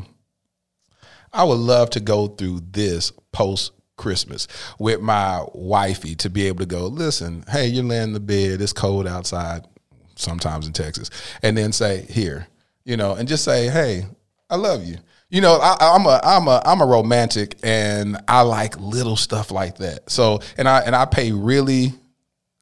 I 1.33 1.43
would 1.43 1.59
love 1.59 1.89
to 1.91 1.99
go 1.99 2.27
through 2.27 2.61
this 2.71 3.11
post 3.31 3.71
Christmas 3.97 4.47
with 4.77 5.01
my 5.01 5.43
wifey 5.53 6.15
to 6.15 6.29
be 6.29 6.47
able 6.47 6.59
to 6.59 6.65
go. 6.65 6.87
Listen, 6.87 7.43
hey, 7.49 7.67
you're 7.67 7.83
laying 7.83 8.03
in 8.03 8.13
the 8.13 8.19
bed. 8.19 8.61
It's 8.61 8.73
cold 8.73 9.07
outside, 9.07 9.67
sometimes 10.15 10.67
in 10.67 10.73
Texas, 10.73 11.09
and 11.41 11.57
then 11.57 11.71
say 11.71 12.05
here, 12.09 12.47
you 12.85 12.95
know, 12.95 13.13
and 13.13 13.27
just 13.27 13.43
say, 13.43 13.69
hey, 13.69 14.05
I 14.49 14.55
love 14.55 14.85
you." 14.85 14.97
You 15.29 15.41
know, 15.41 15.59
I, 15.61 15.77
I'm 15.79 16.05
a 16.05 16.19
I'm 16.23 16.47
a 16.47 16.61
I'm 16.65 16.81
a 16.81 16.85
romantic, 16.85 17.57
and 17.61 18.17
I 18.27 18.41
like 18.41 18.79
little 18.79 19.15
stuff 19.15 19.51
like 19.51 19.77
that. 19.77 20.09
So, 20.09 20.39
and 20.57 20.67
I 20.67 20.81
and 20.81 20.95
I 20.95 21.05
pay 21.05 21.31
really 21.31 21.93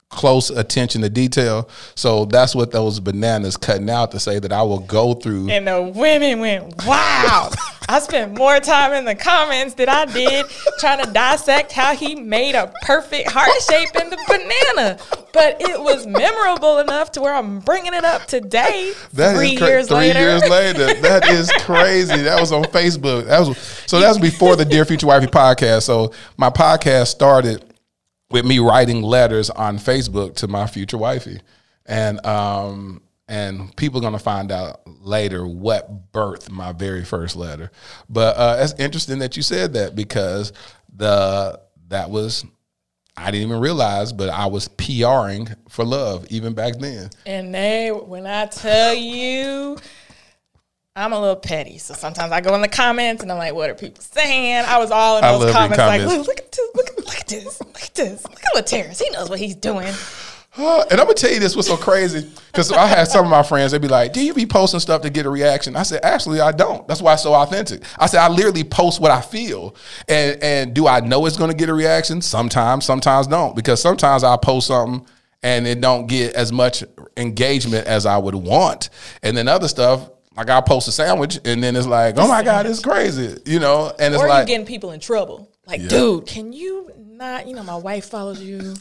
close 0.09 0.49
attention 0.49 1.01
to 1.01 1.09
detail. 1.09 1.69
So 1.95 2.25
that's 2.25 2.55
what 2.55 2.71
those 2.71 2.99
bananas 2.99 3.57
cutting 3.57 3.89
out 3.89 4.11
to 4.11 4.19
say 4.19 4.39
that 4.39 4.51
I 4.51 4.61
will 4.63 4.79
go 4.79 5.13
through. 5.13 5.49
And 5.49 5.67
the 5.67 5.81
women 5.81 6.39
went, 6.39 6.85
wow. 6.85 7.49
I 7.89 7.99
spent 7.99 8.37
more 8.37 8.59
time 8.59 8.91
in 8.93 9.05
the 9.05 9.15
comments 9.15 9.75
than 9.75 9.87
I 9.89 10.05
did 10.05 10.45
trying 10.79 11.03
to 11.05 11.11
dissect 11.11 11.71
how 11.71 11.95
he 11.95 12.15
made 12.15 12.53
a 12.55 12.73
perfect 12.81 13.31
heart 13.31 13.49
shape 13.69 13.89
in 14.01 14.09
the 14.09 14.17
banana. 14.27 14.97
But 15.33 15.57
it 15.61 15.79
was 15.79 16.05
memorable 16.05 16.79
enough 16.79 17.11
to 17.13 17.21
where 17.21 17.33
I'm 17.33 17.59
bringing 17.59 17.93
it 17.93 18.03
up 18.03 18.25
today, 18.25 18.91
That 19.13 19.35
three 19.37 19.55
cra- 19.55 19.67
years 19.67 19.87
three 19.87 19.97
later. 19.97 20.19
years 20.19 20.49
later. 20.49 20.93
That 21.01 21.25
is 21.29 21.51
crazy. 21.59 22.23
That 22.23 22.39
was 22.41 22.51
on 22.51 22.63
Facebook. 22.65 23.25
That 23.27 23.39
was 23.47 23.57
so. 23.57 23.99
That 23.99 24.09
was 24.09 24.19
before 24.19 24.55
the 24.55 24.65
Dear 24.65 24.83
Future 24.83 25.07
Wifey 25.07 25.27
podcast. 25.27 25.83
So 25.83 26.11
my 26.37 26.49
podcast 26.49 27.07
started 27.07 27.63
with 28.31 28.45
me 28.45 28.59
writing 28.59 29.01
letters 29.01 29.49
on 29.49 29.77
Facebook 29.77 30.35
to 30.37 30.47
my 30.47 30.67
future 30.67 30.97
wifey, 30.97 31.39
and 31.85 32.25
um 32.25 33.01
and 33.27 33.75
people 33.75 33.99
are 33.99 34.01
gonna 34.01 34.19
find 34.19 34.51
out 34.51 34.81
later 34.85 35.45
what 35.45 36.11
birthed 36.11 36.49
my 36.49 36.71
very 36.71 37.03
first 37.03 37.35
letter. 37.35 37.71
But 38.09 38.37
uh, 38.37 38.57
it's 38.59 38.73
interesting 38.79 39.19
that 39.19 39.35
you 39.37 39.43
said 39.43 39.73
that 39.73 39.95
because 39.95 40.53
the 40.95 41.59
that 41.89 42.09
was. 42.09 42.45
I 43.19 43.31
didn't 43.31 43.47
even 43.47 43.59
realize, 43.61 44.13
but 44.13 44.29
I 44.29 44.45
was 44.45 44.67
PRing 44.67 45.49
for 45.69 45.83
love 45.83 46.27
even 46.29 46.53
back 46.53 46.75
then. 46.77 47.09
And 47.25 47.51
they, 47.51 47.89
when 47.89 48.27
I 48.27 48.45
tell 48.45 48.93
you, 48.93 49.75
I'm 50.95 51.13
a 51.13 51.19
little 51.19 51.35
petty. 51.35 51.79
So 51.79 51.95
sometimes 51.95 52.31
I 52.31 52.41
go 52.41 52.53
in 52.53 52.61
the 52.61 52.67
comments 52.67 53.23
and 53.23 53.31
I'm 53.31 53.39
like, 53.39 53.55
what 53.55 53.71
are 53.71 53.73
people 53.73 54.03
saying? 54.03 54.65
I 54.67 54.77
was 54.77 54.91
all 54.91 55.17
in 55.17 55.23
those 55.23 55.45
love 55.45 55.51
comments, 55.53 55.77
like, 55.79 56.01
look, 56.01 56.27
look 56.27 56.37
at 56.39 56.51
this, 56.51 56.69
look, 56.75 56.89
at- 56.89 56.97
look 56.97 57.15
at 57.19 57.27
this, 57.27 57.59
look 57.59 57.81
at 57.81 57.95
this, 57.95 58.23
look 58.23 58.39
at 58.55 58.65
Laterras. 58.65 59.01
He 59.03 59.09
knows 59.09 59.31
what 59.31 59.39
he's 59.39 59.55
doing. 59.55 59.91
And 60.57 60.91
I'm 60.99 61.05
gonna 61.05 61.13
tell 61.13 61.31
you 61.31 61.39
this 61.39 61.55
was 61.55 61.67
so 61.67 61.77
crazy 61.77 62.27
because 62.47 62.71
I 62.71 62.85
had 62.87 63.07
some 63.07 63.25
of 63.25 63.31
my 63.31 63.43
friends. 63.43 63.71
They'd 63.71 63.81
be 63.81 63.87
like, 63.87 64.13
"Do 64.13 64.23
you 64.23 64.33
be 64.33 64.45
posting 64.45 64.79
stuff 64.79 65.01
to 65.03 65.09
get 65.09 65.25
a 65.25 65.29
reaction?" 65.29 65.75
I 65.75 65.83
said, 65.83 66.01
"Actually, 66.03 66.41
I 66.41 66.51
don't. 66.51 66.87
That's 66.87 67.01
why 67.01 67.13
it's 67.13 67.23
so 67.23 67.33
authentic." 67.33 67.83
I 67.99 68.07
said, 68.07 68.19
"I 68.21 68.27
literally 68.29 68.63
post 68.63 68.99
what 68.99 69.11
I 69.11 69.21
feel, 69.21 69.75
and 70.07 70.41
and 70.41 70.73
do 70.73 70.87
I 70.87 70.99
know 71.01 71.25
it's 71.25 71.37
gonna 71.37 71.53
get 71.53 71.69
a 71.69 71.73
reaction? 71.73 72.21
Sometimes, 72.21 72.85
sometimes 72.85 73.27
don't, 73.27 73.55
because 73.55 73.81
sometimes 73.81 74.23
I 74.23 74.35
post 74.37 74.67
something 74.67 75.05
and 75.43 75.67
it 75.67 75.79
don't 75.81 76.07
get 76.07 76.33
as 76.33 76.51
much 76.51 76.83
engagement 77.15 77.85
as 77.87 78.05
I 78.05 78.17
would 78.17 78.35
want, 78.35 78.89
and 79.23 79.37
then 79.37 79.47
other 79.47 79.67
stuff." 79.67 80.09
Like 80.35 80.51
I 80.51 80.61
post 80.61 80.87
a 80.87 80.91
sandwich 80.91 81.39
and 81.45 81.63
then 81.63 81.75
it's 81.75 81.87
like, 81.87 82.13
oh 82.19 82.27
my 82.27 82.43
god, 82.43 82.67
it's 82.67 82.79
crazy, 82.79 83.35
you 83.47 83.59
know. 83.59 83.91
And 83.97 84.13
it's 84.13 84.21
Or 84.21 84.27
like, 84.29 84.45
getting 84.45 84.67
people 84.67 84.91
in 84.91 84.99
trouble. 84.99 85.49
Like, 85.65 85.81
Yeah. 85.81 85.87
dude, 85.87 86.27
can 86.27 86.53
you 86.53 86.91
not? 87.17 87.47
You 87.47 87.55
know, 87.55 87.63
my 87.63 87.75
wife 87.75 88.05
follows 88.09 88.41
you. 88.41 88.75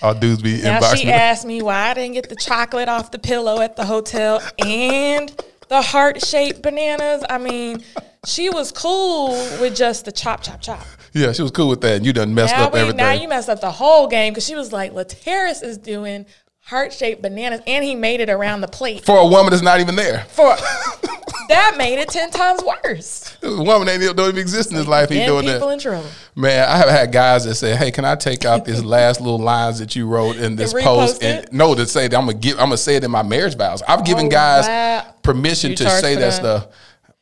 all 0.00 0.14
dudes 0.14 0.42
be 0.42 0.62
Now 0.62 0.80
inboxing. 0.80 0.96
she 0.96 1.06
me. 1.06 1.12
asked 1.12 1.44
me 1.46 1.62
why 1.62 1.90
I 1.90 1.94
didn't 1.94 2.14
get 2.14 2.28
the 2.28 2.36
chocolate 2.36 2.88
off 2.88 3.10
the 3.10 3.18
pillow 3.18 3.60
at 3.60 3.76
the 3.76 3.84
hotel 3.84 4.40
and 4.64 5.30
the 5.68 5.82
heart 5.82 6.24
shaped 6.24 6.62
bananas. 6.62 7.22
I 7.28 7.38
mean, 7.38 7.82
she 8.26 8.48
was 8.50 8.72
cool 8.72 9.30
with 9.60 9.76
just 9.76 10.04
the 10.06 10.12
chop, 10.12 10.42
chop, 10.42 10.60
chop. 10.60 10.84
Yeah, 11.12 11.32
she 11.32 11.42
was 11.42 11.50
cool 11.50 11.68
with 11.68 11.82
that. 11.82 11.96
And 11.96 12.06
you 12.06 12.12
done 12.14 12.34
messed 12.34 12.54
Now, 12.54 12.64
up 12.66 12.72
we, 12.72 12.80
everything. 12.80 12.96
now 12.96 13.12
you 13.12 13.28
messed 13.28 13.50
up 13.50 13.60
the 13.60 13.70
whole 13.70 14.06
game 14.08 14.32
because 14.32 14.46
she 14.46 14.54
was 14.54 14.72
like, 14.72 14.92
Laterras 14.92 15.62
is 15.62 15.76
doing 15.76 16.24
heart 16.64 16.92
shaped 16.92 17.22
bananas 17.22 17.60
and 17.66 17.84
he 17.84 17.94
made 17.94 18.20
it 18.20 18.30
around 18.30 18.60
the 18.60 18.68
plate. 18.68 19.04
for 19.04 19.18
a 19.18 19.26
woman 19.26 19.50
that's 19.50 19.62
not 19.62 19.80
even 19.80 19.96
there. 19.96 20.24
For 20.30 20.56
that 21.48 21.74
made 21.76 21.98
it 21.98 22.08
ten 22.08 22.30
times 22.30 22.62
worse. 22.62 23.36
The 23.40 23.62
woman 23.62 23.88
ain't 23.88 24.00
don't 24.16 24.28
even 24.28 24.38
exist 24.38 24.70
in 24.70 24.76
his 24.76 24.86
life. 24.86 25.08
He 25.10 25.24
doing 25.24 25.44
people 25.44 25.68
that. 25.68 25.74
in 25.74 25.78
trouble. 25.80 26.06
Man, 26.34 26.66
I 26.68 26.76
have 26.76 26.88
had 26.88 27.12
guys 27.12 27.44
that 27.44 27.56
say, 27.56 27.74
"Hey, 27.76 27.90
can 27.90 28.04
I 28.04 28.14
take 28.14 28.44
out 28.44 28.64
this 28.64 28.82
last 28.82 29.20
little 29.20 29.38
lines 29.38 29.78
that 29.80 29.94
you 29.96 30.06
wrote 30.06 30.36
in 30.36 30.56
this 30.56 30.72
And 30.72 30.82
post?" 30.82 31.22
And 31.22 31.44
it? 31.44 31.52
no, 31.52 31.74
to 31.74 31.84
say 31.86 32.08
that 32.08 32.16
I'm 32.16 32.26
gonna 32.26 32.38
give, 32.38 32.54
I'm 32.58 32.66
gonna 32.66 32.76
say 32.76 32.96
it 32.96 33.04
in 33.04 33.10
my 33.10 33.22
marriage 33.22 33.56
vows. 33.56 33.82
I've 33.82 34.04
given 34.04 34.26
Oh, 34.26 34.30
guys 34.30 34.66
wow. 34.66 35.14
permission 35.22 35.70
You 35.70 35.76
to 35.78 35.90
say 35.90 36.14
that, 36.14 36.20
that? 36.20 36.32
stuff. 36.32 36.66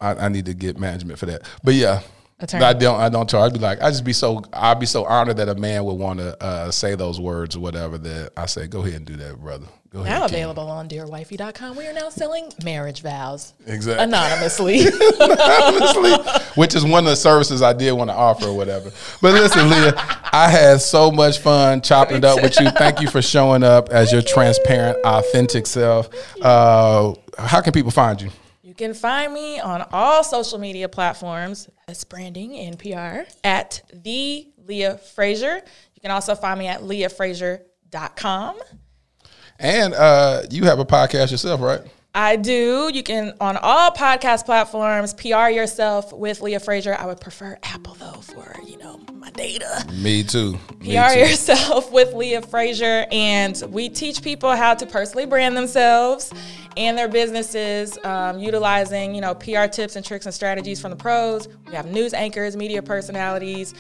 I, 0.01 0.14
I 0.14 0.28
need 0.28 0.47
to 0.47 0.55
get 0.55 0.78
management 0.78 1.18
for 1.18 1.26
that. 1.26 1.43
But 1.64 1.74
yeah, 1.74 2.01
Attorney. 2.41 2.64
I 2.64 2.72
don't. 2.72 3.01
I 3.01 3.09
don't 3.09 3.28
charge. 3.28 3.53
I'd 3.53 3.55
be 3.55 3.61
like, 3.61 3.82
I 3.82 3.91
just 3.91 4.05
be 4.05 4.12
so. 4.12 4.43
I'd 4.53 4.80
be 4.80 4.86
so 4.86 5.05
honored 5.05 5.36
that 5.38 5.49
a 5.49 5.55
man 5.55 5.84
would 5.84 5.95
want 5.95 6.18
to 6.20 6.43
uh, 6.43 6.70
say 6.70 6.95
those 6.95 7.20
words 7.20 7.57
or 7.57 7.61
whatever. 7.61 7.99
That 7.99 8.32
I 8.36 8.47
say, 8.47 8.66
go 8.66 8.80
ahead 8.80 8.95
and 8.95 9.07
do 9.07 9.16
that, 9.16 9.38
brother. 9.41 9.66
Go 9.91 10.01
ahead. 10.01 10.20
Now 10.20 10.26
King." 10.26 10.36
available 10.36 10.68
on 10.68 10.88
dearwifey.com. 10.88 11.76
We 11.76 11.86
are 11.86 11.93
now 11.93 12.11
selling 12.11 12.53
marriage 12.64 13.03
vows 13.03 13.55
Exactly. 13.66 14.05
anonymously. 14.05 14.80
honestly, 15.20 16.12
which 16.55 16.74
is 16.76 16.84
one 16.84 17.05
of 17.05 17.11
the 17.11 17.16
services 17.16 17.61
I 17.61 17.72
did 17.72 17.93
want 17.93 18.09
to 18.11 18.14
offer 18.14 18.47
or 18.47 18.57
whatever. 18.57 18.91
But 19.20 19.34
listen, 19.34 19.68
Leah, 19.68 19.95
I 20.32 20.49
had 20.49 20.80
so 20.80 21.11
much 21.11 21.38
fun 21.38 21.80
chopping 21.80 22.18
it 22.18 22.24
up 22.24 22.41
with 22.41 22.59
you. 22.61 22.70
Thank 22.70 23.01
you 23.01 23.09
for 23.11 23.20
showing 23.20 23.64
up 23.64 23.88
as 23.88 24.12
your 24.12 24.22
transparent, 24.22 24.99
authentic 25.05 25.66
self. 25.66 26.09
Uh, 26.41 27.14
how 27.36 27.61
can 27.61 27.72
people 27.72 27.91
find 27.91 28.20
you? 28.22 28.30
You 28.81 28.87
can 28.87 28.95
find 28.95 29.35
me 29.35 29.61
on 29.61 29.87
all 29.93 30.24
social 30.24 30.57
media 30.57 30.89
platforms 30.89 31.68
as 31.87 32.03
branding 32.03 32.57
and 32.57 32.78
PR 32.78 33.31
at 33.45 33.83
the 33.93 34.49
Leah 34.66 34.97
Frazier. 34.97 35.57
You 35.95 36.01
can 36.01 36.11
also 36.11 36.35
find 36.35 36.59
me 36.59 36.66
at 36.66 36.81
leahfrazier.com. 36.81 38.57
And 39.59 39.93
uh, 39.93 40.45
you 40.51 40.64
have 40.64 40.78
a 40.78 40.87
podcast 40.87 41.31
yourself, 41.31 41.61
right? 41.61 41.83
I 42.15 42.35
do. 42.35 42.91
You 42.93 43.05
can 43.05 43.35
on 43.41 43.57
all 43.57 43.93
podcast 43.93 44.45
platforms 44.45 45.15
PR 45.15 45.49
yourself 45.49 46.13
with 46.13 46.41
Leah 46.41 46.59
Frazier. 46.59 46.97
I 46.99 47.07
would 47.07 47.21
prefer 47.21 47.57
Apple 47.63 47.95
though 47.95 48.21
for 48.21 48.57
you 48.67 48.79
know 48.79 49.01
my 49.15 49.31
data. 49.31 49.87
Me 49.93 50.25
too. 50.25 50.59
Me 50.81 50.97
PR 50.97 51.13
too. 51.13 51.21
yourself 51.21 51.93
with 51.93 52.13
Leah 52.13 52.43
Frazier, 52.43 53.07
and 53.13 53.63
we 53.69 53.89
teach 53.89 54.23
people 54.23 54.57
how 54.57 54.75
to 54.75 54.87
personally 54.87 55.25
brand 55.25 55.57
themselves 55.57 56.33
and 56.77 56.99
their 56.99 57.09
businesses, 57.09 57.97
um, 58.03 58.41
utilizing 58.41 59.15
you 59.15 59.21
know 59.21 59.35
PR 59.35 59.67
tips 59.67 59.95
and 59.95 60.05
tricks 60.05 60.27
and 60.27 60.35
strategies 60.35 60.81
from 60.81 60.91
the 60.91 60.97
pros. 60.97 61.47
We 61.69 61.75
have 61.75 61.87
news 61.87 62.13
anchors, 62.13 62.57
media 62.57 62.83
personalities, 62.83 63.73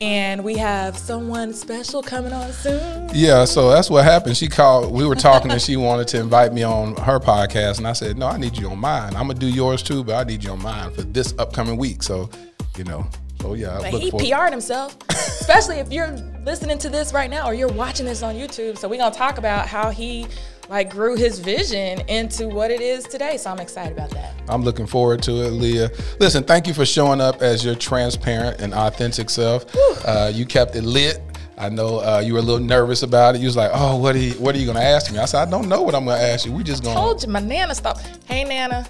and 0.00 0.44
we 0.44 0.56
have 0.58 0.96
someone 0.96 1.52
special 1.54 2.02
coming 2.02 2.32
on 2.32 2.52
soon. 2.52 3.10
Yeah, 3.14 3.44
so 3.44 3.70
that's 3.70 3.88
what 3.88 4.04
happened. 4.04 4.36
She 4.36 4.48
called. 4.48 4.92
We 4.92 5.06
were 5.06 5.14
talking, 5.14 5.50
and 5.50 5.60
she 5.60 5.76
wanted 5.76 6.08
to 6.08 6.20
invite 6.20 6.52
me 6.52 6.62
on 6.62 6.96
her 6.96 7.18
podcast, 7.18 7.78
and 7.78 7.88
I 7.88 7.92
said, 7.92 8.18
"No, 8.18 8.26
I 8.26 8.36
need 8.36 8.56
you 8.58 8.68
on 8.70 8.78
mine. 8.78 9.14
I'm 9.16 9.26
gonna 9.28 9.34
do 9.38 9.48
yours 9.48 9.82
too, 9.82 10.04
but 10.04 10.14
I 10.14 10.24
need 10.24 10.44
you 10.44 10.50
on 10.50 10.62
mine 10.62 10.92
for 10.92 11.02
this 11.02 11.34
upcoming 11.38 11.76
week." 11.76 12.02
So, 12.02 12.28
you 12.76 12.84
know, 12.84 13.06
so 13.40 13.54
yeah, 13.54 13.78
But 13.80 14.00
he 14.00 14.10
forward- 14.10 14.26
PR'd 14.26 14.50
himself, 14.52 14.96
especially 15.10 15.76
if 15.76 15.90
you're 15.92 16.14
listening 16.44 16.78
to 16.78 16.88
this 16.88 17.12
right 17.12 17.30
now 17.30 17.46
or 17.46 17.54
you're 17.54 17.68
watching 17.68 18.06
this 18.06 18.22
on 18.22 18.34
YouTube. 18.34 18.78
So 18.78 18.88
we're 18.88 18.98
gonna 18.98 19.14
talk 19.14 19.38
about 19.38 19.66
how 19.66 19.90
he 19.90 20.26
like 20.68 20.90
grew 20.90 21.16
his 21.16 21.38
vision 21.38 22.00
into 22.08 22.48
what 22.48 22.70
it 22.70 22.80
is 22.80 23.04
today. 23.04 23.36
So 23.36 23.50
I'm 23.50 23.60
excited 23.60 23.92
about 23.92 24.10
that. 24.10 24.34
I'm 24.48 24.62
looking 24.62 24.86
forward 24.86 25.22
to 25.24 25.44
it, 25.44 25.50
Leah. 25.50 25.90
Listen, 26.18 26.44
thank 26.44 26.66
you 26.66 26.74
for 26.74 26.86
showing 26.86 27.20
up 27.20 27.42
as 27.42 27.64
your 27.64 27.74
transparent 27.74 28.60
and 28.60 28.74
authentic 28.74 29.30
self. 29.30 29.66
Uh, 30.04 30.30
you 30.32 30.46
kept 30.46 30.76
it 30.76 30.82
lit. 30.82 31.20
I 31.58 31.70
know 31.70 32.00
uh, 32.00 32.20
you 32.24 32.34
were 32.34 32.38
a 32.40 32.42
little 32.42 32.64
nervous 32.64 33.02
about 33.02 33.34
it. 33.34 33.40
You 33.40 33.46
was 33.46 33.56
like, 33.56 33.70
"Oh, 33.72 33.96
what 33.96 34.14
are 34.14 34.18
you, 34.18 34.32
what 34.34 34.54
are 34.54 34.58
you 34.58 34.66
going 34.66 34.76
to 34.76 34.82
ask 34.84 35.10
me?" 35.10 35.18
I 35.18 35.24
said, 35.24 35.46
"I 35.46 35.50
don't 35.50 35.68
know 35.68 35.80
what 35.82 35.94
I'm 35.94 36.04
going 36.04 36.18
to 36.18 36.22
ask 36.22 36.44
you. 36.44 36.52
We 36.52 36.62
just 36.62 36.82
going." 36.82 36.94
To. 36.94 37.00
I 37.00 37.04
told 37.04 37.22
you, 37.22 37.28
my 37.30 37.40
nana 37.40 37.74
stop. 37.74 37.98
Hey 38.26 38.44
nana, 38.44 38.86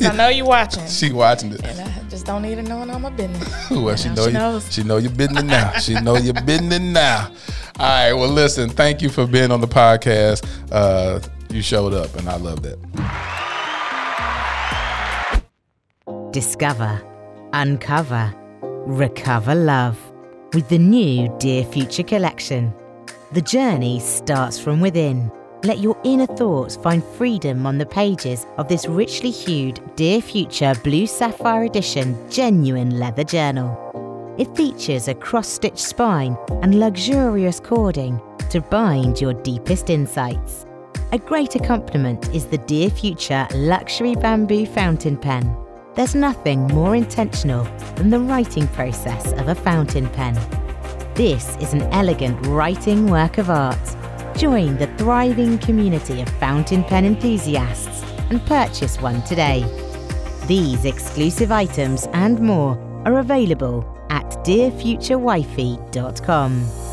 I 0.00 0.16
know 0.16 0.28
you 0.28 0.46
watching. 0.46 0.86
She 0.88 1.12
watching 1.12 1.52
it. 1.52 1.62
and 1.62 1.78
I 1.80 2.08
just 2.08 2.24
don't 2.24 2.40
need 2.42 2.54
to 2.54 2.62
know 2.62 2.78
all 2.78 2.98
my 2.98 3.10
business. 3.10 3.70
Well, 3.70 3.94
she 3.96 4.08
know 4.08 4.22
she 4.22 4.28
you. 4.28 4.32
knows. 4.32 4.72
She 4.72 4.82
know 4.82 4.96
your 4.96 5.12
business 5.12 5.42
now. 5.42 5.72
She 5.72 5.94
know 5.94 6.16
your 6.16 6.34
business 6.34 6.80
now. 6.80 7.30
All 7.78 7.86
right. 7.86 8.12
Well, 8.14 8.30
listen. 8.30 8.70
Thank 8.70 9.02
you 9.02 9.10
for 9.10 9.26
being 9.26 9.50
on 9.50 9.60
the 9.60 9.68
podcast. 9.68 10.42
Uh, 10.72 11.20
you 11.50 11.60
showed 11.60 11.92
up, 11.92 12.14
and 12.16 12.28
I 12.30 12.36
love 12.36 12.62
that. 12.62 12.78
Discover, 16.32 17.02
uncover, 17.52 18.32
recover 18.86 19.54
love 19.54 19.98
with 20.54 20.68
the 20.68 20.78
new 20.78 21.34
Dear 21.38 21.64
Future 21.64 22.02
collection. 22.02 22.72
The 23.32 23.42
journey 23.42 24.00
starts 24.00 24.58
from 24.58 24.80
within. 24.80 25.30
Let 25.64 25.78
your 25.78 25.98
inner 26.04 26.26
thoughts 26.26 26.76
find 26.76 27.02
freedom 27.02 27.66
on 27.66 27.78
the 27.78 27.86
pages 27.86 28.46
of 28.56 28.68
this 28.68 28.86
richly 28.86 29.30
hued 29.30 29.80
Dear 29.96 30.20
Future 30.20 30.74
Blue 30.84 31.06
Sapphire 31.06 31.64
Edition 31.64 32.16
genuine 32.30 32.98
leather 32.98 33.24
journal. 33.24 34.34
It 34.38 34.54
features 34.56 35.08
a 35.08 35.14
cross 35.14 35.48
stitched 35.48 35.78
spine 35.78 36.36
and 36.62 36.78
luxurious 36.78 37.58
cording 37.58 38.20
to 38.50 38.60
bind 38.60 39.20
your 39.20 39.32
deepest 39.32 39.90
insights. 39.90 40.66
A 41.12 41.18
great 41.18 41.54
accompaniment 41.56 42.34
is 42.34 42.46
the 42.46 42.58
Dear 42.58 42.90
Future 42.90 43.48
Luxury 43.54 44.14
Bamboo 44.14 44.66
Fountain 44.66 45.16
Pen. 45.16 45.65
There's 45.96 46.14
nothing 46.14 46.68
more 46.68 46.94
intentional 46.94 47.64
than 47.94 48.10
the 48.10 48.20
writing 48.20 48.68
process 48.68 49.32
of 49.32 49.48
a 49.48 49.54
fountain 49.54 50.10
pen. 50.10 50.38
This 51.14 51.56
is 51.56 51.72
an 51.72 51.80
elegant 51.84 52.46
writing 52.48 53.06
work 53.06 53.38
of 53.38 53.48
art. 53.48 53.96
Join 54.36 54.76
the 54.76 54.88
thriving 54.98 55.56
community 55.56 56.20
of 56.20 56.28
fountain 56.28 56.84
pen 56.84 57.06
enthusiasts 57.06 58.02
and 58.28 58.44
purchase 58.44 59.00
one 59.00 59.22
today. 59.22 59.64
These 60.46 60.84
exclusive 60.84 61.50
items 61.50 62.08
and 62.12 62.38
more 62.40 62.76
are 63.06 63.20
available 63.20 63.82
at 64.10 64.26
dearfuturewifey.com. 64.44 66.85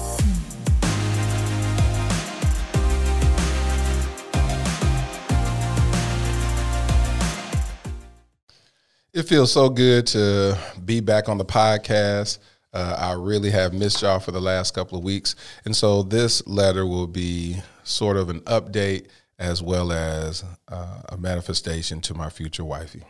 It 9.13 9.27
feels 9.27 9.51
so 9.51 9.69
good 9.69 10.07
to 10.07 10.57
be 10.83 10.99
back 10.99 11.29
on 11.29 11.37
the 11.37 11.45
podcast. 11.45 12.39
Uh, 12.73 12.95
I 12.97 13.11
really 13.13 13.51
have 13.51 13.71
missed 13.71 14.01
y'all 14.01 14.19
for 14.19 14.31
the 14.31 14.41
last 14.41 14.73
couple 14.73 14.97
of 14.97 15.03
weeks. 15.03 15.35
And 15.65 15.75
so 15.75 16.01
this 16.01 16.45
letter 16.47 16.83
will 16.83 17.05
be 17.05 17.57
sort 17.83 18.17
of 18.17 18.29
an 18.29 18.39
update 18.41 19.09
as 19.37 19.61
well 19.61 19.91
as 19.91 20.43
uh, 20.67 21.03
a 21.09 21.17
manifestation 21.17 22.01
to 22.01 22.15
my 22.15 22.31
future 22.31 22.65
wifey. 22.65 23.03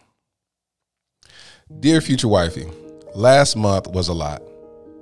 Dear 1.79 2.01
future 2.01 2.27
wifey, 2.27 2.65
last 3.15 3.55
month 3.55 3.87
was 3.87 4.09
a 4.09 4.13
lot. 4.13 4.41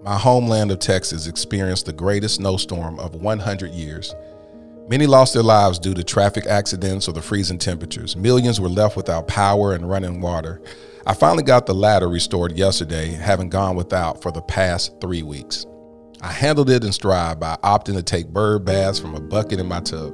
My 0.04 0.20
homeland 0.20 0.70
of 0.70 0.78
Texas 0.78 1.26
experienced 1.26 1.88
the 1.88 1.94
greatest 1.94 2.36
snowstorm 2.36 3.00
of 3.00 3.16
100 3.16 3.72
years. 3.72 4.14
Many 4.88 5.08
lost 5.08 5.34
their 5.34 5.42
lives 5.42 5.80
due 5.80 5.96
to 5.96 6.04
traffic 6.04 6.46
accidents 6.46 7.08
or 7.08 7.14
the 7.14 7.24
freezing 7.24 7.58
temperatures. 7.58 8.16
Millions 8.16 8.62
were 8.62 8.70
left 8.70 8.96
without 8.96 9.28
power 9.28 9.74
and 9.74 9.90
running 9.90 10.22
water. 10.22 10.62
I 11.06 11.16
finally 11.16 11.44
got 11.44 11.66
the 11.66 11.74
ladder 11.74 12.08
restored 12.08 12.58
yesterday, 12.58 13.08
having 13.08 13.50
gone 13.50 13.76
without 13.76 14.22
for 14.22 14.32
the 14.32 14.42
past 14.42 15.02
three 15.02 15.24
weeks. 15.24 15.66
I 16.22 16.32
handled 16.32 16.70
it 16.70 16.84
in 16.84 16.92
stride 16.92 17.40
by 17.40 17.58
opting 17.64 17.96
to 17.96 18.04
take 18.04 18.28
bird 18.28 18.66
baths 18.66 19.00
from 19.00 19.16
a 19.16 19.20
bucket 19.20 19.60
in 19.60 19.66
my 19.66 19.80
tub. 19.80 20.14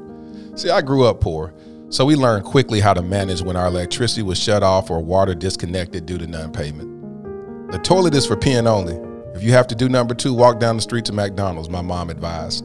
See, 0.56 0.70
I 0.70 0.82
grew 0.82 1.04
up 1.04 1.20
poor, 1.20 1.54
so 1.90 2.06
we 2.06 2.16
learned 2.16 2.46
quickly 2.46 2.80
how 2.80 2.94
to 2.94 3.02
manage 3.02 3.42
when 3.42 3.58
our 3.58 3.68
electricity 3.68 4.24
was 4.24 4.40
shut 4.40 4.64
off 4.64 4.90
or 4.90 5.02
water 5.04 5.36
disconnected 5.36 6.06
due 6.06 6.18
to 6.18 6.28
non 6.28 6.54
payment. 6.54 7.72
The 7.72 7.80
toilet 7.80 8.16
is 8.16 8.26
for 8.26 8.38
peeing 8.38 8.66
only. 8.66 8.96
If 9.36 9.44
you 9.44 9.52
have 9.52 9.68
to 9.68 9.76
do 9.76 9.90
number 9.90 10.14
two, 10.16 10.34
walk 10.34 10.60
down 10.60 10.78
the 10.78 10.82
street 10.82 11.04
to 11.06 11.14
McDonald's, 11.14 11.70
my 11.70 11.82
mom 11.82 12.10
advised. 12.10 12.64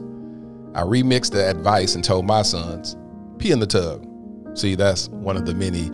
I 0.73 0.81
remixed 0.81 1.31
the 1.31 1.49
advice 1.49 1.95
and 1.95 2.03
told 2.03 2.25
my 2.25 2.41
sons, 2.41 2.95
pee 3.37 3.51
in 3.51 3.59
the 3.59 3.67
tub. 3.67 4.07
See, 4.55 4.75
that's 4.75 5.09
one 5.09 5.37
of 5.37 5.45
the 5.45 5.55
many 5.55 5.89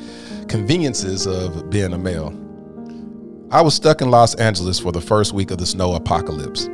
conveniences 0.48 1.26
of 1.26 1.70
being 1.70 1.94
a 1.94 1.98
male. 1.98 2.34
I 3.52 3.62
was 3.62 3.74
stuck 3.74 4.02
in 4.02 4.12
Los 4.12 4.36
Angeles 4.36 4.80
for 4.80 4.92
the 4.92 5.02
first 5.02 5.34
week 5.34 5.50
of 5.52 5.58
the 5.58 5.66
snow 5.66 5.96
apocalypse. 5.96 6.70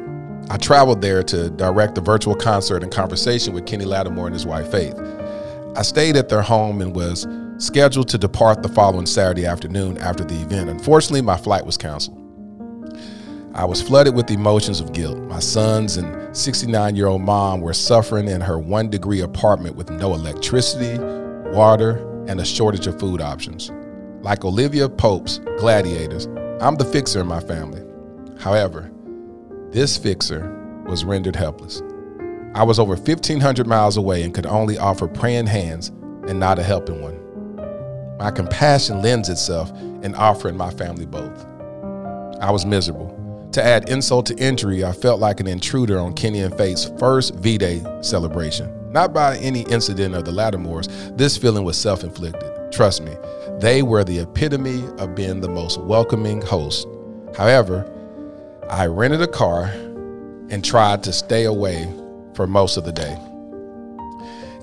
I 0.50 0.58
traveled 0.58 1.02
there 1.02 1.24
to 1.24 1.50
direct 1.52 1.98
a 1.98 2.02
virtual 2.02 2.36
concert 2.36 2.84
and 2.84 2.92
conversation 2.92 3.54
with 3.54 3.66
Kenny 3.66 3.86
Lattimore 3.86 4.28
and 4.28 4.34
his 4.34 4.46
wife 4.46 4.70
Faith. 4.70 5.00
I 5.76 5.82
stayed 5.82 6.16
at 6.16 6.30
their 6.30 6.42
home 6.42 6.82
and 6.82 6.96
was 6.96 7.28
scheduled 7.58 8.10
to 8.10 8.18
depart 8.18 8.62
the 8.62 8.70
following 8.70 9.06
Saturday 9.06 9.46
afternoon 9.46 9.98
after 10.00 10.24
the 10.24 10.36
event. 10.42 10.70
Unfortunately, 10.70 11.22
my 11.22 11.38
flight 11.38 11.66
was 11.66 11.78
canceled. 11.78 12.22
I 13.54 13.64
was 13.64 13.82
flooded 13.82 14.14
with 14.16 14.30
emotions 14.30 14.82
of 14.82 14.92
guilt. 14.92 15.18
My 15.18 15.40
sons 15.40 15.96
and 15.96 16.36
69 16.36 16.96
year 16.96 17.08
old 17.08 17.22
mom 17.22 17.62
were 17.62 17.74
suffering 17.74 18.28
in 18.28 18.42
her 18.42 18.60
one 18.60 18.90
degree 18.90 19.22
apartment 19.22 19.76
with 19.78 19.90
no 19.90 20.14
electricity, 20.14 20.98
water, 21.54 21.98
and 22.28 22.39
a 22.39 22.46
shortage 22.46 22.88
of 22.88 23.00
food 23.00 23.22
options. 23.22 23.72
Like 24.22 24.43
Olivia 24.43 24.89
Pope's 24.89 25.39
Gladiators, 25.58 26.26
I'm 26.62 26.76
the 26.76 26.86
fixer 26.86 27.22
in 27.22 27.28
my 27.28 27.39
family. 27.39 27.84
However, 28.39 28.91
this 29.72 29.98
fixer 29.98 30.84
was 30.88 31.06
rendered 31.06 31.36
helpless. 31.36 31.82
I 32.56 32.64
was 32.64 32.80
over 32.80 32.96
1,500 32.96 33.68
miles 33.68 33.98
away 33.98 34.24
and 34.24 34.34
could 34.34 34.46
only 34.46 34.78
offer 34.78 35.08
praying 35.08 35.48
hands 35.48 35.89
and 36.28 36.39
not 36.39 36.58
a 36.58 36.64
helping 36.64 37.02
one. 37.02 38.18
My 38.18 38.32
compassion 38.32 39.02
lends 39.02 39.30
itself 39.30 39.72
in 40.04 40.16
offering 40.16 40.56
my 40.56 40.72
family 40.72 41.06
both. 41.06 41.46
I 42.41 42.52
was 42.52 42.66
miserable. 42.66 43.12
To 43.52 43.64
add 43.64 43.89
insult 43.89 44.26
to 44.28 44.38
injury, 44.38 44.84
I 44.84 44.91
felt 44.91 45.20
like 45.20 45.39
an 45.39 45.48
intruder 45.48 46.00
on 46.00 46.14
Kenny 46.14 46.39
and 46.39 46.56
Faith's 46.58 46.91
first 46.98 47.36
V 47.36 47.58
Day 47.58 47.84
celebration. 48.02 48.85
Not 48.96 49.14
by 49.14 49.36
any 49.39 49.64
incident 49.64 50.16
of 50.16 50.24
the 50.24 50.32
Lattimores, 50.32 50.88
this 51.18 51.36
feeling 51.36 51.66
was 51.66 51.76
self 51.76 52.06
inflicted. 52.06 52.50
Trust 52.72 53.04
me, 53.04 53.14
they 53.60 53.82
were 53.82 54.06
the 54.06 54.20
epitome 54.20 54.86
of 55.00 55.16
being 55.16 55.41
the 55.41 55.50
most 55.50 55.82
welcoming 55.82 56.41
host. 56.41 56.88
However, 57.36 57.86
I 58.70 58.86
rented 58.86 59.22
a 59.22 59.28
car 59.28 59.66
and 60.50 60.64
tried 60.64 61.04
to 61.04 61.12
stay 61.12 61.43
away 61.43 61.93
for 62.36 62.48
most 62.48 62.78
of 62.78 62.86
the 62.86 62.93
day. 62.93 63.20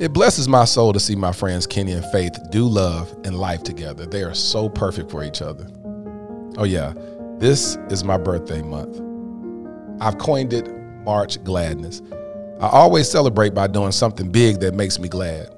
It 0.01 0.15
blesses 0.15 0.49
my 0.49 0.65
soul 0.65 0.95
to 0.95 1.01
see 1.01 1.15
my 1.15 1.33
friends 1.33 1.67
Kenny 1.67 1.93
and 1.93 2.07
Faith 2.07 2.39
do 2.51 2.67
love 2.67 3.15
and 3.25 3.39
life 3.39 3.63
together. 3.63 4.07
They 4.07 4.23
are 4.23 4.33
so 4.33 4.67
perfect 4.67 5.11
for 5.11 5.23
each 5.23 5.43
other. 5.43 5.67
Oh, 6.57 6.65
yeah, 6.65 6.95
this 7.37 7.77
is 7.91 8.03
my 8.03 8.17
birthday 8.17 8.63
month. 8.63 8.99
I've 10.01 10.17
coined 10.17 10.55
it 10.55 10.75
March 11.05 11.45
Gladness. 11.45 12.01
I 12.63 12.69
always 12.69 13.11
celebrate 13.11 13.55
by 13.55 13.67
doing 13.67 13.91
something 13.91 14.31
big 14.31 14.61
that 14.61 14.73
makes 14.75 14.97
me 15.01 15.09
glad. 15.09 15.53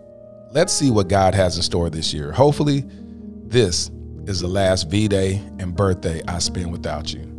Let's 0.53 0.73
see 0.73 0.91
what 0.91 1.09
God 1.09 1.35
has 1.35 1.55
in 1.55 1.63
store 1.63 1.91
this 1.91 2.15
year. 2.15 2.33
Hopefully, 2.33 2.83
this 3.45 3.91
is 4.25 4.41
the 4.41 4.49
last 4.49 4.89
V 4.89 5.07
Day 5.07 5.43
and 5.59 5.77
birthday 5.77 6.23
I 6.27 6.39
spend 6.39 6.73
without 6.73 7.13
you. 7.13 7.31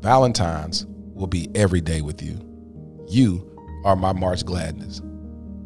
Valentine's 0.00 0.86
will 1.12 1.26
be 1.26 1.50
every 1.54 1.82
day 1.82 2.00
with 2.00 2.22
you. 2.22 2.40
You 3.06 3.46
are 3.84 3.96
my 3.96 4.14
March 4.14 4.46
gladness. 4.46 5.02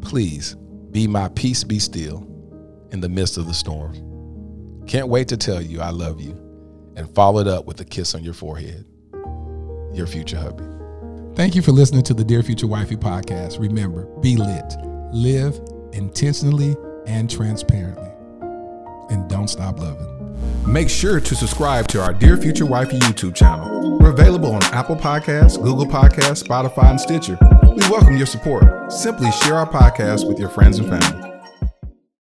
Please 0.01 0.57
be 0.91 1.07
my 1.07 1.29
peace, 1.29 1.63
be 1.63 1.79
still 1.79 2.27
in 2.91 3.01
the 3.01 3.09
midst 3.09 3.39
of 3.39 3.47
the 3.47 3.55
storm. 3.55 3.95
Can't 4.89 5.07
wait 5.07 5.29
to 5.29 5.37
tell 5.37 5.63
you 5.63 5.81
I 5.81 5.91
love 5.91 6.21
you 6.21 6.33
and 6.97 7.09
follow 7.15 7.39
it 7.39 7.47
up 7.47 7.65
with 7.65 7.81
a 7.81 7.85
kiss 7.85 8.17
on 8.17 8.25
your 8.25 8.35
forehead. 8.35 8.85
Your 9.93 10.09
future 10.09 10.37
hubby. 10.37 10.74
Thank 11.35 11.57
you 11.57 11.63
for 11.63 11.73
listening 11.73 12.05
to 12.05 12.15
the 12.15 12.23
Dear 12.23 12.45
Future 12.45 12.69
Wifey 12.69 12.95
podcast. 12.95 13.59
Remember, 13.59 14.05
be 14.21 14.37
lit, 14.37 14.77
live 15.13 15.61
intentionally 15.93 16.77
and 17.09 17.29
transparently, 17.29 18.09
and 19.11 19.29
don't 19.29 19.49
stop 19.49 19.81
loving. 19.81 20.07
Make 20.65 20.89
sure 20.89 21.19
to 21.19 21.35
subscribe 21.35 21.89
to 21.89 22.01
our 22.01 22.13
Dear 22.15 22.37
Future 22.37 22.67
Wifey 22.67 23.01
YouTube 23.01 23.35
channel. 23.35 23.99
We're 23.99 24.11
available 24.11 24.55
on 24.55 24.63
Apple 24.67 24.95
Podcasts, 24.95 25.61
Google 25.61 25.87
Podcasts, 25.87 26.45
Spotify, 26.45 26.91
and 26.91 27.01
Stitcher. 27.01 27.37
We 27.65 27.83
welcome 27.91 28.17
your 28.17 28.27
support. 28.27 28.93
Simply 28.93 29.33
share 29.33 29.57
our 29.57 29.69
podcast 29.69 30.29
with 30.29 30.39
your 30.39 30.51
friends 30.51 30.79
and 30.79 30.89
family. 30.89 31.34